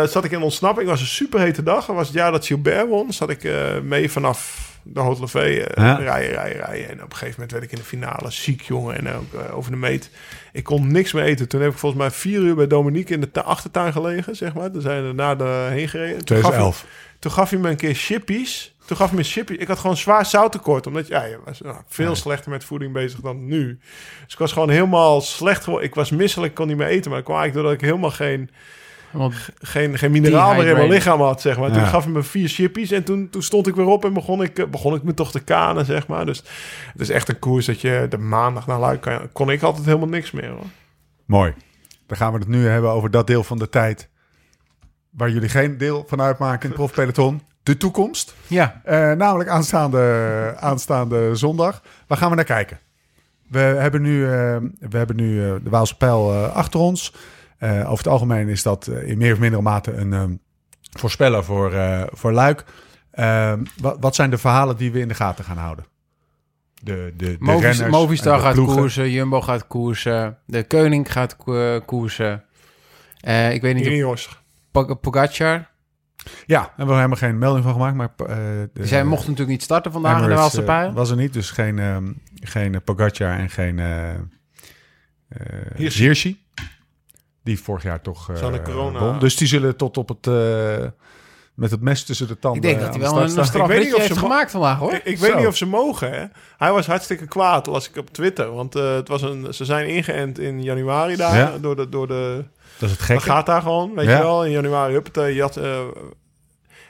zat 0.05 0.23
ik 0.23 0.31
in 0.31 0.41
ontsnapping. 0.41 0.81
Het 0.89 0.99
was 0.99 1.07
een 1.07 1.13
superhete 1.15 1.63
dag. 1.63 1.85
Dat 1.85 1.95
was 1.95 2.07
het 2.07 2.15
jaar 2.15 2.31
dat 2.31 2.45
Gilbert 2.45 2.87
won. 2.87 3.13
Zat 3.13 3.29
ik 3.29 3.43
mee 3.83 4.11
vanaf 4.11 4.64
de 4.87 4.99
Hotel 4.99 5.27
V 5.27 5.35
eh, 5.35 5.55
Ja. 5.85 5.95
rijden, 5.95 6.31
rijden, 6.33 6.57
rijden. 6.65 6.89
En 6.89 7.03
op 7.03 7.09
een 7.11 7.17
gegeven 7.17 7.31
moment 7.33 7.51
werd 7.51 7.63
ik 7.63 7.71
in 7.71 7.77
de 7.77 7.83
finale 7.83 8.31
ziek, 8.31 8.61
jongen. 8.61 8.95
En 8.97 9.15
ook 9.15 9.33
eh, 9.33 9.57
over 9.57 9.71
de 9.71 9.77
meet. 9.77 10.09
Ik 10.51 10.63
kon 10.63 10.91
niks 10.91 11.13
meer 11.13 11.23
eten. 11.23 11.47
Toen 11.47 11.61
heb 11.61 11.71
ik 11.71 11.77
volgens 11.77 12.01
mij 12.01 12.11
vier 12.11 12.39
uur 12.39 12.55
bij 12.55 12.67
Dominique 12.67 13.13
in 13.13 13.29
de 13.31 13.43
achtertuin 13.43 13.91
gelegen, 13.91 14.35
zeg 14.35 14.53
maar. 14.53 14.71
Toen 14.71 14.81
zijn 14.81 15.07
we 15.07 15.13
naar 15.13 15.37
de 15.37 15.67
heen 15.69 15.89
gereden. 15.89 16.25
Toen 16.25 16.37
gaf 16.37 16.51
hij- 16.51 16.59
2011. 16.59 16.85
toen 17.19 17.31
gaf 17.31 17.49
hij 17.49 17.59
me 17.59 17.69
een 17.69 17.75
keer 17.75 17.93
chippies. 17.95 18.75
Toen 18.85 18.97
gaf 18.97 19.07
hij 19.07 19.17
me 19.17 19.23
chippies. 19.23 19.57
Ik 19.57 19.67
had 19.67 19.79
gewoon 19.79 19.97
zwaar 19.97 20.25
zouttekort. 20.25 20.87
Omdat 20.87 21.07
ja, 21.07 21.23
je 21.23 21.39
was 21.45 21.61
nou, 21.61 21.77
veel 21.87 22.15
slechter 22.15 22.51
met 22.51 22.63
voeding 22.63 22.93
bezig 22.93 23.19
dan 23.19 23.45
nu. 23.45 23.79
Dus 24.23 24.33
ik 24.33 24.39
was 24.39 24.51
gewoon 24.51 24.69
helemaal 24.69 25.21
slecht 25.21 25.63
geworden. 25.63 25.87
Ik 25.89 25.95
was 25.95 26.11
misselijk, 26.11 26.53
kon 26.55 26.67
niet 26.67 26.77
meer 26.77 26.87
eten. 26.87 27.09
Maar 27.09 27.19
dat 27.19 27.27
kwam 27.27 27.39
eigenlijk 27.39 27.53
doordat 27.67 27.83
ik 27.83 27.89
helemaal 27.89 28.11
geen, 28.17 28.49
Want 29.17 29.49
geen, 29.61 29.97
geen 29.97 30.11
mineraal 30.11 30.53
meer 30.55 30.67
in 30.67 30.75
mijn 30.75 30.89
lichaam 30.89 31.21
had, 31.21 31.41
zeg 31.41 31.57
maar. 31.59 31.71
Toen 31.71 31.85
gaf 31.85 32.03
hij 32.03 32.13
me 32.13 32.23
vier 32.23 32.47
chippies. 32.49 32.91
En 32.91 33.03
toen, 33.03 33.29
toen 33.29 33.43
stond 33.43 33.67
ik 33.67 33.75
weer 33.75 33.85
op 33.85 34.05
en 34.05 34.13
begon 34.13 34.41
ik, 34.43 34.59
eh, 34.59 34.65
begon 34.65 34.95
ik 34.95 35.03
me 35.03 35.13
toch 35.13 35.31
te 35.31 35.39
kanen, 35.43 35.85
zeg 35.85 36.07
maar. 36.07 36.25
Dus 36.25 36.37
het 36.91 37.01
is 37.01 37.09
echt 37.09 37.29
een 37.29 37.39
koers 37.39 37.65
dat 37.65 37.81
je 37.81 38.05
de 38.09 38.17
maandag 38.17 38.67
naar 38.67 38.79
Luik 38.79 39.01
kan, 39.01 39.29
kon 39.31 39.49
ik 39.49 39.61
altijd 39.61 39.85
helemaal 39.85 40.07
niks 40.07 40.31
meer, 40.31 40.49
hoor. 40.49 40.65
Mooi. 41.25 41.53
Dan 42.07 42.17
gaan 42.17 42.33
we 42.33 42.39
het 42.39 42.47
nu 42.47 42.67
hebben 42.67 42.91
over 42.91 43.11
dat 43.11 43.27
deel 43.27 43.43
van 43.43 43.57
de 43.57 43.69
tijd 43.69 44.09
waar 45.09 45.29
jullie 45.29 45.49
geen 45.49 45.77
deel 45.77 46.03
van 46.07 46.21
uitmaken 46.21 46.61
in 46.61 46.67
het 46.67 46.75
profpeloton. 46.77 47.41
De 47.63 47.77
toekomst. 47.77 48.35
ja, 48.47 48.81
Eh, 48.83 49.11
namelijk 49.11 49.49
aanstaande, 49.49 50.53
aanstaande 50.59 51.35
zondag. 51.35 51.81
Waar 52.07 52.17
gaan 52.17 52.29
we 52.29 52.35
naar 52.35 52.45
kijken? 52.45 52.79
We 53.49 53.59
hebben 53.59 54.01
nu, 54.01 54.23
eh, 54.23 54.29
we 54.79 54.97
hebben 54.97 55.15
nu 55.15 55.35
de 55.63 55.69
Waalse 55.69 55.97
Pijl 55.97 56.33
achter 56.33 56.79
ons. 56.79 57.13
Eh, 57.57 57.79
over 57.79 57.97
het 57.97 58.07
algemeen 58.07 58.47
is 58.47 58.63
dat 58.63 58.87
eh, 58.87 59.09
in 59.09 59.17
meer 59.17 59.33
of 59.33 59.39
mindere 59.39 59.61
mate 59.61 59.91
een 59.93 60.13
eh, 60.13 60.23
voorspeller 60.99 61.43
voor, 61.43 61.73
eh, 61.73 62.03
voor 62.11 62.31
Luik. 62.31 62.63
Eh, 63.11 63.53
wat, 63.81 63.97
wat 63.99 64.15
zijn 64.15 64.29
de 64.29 64.37
verhalen 64.37 64.77
die 64.77 64.91
we 64.91 64.99
in 64.99 65.07
de 65.07 65.13
gaten 65.13 65.45
gaan 65.45 65.57
houden? 65.57 65.85
De, 66.83 67.13
de, 67.17 67.25
de 67.25 67.35
Movis, 67.39 67.61
renners 67.77 67.91
Movistar 67.97 68.35
de 68.37 68.43
gaat 68.43 68.53
ploegen. 68.53 68.75
koersen, 68.77 69.11
Jumbo 69.11 69.41
gaat 69.41 69.67
koersen, 69.67 70.37
de 70.45 70.63
Koning 70.63 71.11
gaat 71.11 71.35
ko- 71.35 71.81
koersen. 71.85 72.43
Eh, 73.19 73.53
ik 73.53 73.61
weet 73.61 73.75
niet, 73.75 73.85
Ineos. 73.85 74.43
Pog- 74.71 74.99
Pogacar. 74.99 75.73
Ja, 76.45 76.59
daar 76.61 76.67
hebben 76.67 76.87
we 76.87 76.93
helemaal 76.93 77.17
geen 77.17 77.37
melding 77.37 77.63
van 77.63 77.73
gemaakt. 77.73 77.95
Maar, 77.95 78.09
eh, 78.27 78.35
de, 78.73 78.85
Zij 78.87 79.03
mocht 79.03 79.21
natuurlijk 79.21 79.49
niet 79.49 79.63
starten 79.63 79.91
vandaag 79.91 80.21
in 80.21 80.29
de 80.29 80.35
Waalse 80.35 80.63
Pijl. 80.63 80.93
was 80.93 81.09
er 81.09 81.15
niet, 81.17 81.33
dus 81.33 81.51
geen, 81.51 81.79
ehm, 81.79 82.11
geen 82.33 82.81
Pogacar 82.83 83.37
en 83.39 83.49
geen 83.49 83.79
eh 83.79 84.13
eh, 84.13 84.17
Hirschi. 85.75 86.44
Die 87.45 87.59
vorig 87.61 87.83
jaar 87.83 88.01
toch 88.01 88.29
eh 88.29 88.35
Zal 88.35 88.51
de 88.51 88.61
corona- 88.61 88.99
won. 88.99 89.19
Dus 89.19 89.35
die 89.35 89.47
zullen 89.47 89.75
tot 89.75 89.97
op 89.97 90.07
het... 90.09 90.27
eh, 90.27 90.85
met 91.53 91.71
het 91.71 91.81
mes 91.81 92.03
tussen 92.03 92.27
de 92.27 92.39
tanden 92.39 92.61
ik 92.61 92.67
denk 92.67 92.79
dat 92.81 92.89
hij 92.89 92.99
wel 93.11 93.21
een 93.21 93.29
staan. 93.29 93.43
Ik 93.45 93.51
weet 93.51 93.55
niet 93.55 93.65
strafritje 93.67 93.93
of 93.95 94.01
heeft 94.01 94.13
ze 94.13 94.19
gemaakt 94.19 94.51
vandaag, 94.51 94.77
hoor. 94.77 94.93
Ik, 94.93 95.03
ik 95.03 95.17
weet 95.17 95.35
niet 95.37 95.47
of 95.47 95.57
ze 95.57 95.65
mogen, 95.65 96.11
hè. 96.11 96.25
Hij 96.57 96.71
was 96.71 96.85
hartstikke 96.87 97.25
kwaad, 97.27 97.65
las 97.65 97.89
ik 97.89 97.97
op 97.97 98.09
Twitter. 98.09 98.51
Want 98.53 98.75
eh, 98.75 98.93
het 98.95 99.07
was 99.07 99.21
een, 99.21 99.53
ze 99.53 99.65
zijn 99.65 99.87
ingeënt 99.87 100.39
in 100.39 100.63
januari 100.63 101.15
daar. 101.15 101.35
Ja. 101.35 101.57
Door 101.57 101.75
de, 101.75 101.89
door 101.89 102.07
de, 102.07 102.45
Dat 102.77 102.89
is 102.89 102.89
het 102.89 102.99
dat 102.99 103.07
gekke. 103.07 103.21
gaat 103.23 103.45
daar 103.45 103.61
gewoon, 103.61 103.93
weet 103.95 104.05
Ja. 104.07 104.17
je 104.17 104.23
wel. 104.23 104.45
In 104.45 104.51
januari, 104.51 104.93
huppatee, 104.93 105.35
je 105.35 105.41
had... 105.41 105.57
eh, 105.57 105.79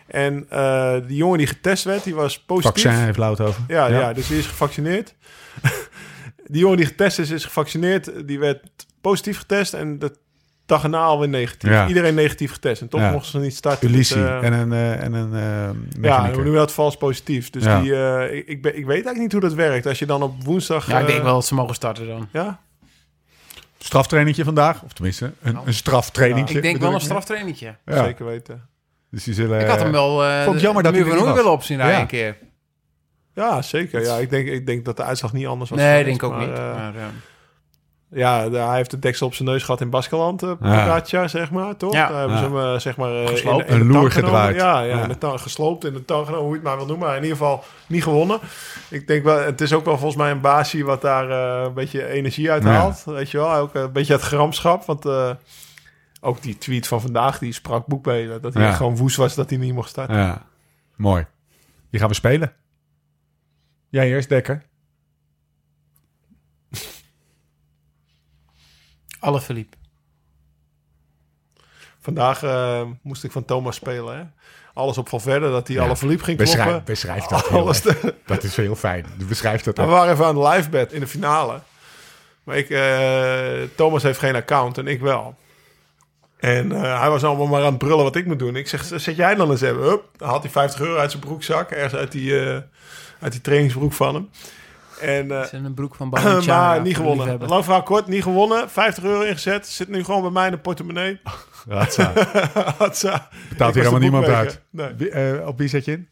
en 0.08 0.46
eh, 0.50 0.94
die 1.08 1.18
jongen 1.18 1.38
die 1.38 1.48
getest 1.48 1.84
werd, 1.84 2.04
die 2.04 2.16
was 2.16 2.40
positief. 2.40 2.84
Vaccin 2.84 3.04
heeft 3.04 3.18
Lout 3.18 3.42
over. 3.42 3.62
Ja, 3.68 3.88
ja. 3.88 4.14
dus 4.14 4.28
die 4.28 4.38
is 4.38 4.46
gevaccineerd. 4.46 5.16
die 6.48 6.60
jongen 6.62 6.78
die 6.78 6.86
getest 6.86 7.20
is, 7.20 7.30
is 7.30 7.46
gevaccineerd. 7.46 8.28
Die 8.28 8.40
werd 8.40 8.62
positief 9.02 9.38
getest 9.38 9.74
en 9.74 10.00
de 10.00 10.12
dag 10.66 10.84
erna 10.84 11.00
alweer 11.04 11.30
negatief. 11.30 11.70
Ja. 11.70 11.88
Iedereen 11.88 12.16
negatief 12.16 12.52
getest. 12.52 12.82
En 12.82 12.90
toch 12.90 13.00
Ja. 13.02 13.12
mochten 13.12 13.32
ze 13.32 13.40
niet 13.40 13.56
starten. 13.56 13.92
Dus, 13.92 14.12
eh, 14.12 14.44
en 14.44 14.54
een, 14.54 14.74
eh, 14.74 15.04
en 15.04 15.14
een 15.14 15.34
eh 15.34 15.40
ja, 15.42 15.74
mechanieker. 16.00 16.38
we 16.38 16.44
noemen 16.44 16.60
dat 16.62 16.72
vals 16.74 16.98
positief. 16.98 17.50
Dus 17.50 17.64
Ja. 17.64 17.82
die, 17.82 17.96
eh, 17.96 18.38
ik, 18.38 18.48
ik, 18.48 18.62
ben- 18.62 18.72
ik 18.78 18.86
weet 18.86 18.94
eigenlijk 18.94 19.20
niet 19.20 19.32
hoe 19.32 19.42
dat 19.42 19.54
werkt. 19.54 19.86
Als 19.86 20.00
je 20.00 20.06
dan 20.06 20.24
op 20.24 20.44
woensdag... 20.44 20.88
Ja, 20.88 21.00
ik 21.00 21.08
denk 21.08 21.24
wel 21.24 21.34
dat 21.34 21.46
ze 21.46 21.54
mogen 21.54 21.76
starten 21.76 22.08
dan. 22.08 22.28
Ja? 22.32 22.60
Straftrainingje 23.78 24.44
vandaag. 24.44 24.84
Of 24.84 24.94
tenminste, 24.94 25.32
een, 25.42 25.60
een 25.66 25.74
straftrainingje. 25.74 26.56
Ik 26.56 26.62
denk 26.62 26.78
wel 26.78 26.94
een 26.94 27.00
straftrainingje. 27.02 27.76
Ja. 27.86 28.04
Zeker 28.04 28.26
weten. 28.26 28.68
Dus 29.12 29.24
die 29.24 29.34
zullen... 29.34 29.60
Ik 29.60 29.68
had 29.68 29.80
hem 29.80 29.92
wel 29.92 30.24
eh 30.26 30.42
vond 30.44 30.54
het 30.54 30.62
jammer 30.64 30.84
dat 30.84 30.94
hij 30.94 31.02
er 31.02 31.24
was. 31.24 31.34
willen 31.36 31.52
opzien 31.52 31.78
daar 31.78 31.92
Ja. 31.92 32.00
een 32.00 32.08
keer. 32.08 32.38
Ja, 33.34 33.62
zeker. 33.62 34.02
Ja, 34.02 34.16
ik, 34.18 34.30
denk, 34.30 34.48
ik 34.48 34.66
denk 34.66 34.86
dat 34.86 34.98
de 34.98 35.04
uitslag 35.04 35.34
niet 35.34 35.48
anders 35.48 35.70
was. 35.70 35.80
Nee, 35.80 35.88
geweest, 35.88 36.06
denk 36.06 36.18
ik 36.18 36.24
ook 36.24 36.32
maar, 36.32 36.48
niet. 36.48 36.58
Maar, 36.58 37.12
ja, 38.16 38.50
hij 38.50 38.76
heeft 38.76 38.92
de 38.92 39.00
deksel 39.00 39.28
op 39.28 39.34
zijn 39.34 39.50
neus 39.50 39.64
gehad 39.64 39.82
in 39.82 39.90
Baskeland, 39.90 40.44
uh, 40.44 40.52
Ja. 40.62 41.28
zeg 41.28 41.52
maar, 41.52 41.78
toch? 41.78 41.94
Ja. 41.94 42.08
Daar 42.10 42.20
hebben 42.20 42.38
ze 42.38 42.44
hem, 42.44 42.58
eh, 42.58 42.80
zeg 42.80 42.98
maar... 42.98 43.10
eh, 43.12 43.30
in- 43.46 43.68
in 43.68 43.80
Een 43.80 43.88
loer 43.88 44.12
gedraaid. 44.12 44.56
Ja, 44.56 44.80
ja, 44.82 44.96
Ja. 44.96 45.02
In 45.04 45.08
de 45.10 45.18
tang, 45.18 45.42
gesloopt 45.42 45.86
in 45.86 45.94
de 45.94 46.06
tang 46.06 46.26
genomen, 46.26 46.44
hoe 46.46 46.54
je 46.56 46.60
het 46.60 46.68
maar 46.68 46.78
wil 46.78 46.86
noemen. 46.86 47.08
Maar 47.08 47.16
in 47.18 47.24
ieder 47.24 47.38
geval 47.38 47.64
niet 47.88 48.04
gewonnen. 48.04 48.40
Ik 48.90 49.08
denk 49.08 49.24
wel, 49.24 49.38
het 49.40 49.62
is 49.62 49.74
ook 49.74 49.86
wel 49.86 49.98
volgens 49.98 50.22
mij 50.22 50.32
een 50.32 50.42
baasje 50.42 50.84
wat 50.84 51.02
daar 51.02 51.30
een 51.66 51.74
beetje 51.74 52.08
energie 52.08 52.52
uit 52.52 52.64
haalt. 52.64 53.04
Weet 53.04 53.32
je 53.32 53.38
wel, 53.38 53.54
ook 53.56 53.74
een 53.76 53.92
beetje 53.92 54.14
het 54.14 54.22
gramschap. 54.22 54.86
Want 54.86 55.06
ook 56.22 56.42
die 56.42 56.58
tweet 56.58 56.88
van 56.88 57.02
vandaag, 57.02 57.40
die 57.40 57.54
sprak 57.54 57.86
boekbelen. 57.86 58.42
Dat 58.42 58.54
hij 58.54 58.64
Ja. 58.64 58.72
gewoon 58.72 58.98
woest 58.98 59.16
was 59.18 59.36
dat 59.36 59.50
hij 59.50 59.60
niet 59.60 59.74
mocht 59.74 59.90
starten. 59.90 60.16
Ja, 60.18 60.42
mooi. 60.96 61.26
Die 61.90 62.00
gaan 62.00 62.10
we 62.10 62.16
spelen. 62.16 62.54
Jij 63.90 64.08
eerst, 64.08 64.30
Dekker. 64.30 64.64
Alle 69.26 69.42
Philippe. 69.42 69.78
Vandaag 72.00 72.44
eh, 72.44 72.82
moest 73.02 73.24
ik 73.24 73.32
van 73.32 73.46
Thomas 73.46 73.76
spelen. 73.76 74.18
Hè? 74.18 74.24
Alles 74.74 74.98
op 74.98 75.10
van 75.10 75.22
verder 75.22 75.52
dat 75.52 75.68
hij 75.68 75.76
Ja. 75.76 75.84
alle 75.84 75.96
verliep 75.96 76.22
ging 76.22 76.38
Beschrijf, 76.38 76.64
kloppen. 76.64 76.86
beschrijf 76.86 77.24
dat 77.26 77.48
heel 77.48 77.60
Alles 77.60 77.82
te- 77.82 78.14
Dat 78.26 78.44
is 78.44 78.56
heel 78.56 78.76
fijn. 78.76 79.06
Beschrijf 79.28 79.62
dat 79.64 79.78
We 79.78 79.84
ook. 79.84 79.90
waren 79.90 80.14
even 80.14 80.26
aan 80.26 80.36
de 80.36 80.48
livebed 80.48 80.94
in 80.94 81.00
de 81.00 81.08
finale. 81.08 81.60
Maar 82.44 82.58
ik, 82.58 82.70
eh, 82.70 83.70
Thomas 83.76 84.04
heeft 84.04 84.20
geen 84.20 84.36
account 84.36 84.78
en 84.78 84.88
ik 84.88 85.00
wel. 85.02 85.36
En 86.38 86.72
eh, 86.72 87.00
hij 87.00 87.10
was 87.10 87.24
allemaal 87.24 87.48
maar 87.48 87.62
aan 87.64 87.70
het 87.70 87.78
brullen 87.78 88.04
wat 88.04 88.16
ik 88.16 88.26
moet 88.26 88.40
doen. 88.40 88.56
Ik 88.56 88.68
zeg, 88.68 88.84
zet 88.96 89.16
jij 89.16 89.36
dan 89.36 89.52
eens 89.52 89.62
even. 89.62 89.82
Hup, 89.82 90.04
dan 90.18 90.30
had 90.30 90.42
hij 90.44 90.52
50 90.52 90.80
euro 90.80 90.98
uit 90.98 91.12
zijn 91.12 91.24
broekzak. 91.24 91.72
Ergens 91.72 91.94
uit 91.94 92.12
die, 92.12 92.40
eh, 92.40 92.58
uit 93.20 93.32
die 93.32 93.42
trainingsbroek 93.42 93.94
van 93.94 94.14
hem. 94.16 94.30
En, 95.02 95.32
eh, 95.32 95.38
Het 95.42 95.54
is 95.54 95.60
een 95.60 95.74
broek 95.74 95.96
van 95.96 96.10
Balenciaga. 96.14 96.68
maar 96.70 96.82
niet 96.82 96.96
gewonnen. 96.96 97.48
Lang 97.48 97.64
verhaal 97.64 97.84
kort, 97.84 98.08
niet 98.08 98.24
gewonnen. 98.24 98.70
50 98.70 99.04
euro 99.04 99.22
ingezet. 99.22 99.68
Zit 99.68 99.88
nu 99.90 100.04
gewoon 100.04 100.22
bij 100.22 100.32
mij 100.32 100.46
in 100.46 100.52
de 100.52 100.58
portemonnee. 100.60 101.20
Ratsa. 101.68 102.12
Hatsa. 102.78 103.30
Betaalt 103.50 103.76
Ik 103.76 103.82
hier 103.82 103.92
helemaal 103.92 104.00
niemand 104.00 104.26
uit. 104.28 104.62
Nee. 104.70 104.94
Wie- 104.94 105.10
eh, 105.10 105.48
op 105.48 105.58
wie 105.58 105.68
zet 105.68 105.86
je 105.86 105.92
in? 105.92 106.08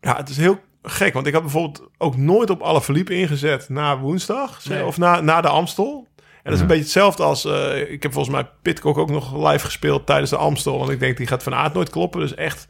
Ja, 0.00 0.16
het 0.16 0.28
is 0.28 0.36
heel 0.36 0.60
gek. 0.82 1.12
Want 1.14 1.26
ik 1.26 1.32
had 1.32 1.42
bijvoorbeeld 1.42 1.88
ook 1.98 2.16
nooit 2.16 2.50
op 2.50 2.60
alle 2.60 2.82
verliepen 2.82 3.14
ingezet 3.16 3.68
na 3.68 3.98
woensdag. 3.98 4.64
Nee. 4.64 4.84
Of 4.84 4.98
na, 4.98 5.20
na 5.20 5.40
de 5.40 5.48
Amstel. 5.48 6.06
En 6.16 6.24
dat 6.42 6.52
is 6.52 6.56
Ja. 6.58 6.60
een 6.62 6.66
beetje 6.66 6.82
hetzelfde 6.82 7.22
als... 7.22 7.44
eh, 7.44 7.90
ik 7.90 8.02
heb 8.02 8.12
volgens 8.12 8.34
mij 8.34 8.48
Pitcock 8.62 8.98
ook 8.98 9.10
nog 9.10 9.50
live 9.50 9.64
gespeeld 9.64 10.06
tijdens 10.06 10.30
de 10.30 10.36
Amstel. 10.36 10.82
En 10.84 10.90
ik 10.90 11.00
denk, 11.00 11.16
die 11.16 11.26
gaat 11.26 11.42
van 11.42 11.54
aard 11.54 11.74
nooit 11.74 11.90
kloppen. 11.90 12.20
Dus 12.20 12.34
echt... 12.34 12.66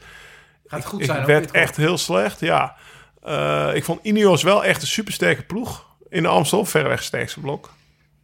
Gaat 0.67 0.85
goed 0.87 1.01
ik 1.01 1.07
zijn. 1.07 1.27
werd 1.27 1.51
echt 1.51 1.77
heel 1.77 1.99
slecht, 1.99 2.41
ja. 2.41 2.77
Eh, 3.23 3.71
ik 3.75 3.85
vond 3.85 3.99
Ineos 4.03 4.43
wel 4.43 4.65
echt 4.65 4.83
een 4.83 4.89
supersterke 4.89 5.43
ploeg 5.43 5.87
in 6.09 6.23
de 6.23 6.29
Amstel. 6.29 6.65
Verreweg 6.65 6.97
het 6.97 7.07
sterkste 7.07 7.41
blok. 7.41 7.71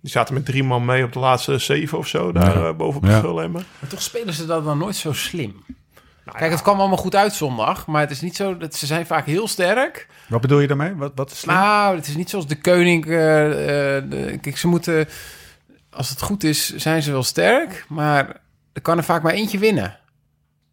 Die 0.00 0.10
zaten 0.10 0.34
met 0.34 0.44
drie 0.44 0.62
man 0.64 0.84
mee 0.84 1.04
op 1.04 1.12
de 1.12 1.18
laatste 1.18 1.58
zeven 1.58 1.98
of 1.98 2.06
zo. 2.06 2.32
Daar 2.32 2.58
Ja. 2.58 2.68
eh, 2.68 2.74
boven 2.76 3.00
op 3.00 3.06
Ja. 3.06 3.14
de 3.20 3.26
Gullemmer. 3.26 3.64
Maar 3.78 3.90
toch 3.90 4.02
spelen 4.02 4.34
ze 4.34 4.46
dat 4.46 4.64
dan 4.64 4.78
nooit 4.78 4.96
zo 4.96 5.12
slim. 5.12 5.64
Nou 6.24 6.38
Kijk, 6.40 6.50
het 6.50 6.62
kwam 6.62 6.78
allemaal 6.78 6.96
goed 6.96 7.14
uit 7.14 7.32
zondag. 7.34 7.86
Maar 7.86 8.00
het 8.00 8.10
is 8.10 8.20
niet 8.20 8.36
zo 8.36 8.56
dat 8.56 8.74
ze 8.74 8.86
zijn 8.86 9.06
vaak 9.06 9.26
heel 9.26 9.48
sterk. 9.48 10.06
Wat 10.28 10.40
bedoel 10.40 10.60
je 10.60 10.66
daarmee? 10.66 10.94
Wat, 10.94 11.12
wat 11.14 11.30
is 11.30 11.38
slim? 11.38 11.54
Nou, 11.54 11.96
het 11.96 12.06
is 12.06 12.16
niet 12.16 12.30
zoals 12.30 12.46
de 12.46 12.60
koning. 12.60 13.06
eh, 13.06 13.96
eh, 13.96 14.04
de- 14.10 14.38
kijk, 14.40 14.56
ze 14.58 14.68
moeten. 14.68 15.08
Als 15.90 16.08
het 16.08 16.22
goed 16.22 16.44
is, 16.44 16.76
zijn 16.76 17.02
ze 17.02 17.10
wel 17.12 17.22
sterk. 17.22 17.84
Maar 17.88 18.40
er 18.72 18.80
kan 18.80 18.96
er 18.98 19.04
vaak 19.04 19.22
maar 19.22 19.32
eentje 19.32 19.58
winnen. 19.58 19.98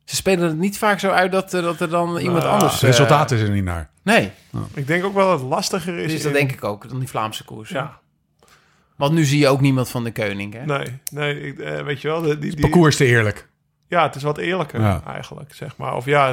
Ze 0.06 0.16
spelen 0.16 0.48
het 0.48 0.58
niet 0.58 0.78
vaak 0.78 1.00
zo 1.00 1.10
uit 1.10 1.32
dat, 1.32 1.54
er- 1.54 1.62
dat 1.62 1.80
er 1.82 1.90
dan 1.90 2.18
iemand 2.18 2.44
ja, 2.44 2.50
anders. 2.50 2.74
Het 2.74 2.82
eh, 2.84 2.90
resultaat 2.90 3.32
is 3.32 3.42
er 3.42 3.50
niet 3.50 3.64
naar. 3.64 3.90
Nee, 4.06 4.32
Ik 4.74 4.88
denk 4.88 5.04
ook 5.04 5.14
wel 5.14 5.30
dat 5.30 5.40
het 5.40 5.50
lastiger 5.50 5.98
is. 5.98 6.12
dus 6.12 6.22
dat 6.24 6.32
in- 6.32 6.38
denk 6.38 6.52
ik 6.52 6.64
ook 6.64 6.90
dan 6.90 7.00
die 7.00 7.08
Vlaamse 7.08 7.44
koers. 7.46 7.70
Ja, 7.70 8.00
Want 8.96 9.14
nu 9.14 9.24
zie 9.24 9.40
je 9.40 9.48
ook 9.48 9.62
niemand 9.62 9.90
van 9.90 10.04
de 10.04 10.12
koning. 10.12 10.54
Hè? 10.54 10.66
nee, 10.66 11.00
nee 11.12 11.42
ik, 11.42 11.60
eh, 11.60 11.82
weet 11.82 12.02
je 12.02 12.08
wel. 12.08 12.22
de- 12.22 12.40
Die, 12.40 12.52
die, 12.52 12.60
Parcours 12.60 12.96
te 12.96 13.06
eerlijk. 13.06 13.48
Ja, 13.88 14.04
het 14.04 14.16
is 14.16 14.24
wat 14.24 14.38
eerlijker 14.38 14.82
Ja. 14.82 15.02
eigenlijk, 15.08 15.54
zeg 15.54 15.78
maar. 15.78 15.96
Of 15.96 16.06
ja, 16.06 16.30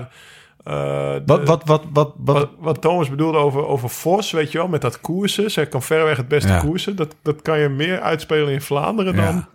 eh, 0.64 0.73
de- 1.14 1.23
Wat, 1.27 1.45
wat, 1.47 1.64
wat, 1.64 1.85
wat, 1.93 2.12
wat, 2.16 2.37
wat, 2.37 2.51
wat 2.59 2.81
Thomas 2.81 3.11
bedoelde 3.11 3.39
over, 3.39 3.66
over 3.66 3.89
Vos, 3.89 4.31
weet 4.31 4.53
je 4.53 4.59
wel, 4.59 4.68
met 4.68 4.81
dat 4.81 5.01
koersen. 5.01 5.51
Zij 5.51 5.66
kan 5.66 5.83
verreweg 5.83 6.16
het 6.16 6.29
beste 6.29 6.49
Ja. 6.49 6.61
koersen. 6.61 6.97
Dat, 6.97 7.14
dat 7.23 7.43
kan 7.43 7.59
je 7.59 7.68
meer 7.68 8.01
uitspelen 8.01 8.53
in 8.53 8.61
Vlaanderen 8.62 9.16
dan 9.16 9.47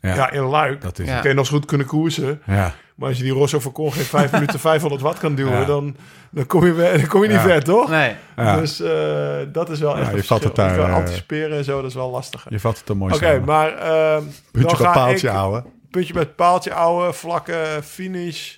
Ja. 0.00 0.30
in 0.30 0.42
Luik. 0.42 0.80
Dat 0.80 0.98
is 0.98 1.20
kun 1.20 1.28
je 1.30 1.34
nog 1.36 1.46
zo 1.46 1.56
goed 1.56 1.66
kunnen 1.66 1.86
koersen. 1.86 2.42
Ja. 2.46 2.74
Maar 2.98 3.08
als 3.08 3.16
je 3.18 3.22
die 3.24 3.32
Rosso 3.32 3.58
van 3.60 3.72
Con 3.72 3.92
geen 3.92 4.04
vijf 4.04 4.32
minuten 4.38 4.60
500 4.60 5.02
watt 5.02 5.18
kan 5.18 5.34
duwen, 5.34 5.52
Ja. 5.58 5.64
dan, 5.64 5.96
dan 6.30 6.46
kom 6.46 6.66
je, 6.66 6.96
dan 6.98 7.06
kom 7.06 7.22
je 7.22 7.28
niet 7.28 7.36
Ja. 7.36 7.42
ver, 7.42 7.64
toch? 7.64 7.88
Nee. 7.90 8.14
Ja. 8.36 8.56
Dus 8.60 8.80
eh, 8.80 9.38
dat 9.52 9.70
is 9.70 9.78
wel 9.80 9.98
echt 9.98 10.14
je 10.14 10.24
vat 10.24 10.42
het 10.44 10.54
daar, 10.54 10.78
eh, 10.78 10.94
anticiperen 10.94 11.56
en 11.56 11.64
zo, 11.64 11.76
dat 11.80 11.90
is 11.90 11.94
wel 11.96 12.10
lastiger. 12.10 12.52
Je 12.52 12.60
vat 12.60 12.78
het 12.78 12.88
er 12.88 12.96
mooi 12.96 13.14
Oké, 13.14 13.24
samen. 13.24 13.44
maar 13.44 13.72
ehm, 13.76 14.22
Puntje 14.52 14.76
ga 14.76 14.92
paaltje 14.92 15.28
ik- 15.28 15.34
ouwe. 15.34 15.64
Puntje 15.90 16.14
met 16.14 16.36
paaltje, 16.36 16.74
ouwe, 16.74 17.12
vlakke 17.12 17.80
finish. 17.82 18.56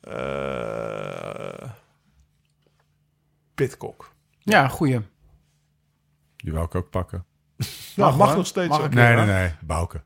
eh 0.00 1.68
Pitcock. 3.54 4.12
Ja, 4.38 4.68
goeie. 4.68 5.00
Die 6.36 6.52
wil 6.52 6.62
ik 6.62 6.74
ook 6.74 6.90
pakken. 6.90 7.24
Nou, 7.96 8.16
mag 8.16 8.36
nog 8.36 8.46
steeds. 8.46 8.68
Mag 8.68 8.78
ook. 8.78 8.84
ik. 8.86 8.94
Nee, 8.94 9.14
nee, 9.14 9.26
nee. 9.26 9.50
Bouke. 9.60 10.02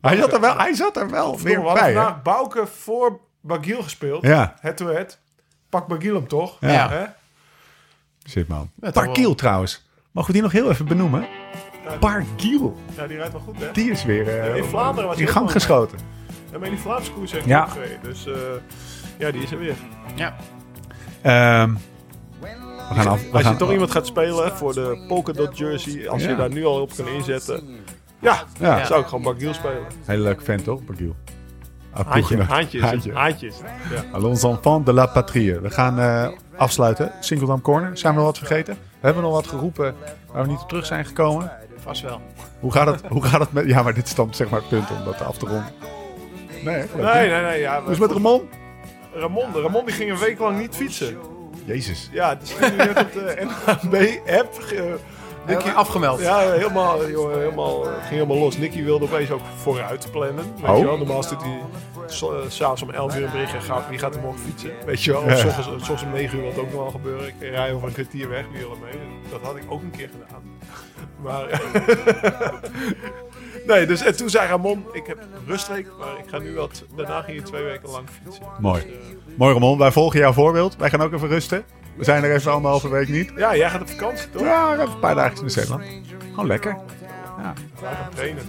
Hij 0.00 0.16
zat 0.16 0.32
er 0.32 0.40
wel, 0.40 0.56
hij 0.58 0.74
zat 0.74 0.96
er 0.96 1.10
wel 1.10 1.38
weer 1.40 1.60
We 1.60 1.66
hadden 1.68 1.94
bij, 1.94 2.14
Bouke 2.22 2.66
voor 2.66 3.20
Bagiel 3.40 3.82
gespeeld. 3.82 4.22
Ja, 4.22 4.54
Head-to-head. 4.60 5.18
Pak 5.68 5.86
Bagiel 5.86 6.14
hem 6.14 6.28
toch? 6.28 6.56
Ja. 6.60 6.88
Hè? 6.90 7.04
zit 8.24 8.48
man. 8.48 8.70
Parkiel 8.92 9.34
trouwens. 9.34 9.86
Mogen 10.12 10.30
we 10.30 10.36
die 10.36 10.42
nog 10.42 10.52
heel 10.52 10.70
even 10.70 10.86
benoemen? 10.86 11.26
Parkiel. 12.00 12.76
Ja, 12.96 13.06
die 13.06 13.16
rijdt 13.16 13.32
wel 13.32 13.40
goed, 13.40 13.58
hè? 13.60 13.70
Die 13.72 13.90
is 13.90 14.04
weer 14.04 14.40
eh, 14.40 14.56
in 14.56 14.64
Vlaanderen 14.64 15.08
was 15.08 15.18
in 15.18 15.26
gang 15.28 15.50
geschoten. 15.50 15.98
Ja, 16.50 16.58
maar 16.58 16.68
in 16.68 16.74
die 16.74 16.82
Vlaamse 16.82 17.12
koers 17.12 17.32
heeft 17.32 17.44
Ja. 17.44 17.58
hij 17.58 17.66
ook 17.66 17.72
gereden. 17.72 17.98
Dus 18.02 18.26
eh, 18.26 18.32
ja, 19.18 19.30
die 19.30 19.42
is 19.42 19.50
er 19.50 19.58
weer. 19.58 19.74
Ja. 20.14 20.36
Ehm, 21.22 21.74
we 22.40 22.94
gaan 22.94 23.06
af. 23.06 23.22
We 23.22 23.32
Als 23.32 23.42
gaan, 23.42 23.52
je 23.52 23.58
toch 23.58 23.70
iemand 23.72 23.90
gaat 23.90 24.06
spelen 24.06 24.56
voor 24.56 24.74
de 24.74 25.04
polkadot 25.08 25.58
jersey, 25.58 26.08
als 26.08 26.22
Ja. 26.22 26.28
je 26.28 26.36
daar 26.36 26.50
nu 26.50 26.64
al 26.64 26.80
op 26.80 26.94
kan 26.96 27.08
inzetten. 27.08 27.84
Ja, 28.18 28.42
Ja, 28.60 28.84
zou 28.84 29.00
ik 29.00 29.06
gewoon 29.06 29.22
Bagiel 29.34 29.54
spelen. 29.54 29.82
hele 30.04 30.22
leuke 30.22 30.44
vent 30.44 30.64
toch, 30.64 30.84
Parkiel? 30.84 31.16
Ah, 31.92 32.06
Haantje, 32.06 32.42
haantjes, 32.42 32.82
Haantje. 32.82 33.12
haantjes. 33.14 33.56
Ja. 33.94 34.04
Allons 34.12 34.42
enfants 34.42 34.84
de 34.86 34.92
la 34.92 35.06
patrie. 35.06 35.54
We 35.60 35.70
gaan 35.70 35.98
eh, 35.98 36.28
afsluiten. 36.56 37.12
Singeldam 37.20 37.60
Corner. 37.60 37.98
Zijn 37.98 38.12
we 38.12 38.18
nog 38.18 38.28
wat 38.28 38.38
vergeten? 38.38 38.74
We 38.74 39.06
hebben 39.06 39.22
nog 39.22 39.32
wat 39.32 39.46
geroepen 39.46 39.94
waar 40.32 40.42
we 40.42 40.48
niet 40.48 40.60
op 40.60 40.68
terug 40.68 40.86
zijn 40.86 41.04
gekomen. 41.04 41.52
Vast 41.78 42.02
wel. 42.02 42.20
Hoe 42.60 42.72
gaat 42.72 42.86
het, 42.86 43.02
hoe 43.08 43.22
gaat 43.22 43.40
het 43.40 43.52
met... 43.52 43.66
Ja, 43.66 43.82
maar 43.82 43.94
dit 43.94 44.06
is 44.06 44.14
dan 44.14 44.34
zeg 44.34 44.48
maar 44.50 44.60
het 44.60 44.68
punt 44.68 44.90
om 44.90 45.04
dat 45.04 45.20
af 45.22 45.38
te 45.38 45.46
ronden. 45.46 45.72
Nee? 46.64 46.84
Nee, 46.96 47.30
nee, 47.30 47.42
nee. 47.42 47.60
Ja, 47.60 47.82
het 47.86 47.98
met 47.98 48.10
Ramon? 48.12 48.48
Ramon? 49.14 49.52
Ramon 49.54 49.84
die 49.84 49.94
ging 49.94 50.10
een 50.10 50.18
week 50.18 50.38
lang 50.38 50.58
niet 50.58 50.74
fietsen. 50.76 51.16
Jezus. 51.64 52.08
Ja, 52.12 52.28
het 52.28 52.42
is 52.42 52.70
nu 52.70 52.76
net 52.76 52.98
op 53.00 53.12
de 53.12 53.36
NHB-app. 53.48 54.54
Nicky 55.46 55.68
afgemeld. 55.70 56.20
Ja, 56.20 56.38
helemaal, 56.52 57.08
joh, 57.08 57.32
helemaal, 57.34 57.84
het 57.84 57.94
ging 58.00 58.08
helemaal 58.10 58.36
los. 58.38 58.56
Nicky 58.58 58.84
wilde 58.84 59.04
opeens 59.04 59.30
ook 59.30 59.40
vooruit 59.56 60.08
plannen. 60.10 60.44
Weet 60.60 60.70
Oh. 60.70 60.78
je 60.78 60.84
wel, 60.84 60.96
normaal 60.98 61.22
stuurt 61.22 61.42
hij 61.42 61.58
eh, 62.10 62.28
s'avonds 62.48 62.82
om 62.82 62.90
11 62.90 63.16
uur 63.16 63.24
een 63.24 63.30
berichtje. 63.30 63.60
Ga, 63.60 63.86
wie 63.88 63.98
gaat 63.98 64.14
er 64.14 64.20
morgen 64.20 64.40
fietsen? 64.40 64.70
Weet 64.86 65.02
je 65.02 65.12
wel, 65.12 65.22
of 65.22 65.28
Ja. 65.30 65.36
s 65.36 65.44
ochtends, 65.44 65.66
s 65.68 65.70
ochtends 65.72 66.02
om 66.02 66.10
9 66.10 66.36
uur 66.36 66.42
wil 66.42 66.50
het 66.52 66.60
ook 66.60 66.70
nog 66.72 66.80
wel 66.82 66.90
gebeuren. 66.90 67.26
Ik 67.26 67.34
rij 67.40 67.72
over 67.72 67.88
een 67.88 67.94
kwartier 67.94 68.28
weg, 68.28 68.44
wie 68.52 68.60
wil 68.60 68.70
er 68.70 68.76
mee? 68.82 69.00
Dat 69.30 69.40
had 69.42 69.56
ik 69.56 69.62
ook 69.68 69.82
een 69.82 69.90
keer 69.90 70.08
gedaan. 70.12 70.42
Maar... 71.22 71.44
nee, 73.66 73.86
dus 73.86 74.00
en 74.02 74.16
toen 74.16 74.30
zei 74.30 74.48
Ramon, 74.48 74.86
ik 74.92 75.06
heb 75.06 75.18
rustweek, 75.46 75.86
maar 75.98 76.08
ik 76.18 76.24
ga 76.30 76.38
nu 76.38 76.54
wat... 76.54 76.84
Daarna 76.96 77.20
ging 77.22 77.36
je 77.38 77.42
twee 77.42 77.62
weken 77.64 77.90
lang 77.90 78.08
fietsen. 78.24 78.44
Mooi. 78.60 78.82
Dus, 78.82 78.92
eh, 78.92 79.36
Mooi 79.38 79.52
Ramon, 79.52 79.78
wij 79.78 79.92
volgen 79.92 80.18
jouw 80.20 80.32
voorbeeld. 80.32 80.76
Wij 80.76 80.90
gaan 80.90 81.00
ook 81.02 81.12
even 81.12 81.28
rusten. 81.28 81.64
We 81.96 82.04
zijn 82.04 82.24
er 82.24 82.34
even 82.34 82.52
anderhalve 82.52 82.88
week 82.88 83.08
niet. 83.08 83.32
ja, 83.36 83.56
jij 83.56 83.70
gaat 83.70 83.80
op 83.80 83.88
vakantie, 83.88 84.30
toch? 84.30 84.42
Ja, 84.42 84.72
even 84.72 84.90
een 84.90 84.98
paar 84.98 85.14
dagen 85.14 85.42
in 85.42 85.50
Zeeland. 85.50 85.82
Gewoon 86.30 86.46
lekker. 86.46 86.76
Wij 87.80 87.94
gaan 87.94 88.10
trainen. 88.14 88.42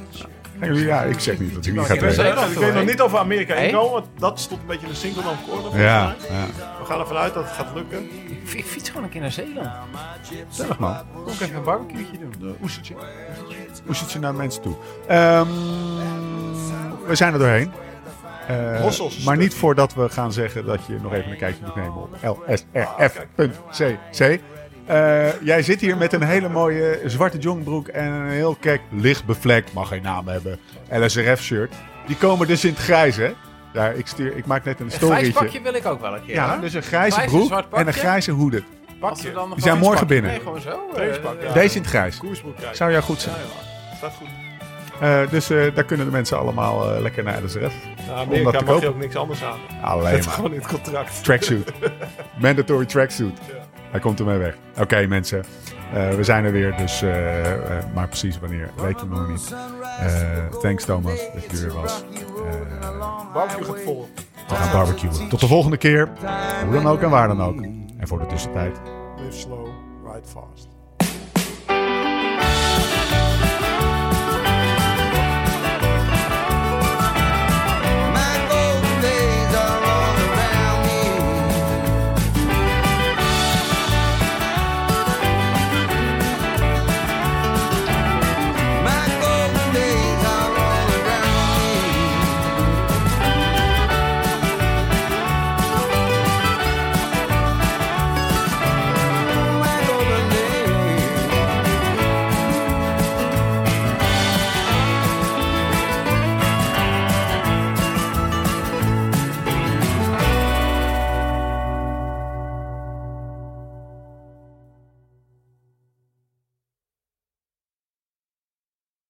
Gaan 0.60 0.68
jullie, 0.68 0.86
ja, 0.86 1.04
ik 1.04 1.20
zeg 1.20 1.40
niet 1.40 1.54
dat 1.54 1.66
jullie 1.66 1.80
mag 1.80 1.88
gaan 1.90 1.98
in 1.98 2.14
trainen. 2.14 2.52
Ik 2.52 2.58
weet 2.58 2.74
nog 2.74 2.86
niet 2.86 3.02
over 3.02 3.18
Amerika 3.18 3.54
Hey? 3.54 3.66
inkomen, 3.68 3.92
want 3.92 4.06
dat 4.18 4.40
stond 4.40 4.62
een 4.62 4.68
beetje 4.68 4.86
in 4.86 4.92
de 4.92 4.98
single 4.98 5.24
dan 5.24 5.36
corner. 5.50 5.82
Ja, 5.82 6.16
ja. 6.30 6.46
We 6.80 6.86
gaan 6.86 7.00
ervan 7.00 7.18
uit 7.18 7.34
dat 7.34 7.44
het 7.44 7.54
gaat 7.54 7.76
lukken. 7.76 8.10
Ik, 8.44 8.54
ik 8.54 8.66
fiets 8.66 8.90
gewoon 8.90 9.04
een 9.04 9.10
keer 9.10 9.22
naar 9.22 9.32
Zeeland. 9.32 9.70
Gezellig 10.50 10.80
man. 10.80 10.98
Kom 11.24 11.34
ik 11.34 11.40
even 11.42 11.56
een 11.56 11.64
barbecue'tje 11.64 12.18
doen. 12.40 12.56
Oestertje. 12.62 12.96
Oestertje 13.90 14.20
naar 14.20 14.36
mensen 14.36 14.62
toe. 14.62 14.74
Ehm, 15.08 15.48
we 17.08 17.16
zijn 17.16 17.34
er 17.34 17.40
doorheen. 17.40 17.72
Eh, 18.48 18.86
maar 19.26 19.38
niet 19.38 19.54
voordat 19.56 19.94
we 19.94 20.10
gaan 20.10 20.32
zeggen 20.34 20.66
dat 20.66 20.80
je 20.88 20.98
nog 21.02 21.14
even 21.14 21.32
een 21.32 21.38
kijkje 21.38 21.64
moet 21.66 21.76
nemen 21.76 21.96
op 21.96 22.18
lsrf.cc. 22.48 24.40
Eh, 24.86 25.42
jij 25.42 25.62
zit 25.62 25.82
hier 25.82 25.98
met 25.98 26.14
een 26.14 26.24
hele 26.24 26.50
mooie 26.50 27.00
zwarte 27.06 27.38
jongbroek 27.38 27.88
en 27.88 28.06
een 28.12 28.30
heel 28.30 28.56
kek 28.60 28.82
lichtbevlekt, 28.92 29.74
mag 29.74 29.88
geen 29.88 30.02
naam 30.02 30.28
hebben, 30.28 30.60
LSRF-shirt. 30.92 31.74
Die 32.06 32.16
komen 32.18 32.48
dus 32.48 32.64
in 32.66 32.70
het 32.74 32.80
grijs, 32.80 33.16
hè? 33.16 33.34
Ja, 33.74 33.88
ik, 33.90 34.08
stuur, 34.08 34.38
ik 34.38 34.46
maak 34.46 34.64
net 34.64 34.80
een 34.80 34.86
Een 34.86 34.92
grijs 34.92 35.04
storytje. 35.12 35.34
pakje 35.34 35.62
wil 35.62 35.74
ik 35.74 35.86
ook 35.86 36.02
wel 36.02 36.14
een 36.16 36.26
keer. 36.26 36.36
Ja, 36.36 36.58
dus 36.58 36.74
een 36.74 36.82
grijze 36.84 37.22
broek 37.26 37.52
en 37.52 37.58
een 37.58 37.70
pakje. 37.70 37.92
grijze 37.92 38.32
hoede. 38.32 38.64
Dan 39.00 39.14
Die 39.54 39.62
zijn 39.64 39.78
morgen 39.78 40.08
binnen. 40.08 40.32
Nee, 40.32 40.40
gewoon 40.40 40.62
zo. 40.62 40.90
eh. 40.96 41.54
Deze 41.54 41.76
in 41.76 41.82
het 41.82 41.90
grijs. 41.90 42.20
Zou 42.72 42.92
jou 42.92 43.04
goed 43.04 43.22
zijn. 43.22 43.36
Ja, 43.36 43.42
ja. 43.42 43.67
Staat 43.98 44.14
goed. 44.14 44.28
Eh, 45.00 45.30
dus 45.30 45.50
eh, 45.50 45.76
daar 45.76 45.84
kunnen 45.84 46.06
de 46.06 46.12
mensen 46.12 46.40
allemaal 46.40 46.94
eh, 46.94 47.02
lekker 47.02 47.24
naar 47.24 47.44
LSRF. 47.44 47.74
Nou, 48.08 48.20
Om 48.20 48.34
Amerika 48.34 48.62
mag 48.62 48.82
je 48.82 48.88
ook 48.88 49.00
niks 49.00 49.16
anders 49.16 49.44
aan. 49.44 49.60
Alleen 49.82 50.14
maar. 50.14 50.24
gewoon 50.24 50.54
in 50.54 50.60
het 50.60 50.68
contract. 50.68 51.24
Tracksuit. 51.24 51.72
Mandatory 52.42 52.86
tracksuit. 52.86 53.40
Hij 53.92 54.00
komt 54.00 54.20
ermee 54.20 54.38
weg. 54.38 54.58
Oké 54.80 55.06
mensen, 55.08 55.46
we 55.92 56.24
zijn 56.24 56.46
er 56.46 56.52
weer. 56.52 56.76
Dus, 56.78 57.02
maar 57.94 58.08
precies 58.08 58.40
wanneer 58.40 58.70
weten 58.82 59.10
we 59.10 59.16
nog 59.16 59.28
niet. 59.28 59.56
Thanks 60.62 60.86
Thomas 60.86 61.20
dat 61.34 61.44
je 61.44 61.50
er 61.50 61.64
weer 61.64 61.82
was. 61.82 62.04
Barbecue 63.34 63.64
gaat 63.66 63.82
vol. 63.82 64.10
we 64.48 64.56
gaan 64.56 64.72
barbecuen. 64.72 65.30
Tot 65.30 65.40
de 65.40 65.48
volgende 65.48 65.78
keer. 65.78 66.10
Hoe 66.64 66.74
dan 66.74 66.88
ook 66.88 67.02
en 67.02 67.10
waar 67.10 67.28
dan 67.28 67.42
ook. 67.42 67.62
En 67.98 68.08
voor 68.08 68.20
de 68.20 68.26
tussentijd. 68.26 68.80
Live 69.18 69.38
slow, 69.38 69.68
ride 70.06 70.28
fast. 70.28 70.67